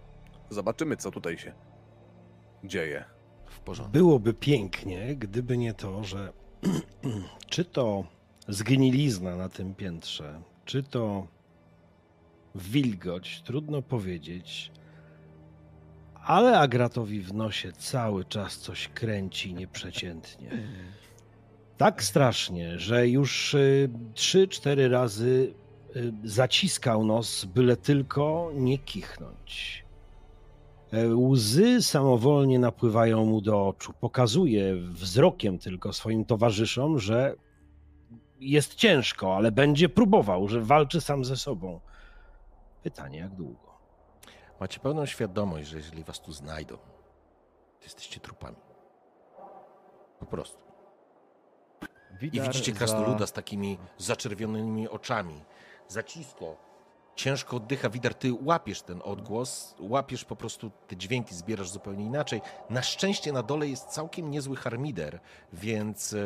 zobaczymy, 0.50 0.96
co 0.96 1.10
tutaj 1.10 1.38
się 1.38 1.52
dzieje. 2.64 3.04
W 3.46 3.60
porządku. 3.60 3.92
Byłoby 3.92 4.34
pięknie, 4.34 5.16
gdyby 5.16 5.58
nie 5.58 5.74
to, 5.74 6.04
że 6.04 6.32
czy 7.52 7.64
to 7.64 8.04
zgnilizna 8.48 9.36
na 9.36 9.48
tym 9.48 9.74
piętrze, 9.74 10.42
czy 10.64 10.82
to 10.82 11.26
wilgoć, 12.54 13.42
trudno 13.42 13.82
powiedzieć, 13.82 14.72
ale 16.14 16.58
Agratowi 16.58 17.20
w 17.20 17.34
nosie 17.34 17.72
cały 17.72 18.24
czas 18.24 18.58
coś 18.58 18.88
kręci 18.88 19.54
nieprzeciętnie. 19.54 20.50
Tak 21.76 22.02
strasznie, 22.02 22.78
że 22.78 23.08
już 23.08 23.54
y, 23.54 23.90
trzy, 24.14 24.48
cztery 24.48 24.88
razy 24.88 25.54
y, 25.96 26.12
zaciskał 26.24 27.04
nos, 27.04 27.44
byle 27.44 27.76
tylko 27.76 28.50
nie 28.54 28.78
kichnąć. 28.78 29.82
E, 30.92 31.16
Łzy 31.16 31.82
samowolnie 31.82 32.58
napływają 32.58 33.24
mu 33.24 33.40
do 33.40 33.68
oczu. 33.68 33.92
Pokazuje 34.00 34.76
wzrokiem 34.76 35.58
tylko 35.58 35.92
swoim 35.92 36.24
towarzyszom, 36.24 36.98
że 36.98 37.34
jest 38.40 38.74
ciężko, 38.74 39.36
ale 39.36 39.52
będzie 39.52 39.88
próbował, 39.88 40.48
że 40.48 40.60
walczy 40.60 41.00
sam 41.00 41.24
ze 41.24 41.36
sobą. 41.36 41.80
Pytanie, 42.82 43.18
jak 43.18 43.34
długo? 43.34 43.72
Macie 44.60 44.80
pełną 44.80 45.06
świadomość, 45.06 45.68
że 45.68 45.76
jeżeli 45.76 46.04
was 46.04 46.20
tu 46.20 46.32
znajdą, 46.32 46.76
to 47.78 47.84
jesteście 47.84 48.20
trupami. 48.20 48.56
Po 50.20 50.26
prostu. 50.26 50.58
I 52.12 52.16
Widar 52.18 52.46
widzicie 52.46 52.72
za- 52.72 52.78
krasnoluda 52.78 53.26
z 53.26 53.32
takimi 53.32 53.78
zaczerwionymi 53.98 54.88
oczami. 54.88 55.44
Zaciska. 55.88 56.44
Ciężko 57.14 57.56
oddycha. 57.56 57.90
Widar, 57.90 58.14
ty 58.14 58.32
łapiesz 58.42 58.82
ten 58.82 59.00
odgłos, 59.04 59.74
łapiesz 59.80 60.24
po 60.24 60.36
prostu 60.36 60.70
te 60.88 60.96
dźwięki, 60.96 61.34
zbierasz 61.34 61.70
zupełnie 61.70 62.04
inaczej. 62.04 62.40
Na 62.70 62.82
szczęście 62.82 63.32
na 63.32 63.42
dole 63.42 63.68
jest 63.68 63.86
całkiem 63.88 64.30
niezły 64.30 64.56
harmider, 64.56 65.20
więc 65.52 66.12
e, 66.12 66.18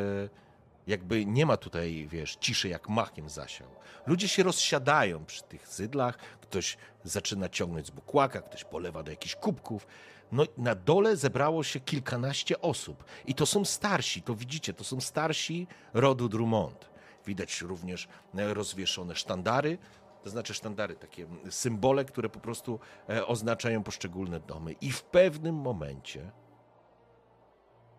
jakby 0.87 1.25
nie 1.25 1.45
ma 1.45 1.57
tutaj, 1.57 2.07
wiesz, 2.09 2.35
ciszy 2.35 2.69
jak 2.69 2.89
makiem 2.89 3.29
zasiał. 3.29 3.67
Ludzie 4.05 4.27
się 4.27 4.43
rozsiadają 4.43 5.25
przy 5.25 5.43
tych 5.43 5.67
zydlach, 5.67 6.17
ktoś 6.17 6.77
zaczyna 7.03 7.49
ciągnąć 7.49 7.87
z 7.87 7.89
bukłaka, 7.89 8.41
ktoś 8.41 8.63
polewa 8.63 9.03
do 9.03 9.11
jakichś 9.11 9.35
kubków. 9.35 9.87
No 10.31 10.43
na 10.57 10.75
dole 10.75 11.17
zebrało 11.17 11.63
się 11.63 11.79
kilkanaście 11.79 12.61
osób 12.61 13.03
i 13.25 13.35
to 13.35 13.45
są 13.45 13.65
starsi, 13.65 14.21
to 14.21 14.35
widzicie, 14.35 14.73
to 14.73 14.83
są 14.83 15.01
starsi 15.01 15.67
rodu 15.93 16.29
Drummond. 16.29 16.89
Widać 17.25 17.61
również 17.61 18.07
e, 18.35 18.53
rozwieszone 18.53 19.15
sztandary, 19.15 19.77
to 20.23 20.29
znaczy 20.29 20.53
sztandary, 20.53 20.95
takie 20.95 21.27
symbole, 21.49 22.05
które 22.05 22.29
po 22.29 22.39
prostu 22.39 22.79
e, 23.09 23.27
oznaczają 23.27 23.83
poszczególne 23.83 24.39
domy. 24.39 24.71
I 24.71 24.91
w 24.91 25.03
pewnym 25.03 25.55
momencie 25.55 26.31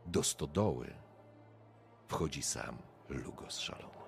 do 0.07 0.23
stodoły 0.23 1.08
wchodzi 2.09 2.43
sam 2.43 2.77
Lugos 3.09 3.59
szalony. 3.59 3.99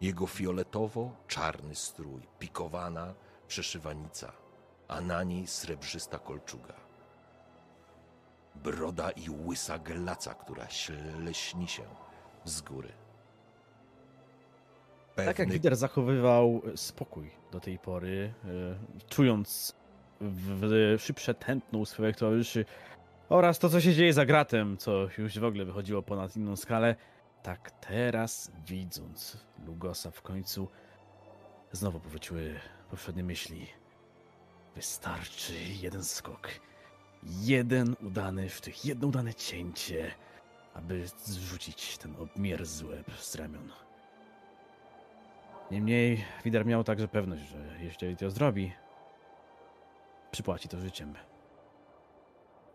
Jego 0.00 0.26
fioletowo-czarny 0.26 1.74
strój, 1.74 2.22
pikowana 2.38 3.14
przeszywanica, 3.48 4.32
a 4.88 5.00
na 5.00 5.22
niej 5.22 5.46
srebrzysta 5.46 6.18
kolczuga. 6.18 6.74
Broda 8.54 9.10
i 9.10 9.30
łysa 9.30 9.78
gelaca, 9.78 10.34
która 10.34 10.68
śleśni 10.68 11.68
się 11.68 11.82
z 12.44 12.60
góry. 12.60 12.92
Tak 15.14 15.26
jak 15.26 15.36
Pewny 15.36 15.54
lider 15.54 15.76
zachowywał 15.76 16.62
spokój 16.76 17.30
do 17.52 17.60
tej 17.60 17.78
pory, 17.78 18.34
e, 18.44 19.08
czując 19.08 19.74
w, 20.20 20.96
szybsze 20.98 21.34
tętno 21.34 21.86
swoich 21.86 22.16
towarzyszy 22.16 22.64
oraz 23.34 23.58
to, 23.58 23.68
co 23.68 23.80
się 23.80 23.94
dzieje 23.94 24.12
za 24.12 24.26
gratem, 24.26 24.76
co 24.76 25.06
już 25.18 25.38
w 25.38 25.44
ogóle 25.44 25.64
wychodziło 25.64 26.02
ponad 26.02 26.36
inną 26.36 26.56
skalę, 26.56 26.96
tak 27.42 27.70
teraz 27.70 28.52
widząc 28.66 29.46
Lugosa 29.66 30.10
w 30.10 30.22
końcu 30.22 30.68
znowu 31.72 32.00
powróciły 32.00 32.60
poprzednie 32.90 33.24
myśli. 33.24 33.66
Wystarczy 34.74 35.52
jeden 35.82 36.04
skok, 36.04 36.48
jeden 37.22 37.96
udany 38.02 38.50
sztych, 38.50 38.84
jedno 38.84 39.08
udane 39.08 39.34
cięcie, 39.34 40.10
aby 40.74 41.06
zrzucić 41.06 41.98
ten 41.98 42.16
obmierzły 42.16 42.90
łeb 42.96 43.10
z 43.18 43.34
ramion. 43.34 43.72
Niemniej 45.70 46.24
Widar 46.44 46.66
miał 46.66 46.84
także 46.84 47.08
pewność, 47.08 47.42
że 47.42 47.58
jeśli 47.80 48.16
to 48.16 48.30
zrobi, 48.30 48.72
przypłaci 50.30 50.68
to 50.68 50.80
życiem. 50.80 51.14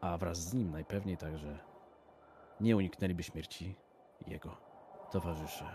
A 0.02 0.18
wraz 0.18 0.38
z 0.38 0.54
nim 0.54 0.72
najpewniej 0.72 1.18
także 1.18 1.60
nie 2.60 2.78
uniknęliby 2.78 3.24
śmierci 3.24 3.76
jego 4.28 4.58
towarzysze, 5.12 5.66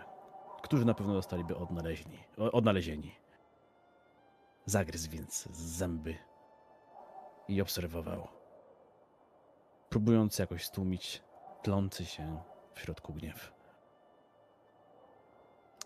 którzy 0.62 0.84
na 0.84 0.94
pewno 0.94 1.14
zostaliby 1.14 1.56
odnaleźni, 1.56 2.18
o- 2.38 2.52
odnalezieni. 2.52 3.14
Zagryzł 4.66 5.10
więc 5.10 5.48
zęby 5.52 6.16
i 7.48 7.60
obserwował, 7.60 8.28
próbując 9.90 10.38
jakoś 10.38 10.64
stłumić 10.64 11.22
tlący 11.62 12.04
się 12.06 12.42
w 12.74 12.80
środku 12.80 13.14
gniew. 13.14 13.52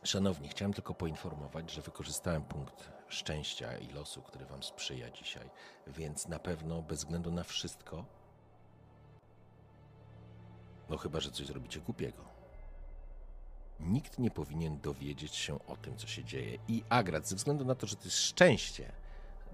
Szanowni, 0.03 0.49
chciałem 0.49 0.73
tylko 0.73 0.95
poinformować, 0.95 1.71
że 1.71 1.83
wykorzystałem 1.83 2.45
punkt 2.45 2.91
szczęścia 3.09 3.79
i 3.79 3.89
losu, 3.89 4.23
który 4.23 4.47
Wam 4.47 4.63
sprzyja 4.63 5.11
dzisiaj, 5.11 5.51
więc 5.87 6.29
na 6.29 6.39
pewno 6.39 6.83
bez 6.83 6.99
względu 6.99 7.31
na 7.33 7.45
wszystko, 7.45 8.05
no 10.91 10.97
chyba, 10.97 11.21
że 11.21 11.31
coś 11.31 11.47
zrobicie 11.47 11.81
głupiego. 11.81 12.25
Nikt 13.81 14.19
nie 14.19 14.31
powinien 14.31 14.81
dowiedzieć 14.81 15.35
się 15.35 15.67
o 15.67 15.77
tym, 15.77 15.97
co 15.97 16.07
się 16.07 16.25
dzieje. 16.25 16.59
I 16.69 16.85
Agrat, 16.89 17.29
ze 17.29 17.37
względu 17.37 17.65
na 17.65 17.75
to, 17.75 17.87
że 17.87 17.97
to 17.97 18.05
jest 18.05 18.19
szczęście, 18.19 18.93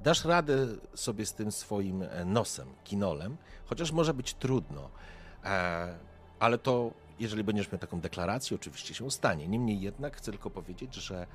dasz 0.02 0.24
radę 0.24 0.66
sobie 0.94 1.26
z 1.26 1.34
tym 1.34 1.52
swoim 1.52 2.02
e, 2.02 2.24
nosem, 2.24 2.68
kinolem, 2.84 3.36
chociaż 3.66 3.92
może 3.92 4.14
być 4.14 4.34
trudno. 4.34 4.90
E, 5.44 5.98
ale 6.38 6.58
to, 6.58 6.90
jeżeli 7.18 7.44
będziesz 7.44 7.72
miał 7.72 7.78
taką 7.78 8.00
deklarację, 8.00 8.54
oczywiście 8.54 8.94
się 8.94 9.10
stanie. 9.10 9.48
Niemniej 9.48 9.80
jednak 9.80 10.16
chcę 10.16 10.30
tylko 10.30 10.50
powiedzieć, 10.50 10.94
że 10.94 11.26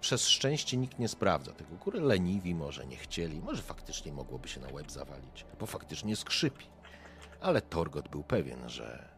przez 0.00 0.28
szczęście 0.28 0.76
nikt 0.76 0.98
nie 0.98 1.08
sprawdza 1.08 1.52
tego. 1.52 1.76
Góry 1.76 2.00
leniwi 2.00 2.54
może 2.54 2.86
nie 2.86 2.96
chcieli, 2.96 3.40
może 3.40 3.62
faktycznie 3.62 4.12
mogłoby 4.12 4.48
się 4.48 4.60
na 4.60 4.68
łeb 4.68 4.90
zawalić, 4.90 5.44
bo 5.60 5.66
faktycznie 5.66 6.16
skrzypi. 6.16 6.66
Ale 7.42 7.62
Torgot 7.62 8.08
był 8.08 8.24
pewien, 8.24 8.68
że 8.68 9.08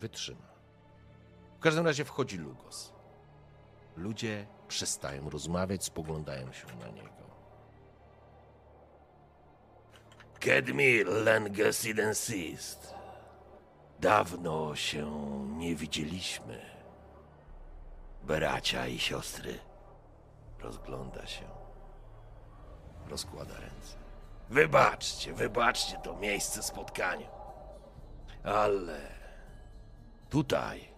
wytrzyma. 0.00 0.52
W 1.56 1.60
każdym 1.60 1.86
razie 1.86 2.04
wchodzi 2.04 2.38
Lugos. 2.38 2.92
Ludzie 3.96 4.46
przestają 4.68 5.30
rozmawiać, 5.30 5.84
spoglądają 5.84 6.52
się 6.52 6.66
na 6.66 6.88
niego. 6.88 7.22
Kedmir 10.40 11.06
Lengesidensist. 11.06 12.94
Dawno 14.00 14.76
się 14.76 15.06
nie 15.56 15.76
widzieliśmy. 15.76 16.60
Bracia 18.22 18.86
i 18.86 18.98
siostry. 18.98 19.58
Rozgląda 20.58 21.26
się. 21.26 21.44
Rozkłada 23.08 23.54
ręce. 23.54 23.96
Wybaczcie, 24.50 25.34
wybaczcie 25.34 25.96
to 26.04 26.16
miejsce 26.16 26.62
spotkania. 26.62 27.31
Ale 28.44 29.00
tutaj, 30.30 30.88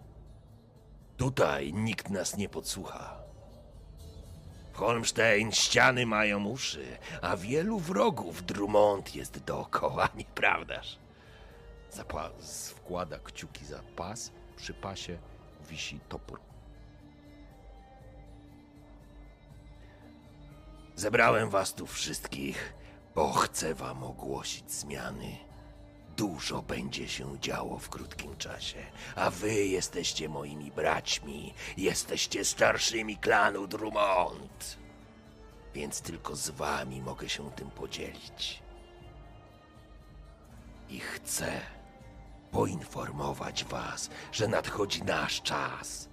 tutaj 1.17 1.73
nikt 1.73 2.09
nas 2.09 2.37
nie 2.37 2.49
podsłucha. 2.49 3.17
W 4.73 4.77
Holmstein 4.77 5.51
ściany 5.51 6.05
mają 6.05 6.45
uszy, 6.45 6.97
a 7.21 7.37
wielu 7.37 7.79
wrogów 7.79 8.45
Drummond 8.45 9.15
jest 9.15 9.39
dookoła, 9.39 10.09
nieprawdaż? 10.15 10.97
Zapła- 11.91 12.73
wkłada 12.75 13.19
kciuki 13.19 13.65
za 13.65 13.79
pas, 13.95 14.31
przy 14.55 14.73
pasie 14.73 15.17
wisi 15.69 15.99
topór. 16.09 16.39
Zebrałem 20.95 21.49
was 21.49 21.73
tu 21.73 21.87
wszystkich, 21.87 22.73
bo 23.15 23.33
chcę 23.33 23.75
wam 23.75 24.03
ogłosić 24.03 24.71
zmiany. 24.71 25.44
Dużo 26.17 26.61
będzie 26.61 27.07
się 27.07 27.39
działo 27.39 27.79
w 27.79 27.89
krótkim 27.89 28.37
czasie, 28.37 28.85
a 29.15 29.29
wy 29.29 29.53
jesteście 29.53 30.29
moimi 30.29 30.71
braćmi, 30.71 31.53
jesteście 31.77 32.45
starszymi 32.45 33.17
klanu 33.17 33.67
Drummond. 33.67 34.77
Więc 35.73 36.01
tylko 36.01 36.35
z 36.35 36.49
wami 36.49 37.01
mogę 37.01 37.29
się 37.29 37.51
tym 37.51 37.71
podzielić. 37.71 38.63
I 40.89 40.99
chcę 40.99 41.61
poinformować 42.51 43.63
was, 43.63 44.09
że 44.31 44.47
nadchodzi 44.47 45.03
nasz 45.03 45.41
czas. 45.41 46.09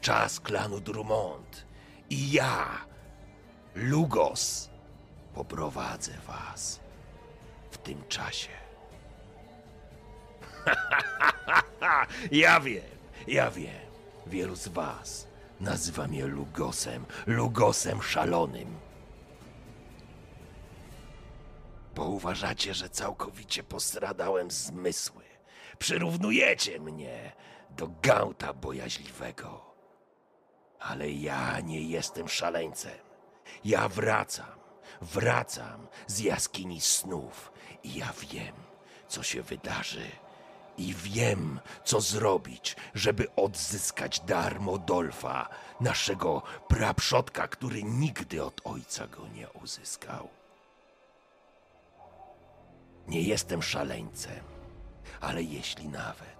Czas 0.00 0.40
klanu 0.40 0.80
Drummond. 0.80 1.66
I 2.10 2.32
ja, 2.32 2.86
Lugos, 3.74 4.70
poprowadzę 5.34 6.12
was 6.26 6.80
w 7.70 7.78
tym 7.78 8.04
czasie. 8.08 8.65
ja 12.30 12.60
wiem, 12.60 12.84
ja 13.26 13.50
wiem. 13.50 13.86
Wielu 14.26 14.56
z 14.56 14.68
was 14.68 15.26
nazywa 15.60 16.06
mnie 16.06 16.26
Lugosem, 16.26 17.06
Lugosem 17.26 18.02
szalonym. 18.02 18.78
Bo 21.94 22.04
uważacie, 22.04 22.74
że 22.74 22.88
całkowicie 22.88 23.62
postradałem 23.62 24.50
zmysły. 24.50 25.24
Przyrównujecie 25.78 26.80
mnie 26.80 27.32
do 27.70 27.88
gauta 28.02 28.52
bojaźliwego. 28.52 29.74
Ale 30.80 31.10
ja 31.10 31.60
nie 31.60 31.82
jestem 31.82 32.28
szaleńcem. 32.28 32.98
Ja 33.64 33.88
wracam, 33.88 34.58
wracam 35.00 35.86
z 36.06 36.18
jaskini 36.20 36.80
snów 36.80 37.52
i 37.82 37.94
ja 37.94 38.12
wiem, 38.20 38.54
co 39.08 39.22
się 39.22 39.42
wydarzy. 39.42 40.06
I 40.78 40.94
wiem, 40.94 41.60
co 41.84 42.00
zrobić, 42.00 42.76
żeby 42.94 43.26
odzyskać 43.36 44.20
dar 44.20 44.60
Modolfa, 44.60 45.48
naszego 45.80 46.42
praprzodka, 46.68 47.48
który 47.48 47.82
nigdy 47.82 48.44
od 48.44 48.60
ojca 48.64 49.06
go 49.06 49.28
nie 49.34 49.48
uzyskał. 49.50 50.28
Nie 53.08 53.22
jestem 53.22 53.62
szaleńcem, 53.62 54.44
ale 55.20 55.42
jeśli 55.42 55.88
nawet 55.88 56.36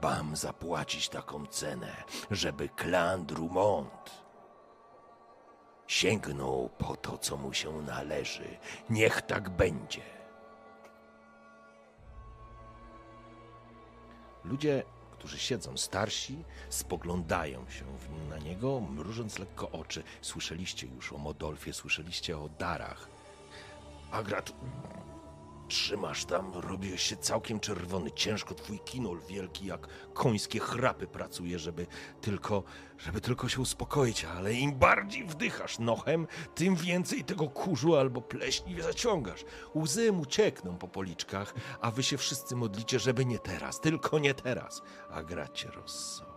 Bam 0.00 0.36
zapłacić 0.36 1.08
taką 1.08 1.46
cenę, 1.46 1.92
żeby 2.30 2.68
klan 2.68 3.26
Drummond 3.26 4.26
sięgnął 5.86 6.70
po 6.78 6.96
to, 6.96 7.18
co 7.18 7.36
mu 7.36 7.52
się 7.52 7.82
należy. 7.82 8.58
Niech 8.90 9.22
tak 9.22 9.50
będzie. 9.50 10.15
Ludzie, 14.46 14.82
którzy 15.12 15.38
siedzą 15.38 15.76
starsi, 15.76 16.44
spoglądają 16.68 17.68
się 17.68 17.84
na 18.30 18.38
niego, 18.38 18.80
mrużąc 18.80 19.38
lekko 19.38 19.70
oczy. 19.70 20.02
Słyszeliście 20.22 20.86
już 20.86 21.12
o 21.12 21.18
Modolfie, 21.18 21.72
słyszeliście 21.72 22.38
o 22.38 22.48
darach. 22.48 23.08
Agrat, 24.10 24.52
trzymasz 25.68 26.24
tam, 26.24 26.52
robiłeś 26.54 27.02
się 27.02 27.16
całkiem 27.16 27.60
czerwony. 27.60 28.10
Ciężko 28.10 28.54
twój 28.54 28.78
kinol 28.78 29.20
wielki, 29.28 29.66
jak 29.66 29.88
końskie 30.14 30.60
chrapy 30.60 31.06
pracuje, 31.06 31.58
żeby 31.58 31.86
tylko, 32.20 32.62
żeby 32.98 33.20
tylko 33.20 33.48
się 33.48 33.60
uspokoić, 33.60 34.24
ale 34.24 34.54
im 34.54 34.74
bardziej 34.74 35.24
wdychasz 35.24 35.78
nochem, 35.78 36.26
tym 36.54 36.76
więcej 36.76 37.24
tego 37.24 37.48
kurzu 37.48 37.96
albo 37.96 38.20
pleśni 38.20 38.82
zaciągasz. 38.82 39.44
Łzy 39.74 40.12
mu 40.12 40.26
ciekną 40.26 40.78
po 40.78 40.88
policzkach, 40.88 41.54
a 41.80 41.90
wy 41.90 42.02
się 42.02 42.18
wszyscy 42.18 42.56
modlicie, 42.56 42.98
żeby 42.98 43.24
nie 43.24 43.38
teraz, 43.38 43.80
tylko 43.80 44.18
nie 44.18 44.34
teraz. 44.34 44.82
A 45.10 45.22
gracie 45.22 45.70
Rosso. 45.70 46.36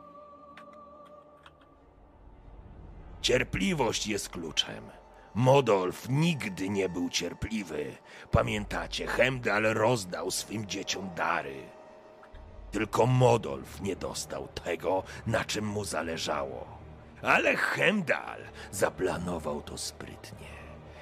Cierpliwość 3.21 4.07
jest 4.07 4.29
kluczem. 4.29 4.98
Modolf 5.39 6.09
nigdy 6.09 6.69
nie 6.69 6.89
był 6.89 7.09
cierpliwy. 7.09 7.95
Pamiętacie, 8.31 9.07
Hemdal 9.07 9.63
rozdał 9.63 10.31
swym 10.31 10.67
dzieciom 10.67 11.09
dary. 11.15 11.63
Tylko 12.71 13.05
Modolf 13.05 13.81
nie 13.81 13.95
dostał 13.95 14.47
tego, 14.47 15.03
na 15.27 15.45
czym 15.45 15.65
mu 15.65 15.85
zależało. 15.85 16.67
Ale 17.21 17.55
Hemdal 17.55 18.41
zaplanował 18.71 19.61
to 19.61 19.77
sprytnie. 19.77 20.47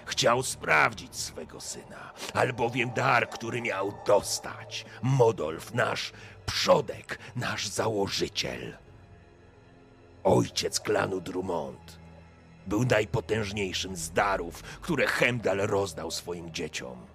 Chciał 0.06 0.44
sprawdzić 0.44 1.16
swego 1.16 1.62
syna, 1.62 2.14
albowiem 2.34 2.92
dar, 2.94 3.30
który 3.30 3.62
miał 3.62 3.94
dostać, 4.06 4.86
Modolf, 5.02 5.74
nasz 5.74 6.14
przodek, 6.46 7.20
nasz 7.36 7.68
założyciel, 7.68 8.78
ojciec 10.24 10.80
klanu 10.80 11.22
Drummond, 11.22 12.07
był 12.68 12.86
najpotężniejszym 12.86 13.96
z 13.96 14.12
darów, 14.12 14.64
które 14.64 15.08
Hemdal 15.08 15.58
rozdał 15.58 16.12
swoim 16.12 16.54
dzieciom. 16.54 17.06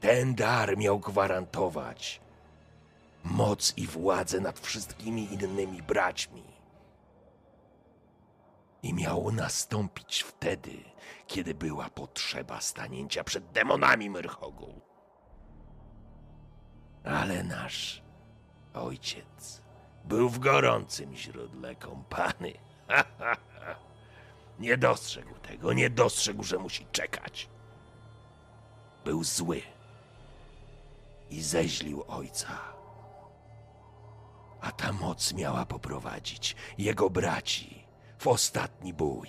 Ten 0.00 0.34
dar 0.34 0.76
miał 0.78 0.98
gwarantować 0.98 2.20
moc 3.24 3.72
i 3.76 3.86
władzę 3.86 4.40
nad 4.40 4.60
wszystkimi 4.60 5.34
innymi 5.34 5.82
braćmi. 5.82 6.42
I 8.82 8.94
miało 8.94 9.32
nastąpić 9.32 10.22
wtedy, 10.22 10.72
kiedy 11.26 11.54
była 11.54 11.90
potrzeba 11.90 12.60
stanięcia 12.60 13.24
przed 13.24 13.52
demonami 13.52 14.10
Myrhogu. 14.10 14.80
Ale 17.04 17.42
nasz 17.42 18.02
ojciec 18.74 19.62
był 20.04 20.28
w 20.28 20.38
gorącym 20.38 21.16
źródle 21.16 21.74
kąpany. 21.74 22.52
Nie 24.60 24.76
dostrzegł 24.76 25.34
tego, 25.34 25.72
nie 25.72 25.90
dostrzegł, 25.90 26.42
że 26.42 26.58
musi 26.58 26.86
czekać. 26.92 27.48
Był 29.04 29.24
zły 29.24 29.62
i 31.30 31.42
zeźlił 31.42 32.04
ojca. 32.08 32.58
A 34.60 34.72
ta 34.72 34.92
moc 34.92 35.32
miała 35.32 35.66
poprowadzić 35.66 36.56
jego 36.78 37.10
braci 37.10 37.84
w 38.18 38.26
ostatni 38.26 38.94
bój. 38.94 39.28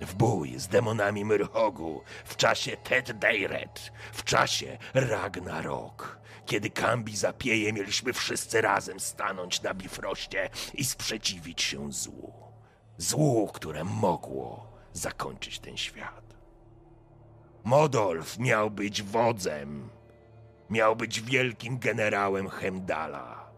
W 0.00 0.14
bój 0.14 0.58
z 0.58 0.68
demonami 0.68 1.24
Myrhogu 1.24 2.02
w 2.24 2.36
czasie 2.36 2.76
Ted 2.76 3.18
Deiret, 3.18 3.92
w 4.12 4.24
czasie 4.24 4.78
Ragnarok. 4.94 6.18
Kiedy 6.46 6.70
Kambi 6.70 7.16
zapieje, 7.16 7.72
mieliśmy 7.72 8.12
wszyscy 8.12 8.60
razem 8.60 9.00
stanąć 9.00 9.62
na 9.62 9.74
bifroście 9.74 10.50
i 10.74 10.84
sprzeciwić 10.84 11.62
się 11.62 11.92
złu. 11.92 12.43
Złu, 12.98 13.46
które 13.46 13.84
mogło 13.84 14.66
zakończyć 14.92 15.58
ten 15.58 15.76
świat. 15.76 16.34
Modolf 17.64 18.38
miał 18.38 18.70
być 18.70 19.02
wodzem, 19.02 19.90
miał 20.70 20.96
być 20.96 21.20
wielkim 21.20 21.78
generałem 21.78 22.48
Hemdala, 22.48 23.50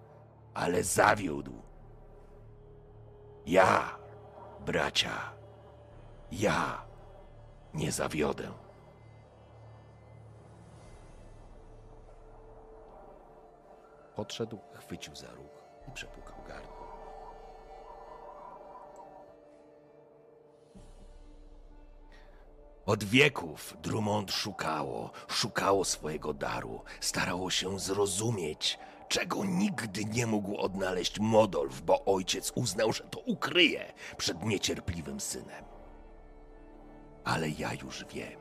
ale 0.54 0.84
zawiódł. 0.84 1.52
Ja, 3.46 3.98
bracia, 4.66 5.32
ja 6.32 6.84
nie 7.74 7.92
zawiodę. 7.92 8.52
Podszedł, 14.14 14.58
chwycił 14.74 15.16
za 15.16 15.30
róg 15.30 15.45
Od 22.86 23.04
wieków 23.04 23.76
Drummond 23.82 24.32
szukało, 24.32 25.10
szukało 25.28 25.84
swojego 25.84 26.34
daru, 26.34 26.80
starało 27.00 27.50
się 27.50 27.78
zrozumieć, 27.78 28.78
czego 29.08 29.44
nigdy 29.44 30.04
nie 30.04 30.26
mógł 30.26 30.56
odnaleźć 30.56 31.20
Modolf, 31.20 31.82
bo 31.82 32.04
ojciec 32.04 32.52
uznał, 32.54 32.92
że 32.92 33.04
to 33.04 33.20
ukryje 33.20 33.92
przed 34.16 34.44
niecierpliwym 34.44 35.20
synem. 35.20 35.64
Ale 37.24 37.48
ja 37.48 37.74
już 37.74 38.04
wiem. 38.04 38.40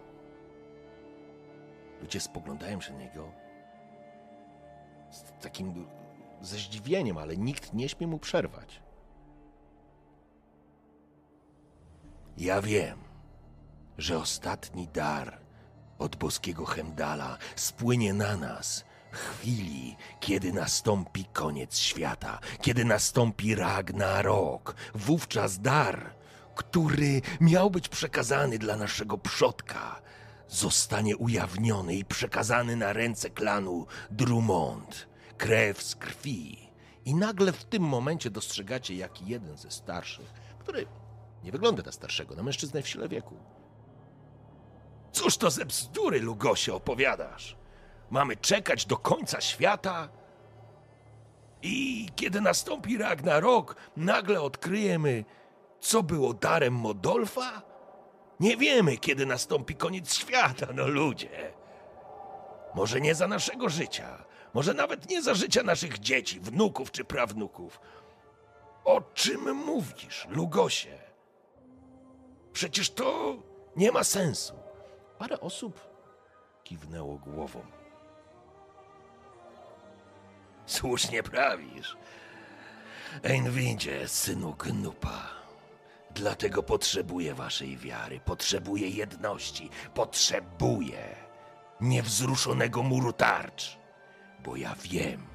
Ludzie 2.02 2.20
spoglądają 2.20 2.82
się 2.82 2.94
na 2.94 3.00
niego 3.00 3.32
z 5.12 5.24
takim 5.42 5.88
ze 6.42 6.58
zdziwieniem, 6.58 7.18
ale 7.18 7.38
nikt 7.38 7.74
nie 7.74 7.90
śmie 7.90 8.08
mu 8.08 8.20
przerwać. 8.20 8.82
Ja 12.38 12.62
wiem, 12.62 13.05
że 13.98 14.18
ostatni 14.18 14.88
dar 14.88 15.38
od 16.00 16.16
boskiego 16.16 16.66
Hemdala 16.66 17.38
spłynie 17.56 18.14
na 18.14 18.38
nas 18.38 18.86
w 19.12 19.18
chwili, 19.18 19.96
kiedy 20.20 20.54
nastąpi 20.54 21.26
koniec 21.34 21.78
świata, 21.78 22.40
kiedy 22.62 22.86
nastąpi 22.86 23.56
Ragnarok. 23.56 24.76
Wówczas 24.96 25.60
dar, 25.60 26.14
który 26.56 27.22
miał 27.42 27.72
być 27.72 27.90
przekazany 27.90 28.60
dla 28.60 28.78
naszego 28.78 29.18
przodka, 29.18 30.02
zostanie 30.48 31.18
ujawniony 31.18 31.96
i 31.96 32.06
przekazany 32.06 32.76
na 32.76 32.94
ręce 32.94 33.30
klanu 33.30 33.86
Drummond. 34.12 35.08
Krew 35.38 35.84
z 35.84 35.96
krwi. 35.96 36.70
I 37.06 37.16
nagle 37.16 37.52
w 37.52 37.64
tym 37.64 37.84
momencie 37.84 38.30
dostrzegacie, 38.30 38.96
jak 38.96 39.22
jeden 39.22 39.58
ze 39.58 39.72
starszych, 39.72 40.34
który 40.60 40.86
nie 41.44 41.52
wygląda 41.52 41.84
na 41.84 41.92
starszego, 41.92 42.36
na 42.36 42.44
mężczyznę 42.44 42.82
w 42.82 42.88
sile 42.88 43.10
wieku, 43.10 43.36
Cóż 45.16 45.38
to 45.38 45.52
ze 45.52 45.66
bzdury, 45.66 46.20
Lugosie, 46.22 46.74
opowiadasz? 46.74 47.56
Mamy 48.10 48.36
czekać 48.38 48.86
do 48.86 48.98
końca 48.98 49.42
świata? 49.42 50.10
I 51.62 52.10
kiedy 52.16 52.42
nastąpi 52.42 52.98
Ragnarok, 52.98 53.76
nagle 53.98 54.42
odkryjemy, 54.42 55.26
co 55.80 56.04
było 56.04 56.34
darem 56.34 56.74
Modolfa? 56.74 57.62
Nie 58.40 58.58
wiemy, 58.58 58.98
kiedy 58.98 59.26
nastąpi 59.26 59.76
koniec 59.76 60.14
świata, 60.14 60.68
no 60.74 60.88
ludzie. 60.88 61.54
Może 62.74 63.02
nie 63.02 63.16
za 63.16 63.28
naszego 63.28 63.70
życia, 63.70 64.26
może 64.54 64.74
nawet 64.74 65.10
nie 65.10 65.22
za 65.22 65.34
życia 65.34 65.64
naszych 65.64 66.00
dzieci, 66.00 66.40
wnuków 66.40 66.92
czy 66.92 67.06
prawnuków. 67.06 67.80
O 68.84 69.02
czym 69.02 69.56
mówisz, 69.56 70.28
Lugosie? 70.30 70.98
Przecież 72.54 72.90
to 72.90 73.36
nie 73.76 73.92
ma 73.92 74.04
sensu. 74.04 74.65
Parę 75.18 75.40
osób 75.40 75.80
kiwnęło 76.64 77.18
głową. 77.18 77.62
Słusznie 80.66 81.24
prawisz. 81.24 81.98
Einwindzie, 83.24 84.08
synu 84.08 84.54
Gnupa. 84.54 85.30
Dlatego 86.16 86.64
potrzebuję 86.64 87.34
waszej 87.34 87.78
wiary, 87.78 88.20
potrzebuję 88.26 88.90
jedności, 88.90 89.70
potrzebuję 89.94 91.16
niewzruszonego 91.82 92.84
muru 92.84 93.14
tarcz. 93.14 93.78
Bo 94.46 94.56
ja 94.56 94.76
wiem, 94.84 95.28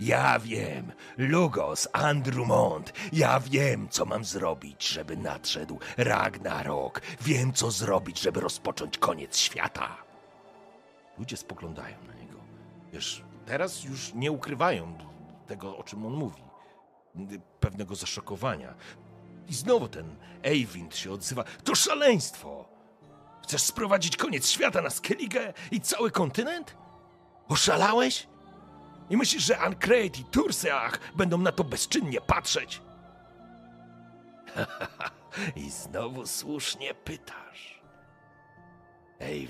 ja 0.00 0.38
wiem, 0.38 0.92
Lugos, 1.18 1.88
Andrumont, 1.92 2.92
ja 3.12 3.40
wiem, 3.40 3.88
co 3.88 4.04
mam 4.04 4.24
zrobić, 4.24 4.88
żeby 4.88 5.16
nadszedł 5.16 5.78
Ragnarok. 5.96 7.00
Wiem, 7.20 7.52
co 7.52 7.70
zrobić, 7.70 8.20
żeby 8.20 8.40
rozpocząć 8.40 8.98
koniec 8.98 9.36
świata. 9.36 9.96
Ludzie 11.18 11.36
spoglądają 11.36 11.96
na 12.06 12.14
niego. 12.14 12.38
Wiesz, 12.92 13.24
teraz 13.46 13.84
już 13.84 14.14
nie 14.14 14.32
ukrywają 14.32 14.98
tego, 15.46 15.76
o 15.76 15.82
czym 15.82 16.06
on 16.06 16.12
mówi. 16.12 16.42
Pewnego 17.60 17.94
zaszokowania. 17.94 18.74
I 19.48 19.54
znowu 19.54 19.88
ten 19.88 20.16
Eyvind 20.42 20.96
się 20.96 21.12
odzywa. 21.12 21.44
To 21.64 21.74
szaleństwo! 21.74 22.68
Chcesz 23.42 23.62
sprowadzić 23.62 24.16
koniec 24.16 24.48
świata 24.48 24.82
na 24.82 24.90
Skellige 24.90 25.52
i 25.70 25.80
cały 25.80 26.10
kontynent? 26.10 26.76
Oszalałeś? 27.48 28.26
I 29.10 29.16
myślisz, 29.16 29.44
że 29.44 29.58
Ankret 29.58 30.18
i 30.18 30.24
Turseach 30.24 30.98
będą 31.14 31.38
na 31.38 31.52
to 31.52 31.64
bezczynnie 31.64 32.20
patrzeć? 32.20 32.82
I 35.56 35.70
znowu 35.70 36.26
słusznie 36.26 36.94
pytasz. 36.94 37.80
Ej, 39.20 39.48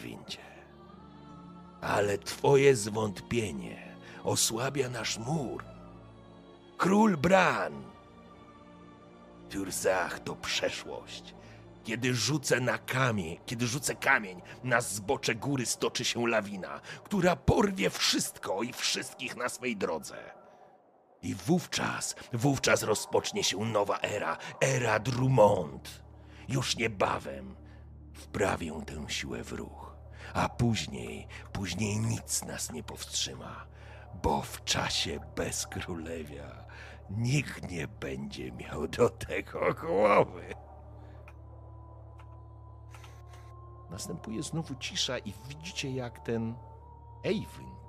ale 1.81 2.19
twoje 2.19 2.77
zwątpienie 2.77 3.97
osłabia 4.25 4.89
nasz 4.89 5.19
mur. 5.19 5.65
Król 6.77 7.17
Bran. 7.17 7.85
Turseach 9.51 10.21
to 10.21 10.35
przeszłość. 10.35 11.35
Kiedy 11.85 12.15
rzucę 12.15 12.61
na 12.61 12.79
kamień, 12.79 13.39
kiedy 13.47 13.67
rzucę 13.67 13.95
kamień, 13.95 14.43
na 14.65 14.81
zbocze 14.81 15.35
góry 15.35 15.67
stoczy 15.67 16.05
się 16.05 16.29
lawina, 16.29 16.81
która 17.05 17.37
porwie 17.37 17.91
wszystko 17.91 18.63
i 18.63 18.73
wszystkich 18.73 19.37
na 19.37 19.49
swej 19.49 19.77
drodze. 19.77 20.41
I 21.23 21.35
wówczas, 21.35 22.15
wówczas 22.33 22.83
rozpocznie 22.83 23.45
się 23.45 23.59
nowa 23.65 23.99
era, 23.99 24.37
era 24.61 24.99
Drummond. 24.99 26.03
Już 26.49 26.77
niebawem 26.77 27.57
wprawię 28.15 28.81
tę 28.87 29.05
siłę 29.09 29.45
w 29.45 29.53
ruch, 29.53 29.97
a 30.35 30.49
później, 30.49 31.27
później 31.53 31.99
nic 31.99 32.45
nas 32.45 32.73
nie 32.73 32.83
powstrzyma, 32.83 33.67
bo 34.23 34.43
w 34.43 34.65
czasie 34.65 35.21
bez 35.37 35.67
królewia 35.67 36.65
nikt 37.11 37.71
nie 37.71 37.89
będzie 37.89 38.53
miał 38.53 38.89
do 38.89 39.11
tego 39.11 39.75
głowy. 39.75 40.55
Następuje 43.91 44.43
znowu 44.43 44.75
cisza 44.75 45.19
i 45.19 45.33
widzicie, 45.49 45.91
jak 45.91 46.21
ten 46.21 46.55
Eyvind 47.23 47.81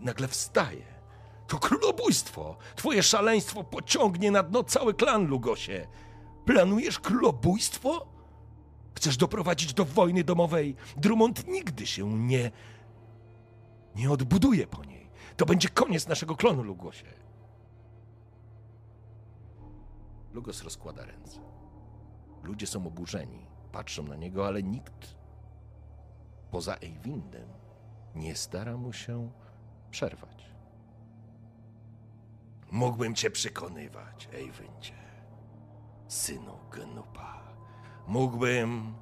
nagle 0.00 0.28
wstaje. 0.28 0.94
To 1.46 1.58
królobójstwo! 1.58 2.56
Twoje 2.76 3.02
szaleństwo 3.02 3.64
pociągnie 3.64 4.30
na 4.30 4.42
dno 4.42 4.64
cały 4.64 4.94
klan, 4.94 5.26
Lugosie. 5.26 5.86
Planujesz 6.44 7.00
królobójstwo? 7.00 8.06
Chcesz 8.94 9.16
doprowadzić 9.16 9.74
do 9.74 9.84
wojny 9.84 10.24
domowej? 10.24 10.76
Drummond 10.96 11.46
nigdy 11.46 11.86
się 11.86 12.18
nie... 12.18 12.50
nie 13.96 14.10
odbuduje 14.10 14.66
po 14.66 14.84
niej. 14.84 15.10
To 15.36 15.46
będzie 15.46 15.68
koniec 15.68 16.08
naszego 16.08 16.36
klonu, 16.36 16.62
Lugosie. 16.62 17.06
Lugos 20.32 20.62
rozkłada 20.62 21.04
ręce. 21.04 21.40
Ludzie 22.42 22.66
są 22.66 22.86
oburzeni 22.86 23.53
patrzą 23.74 24.02
na 24.02 24.16
niego, 24.16 24.46
ale 24.46 24.62
nikt 24.62 25.14
poza 26.50 26.74
Eywindem 26.74 27.48
nie 28.14 28.36
stara 28.36 28.76
mu 28.76 28.92
się 28.92 29.30
przerwać. 29.90 30.44
Mógłbym 32.70 33.14
cię 33.14 33.30
przekonywać, 33.30 34.28
Eywindzie, 34.32 34.94
synu 36.08 36.58
Gnupa. 36.70 37.42
Mógłbym 38.06 38.94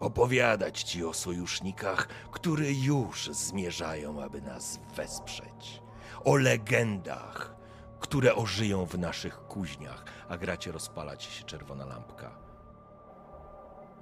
opowiadać 0.00 0.82
ci 0.82 1.04
o 1.04 1.14
sojusznikach, 1.14 2.08
które 2.30 2.72
już 2.72 3.30
zmierzają, 3.32 4.22
aby 4.22 4.42
nas 4.42 4.80
wesprzeć. 4.96 5.82
O 6.24 6.36
legendach, 6.36 7.56
które 8.00 8.34
ożyją 8.34 8.86
w 8.86 8.98
naszych 8.98 9.38
kuźniach, 9.46 10.04
a 10.28 10.38
gracie 10.38 10.72
rozpala 10.72 11.16
ci 11.16 11.30
się 11.30 11.44
czerwona 11.44 11.84
lampka 11.84 12.45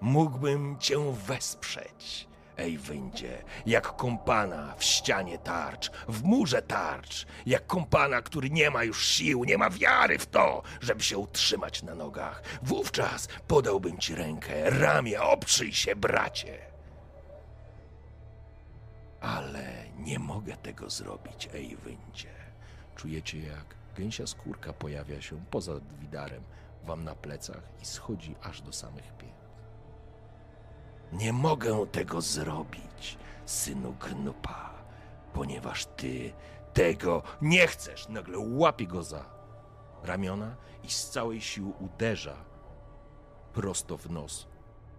mógłbym 0.01 0.79
cię 0.79 1.12
wesprzeć 1.27 2.29
Ej, 2.59 2.79
wyndzie, 2.79 3.45
jak 3.66 3.97
kompana 3.97 4.75
w 4.79 4.85
ścianie 4.85 5.39
tarcz, 5.39 5.91
w 6.09 6.23
murze 6.23 6.62
tarcz, 6.62 7.27
jak 7.47 7.66
kompana, 7.66 8.23
który 8.23 8.51
nie 8.51 8.71
ma 8.71 8.85
już 8.85 9.07
sił, 9.07 9.45
nie 9.45 9.59
ma 9.59 9.71
wiary 9.71 10.19
w 10.19 10.27
to, 10.27 10.62
żeby 10.81 11.03
się 11.03 11.19
utrzymać 11.19 11.83
na 11.83 11.95
nogach. 11.95 12.43
Wówczas 12.62 13.29
podałbym 13.47 13.99
ci 13.99 14.15
rękę, 14.15 14.71
ramię, 14.71 15.23
oprzyj 15.23 15.73
się, 15.73 15.97
bracie. 15.97 16.59
Ale 19.21 19.85
nie 19.99 20.19
mogę 20.19 20.57
tego 20.57 20.91
zrobić, 20.91 21.49
ej, 21.55 21.77
wyndzie. 21.77 22.35
Czujecie, 22.97 23.39
jak 23.39 23.75
gęsia 23.97 24.27
skórka 24.27 24.73
pojawia 24.73 25.23
się 25.23 25.45
poza 25.51 25.73
widarem 26.01 26.43
wam 26.85 27.05
na 27.05 27.15
plecach 27.15 27.62
i 27.83 27.87
schodzi 27.87 28.37
aż 28.43 28.62
do 28.62 28.73
samych 28.73 29.16
pięt. 29.16 29.34
Nie 31.15 31.32
mogę 31.32 31.86
tego 31.86 32.20
zrobić, 32.20 33.19
synu 33.47 33.95
Gnupa, 34.01 34.70
ponieważ 35.32 35.86
ty 35.86 36.32
tego 36.73 37.23
nie 37.43 37.66
chcesz. 37.66 38.09
Nagle 38.09 38.39
łapie 38.39 38.86
go 38.86 39.03
za 39.03 39.24
ramiona 40.03 40.57
i 40.85 40.91
z 40.91 41.11
całej 41.11 41.41
siły 41.41 41.73
uderza 41.81 42.36
prosto 43.53 43.97
w 43.97 44.11
nos, 44.11 44.47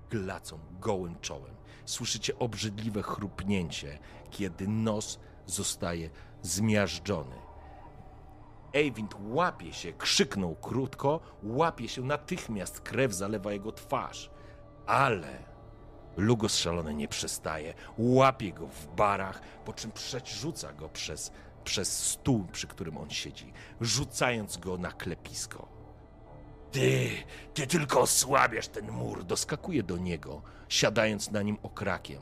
glacą, 0.09 0.59
gołym 0.79 1.19
czołem. 1.19 1.55
Słyszycie 1.85 2.39
obrzydliwe 2.39 3.01
chrupnięcie, 3.01 3.99
kiedy 4.31 4.67
nos 4.67 5.19
zostaje 5.45 6.09
zmiażdżony. 6.41 7.35
Eywind 8.73 9.15
łapie 9.21 9.73
się, 9.73 9.93
krzyknął 9.93 10.55
krótko, 10.55 11.19
łapie 11.43 11.87
się, 11.87 12.01
natychmiast 12.01 12.81
krew 12.81 13.13
zalewa 13.13 13.53
jego 13.53 13.71
twarz. 13.71 14.31
Ale 14.85 15.54
Lugos 16.17 16.57
szalony 16.57 16.93
nie 16.93 17.07
przestaje, 17.07 17.73
łapie 17.97 18.53
go 18.53 18.67
w 18.67 18.87
barach, 18.87 19.41
po 19.65 19.73
czym 19.73 19.91
przerzuca 19.91 20.73
go 20.73 20.89
przez, 20.89 21.31
przez 21.63 21.99
stół, 21.99 22.47
przy 22.51 22.67
którym 22.67 22.97
on 22.97 23.09
siedzi, 23.09 23.53
rzucając 23.81 24.57
go 24.57 24.77
na 24.77 24.91
klepisko. 24.91 25.67
Ty, 26.71 27.09
ty 27.53 27.67
tylko 27.67 28.01
osłabiasz 28.01 28.67
ten 28.67 28.91
mur, 28.91 29.23
doskakuje 29.23 29.83
do 29.83 29.97
niego, 29.97 30.41
siadając 30.69 31.31
na 31.31 31.41
nim 31.41 31.57
okrakiem. 31.63 32.21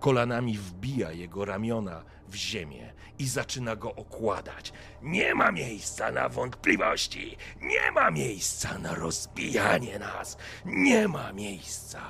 Kolanami 0.00 0.58
wbija 0.58 1.12
jego 1.12 1.44
ramiona 1.44 2.04
w 2.28 2.34
ziemię 2.34 2.92
i 3.18 3.28
zaczyna 3.28 3.76
go 3.76 3.94
okładać. 3.94 4.72
Nie 5.02 5.34
ma 5.34 5.52
miejsca 5.52 6.12
na 6.12 6.28
wątpliwości, 6.28 7.36
nie 7.60 7.92
ma 7.92 8.10
miejsca 8.10 8.78
na 8.78 8.94
rozbijanie 8.94 9.98
nas, 9.98 10.36
nie 10.64 11.08
ma 11.08 11.32
miejsca 11.32 12.00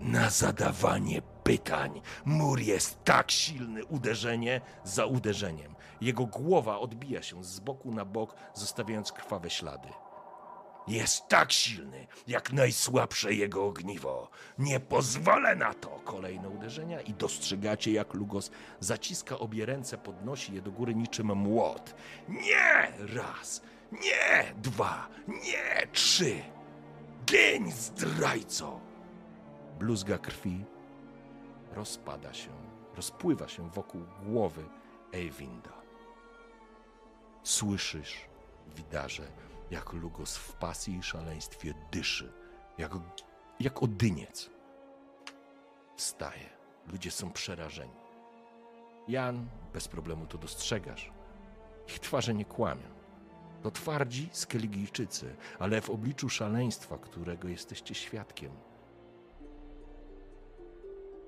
na 0.00 0.30
zadawanie 0.30 1.22
pytań. 1.22 2.00
Mur 2.24 2.60
jest 2.60 3.04
tak 3.04 3.30
silny, 3.30 3.84
uderzenie 3.84 4.60
za 4.84 5.06
uderzeniem. 5.06 5.74
Jego 6.00 6.26
głowa 6.26 6.78
odbija 6.78 7.22
się 7.22 7.44
z 7.44 7.60
boku 7.60 7.92
na 7.94 8.04
bok, 8.04 8.34
zostawiając 8.54 9.12
krwawe 9.12 9.50
ślady. 9.50 9.88
Jest 10.88 11.28
tak 11.28 11.52
silny, 11.52 12.06
jak 12.26 12.52
najsłabsze 12.52 13.34
jego 13.34 13.66
ogniwo. 13.66 14.30
Nie 14.58 14.80
pozwolę 14.80 15.56
na 15.56 15.74
to! 15.74 15.88
Kolejne 16.04 16.48
uderzenia 16.48 17.00
i 17.00 17.14
dostrzegacie, 17.14 17.92
jak 17.92 18.14
Lugos 18.14 18.50
zaciska 18.80 19.38
obie 19.38 19.66
ręce, 19.66 19.98
podnosi 19.98 20.54
je 20.54 20.62
do 20.62 20.72
góry 20.72 20.94
niczym 20.94 21.26
młot. 21.26 21.94
Nie! 22.28 22.92
Raz, 23.14 23.62
nie! 23.92 24.54
Dwa, 24.56 25.08
nie! 25.28 25.86
Trzy! 25.92 26.42
Gień, 27.26 27.72
zdrajco! 27.72 28.85
Bluzga 29.78 30.18
krwi 30.18 30.64
rozpada 31.72 32.34
się, 32.34 32.50
rozpływa 32.94 33.48
się 33.48 33.70
wokół 33.70 34.02
głowy 34.22 34.64
Eyvinda. 35.12 35.72
Słyszysz, 37.42 38.28
widarze, 38.76 39.28
jak 39.70 39.92
Lugos 39.92 40.36
w 40.36 40.52
pasji 40.52 40.96
i 40.98 41.02
szaleństwie 41.02 41.74
dyszy, 41.92 42.32
jak, 42.78 42.92
jak 43.60 43.82
odyniec. 43.82 44.50
Wstaje. 45.96 46.56
Ludzie 46.86 47.10
są 47.10 47.32
przerażeni. 47.32 47.96
Jan, 49.08 49.48
bez 49.72 49.88
problemu 49.88 50.26
to 50.26 50.38
dostrzegasz. 50.38 51.12
Ich 51.88 51.98
twarze 51.98 52.34
nie 52.34 52.44
kłamią. 52.44 52.88
To 53.62 53.70
twardzi 53.70 54.28
Skeligijczycy, 54.32 55.36
ale 55.58 55.80
w 55.80 55.90
obliczu 55.90 56.28
szaleństwa, 56.28 56.98
którego 56.98 57.48
jesteście 57.48 57.94
świadkiem, 57.94 58.52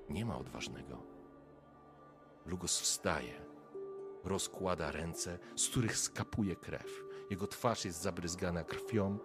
nie 0.09 0.25
ma 0.25 0.37
odważnego. 0.37 1.03
Lugos 2.45 2.79
wstaje, 2.79 3.41
rozkłada 4.23 4.91
ręce, 4.91 5.39
z 5.55 5.69
których 5.69 5.97
skapuje 5.97 6.55
krew. 6.55 7.03
Jego 7.29 7.47
twarz 7.47 7.85
jest 7.85 8.01
zabryzgana 8.01 8.63
krwią 8.63 9.17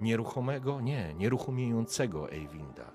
nieruchomego, 0.00 0.80
nie, 0.80 1.14
nieruchomiejącego 1.14 2.30
Eyvinda, 2.30 2.92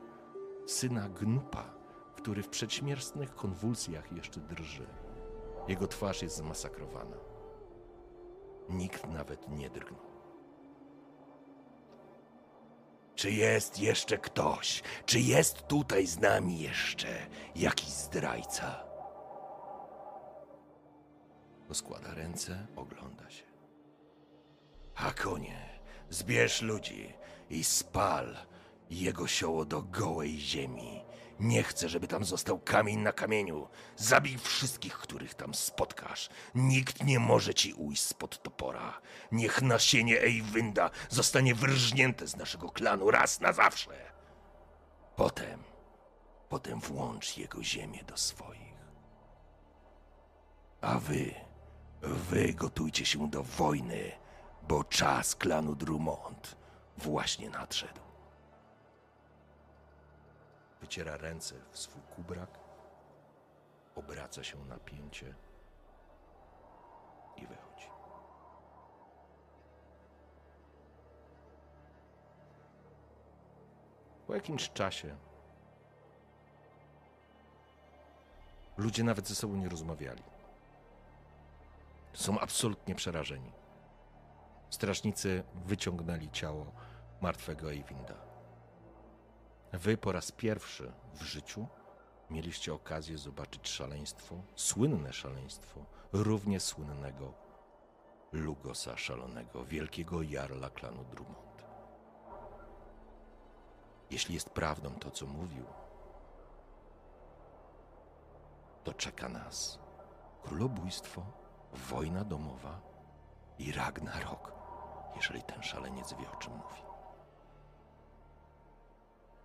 syna 0.65 1.09
Gnupa, 1.09 1.73
który 2.15 2.43
w 2.43 2.49
przedśmiertnych 2.49 3.35
konwulsjach 3.35 4.11
jeszcze 4.11 4.39
drży. 4.39 4.87
Jego 5.67 5.87
twarz 5.87 6.21
jest 6.21 6.35
zmasakrowana. 6.35 7.17
Nikt 8.69 9.07
nawet 9.07 9.49
nie 9.49 9.69
drgnął. 9.69 10.09
Czy 13.19 13.31
jest 13.31 13.79
jeszcze 13.79 14.17
ktoś? 14.17 14.83
Czy 15.05 15.19
jest 15.19 15.67
tutaj 15.67 16.07
z 16.07 16.19
nami 16.19 16.59
jeszcze 16.59 17.07
jakiś 17.55 17.89
zdrajca? 17.89 18.83
Rozkłada 21.69 22.13
ręce, 22.13 22.67
ogląda 22.75 23.29
się. 23.29 23.43
A 24.95 25.11
konie, 25.11 25.79
zbierz 26.09 26.61
ludzi 26.61 27.13
i 27.49 27.63
spal 27.63 28.37
jego 28.89 29.27
sioło 29.27 29.65
do 29.65 29.81
gołej 29.81 30.37
ziemi. 30.37 31.01
Nie 31.40 31.64
chcę, 31.64 31.90
żeby 31.90 32.07
tam 32.07 32.26
został 32.26 32.60
kamień 32.60 32.99
na 32.99 33.11
kamieniu. 33.11 33.68
Zabij 33.95 34.38
wszystkich, 34.38 34.94
których 34.94 35.34
tam 35.34 35.53
spotkasz. 35.53 36.30
Nikt 36.56 37.03
nie 37.03 37.20
może 37.20 37.53
ci 37.53 37.74
ujść 37.74 38.03
spod 38.03 38.44
topora. 38.44 39.02
Niech 39.32 39.61
nasienie 39.61 40.22
Eywynda 40.22 40.90
zostanie 41.10 41.56
wyrżnięte 41.56 42.28
z 42.28 42.36
naszego 42.36 42.70
klanu 42.70 43.11
raz 43.11 43.40
na 43.40 43.53
zawsze. 43.53 43.91
Potem, 45.16 45.64
potem 46.49 46.80
włącz 46.80 47.38
jego 47.38 47.64
ziemię 47.64 48.03
do 48.03 48.18
swoich. 48.18 48.70
A 50.82 50.99
wy, 50.99 51.34
wy 52.02 52.53
gotujcie 52.53 53.06
się 53.06 53.30
do 53.30 53.44
wojny, 53.44 54.11
bo 54.68 54.84
czas 54.84 55.36
klanu 55.36 55.76
Drummond 55.76 56.57
właśnie 56.98 57.49
nadszedł. 57.49 58.09
Wyciera 60.81 61.18
ręce 61.18 61.56
w 61.72 61.80
swój 61.80 62.01
kubrak, 62.15 62.60
obraca 63.95 64.43
się 64.43 64.65
na 64.65 64.77
pięcie 64.77 65.35
i 67.38 67.47
wychodzi. 67.47 67.89
Po 74.27 74.35
jakimś 74.35 74.69
czasie 74.69 75.15
ludzie 78.77 79.03
nawet 79.03 79.27
ze 79.27 79.35
sobą 79.35 79.56
nie 79.56 79.69
rozmawiali. 79.69 80.23
Są 82.14 82.39
absolutnie 82.39 82.95
przerażeni. 82.95 83.51
Strażnicy 84.69 85.43
wyciągnęli 85.65 86.30
ciało 86.31 86.72
martwego 87.22 87.72
Eywinda. 87.72 88.28
Wy 89.73 89.97
po 89.97 90.11
raz 90.11 90.31
pierwszy 90.31 90.91
w 91.13 91.21
życiu 91.21 91.67
mieliście 92.29 92.73
okazję 92.73 93.17
zobaczyć 93.17 93.69
szaleństwo, 93.69 94.35
słynne 94.55 95.13
szaleństwo, 95.13 95.85
równie 96.13 96.59
słynnego 96.59 97.33
Lugosa 98.31 98.97
Szalonego, 98.97 99.65
wielkiego 99.65 100.21
jarla 100.21 100.69
klanu 100.69 101.03
Drummond. 101.03 101.63
Jeśli 104.11 104.33
jest 104.33 104.49
prawdą 104.49 104.95
to, 104.95 105.11
co 105.11 105.25
mówił, 105.25 105.65
to 108.83 108.93
czeka 108.93 109.29
nas 109.29 109.79
królobójstwo, 110.43 111.25
wojna 111.73 112.23
domowa 112.23 112.81
i 113.59 113.71
Ragnarok, 113.71 114.51
jeżeli 115.15 115.43
ten 115.43 115.63
szaleniec 115.63 116.13
wie, 116.13 116.31
o 116.31 116.35
czym 116.35 116.53
mówi. 116.53 116.89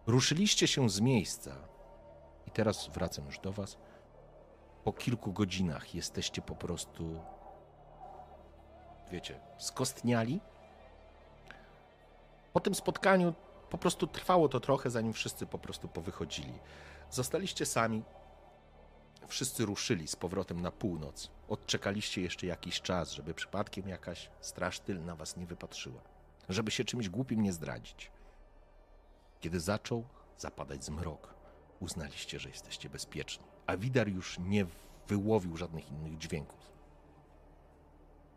Ruszyliście 0.06 0.66
się 0.66 0.90
z 0.90 1.00
miejsca 1.00 1.56
i 2.46 2.50
teraz 2.50 2.88
wracam 2.88 3.26
już 3.26 3.38
do 3.38 3.52
Was. 3.52 3.76
Po 4.84 4.92
kilku 4.92 5.32
godzinach 5.32 5.94
jesteście 5.94 6.42
po 6.42 6.54
prostu, 6.54 7.20
wiecie, 9.10 9.40
skostniali. 9.58 10.40
Po 12.52 12.60
tym 12.60 12.74
spotkaniu 12.74 13.34
po 13.70 13.78
prostu 13.78 14.06
trwało 14.06 14.48
to 14.48 14.60
trochę, 14.60 14.90
zanim 14.90 15.12
wszyscy 15.12 15.46
po 15.46 15.58
prostu 15.58 15.88
powychodzili. 15.88 16.52
Zostaliście 17.10 17.66
sami. 17.66 18.02
Wszyscy 19.26 19.64
ruszyli 19.66 20.08
z 20.08 20.16
powrotem 20.16 20.60
na 20.60 20.70
północ. 20.70 21.30
Odczekaliście 21.48 22.22
jeszcze 22.22 22.46
jakiś 22.46 22.80
czas, 22.80 23.12
żeby 23.12 23.34
przypadkiem 23.34 23.88
jakaś 23.88 24.30
straż 24.40 24.80
tylna 24.80 25.16
was 25.16 25.36
nie 25.36 25.46
wypatrzyła. 25.46 26.00
Żeby 26.48 26.70
się 26.70 26.84
czymś 26.84 27.08
głupim 27.08 27.42
nie 27.42 27.52
zdradzić. 27.52 28.10
Kiedy 29.44 29.60
zaczął 29.60 30.04
zapadać 30.38 30.84
zmrok, 30.84 31.34
uznaliście, 31.80 32.38
że 32.38 32.48
jesteście 32.48 32.90
bezpieczni, 32.90 33.44
a 33.66 33.76
Widar 33.76 34.08
już 34.08 34.38
nie 34.38 34.66
wyłowił 35.08 35.56
żadnych 35.56 35.90
innych 35.90 36.18
dźwięków. 36.18 36.72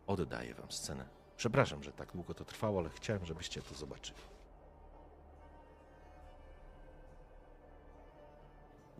Oddaję 0.06 0.54
wam 0.54 0.72
scenę. 0.72 1.08
Przepraszam, 1.36 1.82
że 1.82 1.92
tak 1.92 2.12
długo 2.12 2.34
to 2.34 2.44
trwało, 2.44 2.80
ale 2.80 2.90
chciałem, 2.90 3.26
żebyście 3.26 3.62
to 3.62 3.74
zobaczyli. 3.74 4.18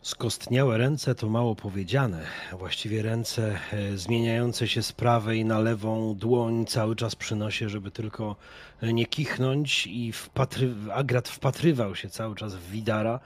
Skostniałe 0.02 0.78
ręce 0.78 1.14
to 1.14 1.28
mało 1.28 1.54
powiedziane. 1.54 2.26
Właściwie 2.52 3.02
ręce 3.02 3.58
e, 3.72 3.96
zmieniające 3.96 4.68
się 4.68 4.82
z 4.82 4.92
prawej 4.92 5.44
na 5.44 5.58
lewą 5.58 6.14
dłoń 6.14 6.66
cały 6.66 6.96
czas 6.96 7.16
przynoszę, 7.16 7.68
żeby 7.68 7.90
tylko 7.90 8.36
e, 8.82 8.92
nie 8.92 9.06
kichnąć 9.06 9.86
i 9.86 10.12
wpatry... 10.12 10.74
Agrat 10.92 11.28
wpatrywał 11.28 11.94
się 11.94 12.08
cały 12.08 12.34
czas 12.34 12.54
w 12.54 12.70
Widara, 12.70 13.20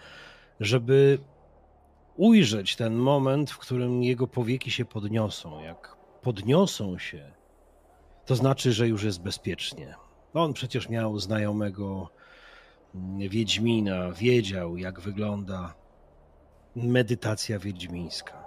żeby 0.61 1.19
ujrzeć 2.17 2.77
ten 2.77 2.95
moment, 2.95 3.51
w 3.51 3.59
którym 3.59 4.03
jego 4.03 4.27
powieki 4.27 4.71
się 4.71 4.85
podniosą. 4.85 5.63
Jak 5.63 5.97
podniosą 6.23 6.99
się, 6.99 7.33
to 8.27 8.37
znaczy, 8.37 8.73
że 8.73 8.89
już 8.89 9.03
jest 9.05 9.23
bezpiecznie. 9.23 9.95
On 10.35 10.53
przecież 10.53 10.89
miał 10.89 11.19
znajomego 11.19 12.09
mm, 12.95 13.29
Wiedźmina, 13.29 14.13
wiedział 14.13 14.77
jak 14.77 15.01
wygląda 15.01 15.82
medytacja 16.77 17.59
wiedźmińska. 17.59 18.45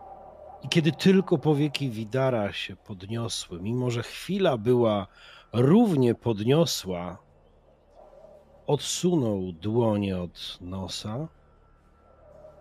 I 0.64 0.70
kiedy 0.70 0.92
tylko 0.92 1.38
powieki 1.38 1.90
Widara 1.90 2.54
się 2.54 2.76
podniosły, 2.76 3.62
mimo 3.62 3.92
że 3.92 4.04
chwila 4.04 4.58
była 4.58 5.08
równie 5.54 6.16
podniosła, 6.16 7.18
odsunął 8.68 9.52
dłonie 9.52 10.18
od 10.18 10.58
nosa, 10.62 11.28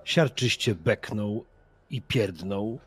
siarczyście 0.05 0.74
beknął 0.74 1.45
i 1.91 2.03
pierdnął, 2.03 2.78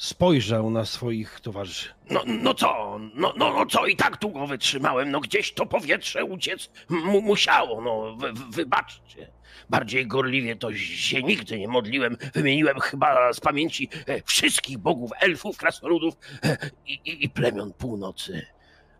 spojrzał 0.00 0.70
na 0.70 0.84
swoich 0.84 1.40
towarzyszy. 1.40 1.88
No, 2.10 2.22
no 2.26 2.54
co, 2.54 2.98
no, 3.14 3.32
no, 3.36 3.52
no 3.52 3.66
co, 3.66 3.86
i 3.86 3.96
tak 3.96 4.18
długo 4.18 4.46
wytrzymałem, 4.46 5.10
no 5.10 5.20
gdzieś 5.20 5.52
to 5.52 5.66
powietrze 5.66 6.24
uciec 6.24 6.70
mu 6.88 7.20
musiało, 7.22 7.80
no 7.80 8.16
wy, 8.16 8.32
wy- 8.32 8.50
wybaczcie. 8.50 9.30
Bardziej 9.70 10.06
gorliwie 10.06 10.56
to 10.56 10.74
się 10.74 11.22
nigdy 11.22 11.58
nie 11.58 11.68
modliłem, 11.68 12.16
wymieniłem 12.34 12.80
chyba 12.80 13.32
z 13.32 13.40
pamięci 13.40 13.88
e, 14.06 14.22
wszystkich 14.22 14.78
bogów, 14.78 15.10
elfów, 15.20 15.56
krasnoludów 15.56 16.14
e, 16.44 16.56
i, 16.86 16.92
i, 16.92 17.24
i 17.24 17.28
plemion 17.28 17.72
północy. 17.72 18.46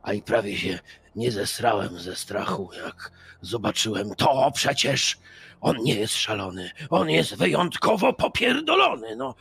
A 0.03 0.13
i 0.13 0.23
prawie 0.23 0.57
się 0.59 0.79
nie 1.17 1.31
zesrałem 1.31 1.99
ze 1.99 2.17
strachu, 2.17 2.71
jak 2.85 3.13
zobaczyłem 3.41 4.15
to 4.15 4.51
przecież. 4.55 5.19
On 5.61 5.77
nie 5.83 5.95
jest 5.95 6.15
szalony, 6.15 6.71
on 6.91 7.11
jest 7.11 7.35
wyjątkowo 7.35 8.13
popierdolony, 8.13 9.17
no. 9.17 9.35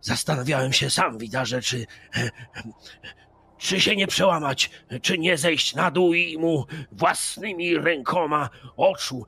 Zastanawiałem 0.00 0.72
się 0.72 0.90
sam, 0.90 1.18
widarze, 1.18 1.62
czy 1.62 1.86
czy 3.62 3.80
się 3.80 3.96
nie 3.96 4.06
przełamać, 4.06 4.70
czy 5.02 5.18
nie 5.18 5.38
zejść 5.38 5.74
na 5.74 5.90
dół 5.90 6.14
i 6.14 6.38
mu 6.38 6.66
własnymi 6.92 7.78
rękoma 7.78 8.50
oczu. 8.76 9.26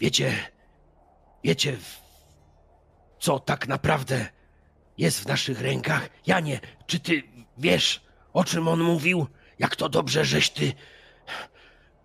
Wiecie, 0.00 0.34
wiecie, 1.44 1.76
co 3.18 3.38
tak 3.38 3.68
naprawdę 3.68 4.26
jest 4.98 5.20
w 5.20 5.26
naszych 5.26 5.60
rękach? 5.60 6.08
Janie, 6.26 6.60
czy 6.86 7.00
ty 7.00 7.22
wiesz, 7.58 8.00
o 8.32 8.44
czym 8.44 8.68
on 8.68 8.80
mówił? 8.80 9.26
Jak 9.58 9.76
to 9.76 9.88
dobrze, 9.88 10.24
żeś 10.24 10.50
ty, 10.50 10.72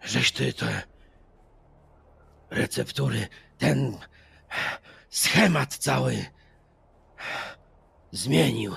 żeś 0.01 0.31
ty 0.31 0.53
te 0.53 0.81
receptury, 2.49 3.27
ten 3.57 3.97
schemat 5.09 5.77
cały 5.77 6.25
zmienił. 8.11 8.73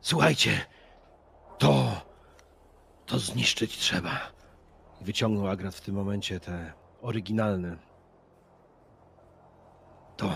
Słuchajcie, 0.00 0.60
to. 1.58 2.00
to 3.06 3.18
zniszczyć 3.18 3.78
trzeba. 3.78 4.20
Wyciągnął 5.00 5.48
Agrat 5.48 5.74
w 5.74 5.80
tym 5.80 5.94
momencie 5.94 6.40
te 6.40 6.72
oryginalne. 7.02 7.76
To. 10.16 10.32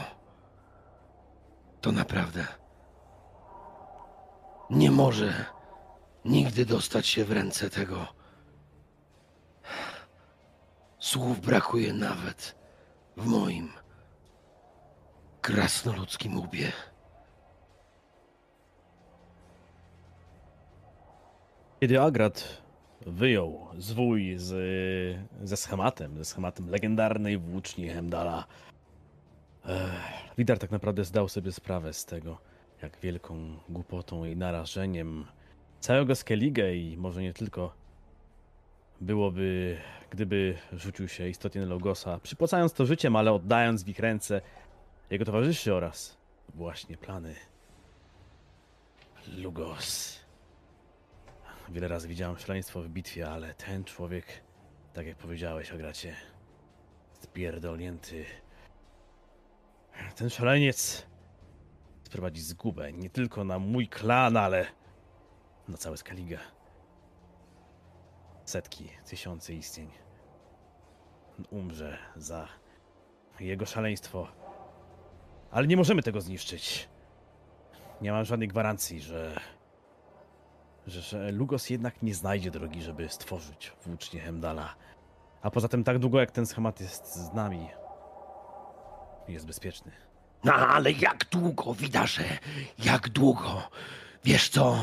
To 1.80 1.92
naprawdę. 1.92 2.46
Nie 4.70 4.90
może 4.90 5.44
nigdy 6.24 6.66
dostać 6.66 7.06
się 7.06 7.24
w 7.24 7.32
ręce 7.32 7.70
tego. 7.70 8.19
Słów 11.00 11.40
brakuje 11.40 11.92
nawet 11.92 12.54
w 13.16 13.26
moim 13.26 13.68
krasnoludzkim 15.40 16.38
łbie. 16.38 16.72
Kiedy 21.80 22.00
Agrat 22.00 22.62
wyjął 23.06 23.66
zwój 23.78 24.34
z, 24.38 24.48
ze 25.42 25.56
schematem, 25.56 26.18
ze 26.18 26.24
schematem 26.24 26.70
legendarnej 26.70 27.38
włóczni 27.38 27.88
Hemdala, 27.88 28.44
eh, 29.64 29.90
Widar 30.38 30.58
tak 30.58 30.70
naprawdę 30.70 31.04
zdał 31.04 31.28
sobie 31.28 31.52
sprawę 31.52 31.92
z 31.92 32.04
tego, 32.04 32.38
jak 32.82 33.00
wielką 33.00 33.56
głupotą 33.68 34.24
i 34.24 34.36
narażeniem 34.36 35.26
całego 35.80 36.14
Skellige 36.14 36.76
i 36.76 36.96
może 36.96 37.22
nie 37.22 37.32
tylko 37.32 37.79
byłoby, 39.00 39.78
gdyby 40.10 40.58
rzucił 40.72 41.08
się 41.08 41.28
istotnie 41.28 41.60
na 41.60 41.66
Logosa, 41.66 42.18
przypłacając 42.18 42.72
to 42.72 42.86
życiem, 42.86 43.16
ale 43.16 43.32
oddając 43.32 43.84
w 43.84 43.88
ich 43.88 43.98
ręce 43.98 44.40
jego 45.10 45.24
towarzyszy 45.24 45.74
oraz 45.74 46.16
właśnie 46.54 46.96
plany. 46.96 47.34
Lugos. 49.36 50.20
Wiele 51.68 51.88
razy 51.88 52.08
widziałem 52.08 52.38
szaleństwo 52.38 52.82
w 52.82 52.88
bitwie, 52.88 53.30
ale 53.30 53.54
ten 53.54 53.84
człowiek, 53.84 54.26
tak 54.92 55.06
jak 55.06 55.16
powiedziałeś, 55.16 55.72
Agracie, 55.72 56.16
jest 57.10 57.32
pierdolnięty. 57.32 58.24
Ten 60.16 60.30
szaleniec 60.30 61.06
sprowadzi 62.02 62.40
zgubę 62.40 62.92
nie 62.92 63.10
tylko 63.10 63.44
na 63.44 63.58
mój 63.58 63.88
klan, 63.88 64.36
ale 64.36 64.66
na 65.68 65.76
całe 65.76 65.96
Skellige. 65.96 66.38
Setki, 68.50 68.88
tysiące 69.06 69.54
istnień. 69.54 69.90
Umrze 71.50 71.98
za 72.16 72.48
jego 73.40 73.66
szaleństwo. 73.66 74.28
Ale 75.50 75.66
nie 75.66 75.76
możemy 75.76 76.02
tego 76.02 76.20
zniszczyć. 76.20 76.88
Nie 78.00 78.12
mam 78.12 78.24
żadnej 78.24 78.48
gwarancji, 78.48 79.00
że, 79.00 79.40
że, 80.86 81.02
że 81.02 81.32
Lugos 81.32 81.70
jednak 81.70 82.02
nie 82.02 82.14
znajdzie 82.14 82.50
drogi, 82.50 82.82
żeby 82.82 83.08
stworzyć 83.08 83.72
włócznie 83.86 84.20
Hemdala. 84.20 84.74
A 85.42 85.50
poza 85.50 85.68
tym, 85.68 85.84
tak 85.84 85.98
długo 85.98 86.20
jak 86.20 86.30
ten 86.30 86.46
schemat 86.46 86.80
jest 86.80 87.14
z 87.14 87.32
nami, 87.32 87.68
jest 89.28 89.46
bezpieczny. 89.46 89.92
No 90.44 90.52
ale 90.52 90.92
jak 90.92 91.24
długo, 91.30 91.74
widarze, 91.74 92.24
jak 92.78 93.08
długo? 93.08 93.62
Wiesz 94.24 94.48
co? 94.48 94.76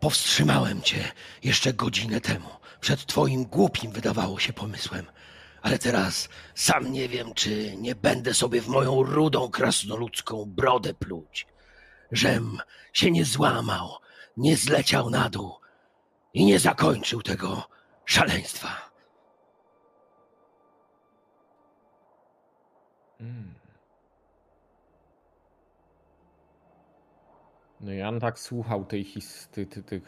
Powstrzymałem 0.00 0.82
cię 0.82 1.12
jeszcze 1.42 1.72
godzinę 1.72 2.20
temu. 2.20 2.48
Przed 2.80 3.06
twoim 3.06 3.44
głupim 3.44 3.92
wydawało 3.92 4.38
się 4.38 4.52
pomysłem. 4.52 5.06
Ale 5.62 5.78
teraz 5.78 6.28
sam 6.54 6.92
nie 6.92 7.08
wiem, 7.08 7.34
czy 7.34 7.76
nie 7.76 7.94
będę 7.94 8.34
sobie 8.34 8.60
w 8.60 8.68
moją 8.68 9.02
rudą 9.02 9.50
krasnoludzką 9.50 10.44
brodę 10.46 10.94
pluć. 10.94 11.46
Żem 12.12 12.58
się 12.92 13.10
nie 13.10 13.24
złamał, 13.24 13.90
nie 14.36 14.56
zleciał 14.56 15.10
na 15.10 15.30
dół 15.30 15.54
i 16.34 16.44
nie 16.44 16.58
zakończył 16.58 17.22
tego 17.22 17.68
szaleństwa. 18.04 18.90
Mm. 23.20 23.53
No 27.84 27.92
Jan 27.92 28.20
tak 28.20 28.38
słuchał 28.38 28.84
tej, 28.84 29.06
ty, 29.52 29.66
ty, 29.66 29.82
te- 29.82 30.00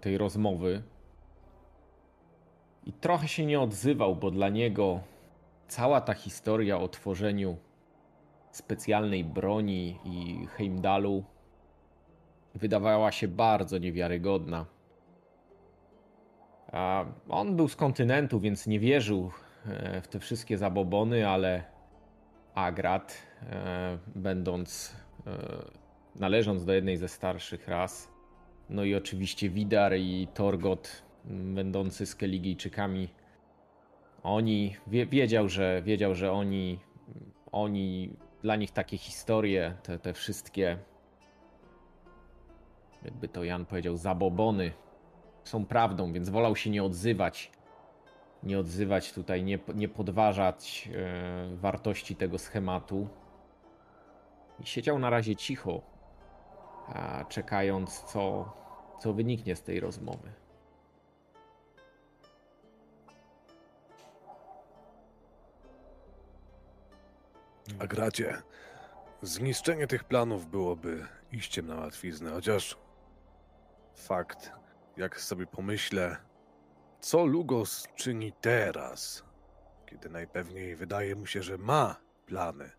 tej 0.00 0.18
rozmowy 0.18 0.82
i 2.86 2.92
trochę 2.92 3.28
się 3.28 3.46
nie 3.46 3.60
odzywał, 3.60 4.16
bo 4.16 4.30
dla 4.30 4.48
niego 4.48 5.00
cała 5.68 6.00
ta 6.00 6.14
historia 6.14 6.78
o 6.78 6.88
tworzeniu 6.88 7.56
specjalnej 8.50 9.24
broni 9.24 9.98
i 10.04 10.46
Heimdalu 10.46 11.24
wydawała 12.54 13.12
się 13.12 13.28
bardzo 13.28 13.78
niewiarygodna. 13.78 14.66
A 16.72 17.04
on 17.28 17.56
był 17.56 17.68
z 17.68 17.76
kontynentu, 17.76 18.40
więc 18.40 18.66
nie 18.66 18.80
wierzył 18.80 19.30
e, 19.66 20.00
w 20.00 20.08
te 20.08 20.18
wszystkie 20.18 20.58
zabobony, 20.58 21.28
ale 21.28 21.64
Agrat, 22.54 23.14
e, 23.42 23.98
będąc, 24.16 24.96
e, 25.26 25.79
należąc 26.16 26.64
do 26.64 26.72
jednej 26.72 26.96
ze 26.96 27.08
starszych 27.08 27.68
ras, 27.68 28.08
no 28.70 28.84
i 28.84 28.94
oczywiście 28.94 29.50
Widar 29.50 29.96
i 29.96 30.28
Torgot, 30.34 31.02
m, 31.26 31.54
będący 31.54 32.06
Skelligijczykami, 32.06 33.08
oni 34.22 34.76
wie, 34.86 35.06
wiedział, 35.06 35.48
że 35.48 35.82
wiedział, 35.82 36.14
że 36.14 36.32
oni, 36.32 36.78
oni 37.52 38.10
dla 38.42 38.56
nich 38.56 38.70
takie 38.70 38.98
historie, 38.98 39.74
te, 39.82 39.98
te 39.98 40.12
wszystkie, 40.12 40.78
jakby 43.04 43.28
to 43.28 43.44
Jan 43.44 43.66
powiedział, 43.66 43.96
zabobony 43.96 44.72
są 45.44 45.66
prawdą, 45.66 46.12
więc 46.12 46.28
wolał 46.28 46.56
się 46.56 46.70
nie 46.70 46.84
odzywać. 46.84 47.50
Nie 48.42 48.58
odzywać 48.58 49.12
tutaj, 49.12 49.42
nie, 49.42 49.58
nie 49.74 49.88
podważać 49.88 50.88
e, 50.94 51.56
wartości 51.56 52.16
tego 52.16 52.38
schematu. 52.38 53.08
I 54.60 54.66
siedział 54.66 54.98
na 54.98 55.10
razie 55.10 55.36
cicho, 55.36 55.82
czekając, 57.28 58.02
co, 58.02 58.52
co 59.00 59.12
wyniknie 59.12 59.56
z 59.56 59.62
tej 59.62 59.80
rozmowy. 59.80 60.32
A 67.78 67.86
gracie, 67.86 68.42
zniszczenie 69.22 69.86
tych 69.86 70.04
planów 70.04 70.46
byłoby 70.46 71.06
iściem 71.32 71.66
na 71.66 71.74
łatwiznę, 71.74 72.30
chociaż 72.30 72.78
fakt, 73.94 74.52
jak 74.96 75.20
sobie 75.20 75.46
pomyślę, 75.46 76.16
co 77.00 77.24
Lugos 77.26 77.88
czyni 77.94 78.32
teraz, 78.40 79.24
kiedy 79.86 80.08
najpewniej 80.08 80.76
wydaje 80.76 81.16
mu 81.16 81.26
się, 81.26 81.42
że 81.42 81.58
ma 81.58 81.96
plany, 82.26 82.70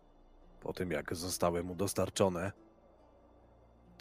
po 0.60 0.72
tym 0.72 0.90
jak 0.90 1.14
zostały 1.14 1.62
mu 1.62 1.74
dostarczone, 1.74 2.52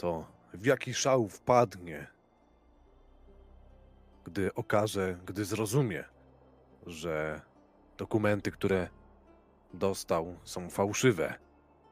to 0.02 0.26
w 0.54 0.66
jaki 0.66 0.94
szał 0.94 1.28
wpadnie, 1.28 2.08
gdy 4.24 4.54
okaże, 4.54 5.18
gdy 5.26 5.46
zrozumie, 5.46 6.04
że 6.86 7.42
dokumenty, 7.98 8.52
które 8.52 8.90
dostał, 9.74 10.36
są 10.44 10.70
fałszywe, 10.70 11.34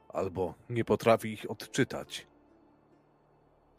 albo 0.07 0.53
nie 0.69 0.85
potrafi 0.85 1.33
ich 1.33 1.51
odczytać. 1.51 2.27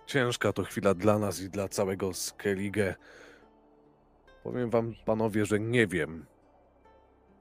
Ciężka 0.07 0.53
to 0.53 0.65
chwila 0.65 0.95
dla 0.95 1.19
nas 1.19 1.41
i 1.41 1.51
dla 1.51 1.69
całego 1.69 2.15
Skellige. 2.15 2.95
Powiem 4.43 4.71
wam, 4.71 4.95
panowie, 5.05 5.47
że 5.47 5.61
nie 5.61 5.87
wiem, 5.87 6.27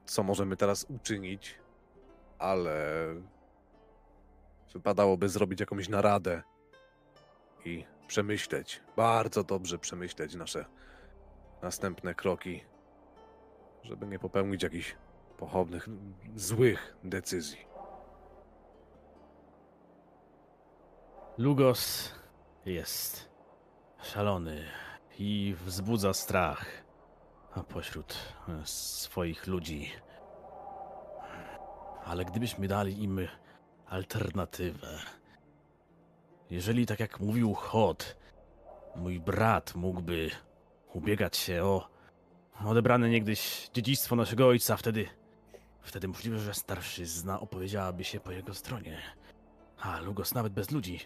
co 0.06 0.22
możemy 0.22 0.56
teraz 0.56 0.86
uczynić, 0.88 1.58
ale 2.38 3.06
wypadałoby 4.72 5.28
zrobić 5.28 5.60
jakąś 5.60 5.88
naradę 5.88 6.42
i 7.64 7.84
przemyśleć, 8.06 8.82
bardzo 8.96 9.44
dobrze 9.44 9.78
przemyśleć 9.78 10.34
nasze 10.34 10.64
następne 11.62 12.14
kroki, 12.14 12.64
żeby 13.82 14.06
nie 14.06 14.18
popełnić 14.18 14.62
jakichś 14.62 14.96
pochopnych, 15.38 15.88
złych 16.36 16.96
decyzji. 17.04 17.66
Lugos 21.38 22.12
jest 22.66 23.30
szalony 24.02 24.64
i 25.18 25.54
wzbudza 25.64 26.14
strach 26.14 26.66
pośród 27.68 28.34
swoich 28.64 29.46
ludzi. 29.46 29.92
Ale 32.04 32.24
gdybyśmy 32.24 32.68
dali 32.68 33.02
im 33.04 33.28
alternatywę, 33.86 34.98
jeżeli 36.50 36.86
tak 36.86 37.00
jak 37.00 37.20
mówił 37.20 37.54
Hod, 37.54 38.16
mój 38.96 39.20
brat 39.20 39.74
mógłby 39.74 40.30
ubiegać 40.94 41.36
się 41.36 41.64
o 41.64 41.88
odebrane 42.64 43.08
niegdyś 43.08 43.70
dziedzictwo 43.74 44.16
naszego 44.16 44.48
ojca, 44.48 44.76
wtedy, 44.76 45.08
wtedy 45.82 46.08
możliwe, 46.08 46.38
że 46.38 46.54
starszyzna 46.54 47.40
opowiedziałaby 47.40 48.04
się 48.04 48.20
po 48.20 48.32
jego 48.32 48.54
stronie. 48.54 49.02
A 49.80 50.00
Lugos 50.00 50.34
nawet 50.34 50.52
bez 50.52 50.70
ludzi 50.70 51.00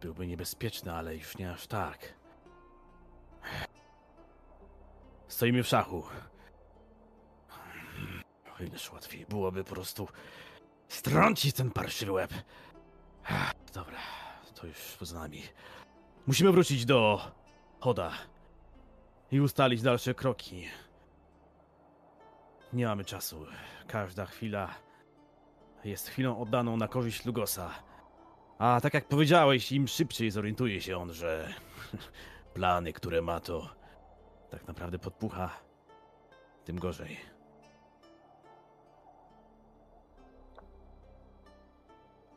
byłby 0.00 0.26
niebezpieczny, 0.26 0.92
ale 0.92 1.16
już 1.16 1.38
nie 1.38 1.50
aż 1.52 1.66
tak. 1.66 2.14
Stoimy 5.28 5.62
w 5.62 5.68
szachu. 5.68 6.02
O 8.58 8.62
ileż 8.62 8.92
łatwiej 8.92 9.26
byłoby 9.26 9.64
po 9.64 9.74
prostu 9.74 10.08
strącić 10.88 11.56
ten 11.56 11.70
parszywy 11.70 12.12
łeb. 12.12 12.34
Dobra, 13.74 13.98
to 14.54 14.66
już 14.66 14.96
poza 14.98 15.18
nami. 15.18 15.42
Musimy 16.26 16.52
wrócić 16.52 16.84
do 16.84 17.20
Hoda 17.80 18.10
i 19.30 19.40
ustalić 19.40 19.82
dalsze 19.82 20.14
kroki. 20.14 20.66
Nie 22.72 22.86
mamy 22.86 23.04
czasu. 23.04 23.46
Każda 23.86 24.26
chwila 24.26 24.74
jest 25.84 26.08
chwilą 26.08 26.40
oddaną 26.40 26.76
na 26.76 26.88
korzyść 26.88 27.24
Lugosa. 27.24 27.70
A 28.58 28.80
tak 28.80 28.94
jak 28.94 29.08
powiedziałeś, 29.08 29.72
im 29.72 29.88
szybciej 29.88 30.30
zorientuje 30.30 30.80
się 30.80 30.98
on, 30.98 31.12
że 31.12 31.54
plany, 32.54 32.92
które 32.92 33.22
ma, 33.22 33.40
to 33.40 33.74
tak 34.50 34.68
naprawdę 34.68 34.98
podpucha, 34.98 35.50
tym 36.64 36.78
gorzej. 36.78 37.29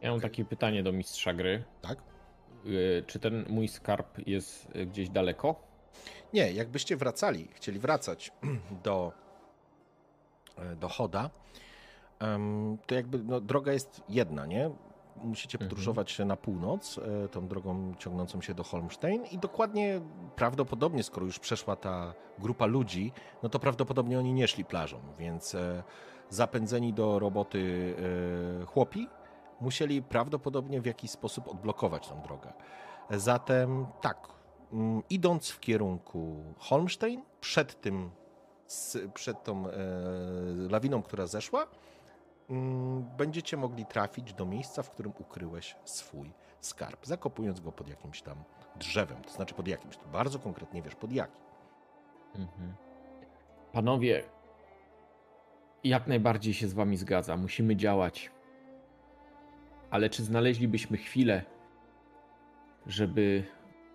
Ja 0.04 0.12
mam 0.12 0.20
takie 0.22 0.46
pytanie 0.46 0.84
do 0.84 0.92
mistrza 0.92 1.34
gry. 1.34 1.64
Tak? 1.82 1.98
Y, 2.66 3.04
Czy 3.08 3.20
ten 3.20 3.46
mój 3.50 3.68
skarb 3.68 4.28
jest 4.28 4.76
y, 4.76 4.86
gdzieś 4.86 5.10
daleko? 5.10 5.56
Nie, 6.34 6.52
jakbyście 6.52 6.98
wracali, 6.98 7.48
chcieli 7.54 7.80
wracać 7.80 8.32
do, 8.84 9.12
e, 10.58 10.76
do 10.76 10.88
Choda, 10.90 11.30
em, 12.20 12.78
to 12.88 12.96
jakby 12.96 13.20
no, 13.24 13.42
droga 13.42 13.72
jest 13.74 14.02
jedna, 14.10 14.46
nie? 14.46 14.70
Musicie 15.16 15.56
Mhm. 15.58 15.70
podróżować 15.70 16.20
na 16.20 16.36
północ, 16.38 16.98
e, 17.26 17.30
tą 17.30 17.48
drogą 17.48 17.94
ciągnącą 18.00 18.42
się 18.42 18.54
do 18.54 18.64
Holmstein 18.64 19.26
i 19.26 19.38
dokładnie, 19.38 20.02
prawdopodobnie, 20.36 21.04
skoro 21.04 21.26
już 21.26 21.40
przeszła 21.40 21.76
ta 21.76 22.14
grupa 22.40 22.66
ludzi, 22.66 23.12
no 23.44 23.50
to 23.50 23.60
prawdopodobnie 23.60 24.20
oni 24.20 24.34
nie 24.34 24.48
szli 24.48 24.66
plażą, 24.66 25.00
więc 25.20 25.56
e, 25.56 25.84
zapędzeni 26.30 26.94
do 26.94 27.20
roboty 27.20 27.96
chłopi 28.68 29.08
musieli 29.64 30.02
prawdopodobnie 30.02 30.82
w 30.82 30.86
jakiś 30.86 31.12
sposób 31.12 31.48
odblokować 31.48 32.08
tą 32.08 32.22
drogę. 32.22 32.54
Zatem 33.10 33.86
tak, 34.02 34.28
mm, 34.74 35.04
idąc 35.10 35.50
w 35.50 35.60
kierunku 35.60 36.44
Holmstein, 36.58 37.24
przed 37.42 37.82
tym, 37.82 38.12
przed 39.14 39.44
tą 39.44 39.68
e, 39.68 39.72
lawiną, 40.70 41.04
która 41.04 41.28
zeszła, 41.28 41.68
mm, 42.50 43.04
będziecie 43.18 43.58
mogli 43.58 43.86
trafić 43.86 44.34
do 44.34 44.46
miejsca, 44.46 44.84
w 44.84 44.90
którym 44.90 45.14
ukryłeś 45.20 45.76
swój 45.84 46.34
skarb, 46.62 47.06
zakopując 47.06 47.60
go 47.60 47.72
pod 47.72 47.90
jakimś 47.90 48.22
tam 48.22 48.44
drzewem. 48.76 49.22
To 49.22 49.30
znaczy 49.30 49.54
pod 49.54 49.68
jakimś, 49.68 49.98
tu 49.98 50.10
bardzo 50.10 50.40
konkretnie 50.40 50.82
wiesz 50.82 50.96
pod 50.96 51.12
jakim. 51.12 51.44
Mhm. 52.36 52.74
Panowie, 53.72 54.24
jak 55.84 56.08
najbardziej 56.08 56.54
się 56.54 56.68
z 56.68 56.74
wami 56.74 56.98
zgadzam. 56.98 57.42
Musimy 57.42 57.76
działać. 57.76 58.32
Ale 59.94 60.10
czy 60.10 60.24
znaleźlibyśmy 60.24 60.98
chwilę, 60.98 61.44
żeby 62.88 63.44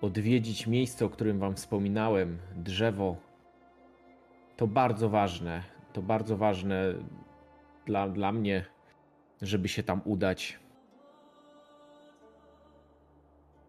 odwiedzić 0.00 0.66
miejsce, 0.66 1.04
o 1.04 1.08
którym 1.08 1.38
wam 1.38 1.54
wspominałem, 1.54 2.38
drzewo? 2.56 3.16
To 4.56 4.66
bardzo 4.66 5.08
ważne. 5.08 5.62
To 5.92 6.02
bardzo 6.02 6.36
ważne 6.36 6.94
dla, 7.86 8.08
dla 8.08 8.32
mnie, 8.32 8.64
żeby 9.42 9.68
się 9.68 9.82
tam 9.82 10.00
udać. 10.04 10.58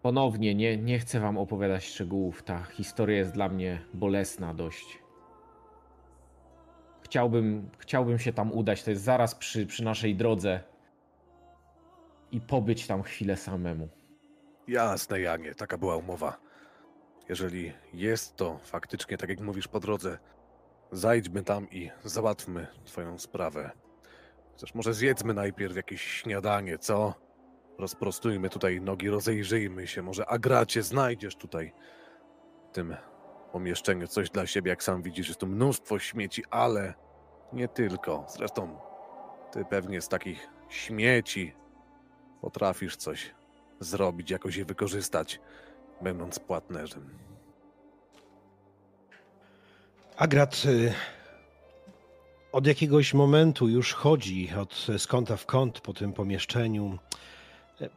Ponownie, 0.02 0.56
nie, 0.56 0.78
nie 0.78 1.00
chcę 1.00 1.20
wam 1.20 1.38
opowiadać 1.38 1.86
szczegółów. 1.86 2.44
Ta 2.44 2.64
historia 2.64 3.18
jest 3.18 3.34
dla 3.34 3.50
mnie 3.50 3.82
bolesna 3.94 4.54
dość. 4.54 5.00
Chciałbym, 7.02 7.70
chciałbym 7.78 8.20
się 8.20 8.34
tam 8.34 8.52
udać. 8.52 8.84
To 8.84 8.90
jest 8.90 9.04
zaraz 9.04 9.36
przy, 9.36 9.66
przy 9.66 9.84
naszej 9.84 10.16
drodze. 10.16 10.69
I 12.32 12.42
pobyć 12.42 12.88
tam 12.88 13.04
chwilę 13.04 13.38
samemu. 13.38 13.90
Jasne, 14.68 15.22
Janie, 15.22 15.56
taka 15.56 15.78
była 15.78 15.96
umowa. 15.96 16.38
Jeżeli 17.30 17.74
jest 17.94 18.36
to 18.36 18.60
faktycznie 18.64 19.18
tak, 19.18 19.30
jak 19.30 19.40
mówisz 19.40 19.68
po 19.68 19.80
drodze, 19.80 20.18
zajdźmy 20.92 21.44
tam 21.44 21.70
i 21.70 21.92
załatwmy 22.04 22.68
twoją 22.86 23.20
sprawę. 23.20 23.72
Chociaż 24.52 24.74
może 24.74 24.94
zjedzmy 24.94 25.34
najpierw 25.34 25.76
jakieś 25.76 26.02
śniadanie, 26.02 26.78
co? 26.78 27.14
Rozprostujmy 27.78 28.50
tutaj 28.50 28.82
nogi, 28.82 29.10
rozejrzyjmy 29.10 29.88
się. 29.88 30.02
Może 30.02 30.26
Agracie 30.26 30.84
znajdziesz 30.84 31.36
tutaj 31.36 31.74
w 32.70 32.72
tym 32.72 32.96
pomieszczeniu 33.52 34.08
coś 34.08 34.30
dla 34.30 34.48
siebie, 34.48 34.70
jak 34.70 34.84
sam 34.84 35.02
widzisz, 35.02 35.28
jest 35.28 35.40
tu 35.40 35.48
mnóstwo 35.48 36.00
śmieci, 36.00 36.44
ale 36.50 36.94
nie 37.54 37.68
tylko. 37.68 38.26
Zresztą 38.30 38.80
ty 39.52 39.66
pewnie 39.66 40.02
z 40.02 40.08
takich 40.08 40.50
śmieci 40.70 41.56
potrafisz 42.42 42.96
coś 42.96 43.32
zrobić, 43.80 44.32
jakoś 44.32 44.56
je 44.56 44.66
wykorzystać, 44.66 45.40
będąc 46.02 46.40
płatnerzem. 46.40 47.10
Agrat 50.18 50.64
y, 50.66 50.94
od 52.52 52.68
jakiegoś 52.68 53.14
momentu 53.14 53.68
już 53.68 53.94
chodzi 53.94 54.50
od 54.62 54.88
z 54.98 55.08
kąta 55.08 55.38
w 55.38 55.46
kąt 55.46 55.80
po 55.82 55.94
tym 55.94 56.14
pomieszczeniu. 56.14 56.98
E, 57.82 57.90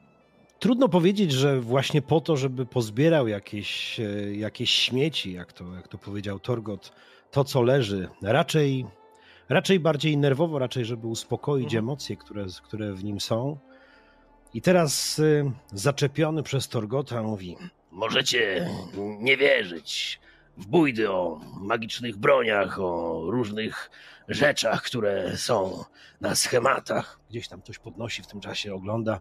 Trudno 0.58 0.88
powiedzieć, 0.88 1.32
że 1.32 1.60
właśnie 1.60 2.02
po 2.02 2.20
to, 2.20 2.36
żeby 2.36 2.66
pozbierał 2.66 3.28
jakieś, 3.28 4.00
e, 4.00 4.34
jakieś 4.34 4.70
śmieci, 4.70 5.32
jak 5.32 5.52
to, 5.52 5.74
jak 5.74 5.88
to 5.88 5.98
powiedział 5.98 6.38
Torgot, 6.38 6.92
to 7.30 7.44
co 7.44 7.62
leży. 7.62 8.08
Raczej, 8.22 8.86
raczej 9.48 9.80
bardziej 9.80 10.16
nerwowo, 10.16 10.58
raczej 10.58 10.84
żeby 10.84 11.06
uspokoić 11.06 11.64
Mhm. 11.66 11.84
emocje, 11.84 12.16
które, 12.16 12.46
które 12.62 12.92
w 12.92 13.04
nim 13.04 13.20
są. 13.20 13.58
I 14.54 14.62
teraz 14.62 15.18
y, 15.18 15.50
zaczepiony 15.72 16.42
przez 16.42 16.68
Torgota 16.68 17.22
mówi: 17.22 17.56
Możecie 17.90 18.70
nie 19.18 19.36
wierzyć 19.36 20.20
w 20.56 20.66
bójdy 20.66 21.10
o 21.10 21.40
magicznych 21.60 22.16
broniach, 22.16 22.80
o 22.80 23.22
różnych 23.30 23.90
rzeczach, 24.28 24.82
które 24.82 25.36
są 25.36 25.84
na 26.20 26.34
schematach. 26.34 27.20
Gdzieś 27.30 27.48
tam 27.48 27.62
coś 27.62 27.78
podnosi 27.78 28.22
w 28.22 28.26
tym 28.26 28.40
czasie, 28.40 28.74
ogląda. 28.74 29.20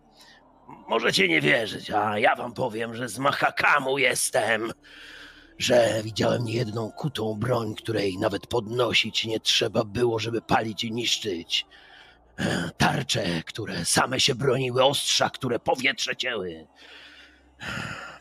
Możecie 0.87 1.27
nie 1.27 1.41
wierzyć, 1.41 1.91
a 1.91 2.19
ja 2.19 2.35
wam 2.35 2.53
powiem, 2.53 2.95
że 2.95 3.09
z 3.09 3.19
Mahakamu 3.19 3.97
jestem. 3.97 4.71
Że 5.57 6.01
widziałem 6.03 6.43
niejedną 6.43 6.91
kutą 6.91 7.35
broń, 7.39 7.75
której 7.75 8.17
nawet 8.17 8.47
podnosić 8.47 9.25
nie 9.25 9.39
trzeba 9.39 9.83
było, 9.83 10.19
żeby 10.19 10.41
palić 10.41 10.83
i 10.83 10.91
niszczyć. 10.91 11.65
Tarcze, 12.77 13.43
które 13.43 13.85
same 13.85 14.19
się 14.19 14.35
broniły, 14.35 14.83
ostrza, 14.83 15.29
które 15.29 15.59
powietrze 15.59 16.15
cięły. 16.15 16.67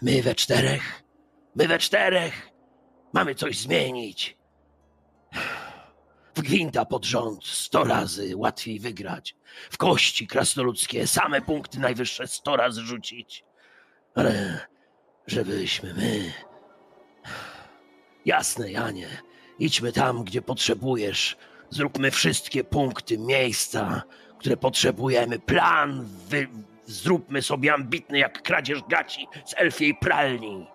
My 0.03 0.23
we 0.23 0.35
czterech, 0.35 1.03
my 1.55 1.69
we 1.69 1.79
czterech 1.79 2.49
mamy 3.13 3.35
coś 3.35 3.59
zmienić. 3.59 4.37
W 6.35 6.43
gwinta 6.43 6.85
pod 6.85 7.05
rząd 7.05 7.47
sto 7.47 7.85
razy 7.85 8.37
łatwiej 8.37 8.81
wygrać. 8.81 9.37
W 9.71 9.77
kości 9.77 10.27
krasnoludzkie 10.27 11.07
same 11.07 11.41
punkty 11.41 11.79
najwyższe 11.79 12.27
sto 12.27 12.57
razy 12.57 12.83
rzucić. 12.83 13.45
Ale 14.15 14.61
żebyśmy 15.27 15.95
my... 15.95 16.33
Jasne, 18.25 18.73
Janie. 18.73 19.09
Idźmy 19.59 19.93
tam, 19.93 20.25
gdzie 20.25 20.43
potrzebujesz. 20.43 21.37
Zróbmy 21.71 22.11
wszystkie 22.11 22.65
punkty, 22.65 23.19
miejsca, 23.19 24.03
które 24.39 24.57
potrzebujemy. 24.57 25.39
Plan 25.39 26.07
wy... 26.29 26.49
zróbmy 26.87 27.43
sobie 27.43 27.75
ambitny 27.75 28.19
jak 28.19 28.43
kradzież 28.43 28.83
gaci 28.89 29.27
z 29.45 29.55
elfiej 29.57 29.95
pralni. 29.95 30.67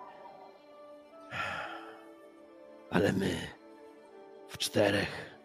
Ale 2.91 3.13
my 3.13 3.37
w 4.49 4.57
czterech 4.57 5.35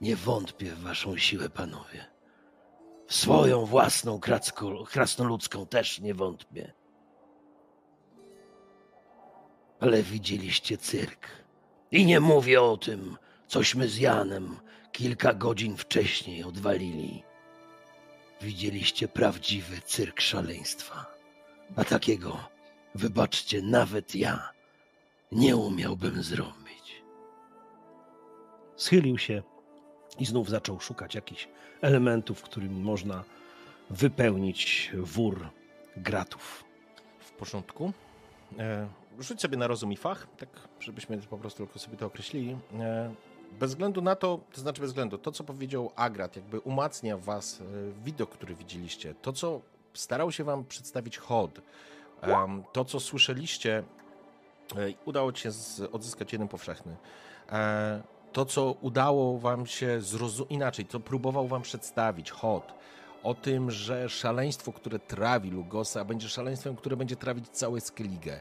nie 0.00 0.16
wątpię 0.16 0.70
w 0.70 0.82
waszą 0.82 1.16
siłę, 1.16 1.50
panowie. 1.50 2.04
W 3.06 3.14
swoją 3.14 3.66
własną 3.66 4.20
krasnoludzką 4.90 5.66
też 5.66 6.00
nie 6.00 6.14
wątpię. 6.14 6.72
Ale 9.80 10.02
widzieliście 10.02 10.78
cyrk. 10.78 11.28
I 11.90 12.06
nie 12.06 12.20
mówię 12.20 12.62
o 12.62 12.76
tym, 12.76 13.16
cośmy 13.52 13.88
z 13.88 13.98
Janem 13.98 14.56
kilka 14.92 15.34
godzin 15.34 15.76
wcześniej 15.76 16.44
odwalili. 16.44 17.22
Widzieliście 18.40 19.08
prawdziwy 19.08 19.80
cyrk 19.80 20.20
szaleństwa. 20.20 21.06
A 21.76 21.84
takiego, 21.84 22.48
wybaczcie, 22.94 23.62
nawet 23.62 24.14
ja 24.14 24.52
nie 25.32 25.56
umiałbym 25.56 26.22
zrobić. 26.22 27.02
Schylił 28.76 29.18
się 29.18 29.42
i 30.18 30.26
znów 30.26 30.50
zaczął 30.50 30.80
szukać 30.80 31.14
jakichś 31.14 31.48
elementów, 31.80 32.42
którymi 32.42 32.82
można 32.82 33.24
wypełnić 33.90 34.92
wór 34.94 35.48
gratów. 35.96 36.64
W 37.18 37.30
porządku. 37.30 37.92
E, 38.58 38.88
rzuć 39.18 39.40
sobie 39.40 39.56
na 39.56 39.66
rozum 39.66 39.92
i 39.92 39.96
fach, 39.96 40.26
tak 40.38 40.48
żebyśmy 40.80 41.18
po 41.18 41.38
prostu 41.38 41.66
tylko 41.66 41.78
sobie 41.78 41.96
to 41.96 42.06
określili. 42.06 42.56
E, 42.80 43.14
bez 43.60 43.70
względu 43.70 44.02
na 44.02 44.16
to, 44.16 44.40
to 44.52 44.60
znaczy 44.60 44.80
bez 44.80 44.90
względu, 44.90 45.18
to 45.18 45.32
co 45.32 45.44
powiedział 45.44 45.92
Agrat, 45.96 46.36
jakby 46.36 46.60
umacnia 46.60 47.18
was 47.18 47.60
e, 47.60 47.64
widok, 48.04 48.30
który 48.30 48.54
widzieliście, 48.54 49.14
to 49.14 49.32
co 49.32 49.60
starał 49.94 50.32
się 50.32 50.44
wam 50.44 50.64
przedstawić 50.64 51.18
Hod, 51.18 51.60
to 52.72 52.84
co 52.84 53.00
słyszeliście, 53.00 53.82
e, 54.76 54.92
udało 55.04 55.32
ci 55.32 55.42
się 55.42 55.50
odzyskać 55.92 56.32
jeden 56.32 56.48
powszechny. 56.48 56.96
E, 57.52 58.02
to, 58.32 58.44
co 58.44 58.72
udało 58.80 59.38
wam 59.38 59.66
się 59.66 60.00
zrozumieć, 60.00 60.52
inaczej, 60.52 60.86
co 60.86 61.00
próbował 61.00 61.48
wam 61.48 61.62
przedstawić 61.62 62.30
Hod, 62.30 62.74
o 63.22 63.34
tym, 63.34 63.70
że 63.70 64.08
szaleństwo, 64.08 64.72
które 64.72 64.98
trawi 64.98 65.50
Lugosa, 65.50 66.04
będzie 66.04 66.28
szaleństwem, 66.28 66.76
które 66.76 66.96
będzie 66.96 67.16
trawić 67.16 67.48
całe 67.48 67.80
Skellige. 67.80 68.40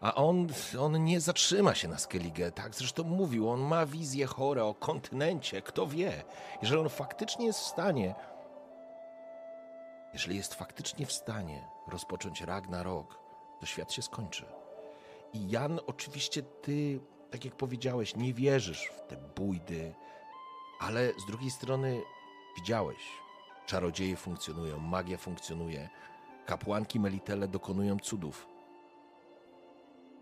A 0.00 0.14
on, 0.14 0.46
on 0.78 1.04
nie 1.04 1.20
zatrzyma 1.20 1.74
się 1.74 1.88
na 1.88 1.98
Skellige, 1.98 2.52
tak? 2.52 2.74
Zresztą 2.74 3.04
mówił, 3.04 3.50
on 3.50 3.60
ma 3.60 3.86
wizję 3.86 4.26
chore 4.26 4.64
o 4.64 4.74
kontynencie, 4.74 5.62
kto 5.62 5.86
wie. 5.86 6.24
Jeżeli 6.62 6.80
on 6.80 6.88
faktycznie 6.88 7.46
jest 7.46 7.60
w 7.60 7.66
stanie, 7.66 8.14
jeżeli 10.12 10.36
jest 10.36 10.54
faktycznie 10.54 11.06
w 11.06 11.12
stanie 11.12 11.64
rozpocząć 11.88 12.40
Ragnarok, 12.40 13.18
to 13.60 13.66
świat 13.66 13.92
się 13.92 14.02
skończy. 14.02 14.44
I 15.32 15.50
Jan, 15.50 15.80
oczywiście 15.86 16.42
ty, 16.42 17.00
tak 17.30 17.44
jak 17.44 17.56
powiedziałeś, 17.56 18.16
nie 18.16 18.34
wierzysz 18.34 18.86
w 18.86 19.00
te 19.00 19.16
bójdy, 19.16 19.94
ale 20.80 21.12
z 21.18 21.26
drugiej 21.26 21.50
strony 21.50 22.02
widziałeś, 22.56 22.98
czarodzieje 23.66 24.16
funkcjonują, 24.16 24.78
magia 24.78 25.16
funkcjonuje, 25.16 25.88
kapłanki 26.46 27.00
Melitele 27.00 27.48
dokonują 27.48 27.98
cudów. 27.98 28.46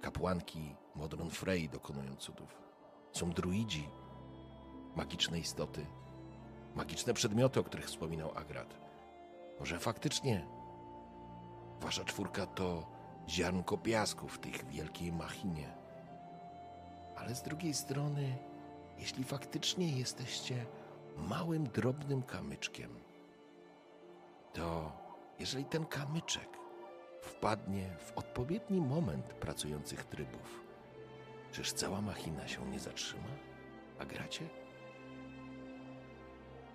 Kapłanki 0.01 0.75
Modron 0.95 1.31
Frey 1.31 1.69
dokonują 1.69 2.17
cudów. 2.17 2.63
Są 3.13 3.31
druidzi, 3.31 3.89
magiczne 4.97 5.39
istoty, 5.39 5.87
magiczne 6.75 7.15
przedmioty, 7.15 7.61
o 7.61 7.65
których 7.65 7.87
wspominał 7.87 8.39
Agrat. 8.39 8.79
Może 9.61 9.79
faktycznie 9.79 10.47
wasza 11.81 12.05
czwórka 12.05 12.47
to 12.47 12.87
ziarnko 13.29 13.79
piasku 13.79 14.29
w 14.29 14.39
tych 14.39 14.67
wielkiej 14.67 15.13
machinie. 15.13 15.75
Ale 17.17 17.35
z 17.35 17.43
drugiej 17.43 17.75
strony, 17.75 18.39
jeśli 18.99 19.25
faktycznie 19.25 19.99
jesteście 19.99 20.67
małym, 21.17 21.65
drobnym 21.65 22.23
kamyczkiem, 22.23 22.91
to 24.53 24.93
jeżeli 25.39 25.65
ten 25.65 25.87
kamyczek 25.87 26.58
wpadnie 27.21 27.97
w 27.99 28.19
odpowiedni 28.19 28.81
moment 28.81 29.27
pracujących 29.27 30.05
trybów, 30.05 30.65
czyż 31.53 31.73
cała 31.73 32.01
machina 32.01 32.49
się 32.49 32.67
nie 32.71 32.81
zatrzyma? 32.81 33.29
A 33.99 34.05
gracie? 34.05 34.45